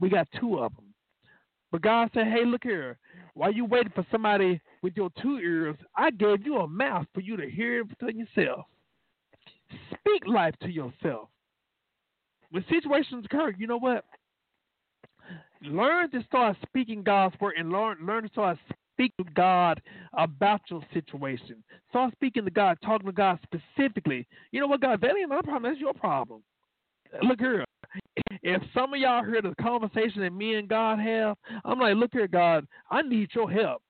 We 0.00 0.08
got 0.08 0.28
two 0.38 0.58
of 0.58 0.74
them. 0.74 0.86
But 1.72 1.82
God 1.82 2.10
said, 2.14 2.26
hey, 2.26 2.44
look 2.44 2.62
here. 2.62 2.98
While 3.34 3.52
you 3.52 3.64
waiting 3.64 3.92
for 3.94 4.06
somebody 4.10 4.60
with 4.82 4.96
your 4.96 5.10
two 5.20 5.38
ears, 5.38 5.76
I 5.96 6.10
gave 6.10 6.46
you 6.46 6.58
a 6.58 6.68
mouth 6.68 7.06
for 7.12 7.20
you 7.20 7.36
to 7.36 7.50
hear 7.50 7.80
it 7.80 7.88
to 8.00 8.12
yourself. 8.12 8.66
Speak 9.90 10.26
life 10.26 10.54
to 10.62 10.70
yourself. 10.70 11.28
When 12.50 12.64
situations 12.70 13.26
occur, 13.26 13.52
you 13.58 13.66
know 13.66 13.78
what? 13.78 14.04
Learn 15.62 16.10
to 16.10 16.22
start 16.24 16.56
speaking 16.66 17.02
God's 17.02 17.34
word 17.40 17.54
and 17.58 17.70
learn 17.70 17.98
learn 18.02 18.24
to 18.24 18.28
start 18.28 18.58
speaking 18.92 19.24
to 19.24 19.32
God 19.32 19.80
about 20.14 20.60
your 20.68 20.82
situation. 20.92 21.62
Start 21.90 22.12
speaking 22.12 22.44
to 22.44 22.50
God, 22.50 22.78
talking 22.84 23.06
to 23.06 23.12
God 23.12 23.38
specifically. 23.42 24.26
You 24.52 24.60
know 24.60 24.66
what, 24.66 24.80
God, 24.80 25.00
that 25.00 25.16
ain't 25.16 25.28
my 25.28 25.40
problem, 25.42 25.70
that's 25.70 25.80
your 25.80 25.94
problem. 25.94 26.42
Look 27.22 27.40
here 27.40 27.64
if 28.42 28.62
some 28.74 28.94
of 28.94 29.00
y'all 29.00 29.24
hear 29.24 29.42
the 29.42 29.54
conversation 29.60 30.22
that 30.22 30.32
me 30.32 30.54
and 30.54 30.68
God 30.68 30.98
have, 30.98 31.36
I'm 31.64 31.78
like, 31.78 31.96
look 31.96 32.10
here, 32.12 32.28
God, 32.28 32.66
I 32.90 33.02
need 33.02 33.30
your 33.34 33.50
help. 33.50 33.82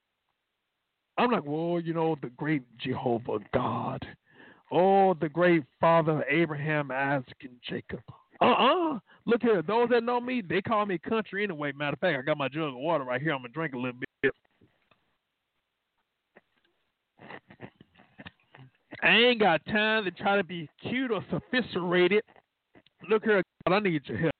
I'm 1.18 1.30
like, 1.30 1.44
well, 1.44 1.80
you 1.80 1.94
know, 1.94 2.16
the 2.22 2.30
great 2.30 2.62
Jehovah 2.78 3.38
God. 3.55 4.05
Oh, 4.70 5.14
the 5.14 5.28
great 5.28 5.62
Father 5.80 6.24
Abraham, 6.28 6.90
Isaac, 6.90 7.36
and 7.43 7.56
Jacob. 7.68 8.01
Uh-uh. 8.40 8.98
Look 9.24 9.42
here, 9.42 9.62
those 9.62 9.88
that 9.90 10.04
know 10.04 10.20
me, 10.20 10.42
they 10.46 10.60
call 10.60 10.86
me 10.86 10.98
country 10.98 11.44
anyway. 11.44 11.72
Matter 11.72 11.94
of 11.94 12.00
fact, 12.00 12.18
I 12.18 12.22
got 12.22 12.38
my 12.38 12.48
jug 12.48 12.68
of 12.68 12.76
water 12.76 13.04
right 13.04 13.20
here. 13.20 13.32
I'm 13.32 13.38
gonna 13.38 13.48
drink 13.48 13.74
a 13.74 13.78
little 13.78 14.00
bit. 14.22 14.32
I 19.02 19.10
ain't 19.10 19.40
got 19.40 19.64
time 19.66 20.04
to 20.04 20.10
try 20.10 20.36
to 20.36 20.44
be 20.44 20.68
cute 20.82 21.10
or 21.10 21.24
sophisticated. 21.30 22.22
Look 23.08 23.24
here, 23.24 23.42
God, 23.66 23.76
I 23.76 23.80
need 23.80 24.02
your 24.06 24.18
help. 24.18 24.32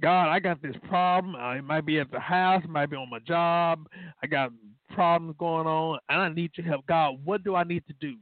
God, 0.00 0.28
I 0.28 0.40
got 0.40 0.60
this 0.60 0.74
problem. 0.88 1.36
I 1.36 1.60
might 1.60 1.86
be 1.86 2.00
at 2.00 2.10
the 2.10 2.18
house, 2.18 2.62
might 2.68 2.90
be 2.90 2.96
on 2.96 3.08
my 3.08 3.20
job. 3.20 3.86
I 4.22 4.26
got 4.26 4.50
problems 4.90 5.36
going 5.38 5.66
on, 5.66 5.98
and 6.08 6.20
I 6.20 6.28
need 6.28 6.50
your 6.56 6.66
help. 6.66 6.86
God, 6.86 7.24
what 7.24 7.44
do 7.44 7.54
I 7.54 7.64
need 7.64 7.84
to 7.86 7.94
do? 8.00 8.16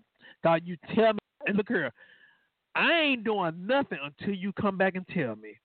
God, 0.44 0.62
you 0.64 0.76
tell 0.94 1.14
me. 1.14 1.18
And 1.47 1.56
look 1.56 1.68
here, 1.68 1.90
I 2.74 2.92
ain't 2.92 3.24
doing 3.24 3.66
nothing 3.66 3.98
until 4.02 4.34
you 4.34 4.52
come 4.52 4.76
back 4.76 4.94
and 4.94 5.06
tell 5.09 5.36
me. 5.36 5.56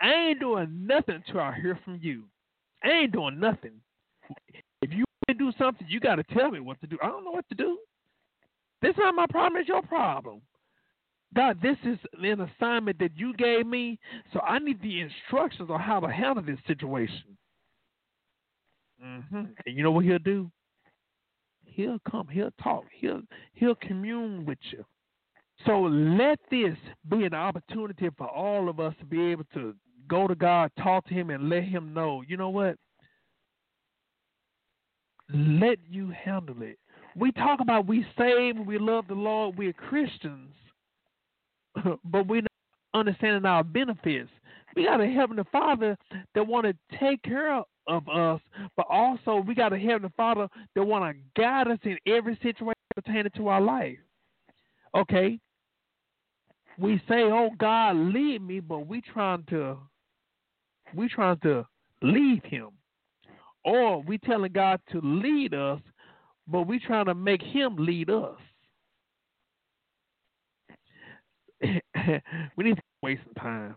I 0.00 0.12
ain't 0.12 0.40
doing 0.40 0.86
nothing 0.86 1.22
until 1.26 1.40
I 1.40 1.54
hear 1.54 1.78
from 1.84 1.98
you. 2.02 2.24
I 2.84 2.88
ain't 2.88 3.12
doing 3.12 3.38
nothing. 3.38 3.80
If 4.82 4.90
you 4.90 5.04
want 5.28 5.28
to 5.28 5.34
do 5.34 5.52
something, 5.58 5.86
you 5.88 6.00
got 6.00 6.16
to 6.16 6.24
tell 6.24 6.50
me 6.50 6.60
what 6.60 6.80
to 6.80 6.86
do. 6.86 6.98
I 7.02 7.06
don't 7.06 7.24
know 7.24 7.30
what 7.30 7.48
to 7.48 7.54
do. 7.54 7.78
This 8.82 8.94
not 8.98 9.14
my 9.14 9.26
problem. 9.30 9.60
It's 9.60 9.68
your 9.68 9.82
problem. 9.82 10.42
God, 11.34 11.58
this 11.62 11.76
is 11.84 11.98
an 12.20 12.40
assignment 12.40 12.98
that 12.98 13.16
you 13.16 13.32
gave 13.34 13.66
me, 13.66 13.98
so 14.32 14.40
I 14.40 14.58
need 14.58 14.82
the 14.82 15.00
instructions 15.00 15.70
on 15.70 15.80
how 15.80 16.00
to 16.00 16.08
handle 16.08 16.44
this 16.44 16.58
situation. 16.66 17.38
Mm-hmm. 19.02 19.44
And 19.66 19.76
you 19.76 19.82
know 19.82 19.92
what 19.92 20.04
he'll 20.04 20.18
do? 20.18 20.50
He'll 21.64 21.98
come. 22.10 22.28
He'll 22.28 22.52
talk. 22.62 22.84
He'll 22.92 23.22
he'll 23.54 23.74
commune 23.76 24.44
with 24.44 24.58
you. 24.70 24.84
So 25.66 25.82
let 25.82 26.38
this 26.50 26.76
be 27.08 27.24
an 27.24 27.34
opportunity 27.34 28.08
for 28.16 28.28
all 28.28 28.68
of 28.68 28.80
us 28.80 28.94
to 28.98 29.04
be 29.04 29.30
able 29.30 29.44
to 29.54 29.74
go 30.08 30.26
to 30.26 30.34
God, 30.34 30.70
talk 30.78 31.06
to 31.06 31.14
Him, 31.14 31.30
and 31.30 31.48
let 31.48 31.64
Him 31.64 31.94
know. 31.94 32.22
You 32.26 32.36
know 32.36 32.50
what? 32.50 32.76
Let 35.32 35.78
you 35.88 36.10
handle 36.10 36.62
it. 36.62 36.78
We 37.14 37.32
talk 37.32 37.60
about 37.60 37.86
we 37.86 38.06
saved, 38.18 38.58
we 38.58 38.78
love 38.78 39.06
the 39.06 39.14
Lord, 39.14 39.56
we're 39.56 39.72
Christians, 39.72 40.52
but 42.04 42.26
we're 42.26 42.42
not 42.42 42.50
understanding 42.94 43.44
our 43.44 43.62
benefits. 43.62 44.30
We 44.74 44.84
got 44.84 45.00
a 45.00 45.06
heavenly 45.06 45.44
Father 45.52 45.96
that 46.34 46.46
want 46.46 46.66
to 46.66 46.98
take 46.98 47.22
care 47.22 47.62
of 47.86 48.08
us, 48.08 48.40
but 48.76 48.86
also 48.88 49.36
we 49.46 49.54
got 49.54 49.72
a 49.72 49.78
heavenly 49.78 50.12
Father 50.16 50.48
that 50.74 50.82
want 50.82 51.14
to 51.14 51.40
guide 51.40 51.68
us 51.68 51.78
in 51.82 51.98
every 52.06 52.38
situation 52.42 52.74
pertaining 52.94 53.32
to 53.36 53.48
our 53.48 53.60
life. 53.60 53.98
Okay, 54.94 55.38
we 56.78 57.00
say, 57.08 57.22
"Oh 57.22 57.50
God, 57.58 57.96
lead 57.96 58.42
me," 58.42 58.60
but 58.60 58.86
we 58.86 59.00
trying 59.00 59.44
to 59.50 59.78
we 60.94 61.08
trying 61.08 61.38
to 61.40 61.66
leave 62.02 62.42
Him, 62.44 62.68
or 63.64 64.02
we 64.02 64.18
telling 64.18 64.52
God 64.52 64.80
to 64.92 65.00
lead 65.02 65.54
us, 65.54 65.80
but 66.46 66.66
we 66.66 66.78
trying 66.78 67.06
to 67.06 67.14
make 67.14 67.42
Him 67.42 67.76
lead 67.76 68.10
us. 68.10 68.38
we 71.62 72.64
need 72.64 72.76
to 72.76 72.82
waste 73.02 73.22
some 73.24 73.34
time. 73.34 73.76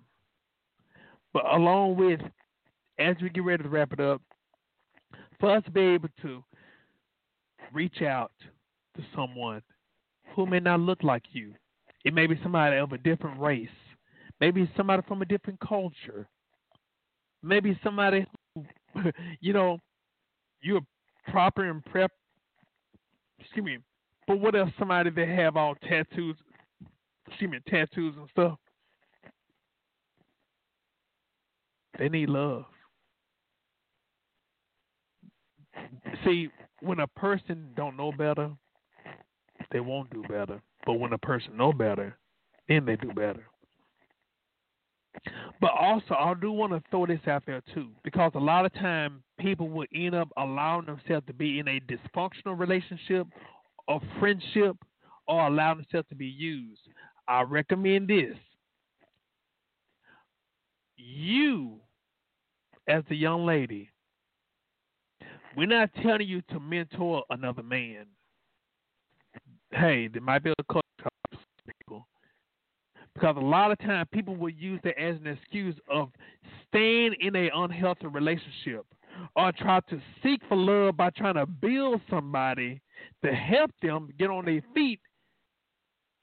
But 1.34 1.46
along 1.54 1.98
with, 1.98 2.20
as 2.98 3.16
we 3.22 3.30
get 3.30 3.44
ready 3.44 3.64
to 3.64 3.70
wrap 3.70 3.94
it 3.94 4.00
up, 4.00 4.22
for 5.40 5.56
us 5.56 5.64
to 5.66 5.72
be 5.72 5.82
able 5.82 6.10
to 6.22 6.44
reach 7.74 8.02
out 8.02 8.32
to 8.96 9.04
someone 9.16 9.62
who 10.36 10.46
may 10.46 10.60
not 10.60 10.80
look 10.80 11.04
like 11.04 11.24
you. 11.34 11.54
It 12.06 12.14
may 12.14 12.28
be 12.28 12.40
somebody 12.42 12.78
of 12.78 12.94
a 12.94 12.98
different 12.98 13.40
race, 13.42 13.68
maybe 14.40 14.70
somebody 14.78 15.02
from 15.08 15.22
a 15.22 15.26
different 15.26 15.60
culture, 15.60 16.28
maybe 17.44 17.78
somebody 17.84 18.26
you 19.40 19.54
know, 19.54 19.78
you're 20.62 20.82
proper 21.28 21.70
and 21.70 21.84
prep. 21.86 22.12
Excuse 23.40 23.66
me. 23.66 23.78
But 24.28 24.40
what 24.40 24.56
if 24.56 24.70
somebody 24.80 25.10
that 25.12 25.28
have 25.28 25.56
all 25.56 25.76
tattoos, 25.88 26.36
excuse 27.28 27.52
me, 27.52 27.60
tattoos 27.68 28.16
and 28.18 28.28
stuff? 28.32 28.58
They 32.00 32.10
need 32.10 32.30
love. 32.30 32.66
See, 36.24 36.50
when 36.82 37.00
a 37.00 37.08
person 37.08 37.70
don't 37.76 37.96
know 37.96 38.12
better, 38.12 38.52
they 39.72 39.80
won't 39.80 40.10
do 40.10 40.24
better. 40.24 40.62
But 40.86 40.94
when 40.94 41.14
a 41.14 41.18
person 41.18 41.58
know 41.58 41.74
better, 41.74 42.18
then 42.68 42.86
they 42.86 42.96
do 42.96 43.12
better. 43.12 43.46
But 45.62 45.72
also, 45.72 46.14
I 46.14 46.34
do 46.40 46.52
want 46.52 46.74
to 46.74 46.84
throw 46.92 47.06
this 47.06 47.26
out 47.28 47.44
there 47.46 47.62
too, 47.74 47.90
because 48.04 48.34
a 48.36 48.40
lot 48.40 48.66
of 48.66 48.74
time 48.74 49.24
people 49.40 49.70
will 49.70 49.88
end 49.96 50.14
up 50.14 50.28
allowing 50.38 50.86
themselves 50.86 51.26
to 51.28 51.34
be 51.34 51.60
in 51.60 51.68
a 51.68 51.80
dysfunctional 51.82 52.60
relationship 52.60 53.26
or 53.88 54.02
friendship, 54.20 54.76
or 55.28 55.48
allow 55.48 55.74
themselves 55.74 56.08
to 56.10 56.16
be 56.16 56.28
used. 56.28 56.82
I 57.28 57.42
recommend 57.42 58.10
this: 58.10 58.36
you, 60.98 61.80
as 62.88 63.04
a 63.10 63.16
young 63.16 63.46
lady, 63.46 63.90
we're 65.56 65.68
not 65.68 65.90
telling 66.04 66.28
you 66.28 66.42
to 66.50 66.60
mentor 66.60 67.24
another 67.30 67.64
man. 67.64 68.06
Hey, 69.76 70.08
there 70.08 70.22
might 70.22 70.42
be 70.42 70.52
a 70.52 70.64
culture 70.72 70.84
people. 71.80 72.08
Because 73.14 73.36
a 73.38 73.42
lot 73.42 73.72
of 73.72 73.80
times 73.80 74.08
people 74.14 74.36
will 74.36 74.50
use 74.50 74.80
that 74.84 74.98
as 74.98 75.18
an 75.18 75.28
excuse 75.28 75.76
of 75.90 76.12
staying 76.68 77.14
in 77.20 77.36
an 77.36 77.50
unhealthy 77.54 78.08
relationship 78.08 78.86
or 79.36 79.52
try 79.52 79.82
to 79.90 80.02
seek 80.24 80.42
for 80.48 80.56
love 80.56 80.96
by 80.96 81.10
trying 81.12 81.36
to 81.36 81.46
build 81.46 82.02
somebody 82.10 82.82
to 83.24 83.34
help 83.34 83.72
them 83.82 84.10
get 84.18 84.30
on 84.30 84.46
their 84.46 84.62
feet 84.74 85.00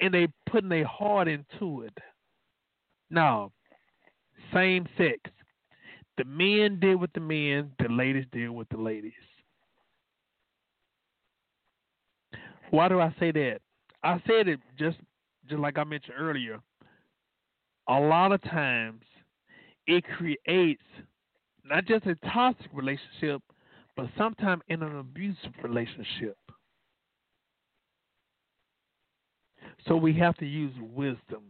and 0.00 0.14
they 0.14 0.28
putting 0.50 0.70
their 0.70 0.86
heart 0.86 1.28
into 1.28 1.82
it. 1.82 1.96
Now, 3.10 3.52
same 4.52 4.86
sex. 4.96 5.18
The 6.16 6.24
men 6.24 6.80
deal 6.80 6.96
with 6.96 7.12
the 7.12 7.20
men, 7.20 7.72
the 7.78 7.88
ladies 7.88 8.26
deal 8.32 8.52
with 8.52 8.68
the 8.70 8.78
ladies. 8.78 9.12
Why 12.72 12.88
do 12.88 13.00
I 13.00 13.14
say 13.20 13.30
that? 13.32 13.58
I 14.02 14.14
said 14.26 14.48
it 14.48 14.58
just 14.78 14.96
just 15.46 15.60
like 15.60 15.76
I 15.76 15.84
mentioned 15.84 16.14
earlier. 16.18 16.58
A 17.86 18.00
lot 18.00 18.32
of 18.32 18.40
times 18.42 19.02
it 19.86 20.02
creates 20.16 20.82
not 21.66 21.84
just 21.84 22.06
a 22.06 22.14
toxic 22.32 22.70
relationship, 22.72 23.42
but 23.94 24.06
sometimes 24.16 24.62
in 24.68 24.82
an 24.82 24.96
abusive 24.96 25.52
relationship. 25.62 26.38
So 29.86 29.94
we 29.94 30.14
have 30.14 30.36
to 30.38 30.46
use 30.46 30.72
wisdom. 30.80 31.42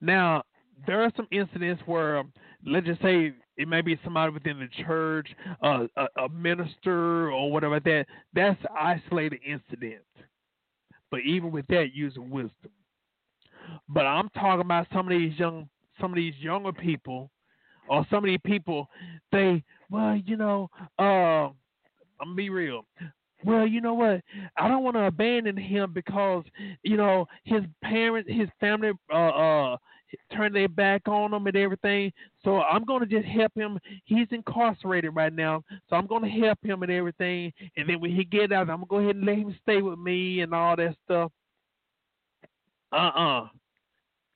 Now, 0.00 0.42
there 0.84 1.00
are 1.00 1.12
some 1.16 1.28
incidents 1.30 1.80
where, 1.86 2.24
let's 2.66 2.86
just 2.86 3.02
say, 3.02 3.34
it 3.56 3.68
may 3.68 3.82
be 3.82 4.00
somebody 4.02 4.32
within 4.32 4.58
the 4.58 4.84
church, 4.84 5.28
uh, 5.62 5.86
a, 5.96 6.22
a 6.22 6.28
minister, 6.28 7.30
or 7.30 7.52
whatever 7.52 7.78
that. 7.78 8.06
That's 8.34 8.60
isolated 8.76 9.38
incident. 9.46 10.02
But 11.10 11.20
even 11.20 11.50
with 11.52 11.66
that, 11.68 11.94
using 11.94 12.30
wisdom. 12.30 12.70
But 13.88 14.06
I'm 14.06 14.28
talking 14.30 14.60
about 14.60 14.86
some 14.92 15.06
of 15.06 15.10
these 15.10 15.38
young, 15.38 15.68
some 16.00 16.12
of 16.12 16.16
these 16.16 16.34
younger 16.38 16.72
people, 16.72 17.30
or 17.88 18.06
some 18.10 18.18
of 18.24 18.28
these 18.28 18.40
people. 18.44 18.88
They, 19.32 19.62
well, 19.90 20.16
you 20.24 20.36
know, 20.36 20.70
uh, 20.98 21.02
I'm 21.02 21.54
gonna 22.20 22.34
be 22.34 22.50
real. 22.50 22.84
Well, 23.44 23.66
you 23.66 23.80
know 23.80 23.94
what? 23.94 24.22
I 24.56 24.68
don't 24.68 24.82
want 24.82 24.96
to 24.96 25.04
abandon 25.04 25.56
him 25.56 25.92
because 25.92 26.44
you 26.82 26.96
know 26.96 27.26
his 27.44 27.62
parents, 27.82 28.28
his 28.30 28.48
family, 28.60 28.92
uh, 29.12 29.14
uh, 29.28 29.76
turn 30.32 30.52
their 30.52 30.68
back 30.68 31.08
on 31.08 31.32
him 31.32 31.46
and 31.46 31.56
everything. 31.56 32.12
So 32.44 32.62
I'm 32.62 32.84
going 32.84 33.00
to 33.00 33.06
just 33.06 33.26
help 33.26 33.52
him. 33.54 33.78
He's 34.04 34.28
incarcerated 34.30 35.14
right 35.14 35.32
now, 35.32 35.62
so 35.88 35.96
I'm 35.96 36.06
going 36.06 36.22
to 36.22 36.40
help 36.46 36.58
him 36.62 36.82
and 36.82 36.92
everything. 36.92 37.52
And 37.76 37.88
then 37.88 38.00
when 38.00 38.14
he 38.14 38.24
get 38.24 38.52
out, 38.52 38.70
I'm 38.70 38.84
going 38.84 38.86
to 38.86 38.86
go 38.86 38.98
ahead 38.98 39.16
and 39.16 39.26
let 39.26 39.36
him 39.38 39.56
stay 39.62 39.82
with 39.82 39.98
me 39.98 40.40
and 40.40 40.54
all 40.54 40.76
that 40.76 40.96
stuff. 41.04 41.32
Uh-uh. 42.92 43.48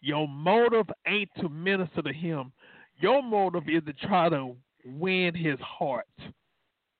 Your 0.00 0.26
motive 0.26 0.86
ain't 1.06 1.30
to 1.40 1.48
minister 1.48 2.02
to 2.02 2.12
him. 2.12 2.52
Your 2.98 3.22
motive 3.22 3.68
is 3.68 3.82
to 3.86 3.92
try 4.06 4.28
to 4.28 4.56
win 4.84 5.34
his 5.34 5.58
heart. 5.60 6.06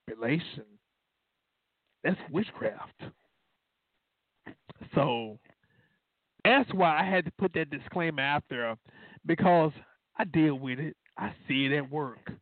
Relation. 0.08 0.64
That's 2.04 2.18
witchcraft. 2.30 3.02
So 4.94 5.38
that's 6.50 6.72
why 6.74 7.00
I 7.00 7.08
had 7.08 7.24
to 7.26 7.32
put 7.38 7.52
that 7.54 7.70
disclaimer 7.70 8.22
out 8.22 8.44
there 8.50 8.76
because 9.24 9.72
I 10.18 10.24
deal 10.24 10.56
with 10.56 10.78
it. 10.78 10.96
I 11.16 11.32
see 11.46 11.66
it 11.66 11.72
at 11.72 11.90
work. 11.90 12.32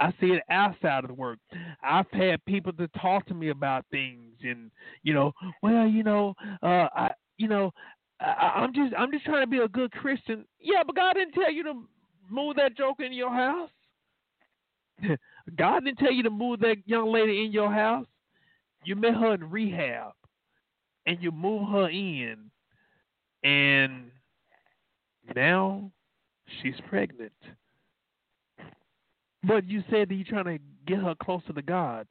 I 0.00 0.10
see 0.20 0.28
it 0.28 0.42
outside 0.50 1.04
of 1.04 1.08
the 1.08 1.14
work. 1.14 1.38
I've 1.82 2.10
had 2.12 2.44
people 2.44 2.72
to 2.72 2.88
talk 2.88 3.24
to 3.26 3.34
me 3.34 3.50
about 3.50 3.84
things, 3.90 4.34
and 4.42 4.70
you 5.04 5.14
know, 5.14 5.32
well, 5.62 5.86
you 5.86 6.02
know, 6.02 6.34
uh, 6.62 6.88
I, 6.92 7.10
you 7.36 7.46
know, 7.46 7.72
I, 8.20 8.52
I'm 8.56 8.74
just, 8.74 8.94
I'm 8.98 9.12
just 9.12 9.24
trying 9.24 9.44
to 9.44 9.50
be 9.50 9.58
a 9.58 9.68
good 9.68 9.92
Christian. 9.92 10.44
Yeah, 10.58 10.82
but 10.84 10.96
God 10.96 11.14
didn't 11.14 11.34
tell 11.34 11.52
you 11.52 11.62
to 11.64 11.84
move 12.28 12.56
that 12.56 12.76
joker 12.76 13.04
in 13.04 13.12
your 13.12 13.30
house. 13.32 13.70
God 15.56 15.84
didn't 15.84 15.98
tell 15.98 16.12
you 16.12 16.24
to 16.24 16.30
move 16.30 16.60
that 16.60 16.76
young 16.86 17.12
lady 17.12 17.44
in 17.44 17.52
your 17.52 17.72
house. 17.72 18.06
You 18.84 18.96
met 18.96 19.14
her 19.14 19.34
in 19.34 19.50
rehab, 19.50 20.12
and 21.06 21.22
you 21.22 21.30
move 21.30 21.68
her 21.68 21.88
in, 21.88 22.50
and 23.44 24.10
now 25.34 25.90
she's 26.62 26.74
pregnant. 26.88 27.32
But 29.44 29.68
you 29.68 29.82
said 29.90 30.08
that 30.08 30.14
you're 30.14 30.24
trying 30.24 30.58
to 30.58 30.64
get 30.86 30.98
her 30.98 31.14
closer 31.20 31.52
to 31.52 31.62
God. 31.62 32.06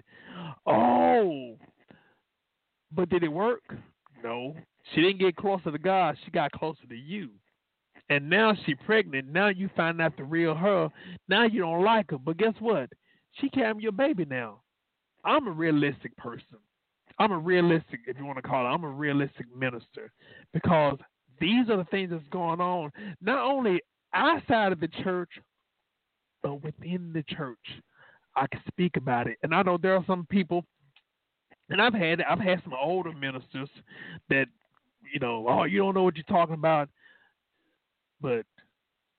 Oh, 0.66 1.58
but 2.91 3.10
did 3.10 3.24
it 3.24 3.32
work? 3.32 3.64
No. 4.24 4.56
She 4.94 5.02
didn't 5.02 5.20
get 5.20 5.36
closer 5.36 5.72
to 5.72 5.78
God, 5.78 6.18
she 6.26 6.32
got 6.32 6.52
closer 6.52 6.86
to 6.90 6.95
you. 6.95 7.30
And 8.10 8.30
now 8.30 8.53
she 8.66 8.76
pregnant. 8.76 9.30
Now 9.30 9.48
you 9.48 9.70
find 9.78 10.02
out 10.02 10.18
the 10.18 10.26
real 10.26 10.53
her. 10.53 10.90
Now 11.30 11.45
you 11.45 11.62
don't 11.62 11.86
like 11.86 12.12
her. 12.12 12.18
But 12.18 12.38
guess 12.38 12.53
what? 12.60 12.90
She 13.40 13.49
carrying 13.49 13.80
your 13.80 13.94
baby 13.94 14.26
now. 14.26 14.60
I'm 15.24 15.48
a 15.48 15.52
realistic 15.52 16.16
person. 16.18 16.58
I'm 17.20 17.32
a 17.32 17.38
realistic, 17.38 18.02
if 18.08 18.18
you 18.18 18.26
want 18.26 18.38
to 18.38 18.41
call 18.41 18.66
it, 18.66 18.70
I'm 18.70 18.84
a 18.84 18.90
realistic 18.90 19.45
minister 19.56 20.12
because 20.53 20.98
these 21.41 21.69
are 21.69 21.77
the 21.77 21.84
things 21.85 22.11
that's 22.11 22.27
going 22.30 22.61
on, 22.61 22.91
not 23.19 23.43
only 23.43 23.81
outside 24.13 24.72
of 24.72 24.80
the 24.80 24.88
church, 25.03 25.31
but 26.41 26.63
within 26.63 27.11
the 27.13 27.23
church. 27.23 27.57
I 28.35 28.47
can 28.47 28.61
speak 28.68 28.95
about 28.95 29.27
it. 29.27 29.38
And 29.43 29.53
I 29.53 29.61
know 29.61 29.77
there 29.77 29.95
are 29.95 30.05
some 30.07 30.26
people, 30.30 30.63
and 31.69 31.81
I've 31.81 31.93
had 31.93 32.22
I've 32.22 32.39
had 32.39 32.61
some 32.63 32.73
older 32.81 33.11
ministers 33.11 33.69
that, 34.30 34.45
you 35.13 35.19
know, 35.19 35.45
oh, 35.49 35.63
you 35.63 35.80
don't 35.80 35.95
know 35.95 36.03
what 36.03 36.15
you're 36.15 36.23
talking 36.23 36.55
about. 36.55 36.88
But, 38.22 38.45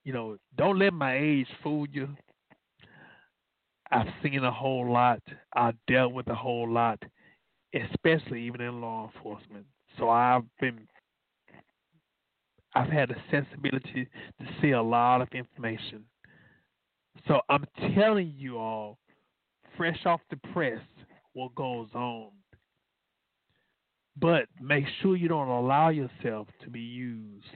you 0.05 0.13
know, 0.13 0.39
don't 0.57 0.79
let 0.79 0.95
my 0.95 1.19
age 1.19 1.49
fool 1.63 1.87
you. 1.91 2.09
I've 3.91 4.09
seen 4.23 4.43
a 4.45 4.51
whole 4.51 4.91
lot. 4.91 5.21
I've 5.55 5.77
dealt 5.87 6.15
with 6.15 6.29
a 6.29 6.35
whole 6.35 6.71
lot, 6.71 7.03
especially 7.75 8.43
even 8.45 8.63
in 8.63 8.81
law 8.81 9.11
enforcement. 9.15 9.67
So 9.99 10.09
I've 10.09 10.45
been 10.61 10.89
I've 12.75 12.91
had 12.91 13.11
the 13.11 13.17
sensibility 13.31 14.09
to 14.41 14.47
see 14.61 14.71
a 14.71 14.83
lot 14.83 15.21
of 15.21 15.29
information. 15.33 16.05
So 17.29 17.41
I'm 17.49 17.65
telling 17.95 18.35
you 18.37 18.59
all, 18.59 18.99
fresh 19.77 19.99
off 20.07 20.21
the 20.31 20.37
press, 20.53 20.81
what 21.35 21.55
goes 21.55 21.89
on. 21.95 22.31
But 24.19 24.47
make 24.61 24.85
sure 25.01 25.17
you 25.17 25.29
don't 25.29 25.49
allow 25.49 25.89
yourself 25.89 26.49
to 26.63 26.71
be 26.71 26.81
used. 26.81 27.47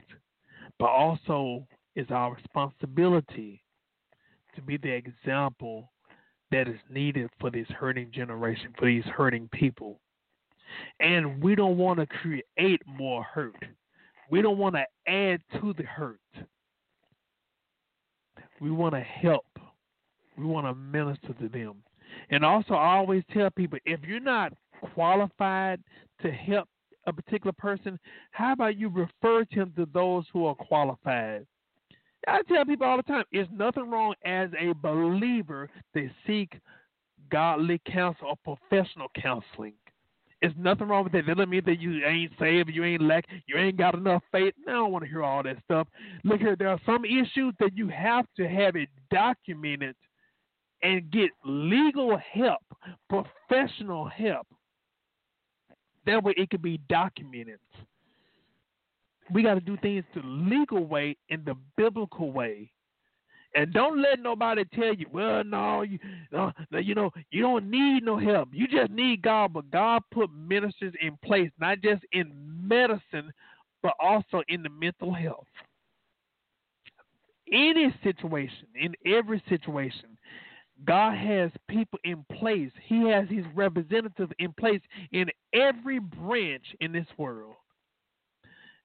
But 0.79 0.89
also, 0.89 1.67
it's 1.95 2.11
our 2.11 2.33
responsibility 2.33 3.63
to 4.55 4.61
be 4.61 4.77
the 4.77 4.91
example 4.91 5.91
that 6.51 6.67
is 6.67 6.79
needed 6.89 7.29
for 7.39 7.49
this 7.51 7.67
hurting 7.69 8.11
generation, 8.11 8.73
for 8.77 8.85
these 8.85 9.03
hurting 9.05 9.49
people. 9.51 9.99
And 10.99 11.41
we 11.41 11.55
don't 11.55 11.77
want 11.77 11.99
to 11.99 12.07
create 12.07 12.81
more 12.85 13.23
hurt. 13.23 13.55
We 14.29 14.41
don't 14.41 14.57
want 14.57 14.75
to 14.75 14.85
add 15.11 15.41
to 15.61 15.73
the 15.73 15.83
hurt. 15.83 16.19
We 18.59 18.71
want 18.71 18.93
to 18.95 19.01
help. 19.01 19.45
We 20.37 20.45
want 20.45 20.67
to 20.67 20.75
minister 20.75 21.33
to 21.33 21.49
them. 21.49 21.75
And 22.29 22.43
also, 22.43 22.73
I 22.73 22.95
always 22.95 23.23
tell 23.33 23.49
people 23.51 23.79
if 23.85 24.01
you're 24.03 24.19
not 24.19 24.53
qualified 24.93 25.81
to 26.21 26.31
help 26.31 26.67
a 27.05 27.13
particular 27.13 27.53
person, 27.53 27.99
how 28.31 28.53
about 28.53 28.77
you 28.77 28.89
refer 28.89 29.45
them 29.55 29.73
to 29.77 29.87
those 29.93 30.25
who 30.33 30.45
are 30.45 30.55
qualified? 30.55 31.45
I 32.27 32.41
tell 32.49 32.65
people 32.65 32.85
all 32.85 32.97
the 32.97 33.03
time, 33.03 33.23
it's 33.31 33.49
nothing 33.53 33.89
wrong 33.89 34.13
as 34.25 34.49
a 34.59 34.73
believer 34.73 35.69
to 35.93 36.09
seek 36.25 36.59
godly 37.29 37.81
counsel 37.85 38.27
or 38.27 38.57
professional 38.57 39.07
counseling. 39.15 39.73
It's 40.41 40.53
nothing 40.57 40.87
wrong 40.87 41.03
with 41.03 41.13
that. 41.13 41.25
That 41.25 41.37
doesn't 41.37 41.49
mean 41.49 41.63
that 41.65 41.79
you 41.79 42.05
ain't 42.05 42.31
saved, 42.39 42.69
you 42.71 42.83
ain't 42.83 43.01
lack, 43.01 43.25
you 43.47 43.57
ain't 43.57 43.77
got 43.77 43.95
enough 43.95 44.21
faith. 44.31 44.53
I 44.67 44.71
don't 44.71 44.91
want 44.91 45.03
to 45.03 45.09
hear 45.09 45.23
all 45.23 45.41
that 45.43 45.57
stuff. 45.63 45.87
Look 46.23 46.39
here, 46.41 46.55
there 46.55 46.69
are 46.69 46.79
some 46.85 47.05
issues 47.05 47.55
that 47.59 47.75
you 47.75 47.87
have 47.87 48.25
to 48.37 48.47
have 48.47 48.75
it 48.75 48.89
documented 49.09 49.95
and 50.83 51.09
get 51.09 51.31
legal 51.43 52.17
help, 52.17 52.61
professional 53.09 54.07
help. 54.07 54.45
That 56.05 56.23
way 56.23 56.33
it 56.37 56.51
can 56.51 56.61
be 56.61 56.79
documented. 56.87 57.59
We 59.31 59.43
got 59.43 59.55
to 59.55 59.59
do 59.59 59.75
things 59.77 60.05
the 60.13 60.21
legal 60.23 60.85
way 60.85 61.17
and 61.29 61.43
the 61.43 61.55
biblical 61.75 62.31
way. 62.31 62.71
And 63.57 63.73
don't 63.73 63.99
let 63.99 64.19
nobody 64.19 64.63
tell 64.75 64.93
you, 64.93 65.07
well, 65.11 65.43
no, 65.43 65.81
you, 65.81 65.97
uh, 66.37 66.51
you 66.79 66.93
know, 66.93 67.09
you 67.31 67.41
don't 67.41 67.71
need 67.71 68.03
no 68.03 68.15
help. 68.19 68.49
You 68.51 68.67
just 68.67 68.91
need 68.91 69.23
God. 69.23 69.51
But 69.53 69.71
God 69.71 70.03
put 70.13 70.29
ministers 70.31 70.93
in 71.01 71.17
place, 71.25 71.49
not 71.59 71.81
just 71.81 72.03
in 72.11 72.31
medicine, 72.61 73.33
but 73.81 73.93
also 73.99 74.43
in 74.47 74.61
the 74.61 74.69
mental 74.69 75.11
health. 75.11 75.47
Any 77.51 77.91
situation, 78.03 78.67
in 78.75 78.93
every 79.11 79.41
situation, 79.49 80.19
God 80.85 81.17
has 81.17 81.49
people 81.67 81.97
in 82.03 82.23
place. 82.37 82.69
He 82.85 83.09
has 83.09 83.27
his 83.27 83.45
representatives 83.55 84.31
in 84.37 84.53
place 84.53 84.81
in 85.13 85.31
every 85.55 85.97
branch 85.97 86.65
in 86.79 86.91
this 86.91 87.07
world. 87.17 87.55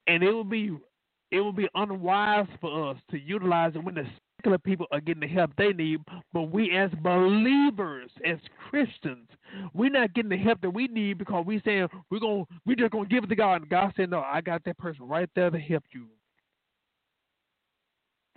And 0.06 0.22
it 0.22 0.32
will 0.32 0.44
be 0.44 0.74
it 1.30 1.40
will 1.40 1.52
be 1.52 1.68
unwise 1.74 2.46
for 2.60 2.90
us 2.90 2.96
to 3.10 3.18
utilize 3.18 3.72
it 3.74 3.84
when 3.84 3.94
the 3.94 4.06
secular 4.42 4.58
people 4.58 4.86
are 4.90 5.00
getting 5.00 5.20
the 5.20 5.28
help 5.28 5.52
they 5.56 5.72
need, 5.72 6.00
but 6.32 6.42
we 6.42 6.76
as 6.76 6.90
believers, 7.02 8.10
as 8.26 8.38
Christians, 8.68 9.28
we're 9.72 9.90
not 9.90 10.14
getting 10.14 10.30
the 10.30 10.36
help 10.36 10.60
that 10.62 10.70
we 10.70 10.88
need 10.88 11.18
because 11.18 11.44
we 11.46 11.60
saying 11.64 11.86
we're 12.10 12.18
going 12.18 12.44
we 12.66 12.74
just 12.74 12.90
gonna 12.90 13.06
give 13.06 13.24
it 13.24 13.28
to 13.28 13.36
God 13.36 13.62
and 13.62 13.70
God 13.70 13.92
said, 13.96 14.10
No, 14.10 14.20
I 14.20 14.40
got 14.40 14.64
that 14.64 14.78
person 14.78 15.06
right 15.06 15.30
there 15.36 15.50
to 15.50 15.58
help 15.58 15.84
you. 15.92 16.06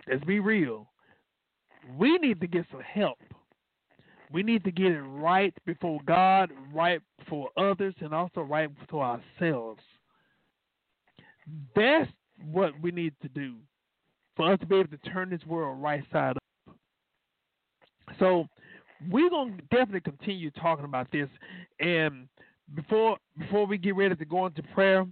Let's 0.08 0.24
be 0.24 0.38
real. 0.38 0.88
We 1.98 2.18
need 2.18 2.40
to 2.40 2.46
get 2.46 2.66
some 2.70 2.80
help. 2.80 3.18
We 4.32 4.42
need 4.42 4.64
to 4.64 4.70
get 4.70 4.92
it 4.92 5.02
right 5.02 5.54
before 5.66 6.00
God, 6.06 6.50
right 6.72 7.00
for 7.28 7.48
others, 7.56 7.94
and 8.00 8.12
also 8.12 8.42
right 8.42 8.70
for 8.88 9.04
ourselves. 9.04 9.82
That's 11.74 12.10
what 12.50 12.72
we 12.80 12.90
need 12.90 13.14
to 13.22 13.28
do 13.28 13.54
for 14.36 14.52
us 14.52 14.58
to 14.60 14.66
be 14.66 14.76
able 14.76 14.88
to 14.90 15.10
turn 15.10 15.30
this 15.30 15.44
world 15.46 15.82
right 15.82 16.04
side 16.12 16.36
up. 16.36 16.76
So 18.18 18.46
we're 19.10 19.30
gonna 19.30 19.56
definitely 19.70 20.00
continue 20.00 20.50
talking 20.52 20.84
about 20.84 21.10
this. 21.10 21.28
And 21.80 22.28
before 22.74 23.18
before 23.38 23.66
we 23.66 23.78
get 23.78 23.96
ready 23.96 24.14
to 24.14 24.24
go 24.24 24.46
into 24.46 24.62
prayer, 24.74 25.06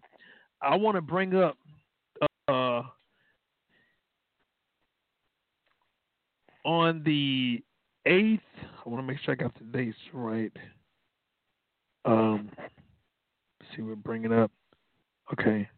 I 0.62 0.76
want 0.76 0.96
to 0.96 1.00
bring 1.00 1.34
up 1.34 1.56
uh, 2.48 2.82
on 6.64 7.02
the 7.04 7.62
eighth. 8.06 8.40
I 8.84 8.88
want 8.88 9.02
to 9.02 9.06
make 9.06 9.18
sure 9.24 9.32
I 9.32 9.36
got 9.36 9.54
the 9.58 9.64
dates 9.64 9.96
right. 10.12 10.52
Um, 12.04 12.50
see, 13.74 13.82
we're 13.82 13.96
bringing 13.96 14.32
up. 14.32 14.50
Okay, 15.32 15.68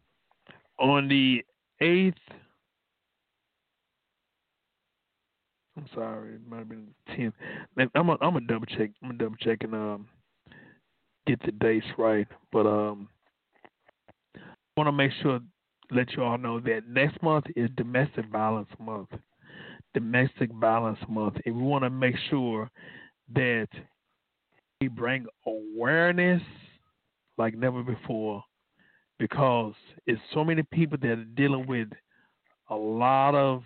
on 0.78 1.08
the 1.08 1.44
eighth. 1.80 2.14
I'm 5.76 5.86
sorry, 5.94 6.34
it 6.34 6.40
might 6.48 6.60
have 6.60 6.68
been 6.68 6.88
tenth. 7.14 7.34
I'm 7.94 8.08
a, 8.08 8.16
I'm 8.20 8.46
double 8.46 8.66
check. 8.66 8.90
I'm 9.02 9.10
a 9.10 9.14
double 9.14 9.36
check 9.36 9.62
and 9.62 9.74
um 9.74 10.08
get 11.26 11.42
the 11.44 11.52
dates 11.52 11.86
right. 11.98 12.26
But 12.52 12.66
um, 12.66 13.08
I 14.36 14.40
want 14.76 14.88
to 14.88 14.92
make 14.92 15.12
sure 15.22 15.40
let 15.90 16.12
you 16.12 16.22
all 16.22 16.38
know 16.38 16.60
that 16.60 16.82
next 16.88 17.22
month 17.22 17.44
is 17.54 17.68
domestic 17.76 18.26
violence 18.30 18.68
month. 18.78 19.08
Domestic 19.94 20.52
violence 20.52 20.98
month, 21.08 21.36
and 21.46 21.56
we 21.56 21.62
want 21.62 21.84
to 21.84 21.90
make 21.90 22.16
sure 22.28 22.70
that 23.34 23.68
we 24.80 24.88
bring 24.88 25.26
awareness 25.46 26.42
like 27.38 27.54
never 27.54 27.82
before 27.82 28.42
because 29.18 29.72
it's 30.06 30.20
so 30.34 30.44
many 30.44 30.62
people 30.64 30.98
that 31.00 31.08
are 31.08 31.24
dealing 31.34 31.66
with 31.66 31.88
a 32.68 32.74
lot 32.74 33.34
of 33.34 33.62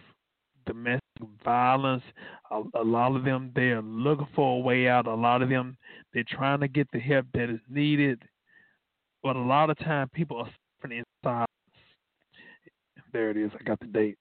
domestic 0.66 1.02
violence. 1.44 2.02
A, 2.50 2.62
a, 2.74 2.84
lot 2.84 3.14
of 3.16 3.24
them 3.24 3.52
they 3.54 3.70
are 3.70 3.82
looking 3.82 4.28
for 4.34 4.58
a 4.58 4.60
way 4.60 4.88
out. 4.88 5.06
A 5.06 5.14
lot 5.14 5.42
of 5.42 5.48
them 5.48 5.76
they're 6.12 6.24
trying 6.28 6.60
to 6.60 6.68
get 6.68 6.88
the 6.92 6.98
help 6.98 7.26
that 7.34 7.50
is 7.50 7.60
needed, 7.68 8.22
but 9.22 9.36
a 9.36 9.40
lot 9.40 9.70
of 9.70 9.78
time 9.78 10.08
people 10.12 10.38
are 10.38 10.50
suffering 10.80 10.98
in 10.98 11.04
silence. 11.22 11.46
There 13.12 13.30
it 13.30 13.36
is. 13.36 13.50
I 13.58 13.62
got 13.64 13.80
the 13.80 13.86
dates. 13.86 14.18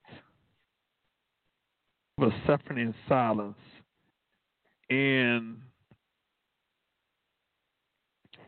People 2.18 2.34
are 2.34 2.44
suffering 2.48 2.80
in 2.80 2.94
silence, 3.08 3.58
and 4.90 5.58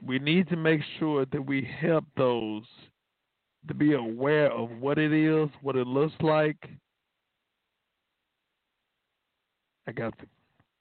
we 0.05 0.19
need 0.19 0.49
to 0.49 0.55
make 0.55 0.81
sure 0.99 1.26
that 1.26 1.45
we 1.45 1.68
help 1.80 2.05
those 2.18 2.63
to 3.68 3.73
be 3.73 3.93
aware 3.93 4.51
of 4.51 4.69
what 4.80 4.97
it 4.97 5.13
is, 5.13 5.49
what 5.61 5.76
it 5.76 5.88
looks 5.88 6.13
like. 6.22 6.57
I 9.88 9.91
got 9.91 10.18
the 10.20 10.26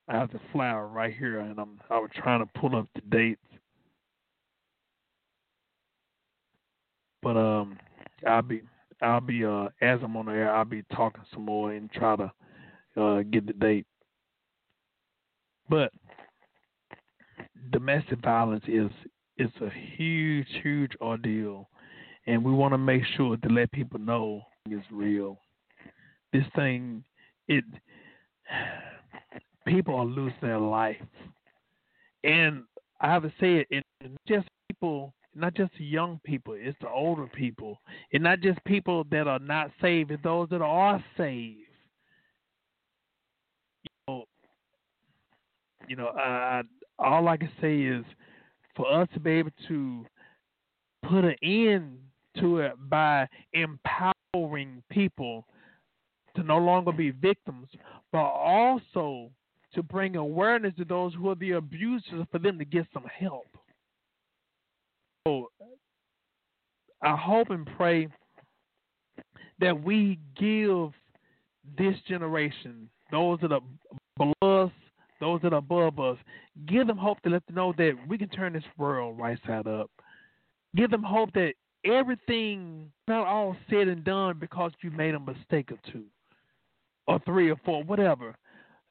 I 0.09 0.15
have 0.17 0.31
the 0.33 0.41
flower 0.53 0.89
right 0.89 1.15
here 1.17 1.39
and 1.39 1.59
I'm 1.59 1.81
I 1.91 1.99
was 1.99 2.11
trying 2.15 2.45
to 2.45 2.61
pull 2.61 2.77
up 2.77 2.87
the 2.95 3.03
dates. 3.03 3.41
But 7.23 7.37
um 7.37 7.79
I'll 8.27 8.43
be 8.43 8.63
I'll 9.01 9.21
be 9.21 9.45
uh 9.45 9.69
as 9.81 10.01
I'm 10.03 10.17
on 10.17 10.27
the 10.27 10.33
air 10.33 10.55
I'll 10.55 10.65
be 10.65 10.83
talking 10.95 11.23
some 11.33 11.45
more 11.45 11.73
and 11.73 11.91
try 11.93 12.17
to 12.17 12.33
uh 13.01 13.23
get 13.23 13.47
the 13.47 13.53
date. 13.53 13.87
But 15.69 15.93
domestic 17.73 18.21
violence 18.21 18.65
is 18.67 18.91
is 19.39 19.51
a 19.63 19.71
huge, 19.97 20.49
huge 20.63 20.93
ordeal, 21.01 21.71
and 22.27 22.45
we 22.45 22.53
want 22.53 22.75
to 22.75 22.79
make 22.79 23.03
sure 23.17 23.37
to 23.39 23.49
let 23.49 23.73
people 23.73 23.99
know 23.99 24.43
it's 24.69 24.85
real. 24.91 25.39
This 26.33 26.45
thing, 26.55 27.03
it 27.49 27.65
people 29.71 29.95
are 29.95 30.05
losing 30.05 30.39
their 30.43 30.59
life, 30.59 30.97
and 32.25 32.65
I 33.01 33.13
have 33.13 33.23
to 33.23 33.33
say 33.41 33.65
it, 33.71 33.85
it's 34.01 34.15
just 34.29 34.49
people, 34.69 35.15
not 35.35 35.55
just 35.55 35.73
young 35.79 36.21
people, 36.25 36.55
it's 36.57 36.77
the 36.81 36.89
older 36.89 37.27
people, 37.27 37.81
and 38.13 38.23
not 38.23 38.41
just 38.41 38.63
people 38.65 39.05
that 39.11 39.27
are 39.27 39.39
not 39.39 39.71
saved, 39.81 40.11
it's 40.11 40.23
those 40.23 40.49
that 40.51 40.61
are 40.61 41.03
saved. 41.17 41.61
You 43.85 43.91
know, 44.09 44.25
you 45.89 45.97
know, 45.97 46.09
I, 46.09 46.63
all 46.99 47.29
I 47.29 47.37
can 47.37 47.51
say 47.61 47.81
is 47.81 48.05
for 48.77 48.91
us 48.93 49.09
to 49.15 49.21
be 49.21 49.31
able 49.31 49.53
to 49.69 50.05
put 51.09 51.25
an 51.25 51.37
end 51.43 51.99
to 52.39 52.59
it 52.59 52.73
by 52.89 53.27
empowering 53.53 54.83
people 54.91 55.47
to 56.37 56.43
no 56.43 56.59
longer 56.59 56.93
be 56.93 57.11
victims, 57.11 57.69
but 58.13 58.19
also 58.19 59.31
to 59.75 59.83
bring 59.83 60.17
awareness 60.17 60.75
to 60.77 60.85
those 60.85 61.15
who 61.15 61.31
are 61.31 61.37
the 61.37 61.53
abusers 61.53 62.27
for 62.31 62.39
them 62.39 62.59
to 62.59 62.65
get 62.65 62.87
some 62.93 63.05
help. 63.05 63.47
So 65.27 65.51
I 67.03 67.17
hope 67.17 67.51
and 67.51 67.69
pray 67.77 68.09
that 69.61 69.83
we 69.83 70.19
give 70.39 70.93
this 71.79 71.95
generation, 72.09 72.89
those 73.11 73.39
that 73.41 73.53
are 73.53 73.61
below 74.17 74.65
us, 74.65 74.73
those 75.21 75.41
that 75.43 75.53
are 75.53 75.59
above 75.59 76.01
us, 76.01 76.17
give 76.67 76.87
them 76.87 76.97
hope 76.97 77.21
to 77.23 77.31
let 77.31 77.47
them 77.47 77.57
know 77.57 77.75
that 77.77 77.93
we 78.09 78.19
can 78.19 78.29
turn 78.29 78.55
this 78.55 78.65
world 78.79 79.19
right 79.19 79.39
side 79.47 79.67
up. 79.67 79.91
Give 80.75 80.91
them 80.91 81.03
hope 81.03 81.33
that 81.35 81.53
everything 81.85 82.91
not 83.07 83.27
all 83.27 83.57
said 83.69 83.89
and 83.89 84.05
done 84.05 84.39
because 84.39 84.73
you 84.83 84.91
made 84.91 85.15
a 85.15 85.21
mistake 85.21 85.71
or 85.71 85.79
two 85.93 86.05
or 87.07 87.21
three 87.25 87.51
or 87.51 87.57
four, 87.65 87.83
whatever. 87.85 88.35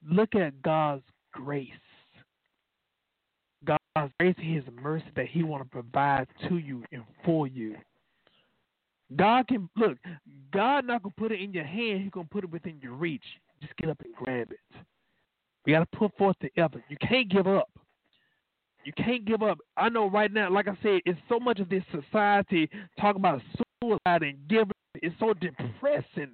Look 0.08 0.36
at 0.36 0.62
God's 0.62 1.04
grace. 1.34 1.70
God's 3.66 4.14
grace 4.20 4.36
His 4.38 4.64
mercy 4.82 5.06
that 5.16 5.28
He 5.28 5.44
want 5.44 5.64
to 5.64 5.70
provide 5.70 6.28
to 6.48 6.58
you 6.58 6.84
and 6.92 7.04
for 7.26 7.48
you. 7.48 7.76
God 9.16 9.48
can 9.48 9.70
look. 9.76 9.98
God 10.54 10.86
not 10.86 11.04
gonna 11.04 11.14
put 11.18 11.32
it 11.32 11.42
in 11.42 11.52
your 11.52 11.64
hand. 11.64 12.02
He's 12.02 12.12
gonna 12.12 12.28
put 12.30 12.44
it 12.44 12.52
within 12.52 12.80
your 12.82 12.94
reach. 12.94 13.24
Just 13.62 13.76
get 13.78 13.90
up 13.90 14.00
and 14.04 14.14
grab 14.14 14.52
it. 14.52 14.60
We 15.66 15.74
gotta 15.74 15.88
put 15.88 16.16
forth 16.18 16.36
the 16.42 16.50
effort. 16.58 16.84
You 16.90 16.98
can't 16.98 17.30
give 17.30 17.48
up. 17.48 17.70
You 18.86 18.94
can't 18.94 19.26
give 19.26 19.44
up. 19.44 19.58
I 19.76 19.90
know 19.90 20.10
right 20.10 20.32
now, 20.32 20.50
like 20.50 20.68
I 20.68 20.78
said, 20.82 21.02
it's 21.06 21.20
so 21.28 21.40
much 21.40 21.60
of 21.60 21.70
this 21.70 21.84
society 21.92 22.70
talking 23.00 23.20
about 23.20 23.42
suicide 23.82 24.24
and 24.24 24.38
giving. 24.48 24.72
It's 24.96 25.16
so 25.20 25.34
depressing. 25.34 26.32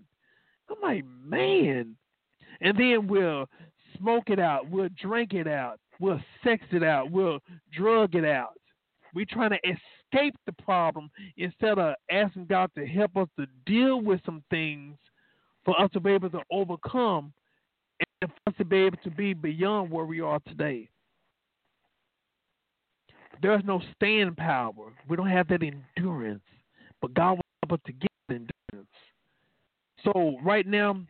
I'm 0.70 0.82
like, 0.82 1.04
man. 1.06 1.96
And 2.62 2.78
then 2.78 3.08
we'll 3.08 3.48
smoke 3.98 4.30
it 4.30 4.40
out. 4.40 4.70
We'll 4.70 4.90
drink 5.02 5.34
it 5.34 5.48
out. 5.48 5.80
We'll 6.00 6.20
sex 6.44 6.64
it 6.72 6.84
out. 6.84 7.12
We'll 7.12 7.40
drug 7.72 8.16
it 8.16 8.26
out. 8.26 8.54
We're 9.14 9.26
trying 9.26 9.52
to 9.52 9.60
escape 9.64 10.36
the 10.46 10.52
problem 10.64 11.10
instead 11.38 11.80
of 11.80 11.96
asking 12.12 12.48
God 12.48 12.70
to 12.78 12.86
help 12.86 13.16
us 13.16 13.28
to 13.40 13.46
deal 13.66 14.02
with 14.02 14.20
some 14.26 14.44
things 14.50 14.98
for 15.64 15.80
us 15.80 15.90
to 15.94 16.00
be 16.00 16.12
able 16.12 16.30
to 16.32 16.42
overcome 16.52 17.34
and 18.22 18.30
for 18.30 18.50
us 18.50 18.56
to 18.58 18.66
be 18.66 18.78
able 18.78 18.98
to 18.98 19.10
be 19.10 19.34
beyond 19.34 19.90
where 19.90 20.06
we 20.06 20.20
are 20.20 20.40
today. 20.48 20.90
There's 23.42 23.64
no 23.66 23.82
staying 23.96 24.36
power. 24.36 24.94
We 25.08 25.16
don't 25.16 25.30
have 25.30 25.48
that 25.48 25.62
endurance. 25.64 26.44
But 27.02 27.14
God 27.14 27.32
will 27.32 27.70
help 27.70 27.80
us 27.80 27.86
to 27.86 27.94
get 27.94 28.12
endurance. 28.30 28.90
So 30.04 30.38
right 30.44 30.68
now, 30.68 31.02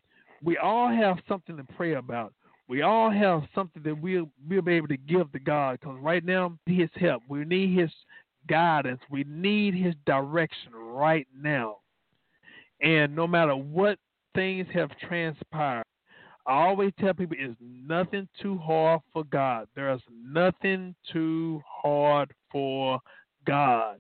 we 0.46 0.58
all 0.58 0.88
have 0.88 1.18
something 1.28 1.58
to 1.58 1.64
pray 1.76 1.96
about. 1.96 2.34
We 2.68 2.84
all 2.84 3.10
have 3.12 3.44
something 3.54 3.84
that 3.84 4.00
we'll 4.00 4.30
we'll 4.48 4.62
be 4.62 4.74
able 4.74 4.88
to 4.88 4.98
give 4.98 5.32
to 5.34 5.40
God 5.40 5.80
because 5.80 5.98
right 6.00 6.24
now 6.24 6.58
His 6.66 6.90
help. 6.96 7.24
We 7.28 7.44
need 7.44 7.78
His 7.78 7.92
guidance. 8.48 9.02
We 9.10 9.24
need 9.28 9.74
His 9.74 9.96
direction 10.06 10.74
right 10.74 11.28
now. 11.36 11.78
And 12.82 13.16
no 13.16 13.28
matter 13.28 13.56
what 13.56 13.98
things 14.36 14.68
have 14.74 14.92
transpired, 15.00 15.86
I 16.48 16.54
always 16.54 16.94
tell 17.00 17.14
people 17.14 17.38
it's 17.40 17.56
nothing 17.60 18.28
too 18.42 18.58
hard 18.60 19.02
for 19.12 19.24
God. 19.24 19.68
There's 19.76 20.02
nothing 20.24 20.94
too 21.12 21.62
hard 21.68 22.32
for 22.52 23.00
God. 23.48 24.00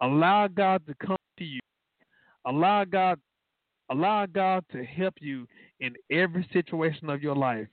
Allow 0.00 0.48
God 0.48 0.82
to 0.86 0.94
come 1.06 1.16
to 1.38 1.44
you. 1.44 1.60
Allow 2.46 2.84
God 2.84 3.18
allow 3.92 4.26
God 4.26 4.64
to 4.72 4.84
help 4.84 5.14
you 5.20 5.46
in 5.80 5.94
every 6.10 6.48
situation 6.52 7.10
of 7.10 7.22
your 7.22 7.36
life. 7.36 7.68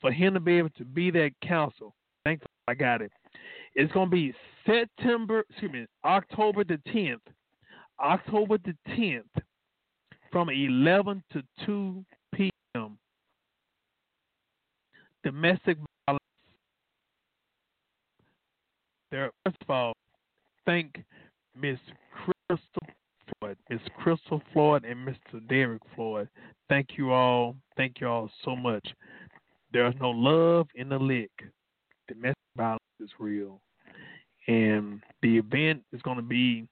For 0.00 0.12
him 0.12 0.34
to 0.34 0.40
be 0.40 0.56
able 0.56 0.70
to 0.70 0.84
be 0.84 1.10
that 1.10 1.32
counsel. 1.42 1.94
Thankfully 2.24 2.48
I 2.68 2.74
got 2.74 3.02
it. 3.02 3.12
It's 3.74 3.92
gonna 3.92 4.10
be 4.10 4.34
September 4.66 5.44
excuse 5.50 5.72
me, 5.72 5.86
October 6.04 6.64
the 6.64 6.80
tenth. 6.92 7.22
October 7.98 8.58
the 8.58 8.74
tenth 8.96 9.44
from 10.32 10.48
eleven 10.48 11.22
to 11.32 11.42
two 11.64 12.04
PM. 12.34 12.98
Domestic 15.22 15.76
violence. 16.06 16.24
There 19.10 19.30
first 19.44 19.58
of 19.60 19.70
all, 19.70 19.92
thank 20.64 21.04
Miss 21.60 21.78
Crystal 22.12 22.79
Floyd, 23.38 23.56
Miss 23.68 23.80
Crystal 23.98 24.42
Floyd, 24.52 24.84
and 24.84 25.06
Mr. 25.06 25.46
Derek 25.48 25.82
Floyd. 25.94 26.28
Thank 26.68 26.96
you 26.96 27.12
all. 27.12 27.54
Thank 27.76 28.00
you 28.00 28.08
all 28.08 28.28
so 28.44 28.56
much. 28.56 28.86
There's 29.72 29.94
no 30.00 30.10
love 30.10 30.66
in 30.74 30.88
the 30.88 30.98
lick. 30.98 31.30
Domestic 32.08 32.34
violence 32.56 32.80
is 33.00 33.10
real. 33.18 33.60
And 34.48 35.02
the 35.22 35.38
event 35.38 35.84
is 35.92 36.02
going 36.02 36.16
to 36.16 36.22
be 36.22 36.66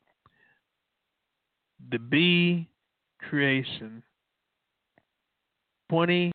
the 1.90 1.98
B 1.98 2.68
creation 3.20 4.02
20 5.90 6.32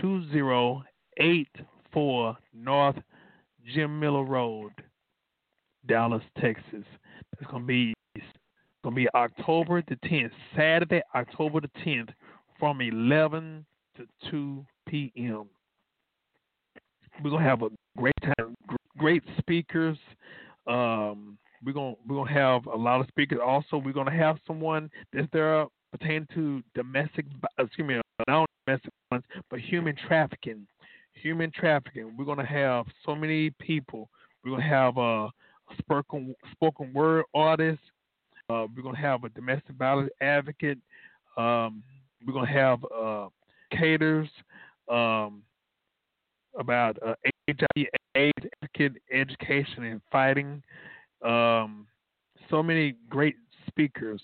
2084 0.00 2.36
North 2.54 2.96
Jim 3.74 4.00
Miller 4.00 4.24
Road, 4.24 4.72
Dallas, 5.86 6.22
Texas. 6.40 6.84
It's 7.40 7.50
gonna 7.50 7.64
be 7.64 7.94
gonna 8.82 8.96
be 8.96 9.08
October 9.14 9.82
the 9.88 9.96
10th, 10.08 10.32
Saturday, 10.56 11.02
October 11.14 11.60
the 11.60 11.70
10th, 11.84 12.10
from 12.58 12.80
11 12.80 13.64
to 13.96 14.30
2 14.30 14.64
p.m. 14.88 15.46
We're 17.22 17.30
gonna 17.30 17.44
have 17.44 17.62
a 17.62 17.68
great 17.96 18.14
time, 18.22 18.54
great 18.98 19.22
speakers. 19.38 19.98
Um, 20.66 21.38
we're 21.64 21.72
gonna 21.72 21.94
we're 22.06 22.16
gonna 22.16 22.32
have 22.32 22.66
a 22.66 22.76
lot 22.76 23.00
of 23.00 23.08
speakers. 23.08 23.38
Also, 23.44 23.76
we're 23.76 23.92
gonna 23.92 24.10
have 24.16 24.38
someone 24.46 24.90
that's 25.12 25.28
there 25.32 25.66
pertaining 25.92 26.26
to 26.34 26.62
domestic, 26.74 27.26
excuse 27.58 27.86
me, 27.86 28.00
domestic 28.26 28.92
violence, 29.10 29.26
but 29.50 29.60
human 29.60 29.94
trafficking. 30.08 30.66
Human 31.14 31.52
trafficking. 31.52 32.14
We're 32.16 32.24
gonna 32.24 32.46
have 32.46 32.86
so 33.04 33.14
many 33.14 33.50
people. 33.60 34.08
We're 34.44 34.52
gonna 34.52 34.68
have 34.68 34.96
a 34.96 35.28
spoken 35.78 36.34
spoken 36.52 36.92
word 36.92 37.24
artist. 37.34 37.80
Uh, 38.52 38.66
we're 38.76 38.82
gonna 38.82 38.98
have 38.98 39.24
a 39.24 39.28
domestic 39.30 39.74
violence 39.76 40.10
advocate. 40.20 40.78
Um, 41.36 41.82
we're 42.26 42.34
gonna 42.34 42.46
have 42.46 42.84
uh, 42.84 43.28
caters 43.70 44.28
um, 44.90 45.42
about 46.58 46.98
uh, 47.04 47.14
HIV 47.48 47.86
AIDS 48.14 48.94
education 49.10 49.84
and 49.84 50.00
fighting. 50.10 50.62
Um, 51.24 51.86
so 52.50 52.62
many 52.62 52.94
great 53.08 53.36
speakers 53.66 54.20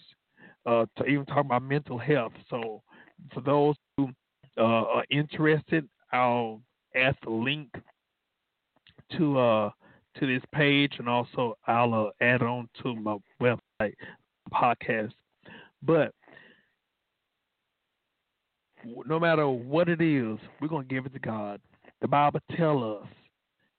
uh, 0.67 0.85
to 0.97 1.07
even 1.07 1.25
talk 1.27 1.45
about 1.45 1.63
mental 1.63 1.99
health. 1.99 2.33
So 2.51 2.83
for 3.33 3.41
those 3.41 3.77
who 3.97 4.11
uh, 4.59 4.63
are 4.63 5.05
interested, 5.11 5.89
I'll 6.13 6.61
add 6.95 7.17
the 7.25 7.31
link 7.31 7.71
to 9.17 9.39
uh, 9.39 9.71
to 10.19 10.27
this 10.27 10.43
page, 10.53 10.95
and 10.99 11.09
also 11.09 11.57
I'll 11.67 11.95
uh, 11.95 12.11
add 12.21 12.43
on 12.43 12.69
to 12.83 12.95
my 12.95 13.17
website 13.41 13.95
podcast. 14.53 15.13
But 15.83 16.13
no 18.85 19.19
matter 19.19 19.49
what 19.49 19.89
it 19.89 20.01
is, 20.01 20.39
we're 20.61 20.69
gonna 20.69 20.85
give 20.85 21.07
it 21.07 21.13
to 21.13 21.19
God. 21.19 21.61
The 22.01 22.09
Bible 22.09 22.41
tells 22.57 23.03
us, 23.03 23.09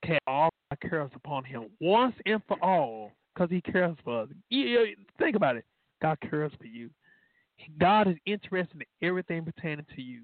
"Cast 0.04 0.22
all 0.28 0.50
our 0.72 0.78
cares 0.78 1.12
upon 1.16 1.44
Him 1.44 1.70
once 1.80 2.16
and 2.26 2.42
for 2.48 2.58
all, 2.64 3.14
because 3.34 3.50
He 3.50 3.62
cares 3.62 3.98
for 4.04 4.22
us." 4.22 4.30
Think 4.50 5.36
about 5.36 5.56
it. 5.58 5.66
God 6.02 6.18
cares 6.22 6.52
for 6.60 6.68
you. 6.68 6.90
God 7.78 8.08
is 8.08 8.16
interested 8.26 8.78
in 8.82 9.08
everything 9.08 9.44
pertaining 9.44 9.86
to 9.96 10.02
you. 10.02 10.24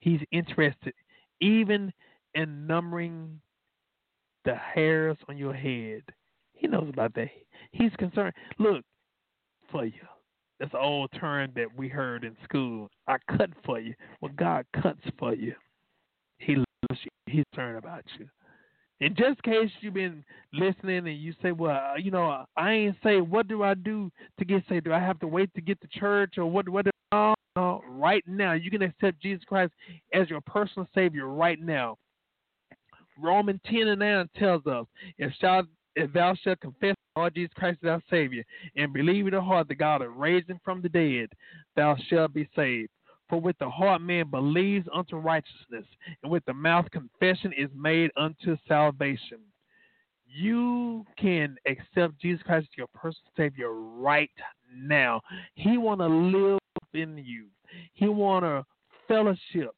He's 0.00 0.20
interested 0.32 0.92
even 1.40 1.92
in 2.34 2.66
numbering 2.66 3.40
the 4.44 4.54
hairs 4.54 5.16
on 5.28 5.36
your 5.36 5.54
head. 5.54 6.02
He 6.52 6.66
knows 6.66 6.88
about 6.88 7.14
that. 7.14 7.28
He's 7.72 7.92
concerned. 7.98 8.34
Look 8.58 8.84
for 9.70 9.84
you. 9.84 9.92
That's 10.60 10.74
an 10.74 10.80
old 10.80 11.10
term 11.18 11.50
that 11.56 11.66
we 11.76 11.88
heard 11.88 12.24
in 12.24 12.36
school. 12.44 12.88
I 13.08 13.16
cut 13.36 13.50
for 13.64 13.80
you. 13.80 13.94
Well, 14.20 14.32
God 14.36 14.64
cuts 14.80 15.00
for 15.18 15.34
you. 15.34 15.54
He 16.38 16.56
loves 16.56 17.00
you. 17.02 17.10
He's 17.26 17.44
concerned 17.52 17.78
about 17.78 18.04
you. 18.18 18.28
In 19.00 19.16
just 19.16 19.42
case 19.42 19.68
you've 19.80 19.94
been 19.94 20.24
listening 20.52 21.08
and 21.08 21.18
you 21.18 21.34
say, 21.42 21.50
well, 21.50 21.98
you 21.98 22.12
know, 22.12 22.44
I 22.56 22.72
ain't 22.72 22.96
say, 23.02 23.20
what 23.20 23.48
do 23.48 23.64
I 23.64 23.74
do 23.74 24.12
to 24.38 24.44
get 24.44 24.62
saved? 24.68 24.84
Do 24.84 24.92
I 24.92 25.00
have 25.00 25.18
to 25.20 25.26
wait 25.26 25.52
to 25.54 25.60
get 25.60 25.80
to 25.80 25.88
church 25.98 26.34
or 26.38 26.46
what? 26.46 26.68
What? 26.68 26.86
No, 27.12 27.34
no. 27.56 27.82
Right 27.88 28.22
now, 28.28 28.52
you 28.52 28.70
can 28.70 28.82
accept 28.82 29.20
Jesus 29.20 29.42
Christ 29.44 29.72
as 30.14 30.30
your 30.30 30.40
personal 30.42 30.88
Savior 30.94 31.26
right 31.26 31.60
now. 31.60 31.96
Romans 33.22 33.60
10 33.66 33.88
and 33.88 34.00
9 34.00 34.28
tells 34.36 34.66
us, 34.66 34.86
if, 35.18 35.32
if 35.96 36.12
thou 36.12 36.34
shalt 36.42 36.60
confess 36.60 36.94
Lord 37.16 37.34
Jesus 37.34 37.52
Christ 37.54 37.78
as 37.82 37.88
our 37.90 38.02
Savior 38.10 38.42
and 38.76 38.92
believe 38.92 39.26
in 39.26 39.34
the 39.34 39.40
heart 39.40 39.68
that 39.68 39.74
God 39.76 40.00
has 40.00 40.10
raised 40.16 40.48
him 40.48 40.60
from 40.64 40.80
the 40.80 40.88
dead, 40.88 41.28
thou 41.76 41.96
shalt 42.08 42.32
be 42.32 42.48
saved. 42.56 42.90
For 43.28 43.40
with 43.40 43.56
the 43.58 43.68
heart 43.68 44.02
man 44.02 44.30
believes 44.30 44.86
unto 44.94 45.16
righteousness, 45.16 45.86
and 46.22 46.30
with 46.30 46.44
the 46.44 46.52
mouth 46.52 46.86
confession 46.90 47.52
is 47.56 47.70
made 47.74 48.10
unto 48.16 48.56
salvation. 48.68 49.38
You 50.26 51.04
can 51.18 51.56
accept 51.66 52.20
Jesus 52.20 52.42
Christ 52.42 52.68
as 52.72 52.78
your 52.78 52.88
personal 52.88 53.32
Savior 53.36 53.72
right 53.72 54.30
now. 54.74 55.20
He 55.54 55.78
want 55.78 56.00
to 56.00 56.06
live 56.06 56.58
in 56.94 57.18
you. 57.18 57.46
He 57.94 58.08
want 58.08 58.44
to 58.44 58.64
fellowship 59.08 59.74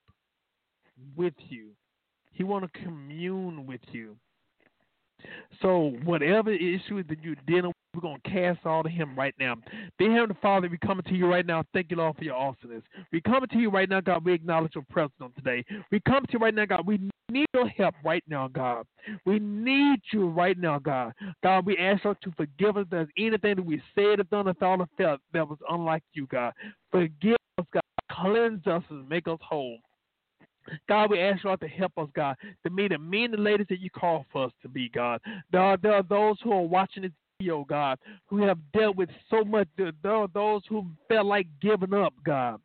with 1.16 1.35
you. 1.49 1.71
He 2.35 2.44
want 2.44 2.70
to 2.70 2.81
commune 2.81 3.66
with 3.66 3.81
you. 3.93 4.16
So 5.62 5.97
whatever 6.05 6.52
issue 6.52 7.02
that 7.05 7.23
you're 7.23 7.36
dealing 7.47 7.66
with, 7.66 7.74
we're 7.94 8.01
going 8.01 8.20
to 8.24 8.31
cast 8.31 8.66
all 8.66 8.82
to 8.82 8.89
him 8.89 9.16
right 9.16 9.35
now. 9.39 9.55
Dear 9.98 10.12
Heavenly 10.12 10.36
Father, 10.43 10.69
we 10.69 10.77
coming 10.78 11.05
to 11.05 11.15
you 11.15 11.27
right 11.27 11.47
now. 11.47 11.62
Thank 11.73 11.90
you, 11.90 11.97
Lord, 11.97 12.16
for 12.16 12.24
your 12.24 12.35
awesomeness. 12.35 12.82
We 13.12 13.20
coming 13.20 13.48
to 13.52 13.59
you 13.59 13.70
right 13.70 13.89
now, 13.89 14.01
God. 14.01 14.24
We 14.24 14.35
acknowledge 14.35 14.74
your 14.74 14.85
presence 14.90 15.15
on 15.20 15.32
today. 15.32 15.65
We 15.93 16.01
come 16.01 16.24
to 16.27 16.32
you 16.32 16.39
right 16.40 16.55
now, 16.55 16.66
God. 16.66 16.86
We 16.86 16.98
need 17.31 17.47
your 17.55 17.69
help 17.69 17.94
right 18.05 18.24
now, 18.28 18.48
God. 18.48 18.85
We 19.24 19.39
need 19.39 20.01
you 20.12 20.28
right 20.28 20.59
now, 20.59 20.81
God. 20.81 21.12
God, 21.44 21.65
we 21.65 21.78
ask 21.78 22.05
you 22.05 22.15
to 22.24 22.32
forgive 22.36 22.77
us 22.77 22.86
there's 22.90 23.09
anything 23.16 23.56
that 23.56 23.65
we 23.65 23.81
said 23.94 24.19
or 24.19 24.24
done 24.24 24.48
or 24.48 24.55
thought 24.55 24.81
or 24.81 24.89
felt 24.98 25.20
that 25.32 25.48
was 25.48 25.59
unlike 25.70 26.02
you, 26.15 26.27
God. 26.27 26.52
Forgive 26.90 27.36
us, 27.59 27.66
God. 27.73 27.82
Cleanse 28.11 28.66
us 28.66 28.82
and 28.90 29.09
make 29.09 29.28
us 29.28 29.39
whole. 29.40 29.78
God, 30.89 31.11
we 31.11 31.20
ask 31.20 31.45
you 31.45 31.51
all 31.51 31.57
to 31.59 31.69
help 31.69 31.93
us, 31.99 32.09
God, 32.15 32.36
to 32.65 32.70
meet 32.70 32.91
the 32.91 32.99
men 32.99 33.24
and 33.24 33.35
the 33.35 33.39
ladies 33.39 33.66
that 33.70 33.81
you 33.81 33.91
call 33.91 34.27
for 34.32 34.47
us 34.47 34.53
to 34.62 34.69
be, 34.69 34.89
God. 34.89 35.20
There 35.53 35.61
are, 35.61 35.77
there 35.77 35.95
are 35.95 36.03
those 36.03 36.36
who 36.43 36.53
are 36.53 36.62
watching 36.62 37.03
this 37.03 37.12
video, 37.39 37.65
God, 37.69 37.99
who 38.27 38.43
have 38.47 38.59
dealt 38.73 38.97
with 38.97 39.11
so 39.31 39.45
much. 39.45 39.69
There 39.77 39.93
are 40.07 40.28
those 40.32 40.62
who 40.69 40.86
felt 41.09 41.27
like 41.27 41.47
giving 41.61 41.95
up, 41.95 42.15
God. 42.24 42.61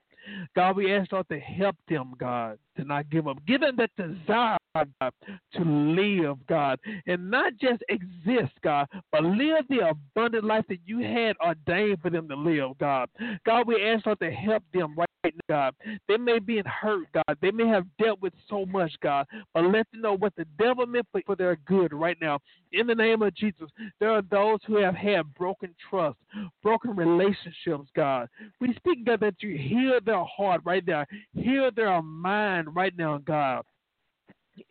God, 0.55 0.76
we 0.76 0.93
ask 0.93 1.11
you 1.11 1.23
to 1.31 1.39
help 1.39 1.76
them, 1.88 2.13
God, 2.19 2.57
to 2.77 2.84
not 2.84 3.09
give 3.09 3.27
up. 3.27 3.38
Give 3.47 3.61
them 3.61 3.77
that 3.77 3.89
desire, 3.97 4.57
God, 4.76 5.13
to 5.53 5.63
live, 5.63 6.38
God, 6.47 6.80
and 7.07 7.31
not 7.31 7.53
just 7.59 7.84
exist, 7.89 8.53
God, 8.63 8.88
but 9.11 9.23
live 9.23 9.65
the 9.69 9.89
abundant 9.89 10.43
life 10.43 10.65
that 10.69 10.80
you 10.85 10.99
had 10.99 11.35
ordained 11.43 12.01
for 12.01 12.09
them 12.09 12.27
to 12.27 12.35
live, 12.35 12.77
God. 12.80 13.09
God, 13.45 13.67
we 13.67 13.84
ask 13.84 14.05
you 14.05 14.15
to 14.15 14.31
help 14.31 14.63
them 14.73 14.95
right 14.95 15.09
now, 15.23 15.31
God. 15.47 15.75
They 16.07 16.17
may 16.17 16.39
be 16.39 16.61
hurt, 16.65 17.07
God. 17.13 17.37
They 17.41 17.51
may 17.51 17.67
have 17.67 17.85
dealt 18.01 18.21
with 18.21 18.33
so 18.49 18.65
much, 18.65 18.91
God, 19.01 19.25
but 19.53 19.63
let 19.63 19.89
them 19.91 20.01
know 20.01 20.15
what 20.17 20.35
the 20.35 20.45
devil 20.57 20.85
meant 20.85 21.07
for, 21.11 21.21
for 21.25 21.35
their 21.35 21.57
good 21.67 21.93
right 21.93 22.17
now. 22.21 22.39
In 22.71 22.87
the 22.87 22.95
name 22.95 23.21
of 23.21 23.35
Jesus, 23.35 23.69
there 23.99 24.11
are 24.11 24.21
those 24.21 24.59
who 24.65 24.77
have 24.77 24.95
had 24.95 25.33
broken 25.35 25.73
trust, 25.89 26.17
broken 26.63 26.95
relationships, 26.95 27.89
God. 27.95 28.27
We 28.59 28.73
speak, 28.75 29.05
God, 29.05 29.19
that 29.21 29.35
you 29.41 29.57
heal 29.57 29.99
their 30.05 30.23
heart 30.23 30.61
right 30.63 30.85
now, 30.85 31.05
heal 31.33 31.69
their 31.75 32.01
mind 32.01 32.75
right 32.75 32.97
now, 32.97 33.17
God. 33.17 33.63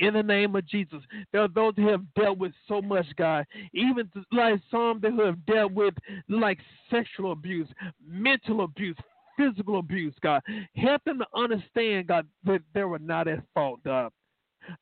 In 0.00 0.12
the 0.14 0.22
name 0.22 0.54
of 0.54 0.66
Jesus, 0.66 1.02
there 1.32 1.40
are 1.40 1.48
those 1.48 1.72
who 1.76 1.88
have 1.88 2.02
dealt 2.14 2.36
with 2.36 2.52
so 2.66 2.82
much, 2.82 3.06
God. 3.16 3.46
Even 3.72 4.10
like 4.32 4.60
some 4.70 5.00
that 5.00 5.12
who 5.12 5.22
have 5.22 5.44
dealt 5.46 5.72
with 5.72 5.94
like 6.28 6.58
sexual 6.90 7.32
abuse, 7.32 7.68
mental 8.06 8.64
abuse, 8.64 8.96
physical 9.38 9.78
abuse, 9.78 10.14
God. 10.20 10.42
Help 10.76 11.02
them 11.04 11.20
to 11.20 11.26
understand, 11.34 12.08
God, 12.08 12.26
that 12.44 12.60
they 12.74 12.84
were 12.84 12.98
not 12.98 13.28
at 13.28 13.42
fault, 13.54 13.80
God. 13.84 14.10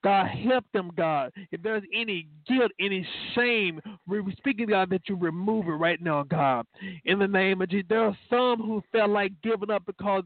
God, 0.03 0.27
help 0.27 0.65
them, 0.73 0.91
God. 0.97 1.33
If 1.53 1.63
there's 1.63 1.85
any 1.95 2.27
guilt, 2.49 2.73
any 2.81 3.07
shame, 3.35 3.81
we're 4.07 4.25
speaking, 4.37 4.67
God, 4.67 4.91
that 4.91 5.09
you 5.09 5.17
remove 5.17 5.69
it 5.69 5.73
right 5.73 6.03
now, 6.03 6.25
God. 6.25 6.67
In 7.05 7.19
the 7.19 7.29
name 7.29 7.63
of 7.63 7.69
Jesus. 7.69 7.87
There 7.89 8.05
are 8.05 8.19
some 8.29 8.59
who 8.59 8.83
felt 8.91 9.11
like 9.11 9.33
giving 9.43 9.71
up 9.71 9.85
because 9.87 10.25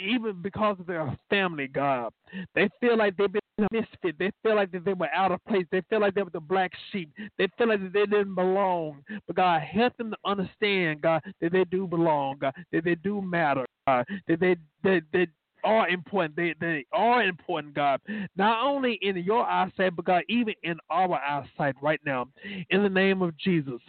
even 0.00 0.40
because 0.42 0.76
of 0.80 0.86
their 0.86 1.16
family, 1.28 1.68
God. 1.68 2.12
They 2.54 2.68
feel 2.80 2.96
like 2.96 3.16
they've 3.16 3.32
been 3.32 3.40
a 3.58 3.66
misfit. 3.72 4.16
They 4.18 4.30
feel 4.42 4.56
like 4.56 4.72
that 4.72 4.84
they 4.84 4.94
were 4.94 5.12
out 5.14 5.32
of 5.32 5.44
place. 5.44 5.66
They 5.70 5.82
feel 5.90 6.00
like 6.00 6.14
they 6.14 6.22
were 6.22 6.30
the 6.30 6.40
black 6.40 6.72
sheep. 6.90 7.10
They 7.38 7.48
feel 7.58 7.68
like 7.68 7.82
that 7.82 7.92
they 7.92 8.06
didn't 8.06 8.34
belong. 8.34 9.02
But 9.26 9.36
God, 9.36 9.62
help 9.62 9.96
them 9.96 10.10
to 10.10 10.16
understand, 10.24 11.02
God, 11.02 11.22
that 11.40 11.52
they 11.52 11.64
do 11.64 11.86
belong, 11.86 12.38
God, 12.40 12.54
that 12.72 12.84
they 12.84 12.94
do 12.94 13.20
matter, 13.20 13.66
God, 13.86 14.06
that 14.28 14.40
they 14.40 14.56
that 14.84 15.02
they 15.12 15.26
are 15.64 15.88
important. 15.88 16.36
They 16.36 16.54
they 16.60 16.86
are 16.92 17.22
important, 17.22 17.74
God. 17.74 18.00
Not 18.36 18.64
only 18.64 18.98
in 19.02 19.16
your 19.18 19.44
eyesight, 19.44 19.96
but 19.96 20.04
God, 20.04 20.22
even 20.28 20.54
in 20.62 20.76
our 20.90 21.16
eyesight 21.16 21.76
right 21.82 22.00
now. 22.04 22.26
In 22.70 22.82
the 22.82 22.88
name 22.88 23.22
of 23.22 23.36
Jesus. 23.36 23.80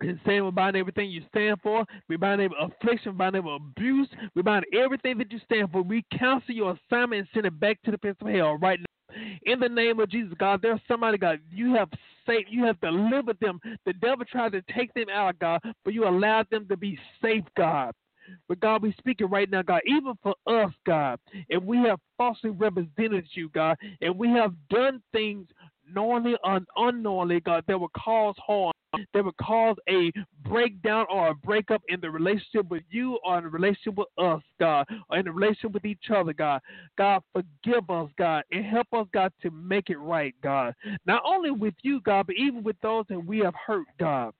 And 0.00 0.18
saying 0.24 0.44
we 0.44 0.50
bind 0.50 0.76
everything 0.76 1.10
you 1.10 1.22
stand 1.28 1.58
for. 1.62 1.84
We 2.08 2.16
bind 2.16 2.40
every 2.40 2.56
affliction, 2.60 3.16
bind 3.16 3.36
every 3.36 3.54
abuse. 3.54 4.08
We 4.34 4.42
bind 4.42 4.64
everything 4.72 5.18
that 5.18 5.30
you 5.30 5.38
stand 5.44 5.70
for. 5.70 5.82
We 5.82 6.04
cancel 6.16 6.54
your 6.54 6.78
assignment 6.88 7.20
and 7.20 7.28
send 7.34 7.46
it 7.46 7.60
back 7.60 7.82
to 7.82 7.90
the 7.90 7.98
pits 7.98 8.18
of 8.22 8.28
hell 8.28 8.56
right 8.56 8.78
now. 8.80 8.86
In 9.42 9.60
the 9.60 9.68
name 9.68 9.98
of 10.00 10.08
Jesus, 10.08 10.32
God, 10.38 10.60
there's 10.62 10.80
somebody, 10.86 11.18
God, 11.18 11.40
you 11.50 11.74
have 11.74 11.88
saved, 12.26 12.48
you 12.50 12.64
have 12.64 12.80
delivered 12.80 13.38
them. 13.40 13.60
The 13.84 13.92
devil 13.94 14.24
tried 14.24 14.52
to 14.52 14.62
take 14.74 14.94
them 14.94 15.08
out, 15.12 15.38
God, 15.38 15.60
but 15.84 15.92
you 15.92 16.08
allowed 16.08 16.48
them 16.50 16.66
to 16.68 16.76
be 16.76 16.98
safe, 17.20 17.44
God. 17.56 17.92
But 18.48 18.60
God, 18.60 18.82
we 18.82 18.94
speak 18.98 19.20
it 19.20 19.26
right 19.26 19.50
now, 19.50 19.62
God, 19.62 19.80
even 19.86 20.14
for 20.22 20.34
us, 20.46 20.72
God, 20.86 21.18
if 21.48 21.62
we 21.62 21.78
have 21.78 21.98
falsely 22.16 22.50
represented 22.50 23.24
you, 23.32 23.48
God, 23.48 23.76
and 24.00 24.16
we 24.16 24.28
have 24.28 24.54
done 24.68 25.02
things 25.12 25.48
knowingly 25.94 26.36
or 26.44 26.60
unknowingly, 26.76 27.40
God, 27.40 27.64
that 27.66 27.78
will 27.78 27.90
cause 27.96 28.34
harm 28.38 28.72
that 29.14 29.24
would 29.24 29.36
cause 29.36 29.76
a 29.88 30.12
breakdown 30.44 31.06
or 31.10 31.28
a 31.28 31.34
breakup 31.34 31.82
in 31.88 32.00
the 32.00 32.10
relationship 32.10 32.68
with 32.68 32.82
you 32.90 33.18
or 33.24 33.38
in 33.38 33.44
the 33.44 33.50
relationship 33.50 33.94
with 33.96 34.08
us, 34.18 34.42
God, 34.58 34.86
or 35.08 35.18
in 35.18 35.24
the 35.24 35.32
relationship 35.32 35.72
with 35.72 35.84
each 35.84 36.10
other, 36.14 36.32
God. 36.32 36.60
God, 36.98 37.22
forgive 37.32 37.88
us, 37.88 38.10
God, 38.18 38.42
and 38.50 38.64
help 38.64 38.88
us, 38.92 39.06
God, 39.12 39.32
to 39.42 39.50
make 39.50 39.90
it 39.90 39.98
right, 39.98 40.34
God. 40.42 40.74
Not 41.06 41.22
only 41.24 41.50
with 41.50 41.74
you, 41.82 42.00
God, 42.00 42.26
but 42.26 42.36
even 42.36 42.62
with 42.62 42.76
those 42.82 43.04
that 43.08 43.24
we 43.24 43.38
have 43.40 43.54
hurt, 43.54 43.86
God. 43.98 44.32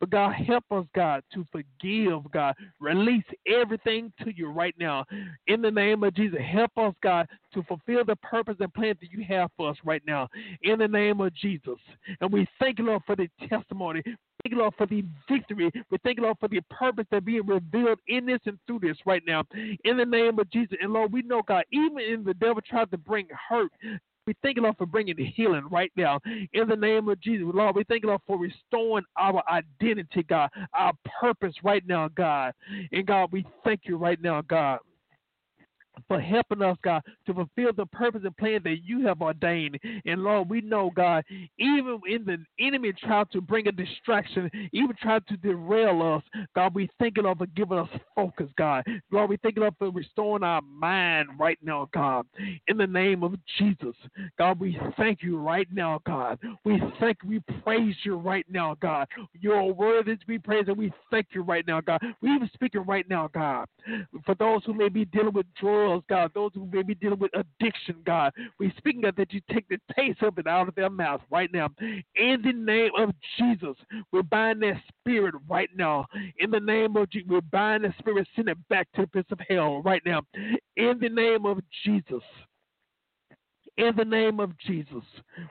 But 0.00 0.10
God, 0.10 0.34
help 0.34 0.64
us, 0.70 0.84
God, 0.94 1.22
to 1.34 1.44
forgive, 1.52 2.30
God. 2.32 2.54
Release 2.80 3.24
everything 3.46 4.12
to 4.22 4.32
you 4.34 4.48
right 4.48 4.74
now. 4.78 5.04
In 5.46 5.62
the 5.62 5.70
name 5.70 6.02
of 6.02 6.14
Jesus, 6.14 6.38
help 6.52 6.72
us, 6.76 6.94
God, 7.02 7.26
to 7.54 7.62
fulfill 7.64 8.04
the 8.04 8.16
purpose 8.16 8.56
and 8.60 8.72
plan 8.74 8.94
that 9.00 9.10
you 9.10 9.24
have 9.24 9.50
for 9.56 9.70
us 9.70 9.76
right 9.84 10.02
now. 10.06 10.28
In 10.62 10.78
the 10.78 10.88
name 10.88 11.20
of 11.20 11.34
Jesus. 11.34 11.78
And 12.20 12.32
we 12.32 12.46
thank 12.58 12.78
you, 12.78 12.86
Lord, 12.86 13.02
for 13.06 13.16
the 13.16 13.28
testimony. 13.48 14.02
Thank 14.04 14.54
you, 14.54 14.58
Lord, 14.58 14.74
for 14.76 14.86
the 14.86 15.04
victory. 15.28 15.70
We 15.90 15.98
thank 16.04 16.18
you, 16.18 16.24
Lord, 16.24 16.36
for 16.38 16.48
the 16.48 16.60
purpose 16.70 17.06
that 17.10 17.24
being 17.24 17.46
revealed 17.46 17.98
in 18.06 18.26
this 18.26 18.40
and 18.46 18.58
through 18.66 18.80
this 18.80 18.96
right 19.06 19.22
now. 19.26 19.44
In 19.84 19.96
the 19.96 20.04
name 20.04 20.38
of 20.38 20.50
Jesus. 20.50 20.76
And 20.80 20.92
Lord, 20.92 21.12
we 21.12 21.22
know, 21.22 21.42
God, 21.42 21.64
even 21.72 21.98
in 21.98 22.24
the 22.24 22.34
devil 22.34 22.62
tried 22.62 22.90
to 22.90 22.98
bring 22.98 23.26
hurt, 23.48 23.72
we 24.26 24.34
thank 24.42 24.56
you, 24.56 24.62
Lord, 24.62 24.76
for 24.76 24.86
bringing 24.86 25.16
the 25.16 25.24
healing 25.24 25.66
right 25.70 25.92
now. 25.96 26.18
In 26.52 26.68
the 26.68 26.76
name 26.76 27.08
of 27.08 27.20
Jesus, 27.20 27.46
Lord, 27.52 27.76
we 27.76 27.84
thank 27.84 28.02
you, 28.02 28.08
Lord, 28.08 28.22
for 28.26 28.38
restoring 28.38 29.04
our 29.16 29.42
identity, 29.50 30.24
God, 30.24 30.50
our 30.74 30.92
purpose 31.20 31.54
right 31.62 31.86
now, 31.86 32.08
God. 32.08 32.52
And 32.92 33.06
God, 33.06 33.30
we 33.32 33.46
thank 33.64 33.82
you 33.84 33.96
right 33.96 34.20
now, 34.20 34.42
God 34.42 34.80
for 36.08 36.20
helping 36.20 36.62
us, 36.62 36.76
God, 36.82 37.02
to 37.26 37.34
fulfill 37.34 37.72
the 37.72 37.86
purpose 37.86 38.22
and 38.24 38.36
plan 38.36 38.60
that 38.64 38.84
you 38.84 39.06
have 39.06 39.20
ordained. 39.20 39.78
And 40.04 40.22
Lord, 40.22 40.48
we 40.48 40.60
know, 40.60 40.90
God, 40.94 41.24
even 41.58 42.00
in 42.08 42.24
the 42.24 42.38
enemy 42.60 42.92
tried 42.92 43.30
to 43.32 43.40
bring 43.40 43.66
a 43.68 43.72
distraction, 43.72 44.50
even 44.72 44.94
tried 45.00 45.26
to 45.28 45.36
derail 45.36 46.02
us, 46.02 46.22
God, 46.54 46.74
we 46.74 46.88
thank 46.98 47.16
you, 47.16 47.34
for 47.36 47.46
giving 47.46 47.78
us 47.78 47.88
focus, 48.14 48.48
God. 48.56 48.84
Lord, 49.10 49.30
we 49.30 49.36
thank 49.38 49.56
you, 49.56 49.68
for 49.78 49.90
restoring 49.90 50.42
our 50.42 50.62
mind 50.62 51.28
right 51.38 51.58
now, 51.62 51.88
God. 51.92 52.26
In 52.68 52.76
the 52.76 52.86
name 52.86 53.22
of 53.22 53.34
Jesus, 53.58 53.96
God, 54.38 54.60
we 54.60 54.78
thank 54.96 55.22
you 55.22 55.38
right 55.38 55.68
now, 55.72 56.00
God. 56.06 56.38
We 56.64 56.80
thank, 57.00 57.18
we 57.24 57.40
praise 57.62 57.94
you 58.04 58.16
right 58.16 58.46
now, 58.48 58.76
God. 58.80 59.08
Your 59.40 59.72
word 59.72 60.08
is 60.08 60.18
to 60.20 60.26
be 60.26 60.38
praised, 60.38 60.68
and 60.68 60.76
we 60.76 60.92
thank 61.10 61.28
you 61.32 61.42
right 61.42 61.66
now, 61.66 61.80
God. 61.80 62.00
We 62.20 62.30
even 62.30 62.50
speaking 62.54 62.84
right 62.84 63.08
now, 63.08 63.28
God, 63.32 63.66
for 64.24 64.34
those 64.36 64.64
who 64.64 64.74
may 64.74 64.88
be 64.88 65.04
dealing 65.06 65.32
with 65.32 65.46
drugs 65.60 65.85
drugs, 65.86 66.04
God, 66.08 66.30
those 66.34 66.50
who 66.54 66.68
may 66.72 66.82
be 66.82 66.94
dealing 66.94 67.18
with 67.18 67.30
addiction, 67.34 67.96
God. 68.04 68.32
We're 68.58 68.72
speaking 68.76 69.02
God 69.02 69.16
that 69.16 69.32
you 69.32 69.40
take 69.52 69.68
the 69.68 69.78
taste 69.96 70.22
of 70.22 70.38
it 70.38 70.46
out 70.46 70.68
of 70.68 70.74
their 70.74 70.90
mouth 70.90 71.20
right 71.30 71.52
now. 71.52 71.68
In 71.80 72.42
the 72.42 72.52
name 72.52 72.90
of 72.98 73.10
Jesus, 73.38 73.76
we're 74.12 74.22
bind 74.22 74.62
that 74.62 74.80
spirit 74.88 75.34
right 75.48 75.70
now. 75.76 76.06
In 76.38 76.50
the 76.50 76.60
name 76.60 76.96
of 76.96 77.10
Jesus, 77.10 77.28
we're 77.28 77.40
bind 77.40 77.84
that 77.84 77.94
spirit, 77.98 78.26
send 78.34 78.48
it 78.48 78.58
back 78.68 78.88
to 78.94 79.02
the 79.02 79.06
pits 79.08 79.30
of 79.30 79.40
hell 79.48 79.82
right 79.82 80.02
now. 80.04 80.22
In 80.76 80.98
the 81.00 81.08
name 81.08 81.46
of 81.46 81.60
Jesus. 81.84 82.22
In 83.78 83.94
the 83.94 84.04
name 84.06 84.40
of 84.40 84.56
Jesus, 84.58 85.04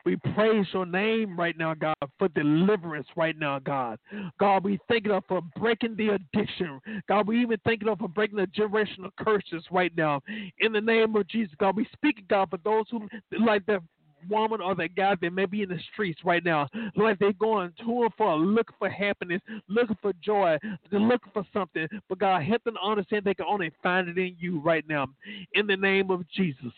we 0.04 0.16
praise 0.34 0.66
your 0.74 0.88
name 0.88 1.40
right 1.40 1.56
now, 1.56 1.76
God, 1.76 1.96
for 2.18 2.28
deliverance 2.30 3.08
right 3.16 3.38
now, 3.38 3.60
God. 3.60 4.00
God, 4.40 4.64
we 4.64 4.80
thank 4.88 5.06
you 5.06 5.22
for 5.28 5.42
breaking 5.60 5.96
the 5.96 6.10
addiction. 6.10 6.82
God, 7.08 7.28
we 7.28 7.40
even 7.42 7.60
thank 7.64 7.84
you 7.84 7.96
for 8.00 8.08
breaking 8.08 8.38
the 8.38 8.48
generational 8.48 9.12
curses 9.20 9.64
right 9.70 9.96
now. 9.96 10.22
In 10.58 10.72
the 10.72 10.82
name 10.82 11.16
of 11.16 11.28
Jesus, 11.28 11.54
God, 11.60 11.76
we 11.76 11.88
speak, 11.94 12.28
God, 12.28 12.50
for 12.50 12.58
those 12.64 12.86
who, 12.90 13.08
like 13.46 13.64
that 13.68 13.82
woman 14.28 14.60
or 14.60 14.74
that 14.74 14.96
guy 14.96 15.14
that 15.22 15.34
may 15.34 15.46
be 15.46 15.62
in 15.62 15.70
the 15.70 15.80
streets 15.94 16.20
right 16.26 16.44
now, 16.44 16.68
like 16.96 17.20
they're 17.20 17.34
going 17.34 17.72
to 17.80 18.04
and 18.04 18.14
fro, 18.16 18.38
looking 18.38 18.76
for 18.80 18.90
happiness, 18.90 19.42
looking 19.68 19.98
for 20.02 20.14
joy, 20.24 20.58
looking 20.92 21.32
for 21.32 21.46
something. 21.54 21.88
But 22.10 22.18
God, 22.18 22.42
help 22.42 22.64
them 22.64 22.76
understand 22.84 23.24
they 23.24 23.36
can 23.36 23.46
only 23.48 23.72
find 23.84 24.10
it 24.10 24.18
in 24.18 24.36
you 24.40 24.60
right 24.62 24.84
now. 24.88 25.08
In 25.54 25.68
the 25.68 25.78
name 25.78 26.10
of 26.10 26.28
Jesus. 26.30 26.74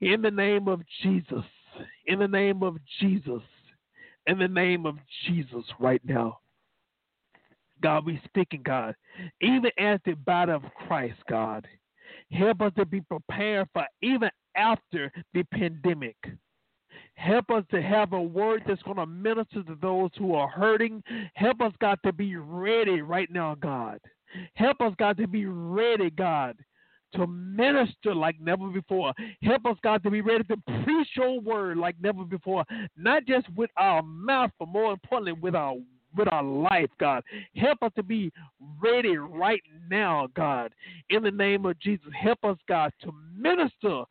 In 0.00 0.22
the 0.22 0.30
name 0.30 0.68
of 0.68 0.82
Jesus. 1.02 1.44
In 2.06 2.18
the 2.18 2.28
name 2.28 2.62
of 2.62 2.76
Jesus. 3.00 3.42
In 4.26 4.38
the 4.38 4.48
name 4.48 4.86
of 4.86 4.96
Jesus 5.26 5.64
right 5.78 6.02
now. 6.04 6.38
God, 7.82 8.04
we 8.04 8.20
speaking, 8.24 8.62
God, 8.62 8.94
even 9.40 9.70
as 9.78 10.00
the 10.04 10.12
body 10.12 10.52
of 10.52 10.62
Christ, 10.86 11.18
God, 11.28 11.66
help 12.30 12.60
us 12.60 12.72
to 12.76 12.84
be 12.84 13.00
prepared 13.00 13.68
for 13.72 13.86
even 14.02 14.30
after 14.54 15.10
the 15.32 15.42
pandemic. 15.44 16.16
Help 17.14 17.50
us 17.50 17.64
to 17.70 17.82
have 17.82 18.12
a 18.12 18.20
word 18.20 18.62
that's 18.66 18.82
going 18.82 18.96
to 18.96 19.06
minister 19.06 19.62
to 19.62 19.76
those 19.80 20.10
who 20.18 20.34
are 20.34 20.48
hurting. 20.48 21.02
Help 21.34 21.60
us, 21.60 21.72
God, 21.80 21.98
to 22.04 22.12
be 22.12 22.36
ready 22.36 23.02
right 23.02 23.30
now, 23.30 23.54
God. 23.54 24.00
Help 24.54 24.80
us, 24.80 24.94
God, 24.98 25.16
to 25.18 25.26
be 25.26 25.44
ready, 25.46 26.10
God, 26.10 26.56
to 27.14 27.26
minister 27.26 28.14
like 28.14 28.40
never 28.40 28.68
before. 28.68 29.12
Help 29.42 29.66
us, 29.66 29.76
God, 29.82 30.02
to 30.02 30.10
be 30.10 30.20
ready 30.20 30.44
to 30.44 30.56
preach 30.84 31.08
your 31.16 31.40
word 31.40 31.76
like 31.78 31.96
never 32.00 32.24
before, 32.24 32.64
not 32.96 33.26
just 33.26 33.46
with 33.56 33.70
our 33.76 34.02
mouth, 34.02 34.50
but 34.58 34.68
more 34.68 34.92
importantly, 34.92 35.32
with 35.32 35.54
our 35.54 35.76
with 36.16 36.28
our 36.32 36.42
life, 36.42 36.90
God. 36.98 37.22
Help 37.56 37.82
us 37.82 37.92
to 37.96 38.02
be 38.02 38.32
ready 38.82 39.16
right 39.16 39.62
now, 39.88 40.28
God. 40.34 40.72
In 41.10 41.22
the 41.22 41.30
name 41.30 41.64
of 41.66 41.78
Jesus, 41.78 42.08
help 42.20 42.44
us, 42.44 42.56
God, 42.68 42.92
to 43.02 43.14
minister, 43.40 44.04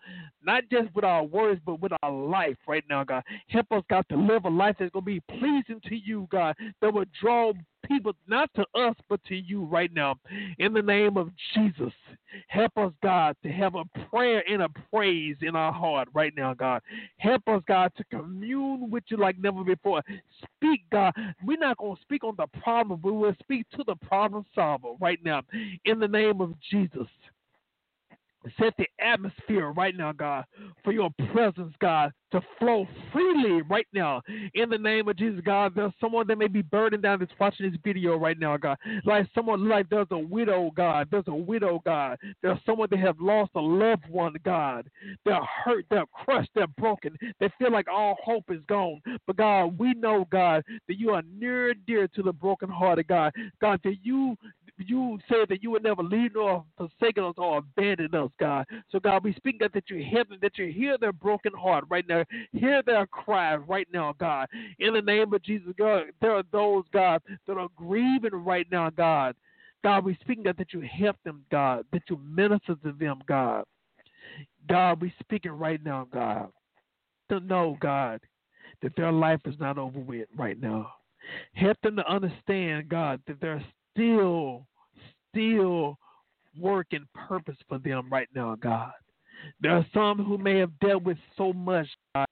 not 0.43 0.64
just 0.72 0.93
with 0.95 1.06
our 1.06 1.23
words, 1.23 1.61
but 1.65 1.81
with 1.81 1.91
our 2.01 2.11
life 2.11 2.57
right 2.68 2.84
now, 2.89 3.03
God. 3.03 3.23
Help 3.47 3.72
us, 3.72 3.84
God, 3.89 4.06
to 4.10 4.18
live 4.18 4.45
a 4.45 4.49
life 4.49 4.76
that's 4.80 4.91
going 4.91 5.06
to 5.06 5.11
be 5.11 5.22
pleasing 5.22 5.81
to 5.88 5.95
you, 5.95 6.27
God, 6.31 6.56
that 6.81 6.93
will 6.93 7.06
draw 7.22 7.53
people, 7.85 8.14
not 8.27 8.49
to 8.56 8.65
us, 8.76 8.95
but 9.07 9.23
to 9.26 9.35
you 9.35 9.64
right 9.64 9.93
now. 9.93 10.15
In 10.57 10.73
the 10.73 10.81
name 10.81 11.18
of 11.18 11.30
Jesus, 11.53 11.93
help 12.47 12.77
us, 12.77 12.91
God, 13.01 13.35
to 13.43 13.49
have 13.49 13.76
a 13.76 13.85
prayer 14.10 14.43
and 14.49 14.61
a 14.61 14.69
praise 14.91 15.38
in 15.41 15.56
our 15.56 15.72
heart 15.72 16.07
right 16.14 16.34
now, 16.35 16.53
God. 16.53 16.81
Help 17.18 17.47
us, 17.47 17.61
God, 17.68 17.91
to 17.97 18.03
commune 18.06 18.89
with 18.89 19.03
you 19.07 19.18
like 19.18 19.38
never 19.39 19.64
before. 19.64 20.01
Speak, 20.57 20.81
God. 20.91 21.14
We're 21.43 21.57
not 21.57 21.77
going 21.77 21.95
to 21.95 22.01
speak 22.01 22.23
on 22.23 22.35
the 22.38 22.47
problem, 22.61 22.99
but 23.01 23.14
we'll 23.14 23.35
speak 23.41 23.69
to 23.72 23.84
the 23.85 23.95
problem 23.95 24.45
solver 24.53 24.89
right 24.99 25.19
now. 25.23 25.41
In 25.85 25.99
the 25.99 26.07
name 26.07 26.41
of 26.41 26.53
Jesus. 26.69 27.07
Set 28.57 28.74
the 28.78 28.88
atmosphere 28.99 29.72
right 29.72 29.95
now, 29.95 30.14
God, 30.14 30.45
for 30.84 30.94
your 30.94 31.10
presence, 31.34 31.74
God, 31.82 32.14
to 32.32 32.41
flow 32.57 32.88
freely 33.11 33.61
right 33.64 33.88
now. 33.91 34.22
In 34.53 34.70
the 34.70 34.78
name 34.78 35.07
of 35.10 35.18
Jesus, 35.18 35.41
God, 35.44 35.74
there's 35.76 35.91
someone 35.99 36.26
that 36.28 36.38
may 36.38 36.48
be 36.48 36.61
burdened 36.61 37.03
down 37.03 37.20
that's 37.20 37.32
watching 37.40 37.70
this 37.70 37.80
video 37.84 38.16
right 38.16 38.40
now, 38.40 38.56
God. 38.56 38.78
Like 39.03 39.28
someone 39.36 39.68
like 39.68 39.90
there's 39.90 40.07
a 40.11 40.18
widow, 40.18 40.72
God. 40.76 41.07
There's 41.11 41.28
a 41.28 41.36
widow, 41.36 41.82
God. 41.86 42.18
There's 42.41 42.60
someone 42.66 42.88
that 42.91 42.99
have 42.99 43.20
lost 43.20 43.52
a 43.56 43.60
loved 43.60 44.07
one, 44.10 44.36
God. 44.45 44.90
They're 45.26 45.44
hurt, 45.44 45.86
they're 45.90 46.06
crushed, 46.14 46.52
they're 46.56 46.68
broken. 46.68 47.18
They 47.40 47.49
feel 47.57 47.72
like 47.72 47.88
all 47.91 48.18
hope 48.24 48.45
is 48.49 48.64
gone. 48.68 49.02
But 49.28 49.36
God, 49.36 49.78
we 49.78 49.94
know, 49.95 50.28
God, 50.32 50.64
that 50.88 50.98
you 50.98 51.11
are 51.11 51.24
near 51.38 51.72
and 51.72 51.86
dear 51.86 52.07
to 52.07 52.24
the 52.24 52.34
brokenhearted, 52.34 53.07
God. 53.07 53.34
God, 53.60 53.82
that 53.84 53.98
you 54.03 54.38
you 54.88 55.19
said 55.27 55.49
that 55.49 55.61
you 55.61 55.72
would 55.72 55.84
never 55.84 56.03
leave 56.03 56.35
nor 56.35 56.64
forsake 56.77 57.18
us 57.18 57.34
or 57.38 57.57
abandon 57.57 58.14
us, 58.15 58.31
God. 58.39 58.65
So, 58.91 58.99
God, 58.99 59.23
we 59.23 59.34
speak 59.34 59.60
God, 59.60 59.72
that 59.73 59.89
you 59.89 59.97
hear 59.97 60.23
them, 60.23 60.38
that 60.41 60.57
you 60.57 60.72
hear 60.72 60.97
their 60.97 61.11
broken 61.11 61.53
heart 61.53 61.84
right 61.89 62.07
now. 62.07 62.23
Hear 62.53 62.81
their 62.84 63.06
cry 63.07 63.56
right 63.56 63.88
now, 63.91 64.14
God. 64.19 64.47
In 64.80 64.93
the 64.93 65.01
name 65.01 65.34
of 65.34 65.43
Jesus, 65.43 65.73
God, 65.77 66.03
there 66.22 66.35
are 66.35 66.43
those, 66.51 66.85
God, 66.93 67.22
that 67.47 67.57
are 67.57 67.68
grieving 67.76 68.34
right 68.34 68.68
now, 68.72 68.89
God. 68.89 69.35
God, 69.84 70.03
we 70.03 70.18
speak 70.22 70.43
God, 70.43 70.56
that 70.57 70.73
you 70.73 70.81
help 70.81 71.15
them, 71.23 71.45
God, 71.51 71.85
that 71.93 72.03
you 72.10 72.19
minister 72.26 72.76
to 72.84 72.91
them, 72.91 73.19
God. 73.27 73.64
God, 74.68 75.01
we 75.01 75.14
speaking 75.19 75.51
right 75.51 75.84
now, 75.84 76.07
God, 76.11 76.49
to 77.30 77.39
know, 77.39 77.77
God, 77.80 78.22
that 78.81 78.95
their 78.95 79.11
life 79.11 79.41
is 79.45 79.56
not 79.60 79.77
over 79.77 79.99
with 79.99 80.27
right 80.38 80.60
now. 80.60 80.91
Help 81.53 81.77
them 81.81 81.95
to 81.95 82.11
understand, 82.11 82.89
God, 82.89 83.22
that 83.27 83.39
there's 83.41 83.64
still 83.93 84.65
still 85.31 85.97
work 86.60 86.88
and 86.91 87.06
purpose 87.14 87.57
for 87.68 87.77
them 87.80 88.10
right 88.11 88.27
now, 88.35 88.56
God. 88.56 88.91
There 89.61 89.72
are 89.72 89.85
some 89.93 90.23
who 90.23 90.38
may 90.38 90.57
have 90.57 90.77
dealt 90.80 91.03
with 91.03 91.18
so 91.38 91.53
much, 91.53 91.88
God, 92.14 92.27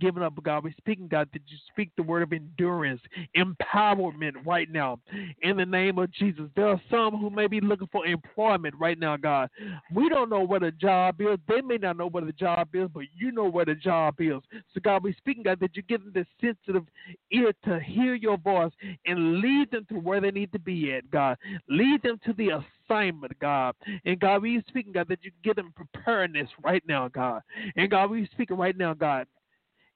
given 0.00 0.22
up, 0.22 0.34
God. 0.42 0.64
We're 0.64 0.74
speaking, 0.76 1.08
God, 1.08 1.28
that 1.32 1.42
you 1.46 1.56
speak 1.70 1.90
the 1.96 2.02
word 2.02 2.22
of 2.22 2.32
endurance, 2.32 3.00
empowerment 3.36 4.32
right 4.44 4.70
now. 4.70 4.98
In 5.42 5.56
the 5.56 5.64
name 5.64 5.98
of 5.98 6.12
Jesus. 6.12 6.44
There 6.56 6.68
are 6.68 6.80
some 6.90 7.16
who 7.16 7.30
may 7.30 7.46
be 7.46 7.60
looking 7.60 7.88
for 7.90 8.06
employment 8.06 8.74
right 8.78 8.98
now, 8.98 9.16
God. 9.16 9.48
We 9.94 10.08
don't 10.08 10.28
know 10.28 10.40
what 10.40 10.62
a 10.62 10.72
job 10.72 11.20
is. 11.20 11.38
They 11.48 11.60
may 11.60 11.78
not 11.78 11.96
know 11.96 12.08
what 12.08 12.24
a 12.24 12.32
job 12.32 12.68
is, 12.74 12.88
but 12.92 13.04
you 13.16 13.32
know 13.32 13.44
what 13.44 13.68
a 13.68 13.74
job 13.74 14.16
is. 14.18 14.40
So, 14.74 14.80
God, 14.82 15.02
we're 15.02 15.14
speaking, 15.16 15.42
God, 15.42 15.58
that 15.60 15.76
you 15.76 15.82
give 15.82 16.02
them 16.04 16.12
the 16.12 16.26
sensitive 16.40 16.84
ear 17.32 17.52
to 17.64 17.80
hear 17.80 18.14
your 18.14 18.36
voice 18.36 18.72
and 19.06 19.40
lead 19.40 19.70
them 19.70 19.86
to 19.90 19.94
where 19.94 20.20
they 20.20 20.30
need 20.30 20.52
to 20.52 20.58
be 20.58 20.92
at, 20.92 21.10
God. 21.10 21.38
Lead 21.68 22.02
them 22.02 22.20
to 22.26 22.32
the 22.34 22.62
assignment, 22.88 23.38
God. 23.38 23.74
And 24.04 24.20
God, 24.20 24.42
we 24.42 24.62
speaking, 24.68 24.92
God, 24.92 25.08
that 25.08 25.20
you 25.22 25.30
give 25.42 25.56
them 25.56 25.72
preparedness 25.74 26.48
right 26.62 26.82
now, 26.86 27.08
God. 27.08 27.42
And 27.76 27.90
God, 27.90 28.10
we 28.10 28.28
speaking 28.32 28.56
right 28.56 28.76
now, 28.76 28.94
God, 28.94 29.26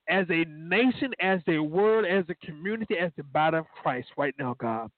as 0.08 0.26
a 0.30 0.44
nation, 0.48 1.12
as 1.20 1.40
a 1.48 1.58
world, 1.58 2.06
as 2.06 2.24
a 2.28 2.46
community, 2.46 2.96
as 2.98 3.12
the 3.16 3.22
body 3.24 3.58
of 3.58 3.66
Christ 3.82 4.08
right 4.16 4.34
now, 4.38 4.56
God. 4.58 4.90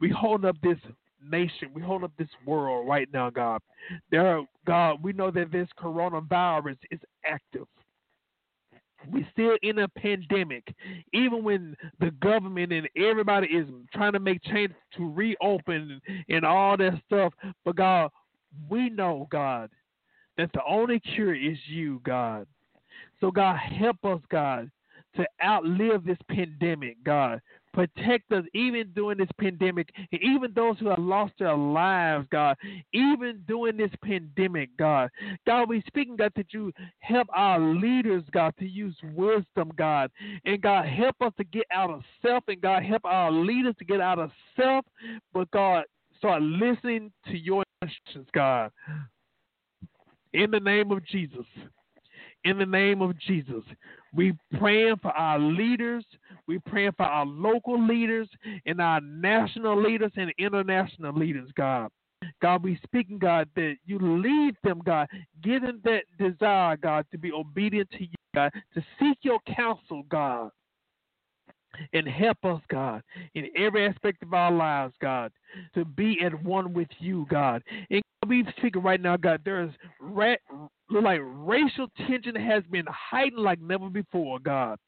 We 0.00 0.10
hold 0.10 0.44
up 0.44 0.56
this 0.62 0.78
nation, 1.22 1.70
we 1.74 1.82
hold 1.82 2.04
up 2.04 2.12
this 2.18 2.28
world 2.46 2.88
right 2.88 3.08
now, 3.12 3.30
God. 3.30 3.60
There 4.10 4.26
are, 4.38 4.44
God, 4.66 5.02
we 5.02 5.12
know 5.12 5.30
that 5.30 5.52
this 5.52 5.68
coronavirus 5.78 6.78
is 6.90 7.00
active. 7.24 7.66
We're 9.10 9.28
still 9.32 9.56
in 9.62 9.78
a 9.78 9.88
pandemic. 9.88 10.74
Even 11.14 11.42
when 11.42 11.74
the 12.00 12.10
government 12.22 12.72
and 12.72 12.88
everybody 12.96 13.46
is 13.46 13.66
trying 13.94 14.12
to 14.12 14.20
make 14.20 14.42
change 14.42 14.72
to 14.96 15.10
reopen 15.10 16.00
and 16.28 16.44
all 16.44 16.76
that 16.76 17.00
stuff, 17.06 17.32
but 17.64 17.76
God, 17.76 18.10
we 18.68 18.90
know, 18.90 19.26
God, 19.30 19.70
that 20.36 20.50
the 20.52 20.60
only 20.68 21.00
cure 21.00 21.34
is 21.34 21.56
you, 21.66 22.00
God. 22.04 22.46
So, 23.20 23.30
God, 23.30 23.58
help 23.58 24.04
us, 24.04 24.20
God, 24.30 24.70
to 25.16 25.26
outlive 25.44 26.04
this 26.04 26.18
pandemic, 26.28 26.96
God. 27.04 27.40
Protect 27.72 28.32
us 28.32 28.44
even 28.52 28.90
during 28.94 29.18
this 29.18 29.28
pandemic, 29.38 29.90
and 30.10 30.20
even 30.22 30.52
those 30.54 30.78
who 30.78 30.88
have 30.88 30.98
lost 30.98 31.34
their 31.38 31.56
lives, 31.56 32.26
God, 32.32 32.56
even 32.92 33.44
during 33.46 33.76
this 33.76 33.92
pandemic, 34.02 34.70
God. 34.76 35.08
God, 35.46 35.68
we 35.68 35.82
speaking, 35.86 36.16
God, 36.16 36.32
that 36.34 36.52
you 36.52 36.72
help 36.98 37.28
our 37.32 37.60
leaders, 37.60 38.24
God, 38.32 38.54
to 38.58 38.66
use 38.66 38.96
wisdom, 39.14 39.72
God. 39.76 40.10
And 40.44 40.60
God, 40.60 40.86
help 40.86 41.16
us 41.20 41.32
to 41.36 41.44
get 41.44 41.66
out 41.72 41.90
of 41.90 42.02
self, 42.22 42.44
and 42.48 42.60
God, 42.60 42.82
help 42.82 43.04
our 43.04 43.30
leaders 43.30 43.74
to 43.78 43.84
get 43.84 44.00
out 44.00 44.18
of 44.18 44.30
self, 44.56 44.84
but 45.32 45.48
God, 45.52 45.84
start 46.18 46.42
listening 46.42 47.12
to 47.26 47.38
your 47.38 47.62
instructions, 47.82 48.28
God. 48.32 48.72
In 50.32 50.50
the 50.50 50.60
name 50.60 50.90
of 50.90 51.04
Jesus 51.06 51.46
in 52.44 52.58
the 52.58 52.66
name 52.66 53.02
of 53.02 53.18
Jesus. 53.18 53.62
We 54.12 54.32
praying 54.58 54.96
for 55.02 55.12
our 55.12 55.38
leaders. 55.38 56.04
We 56.46 56.58
praying 56.58 56.92
for 56.96 57.04
our 57.04 57.26
local 57.26 57.80
leaders 57.86 58.28
and 58.66 58.80
our 58.80 59.00
national 59.00 59.80
leaders 59.82 60.12
and 60.16 60.32
international 60.38 61.12
leaders, 61.12 61.50
God. 61.56 61.90
God, 62.42 62.62
we 62.62 62.78
speaking, 62.82 63.18
God, 63.18 63.48
that 63.56 63.76
you 63.86 63.98
lead 63.98 64.54
them, 64.62 64.82
God. 64.84 65.08
Give 65.42 65.62
them 65.62 65.80
that 65.84 66.02
desire, 66.18 66.76
God, 66.76 67.06
to 67.12 67.18
be 67.18 67.32
obedient 67.32 67.90
to 67.92 68.02
you, 68.02 68.14
God, 68.34 68.52
to 68.74 68.82
seek 68.98 69.18
your 69.22 69.38
counsel, 69.46 70.02
God. 70.10 70.50
and 71.92 72.06
help 72.06 72.44
us, 72.44 72.60
God, 72.68 73.02
in 73.34 73.46
every 73.56 73.86
aspect 73.86 74.22
of 74.22 74.34
our 74.34 74.50
lives, 74.52 74.94
God, 75.00 75.32
to 75.74 75.84
be 75.84 76.18
at 76.24 76.42
one 76.42 76.72
with 76.72 76.88
you, 76.98 77.26
God. 77.30 77.62
And 77.90 78.02
we 78.26 78.44
speaking 78.58 78.82
right 78.82 79.00
now, 79.00 79.16
God, 79.16 79.40
there 79.44 79.62
is 79.62 79.70
like 80.90 81.20
racial 81.22 81.86
tension 82.06 82.34
has 82.34 82.64
been 82.70 82.86
heightened 82.88 83.42
like 83.42 83.60
never 83.60 83.88
before, 83.88 84.38
God. 84.40 84.78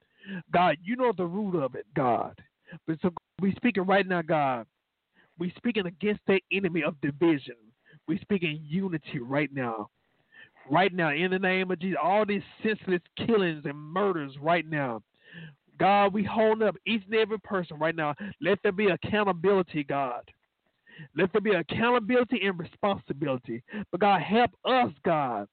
God, 0.53 0.77
you 0.83 0.97
know 0.97 1.13
the 1.17 1.27
root 1.27 1.57
of 1.63 1.75
it, 1.75 1.87
God. 1.95 2.39
But 2.87 2.99
so 3.03 3.11
we 3.41 3.55
speaking 3.55 3.85
right 3.85 4.07
now, 4.07 4.23
God. 4.23 4.67
We 5.39 5.53
speaking 5.57 5.87
against 5.87 6.21
the 6.27 6.41
enemy 6.53 6.83
of 6.83 7.01
division. 7.01 7.57
We 8.09 8.19
speaking 8.19 8.61
unity 8.63 9.19
right 9.21 9.53
now. 9.53 9.89
Right 10.71 10.93
now, 10.93 11.11
in 11.11 11.33
the 11.33 11.39
name 11.39 11.71
of 11.71 11.81
Jesus, 11.81 11.99
all 12.03 12.25
these 12.25 12.43
senseless 12.63 13.01
killings 13.17 13.63
and 13.65 13.77
murders 13.77 14.33
right 14.41 14.69
now. 14.69 15.03
God, 15.79 16.13
we 16.13 16.23
hold 16.23 16.63
up 16.63 16.77
each 16.87 17.03
and 17.07 17.15
every 17.15 17.41
person 17.41 17.79
right 17.79 17.97
now. 17.97 18.15
Let 18.41 18.59
there 18.63 18.71
be 18.73 18.87
accountability, 18.87 19.83
God. 19.83 20.23
Let 21.17 21.33
there 21.33 21.41
be 21.41 21.55
accountability 21.55 22.41
and 22.47 22.59
responsibility. 22.59 23.63
But 23.91 24.01
God, 24.01 24.23
help 24.23 24.51
us, 24.65 24.93
God. 25.05 25.49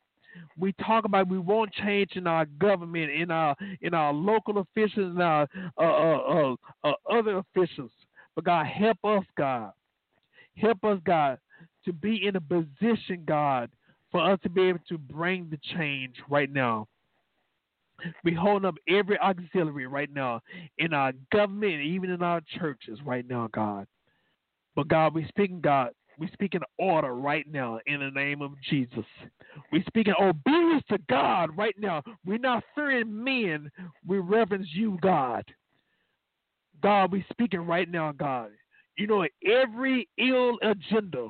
We 0.58 0.74
talk 0.74 1.06
about 1.06 1.28
we 1.28 1.40
want 1.40 1.72
change 1.74 2.12
in 2.16 2.28
our 2.28 2.46
government, 2.46 3.12
in 3.12 3.32
our 3.32 3.56
in 3.82 3.94
our 3.94 4.14
local 4.14 4.60
officials, 4.60 5.12
and 5.12 5.22
our 5.22 5.48
uh, 5.78 5.82
uh, 5.82 6.56
uh, 6.84 6.90
uh, 6.90 6.94
other 7.12 7.38
officials. 7.38 7.92
But 8.36 8.46
God, 8.46 8.66
help 8.68 8.98
us, 9.04 9.24
God. 9.38 9.72
Help 10.56 10.84
us, 10.84 11.00
God, 11.06 11.40
to 11.86 11.94
be 11.94 12.26
in 12.28 12.36
a 12.36 12.42
position, 12.42 13.24
God, 13.26 13.70
for 14.12 14.22
us 14.22 14.40
to 14.44 14.50
be 14.50 14.64
able 14.64 14.80
to 14.90 14.98
bring 14.98 15.50
the 15.50 15.60
change 15.76 16.16
right 16.30 16.52
now. 16.52 16.88
We 18.24 18.34
hold 18.34 18.66
up 18.66 18.76
every 18.88 19.18
auxiliary 19.20 19.88
right 19.88 20.14
now 20.14 20.42
in 20.78 20.94
our 20.94 21.12
government, 21.32 21.82
even 21.82 22.10
in 22.10 22.22
our 22.22 22.42
churches 22.58 23.00
right 23.06 23.28
now, 23.28 23.50
God. 23.52 23.88
But 24.76 24.88
God, 24.88 25.14
we 25.14 25.28
speaking, 25.28 25.60
God, 25.60 25.92
we 26.20 26.28
speak 26.34 26.54
in 26.54 26.62
order 26.78 27.16
right 27.16 27.46
now 27.52 27.80
in 27.88 28.02
the 28.02 28.12
name 28.12 28.42
of 28.42 28.52
Jesus. 28.70 29.06
We 29.72 29.84
speak 29.88 30.08
in 30.08 30.14
obedience 30.22 30.84
to 30.90 30.98
God 31.10 31.56
right 31.58 31.76
now. 31.80 32.04
We're 32.26 32.38
not 32.38 32.64
fearing 32.76 33.24
men. 33.24 33.72
We 34.06 34.20
reverence 34.20 34.68
you, 34.74 34.98
God. 35.02 35.46
God, 36.82 37.12
we 37.12 37.26
speaking 37.32 37.62
right 37.62 37.90
now, 37.90 38.12
God. 38.12 38.50
You 38.98 39.08
know, 39.08 39.26
every 39.46 40.10
ill 40.18 40.58
agenda, 40.62 41.30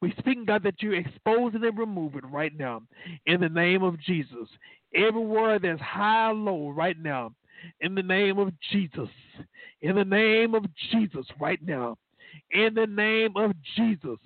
we 0.00 0.12
speaking, 0.18 0.44
God, 0.44 0.62
that 0.62 0.80
you're 0.80 0.94
exposing 0.94 1.64
and 1.64 1.78
removing 1.78 2.30
right 2.30 2.56
now 2.56 2.82
in 3.26 3.40
the 3.40 3.48
name 3.48 3.82
of 3.82 4.00
Jesus. 4.00 4.48
Every 4.94 5.20
word 5.20 5.62
that's 5.62 5.80
high 5.80 6.30
low 6.30 6.70
right 6.70 6.98
now, 6.98 7.32
in 7.80 7.94
the 7.94 8.02
name 8.02 8.38
of 8.38 8.52
Jesus. 8.70 9.08
In 9.82 9.96
the 9.96 10.04
name 10.04 10.54
of 10.54 10.64
Jesus 10.90 11.26
right 11.40 11.60
now. 11.66 11.96
In 12.50 12.74
the 12.74 12.86
name 12.86 13.36
of 13.36 13.52
Jesus. 13.76 14.18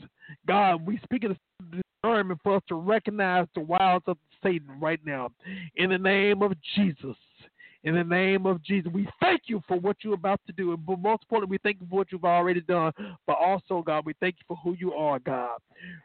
God, 0.47 0.87
we 0.87 0.99
speak 1.05 1.25
of 1.25 1.37
discernment 1.71 2.41
for 2.43 2.57
us 2.57 2.63
to 2.69 2.75
recognize 2.75 3.47
the 3.55 3.61
wiles 3.61 4.03
of 4.07 4.17
Satan 4.43 4.69
right 4.81 5.01
now. 5.05 5.31
In 5.77 5.91
the 5.91 5.99
name 5.99 6.43
of 6.43 6.53
Jesus. 6.75 7.17
In 7.85 7.95
the 7.95 8.05
name 8.05 8.47
of 8.47 8.63
Jesus, 8.63 8.91
we 8.91 9.07
thank 9.21 9.43
you 9.45 9.63
for 9.69 9.79
what 9.79 9.99
you're 10.01 10.15
about 10.15 10.41
to 10.47 10.55
do. 10.55 10.75
But 10.75 10.99
most 11.01 11.23
importantly, 11.25 11.55
we 11.55 11.59
thank 11.63 11.83
you 11.83 11.87
for 11.91 11.97
what 11.97 12.11
you've 12.11 12.25
already 12.25 12.63
done. 12.63 12.93
But 13.27 13.37
also, 13.39 13.83
God, 13.83 14.07
we 14.07 14.15
thank 14.21 14.37
you 14.37 14.45
for 14.49 14.57
who 14.57 14.75
you 14.79 14.95
are, 14.95 15.19
God. 15.19 15.59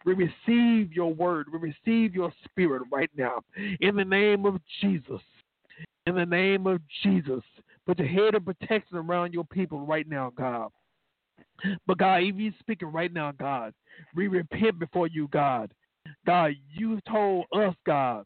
We 0.05 0.13
receive 0.13 0.91
your 0.91 1.13
word. 1.13 1.47
We 1.51 1.57
receive 1.57 2.13
your 2.13 2.33
spirit 2.43 2.83
right 2.91 3.09
now. 3.15 3.43
In 3.79 3.95
the 3.95 4.03
name 4.03 4.45
of 4.45 4.59
Jesus. 4.81 5.21
In 6.05 6.15
the 6.15 6.25
name 6.25 6.67
of 6.67 6.81
Jesus. 7.01 7.43
Put 7.85 7.99
your 7.99 8.09
head 8.09 8.35
of 8.35 8.43
protection 8.43 8.97
around 8.97 9.33
your 9.33 9.45
people 9.45 9.85
right 9.85 10.07
now, 10.07 10.33
God. 10.35 10.71
But 11.87 11.97
God, 11.97 12.21
even 12.21 12.53
speaking 12.59 12.91
right 12.91 13.11
now, 13.13 13.31
God, 13.31 13.73
we 14.15 14.27
repent 14.27 14.79
before 14.79 15.07
you, 15.07 15.27
God. 15.31 15.73
God, 16.25 16.53
you 16.73 16.99
told 17.09 17.45
us, 17.53 17.75
God, 17.85 18.25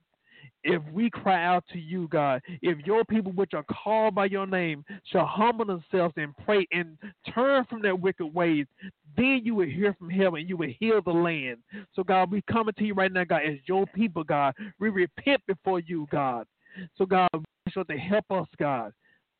if 0.63 0.81
we 0.93 1.09
cry 1.09 1.45
out 1.45 1.63
to 1.73 1.79
you, 1.79 2.07
God, 2.07 2.41
if 2.61 2.77
your 2.85 3.03
people 3.03 3.31
which 3.33 3.53
are 3.53 3.63
called 3.63 4.15
by 4.15 4.25
your 4.25 4.47
name 4.47 4.85
shall 5.05 5.25
humble 5.25 5.65
themselves 5.65 6.13
and 6.17 6.33
pray 6.45 6.65
and 6.71 6.97
turn 7.33 7.65
from 7.65 7.81
their 7.81 7.95
wicked 7.95 8.27
ways, 8.27 8.65
then 9.17 9.41
you 9.43 9.55
will 9.55 9.67
hear 9.67 9.93
from 9.93 10.09
heaven, 10.09 10.39
and 10.39 10.49
you 10.49 10.57
will 10.57 10.73
heal 10.79 11.01
the 11.01 11.11
land. 11.11 11.57
So, 11.95 12.03
God, 12.03 12.31
we 12.31 12.41
coming 12.51 12.73
to 12.77 12.83
you 12.83 12.93
right 12.93 13.11
now, 13.11 13.25
God, 13.25 13.41
as 13.45 13.57
your 13.65 13.85
people, 13.87 14.23
God. 14.23 14.53
We 14.79 14.89
repent 14.89 15.41
before 15.47 15.79
you, 15.81 16.07
God. 16.11 16.47
So, 16.97 17.05
God, 17.05 17.29
we 17.33 17.43
sure 17.71 17.83
to 17.83 17.97
help 17.97 18.25
us, 18.31 18.47
God. 18.57 18.93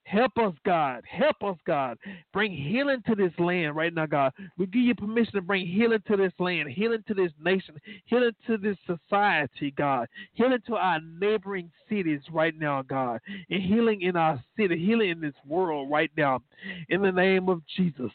Help 0.06 0.38
us, 0.38 0.54
God. 0.66 1.04
Help 1.10 1.44
us, 1.44 1.58
God. 1.66 1.98
Bring 2.34 2.52
healing 2.52 3.02
to 3.08 3.16
this 3.16 3.32
land 3.40 3.76
right 3.76 3.94
now, 3.94 4.06
God. 4.06 4.34
We 4.58 4.66
give 4.66 4.82
you 4.82 4.96
permission 4.96 5.34
to 5.34 5.42
bring 5.42 5.66
healing 5.66 6.04
to 6.08 6.18
this 6.18 6.34
land, 6.40 6.70
healing 6.70 7.04
to 7.08 7.14
this 7.14 7.32
nation, 7.44 7.80
healing 8.06 8.36
to 8.48 8.58
this 8.58 8.78
society, 8.86 9.74
God. 9.78 10.08
Healing 10.34 10.60
to 10.68 10.76
our 10.76 11.00
neighboring 11.02 11.72
cities 11.90 12.22
right 12.32 12.58
now, 12.58 12.82
God. 12.82 13.22
And 13.50 13.64
healing 13.64 14.02
in 14.02 14.16
our 14.16 14.44
city, 14.58 14.78
healing 14.78 15.10
in 15.10 15.22
this 15.22 15.36
world 15.48 15.90
right 15.90 16.12
now. 16.18 16.42
In 16.90 17.02
the 17.02 17.12
name 17.12 17.48
of 17.48 17.62
Jesus. 17.78 18.12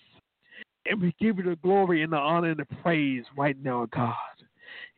And 0.86 1.00
we 1.00 1.14
give 1.20 1.38
you 1.38 1.44
the 1.44 1.56
glory 1.56 2.02
and 2.02 2.12
the 2.12 2.16
honor 2.16 2.50
and 2.50 2.60
the 2.60 2.66
praise 2.82 3.24
right 3.36 3.56
now, 3.62 3.86
God. 3.92 4.14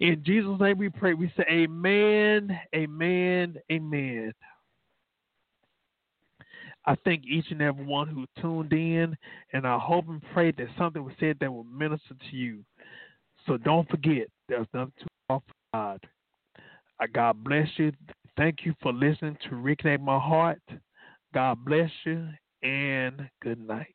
In 0.00 0.22
Jesus' 0.24 0.58
name 0.60 0.78
we 0.78 0.88
pray. 0.88 1.14
We 1.14 1.32
say, 1.36 1.44
Amen, 1.50 2.58
Amen, 2.74 3.56
Amen. 3.70 4.32
I 6.86 6.96
thank 7.04 7.24
each 7.26 7.46
and 7.50 7.60
every 7.60 7.84
one 7.84 8.08
who 8.08 8.26
tuned 8.40 8.72
in, 8.72 9.16
and 9.52 9.66
I 9.66 9.78
hope 9.78 10.08
and 10.08 10.22
pray 10.32 10.50
that 10.52 10.66
something 10.78 11.04
was 11.04 11.14
said 11.20 11.36
that 11.40 11.52
will 11.52 11.64
minister 11.64 12.14
to 12.30 12.36
you. 12.36 12.64
So 13.46 13.56
don't 13.56 13.88
forget, 13.88 14.28
there's 14.48 14.66
nothing 14.72 14.92
too 14.98 15.06
far 15.28 15.40
for 15.46 15.54
God. 15.74 16.00
I 16.98 17.06
God 17.06 17.42
bless 17.44 17.68
you. 17.76 17.92
Thank 18.36 18.64
you 18.64 18.74
for 18.82 18.92
listening 18.92 19.36
to 19.44 19.50
Reconnect 19.50 20.00
My 20.00 20.18
Heart. 20.18 20.62
God 21.34 21.58
bless 21.64 21.90
you, 22.04 22.28
and 22.62 23.28
good 23.42 23.60
night. 23.60 23.94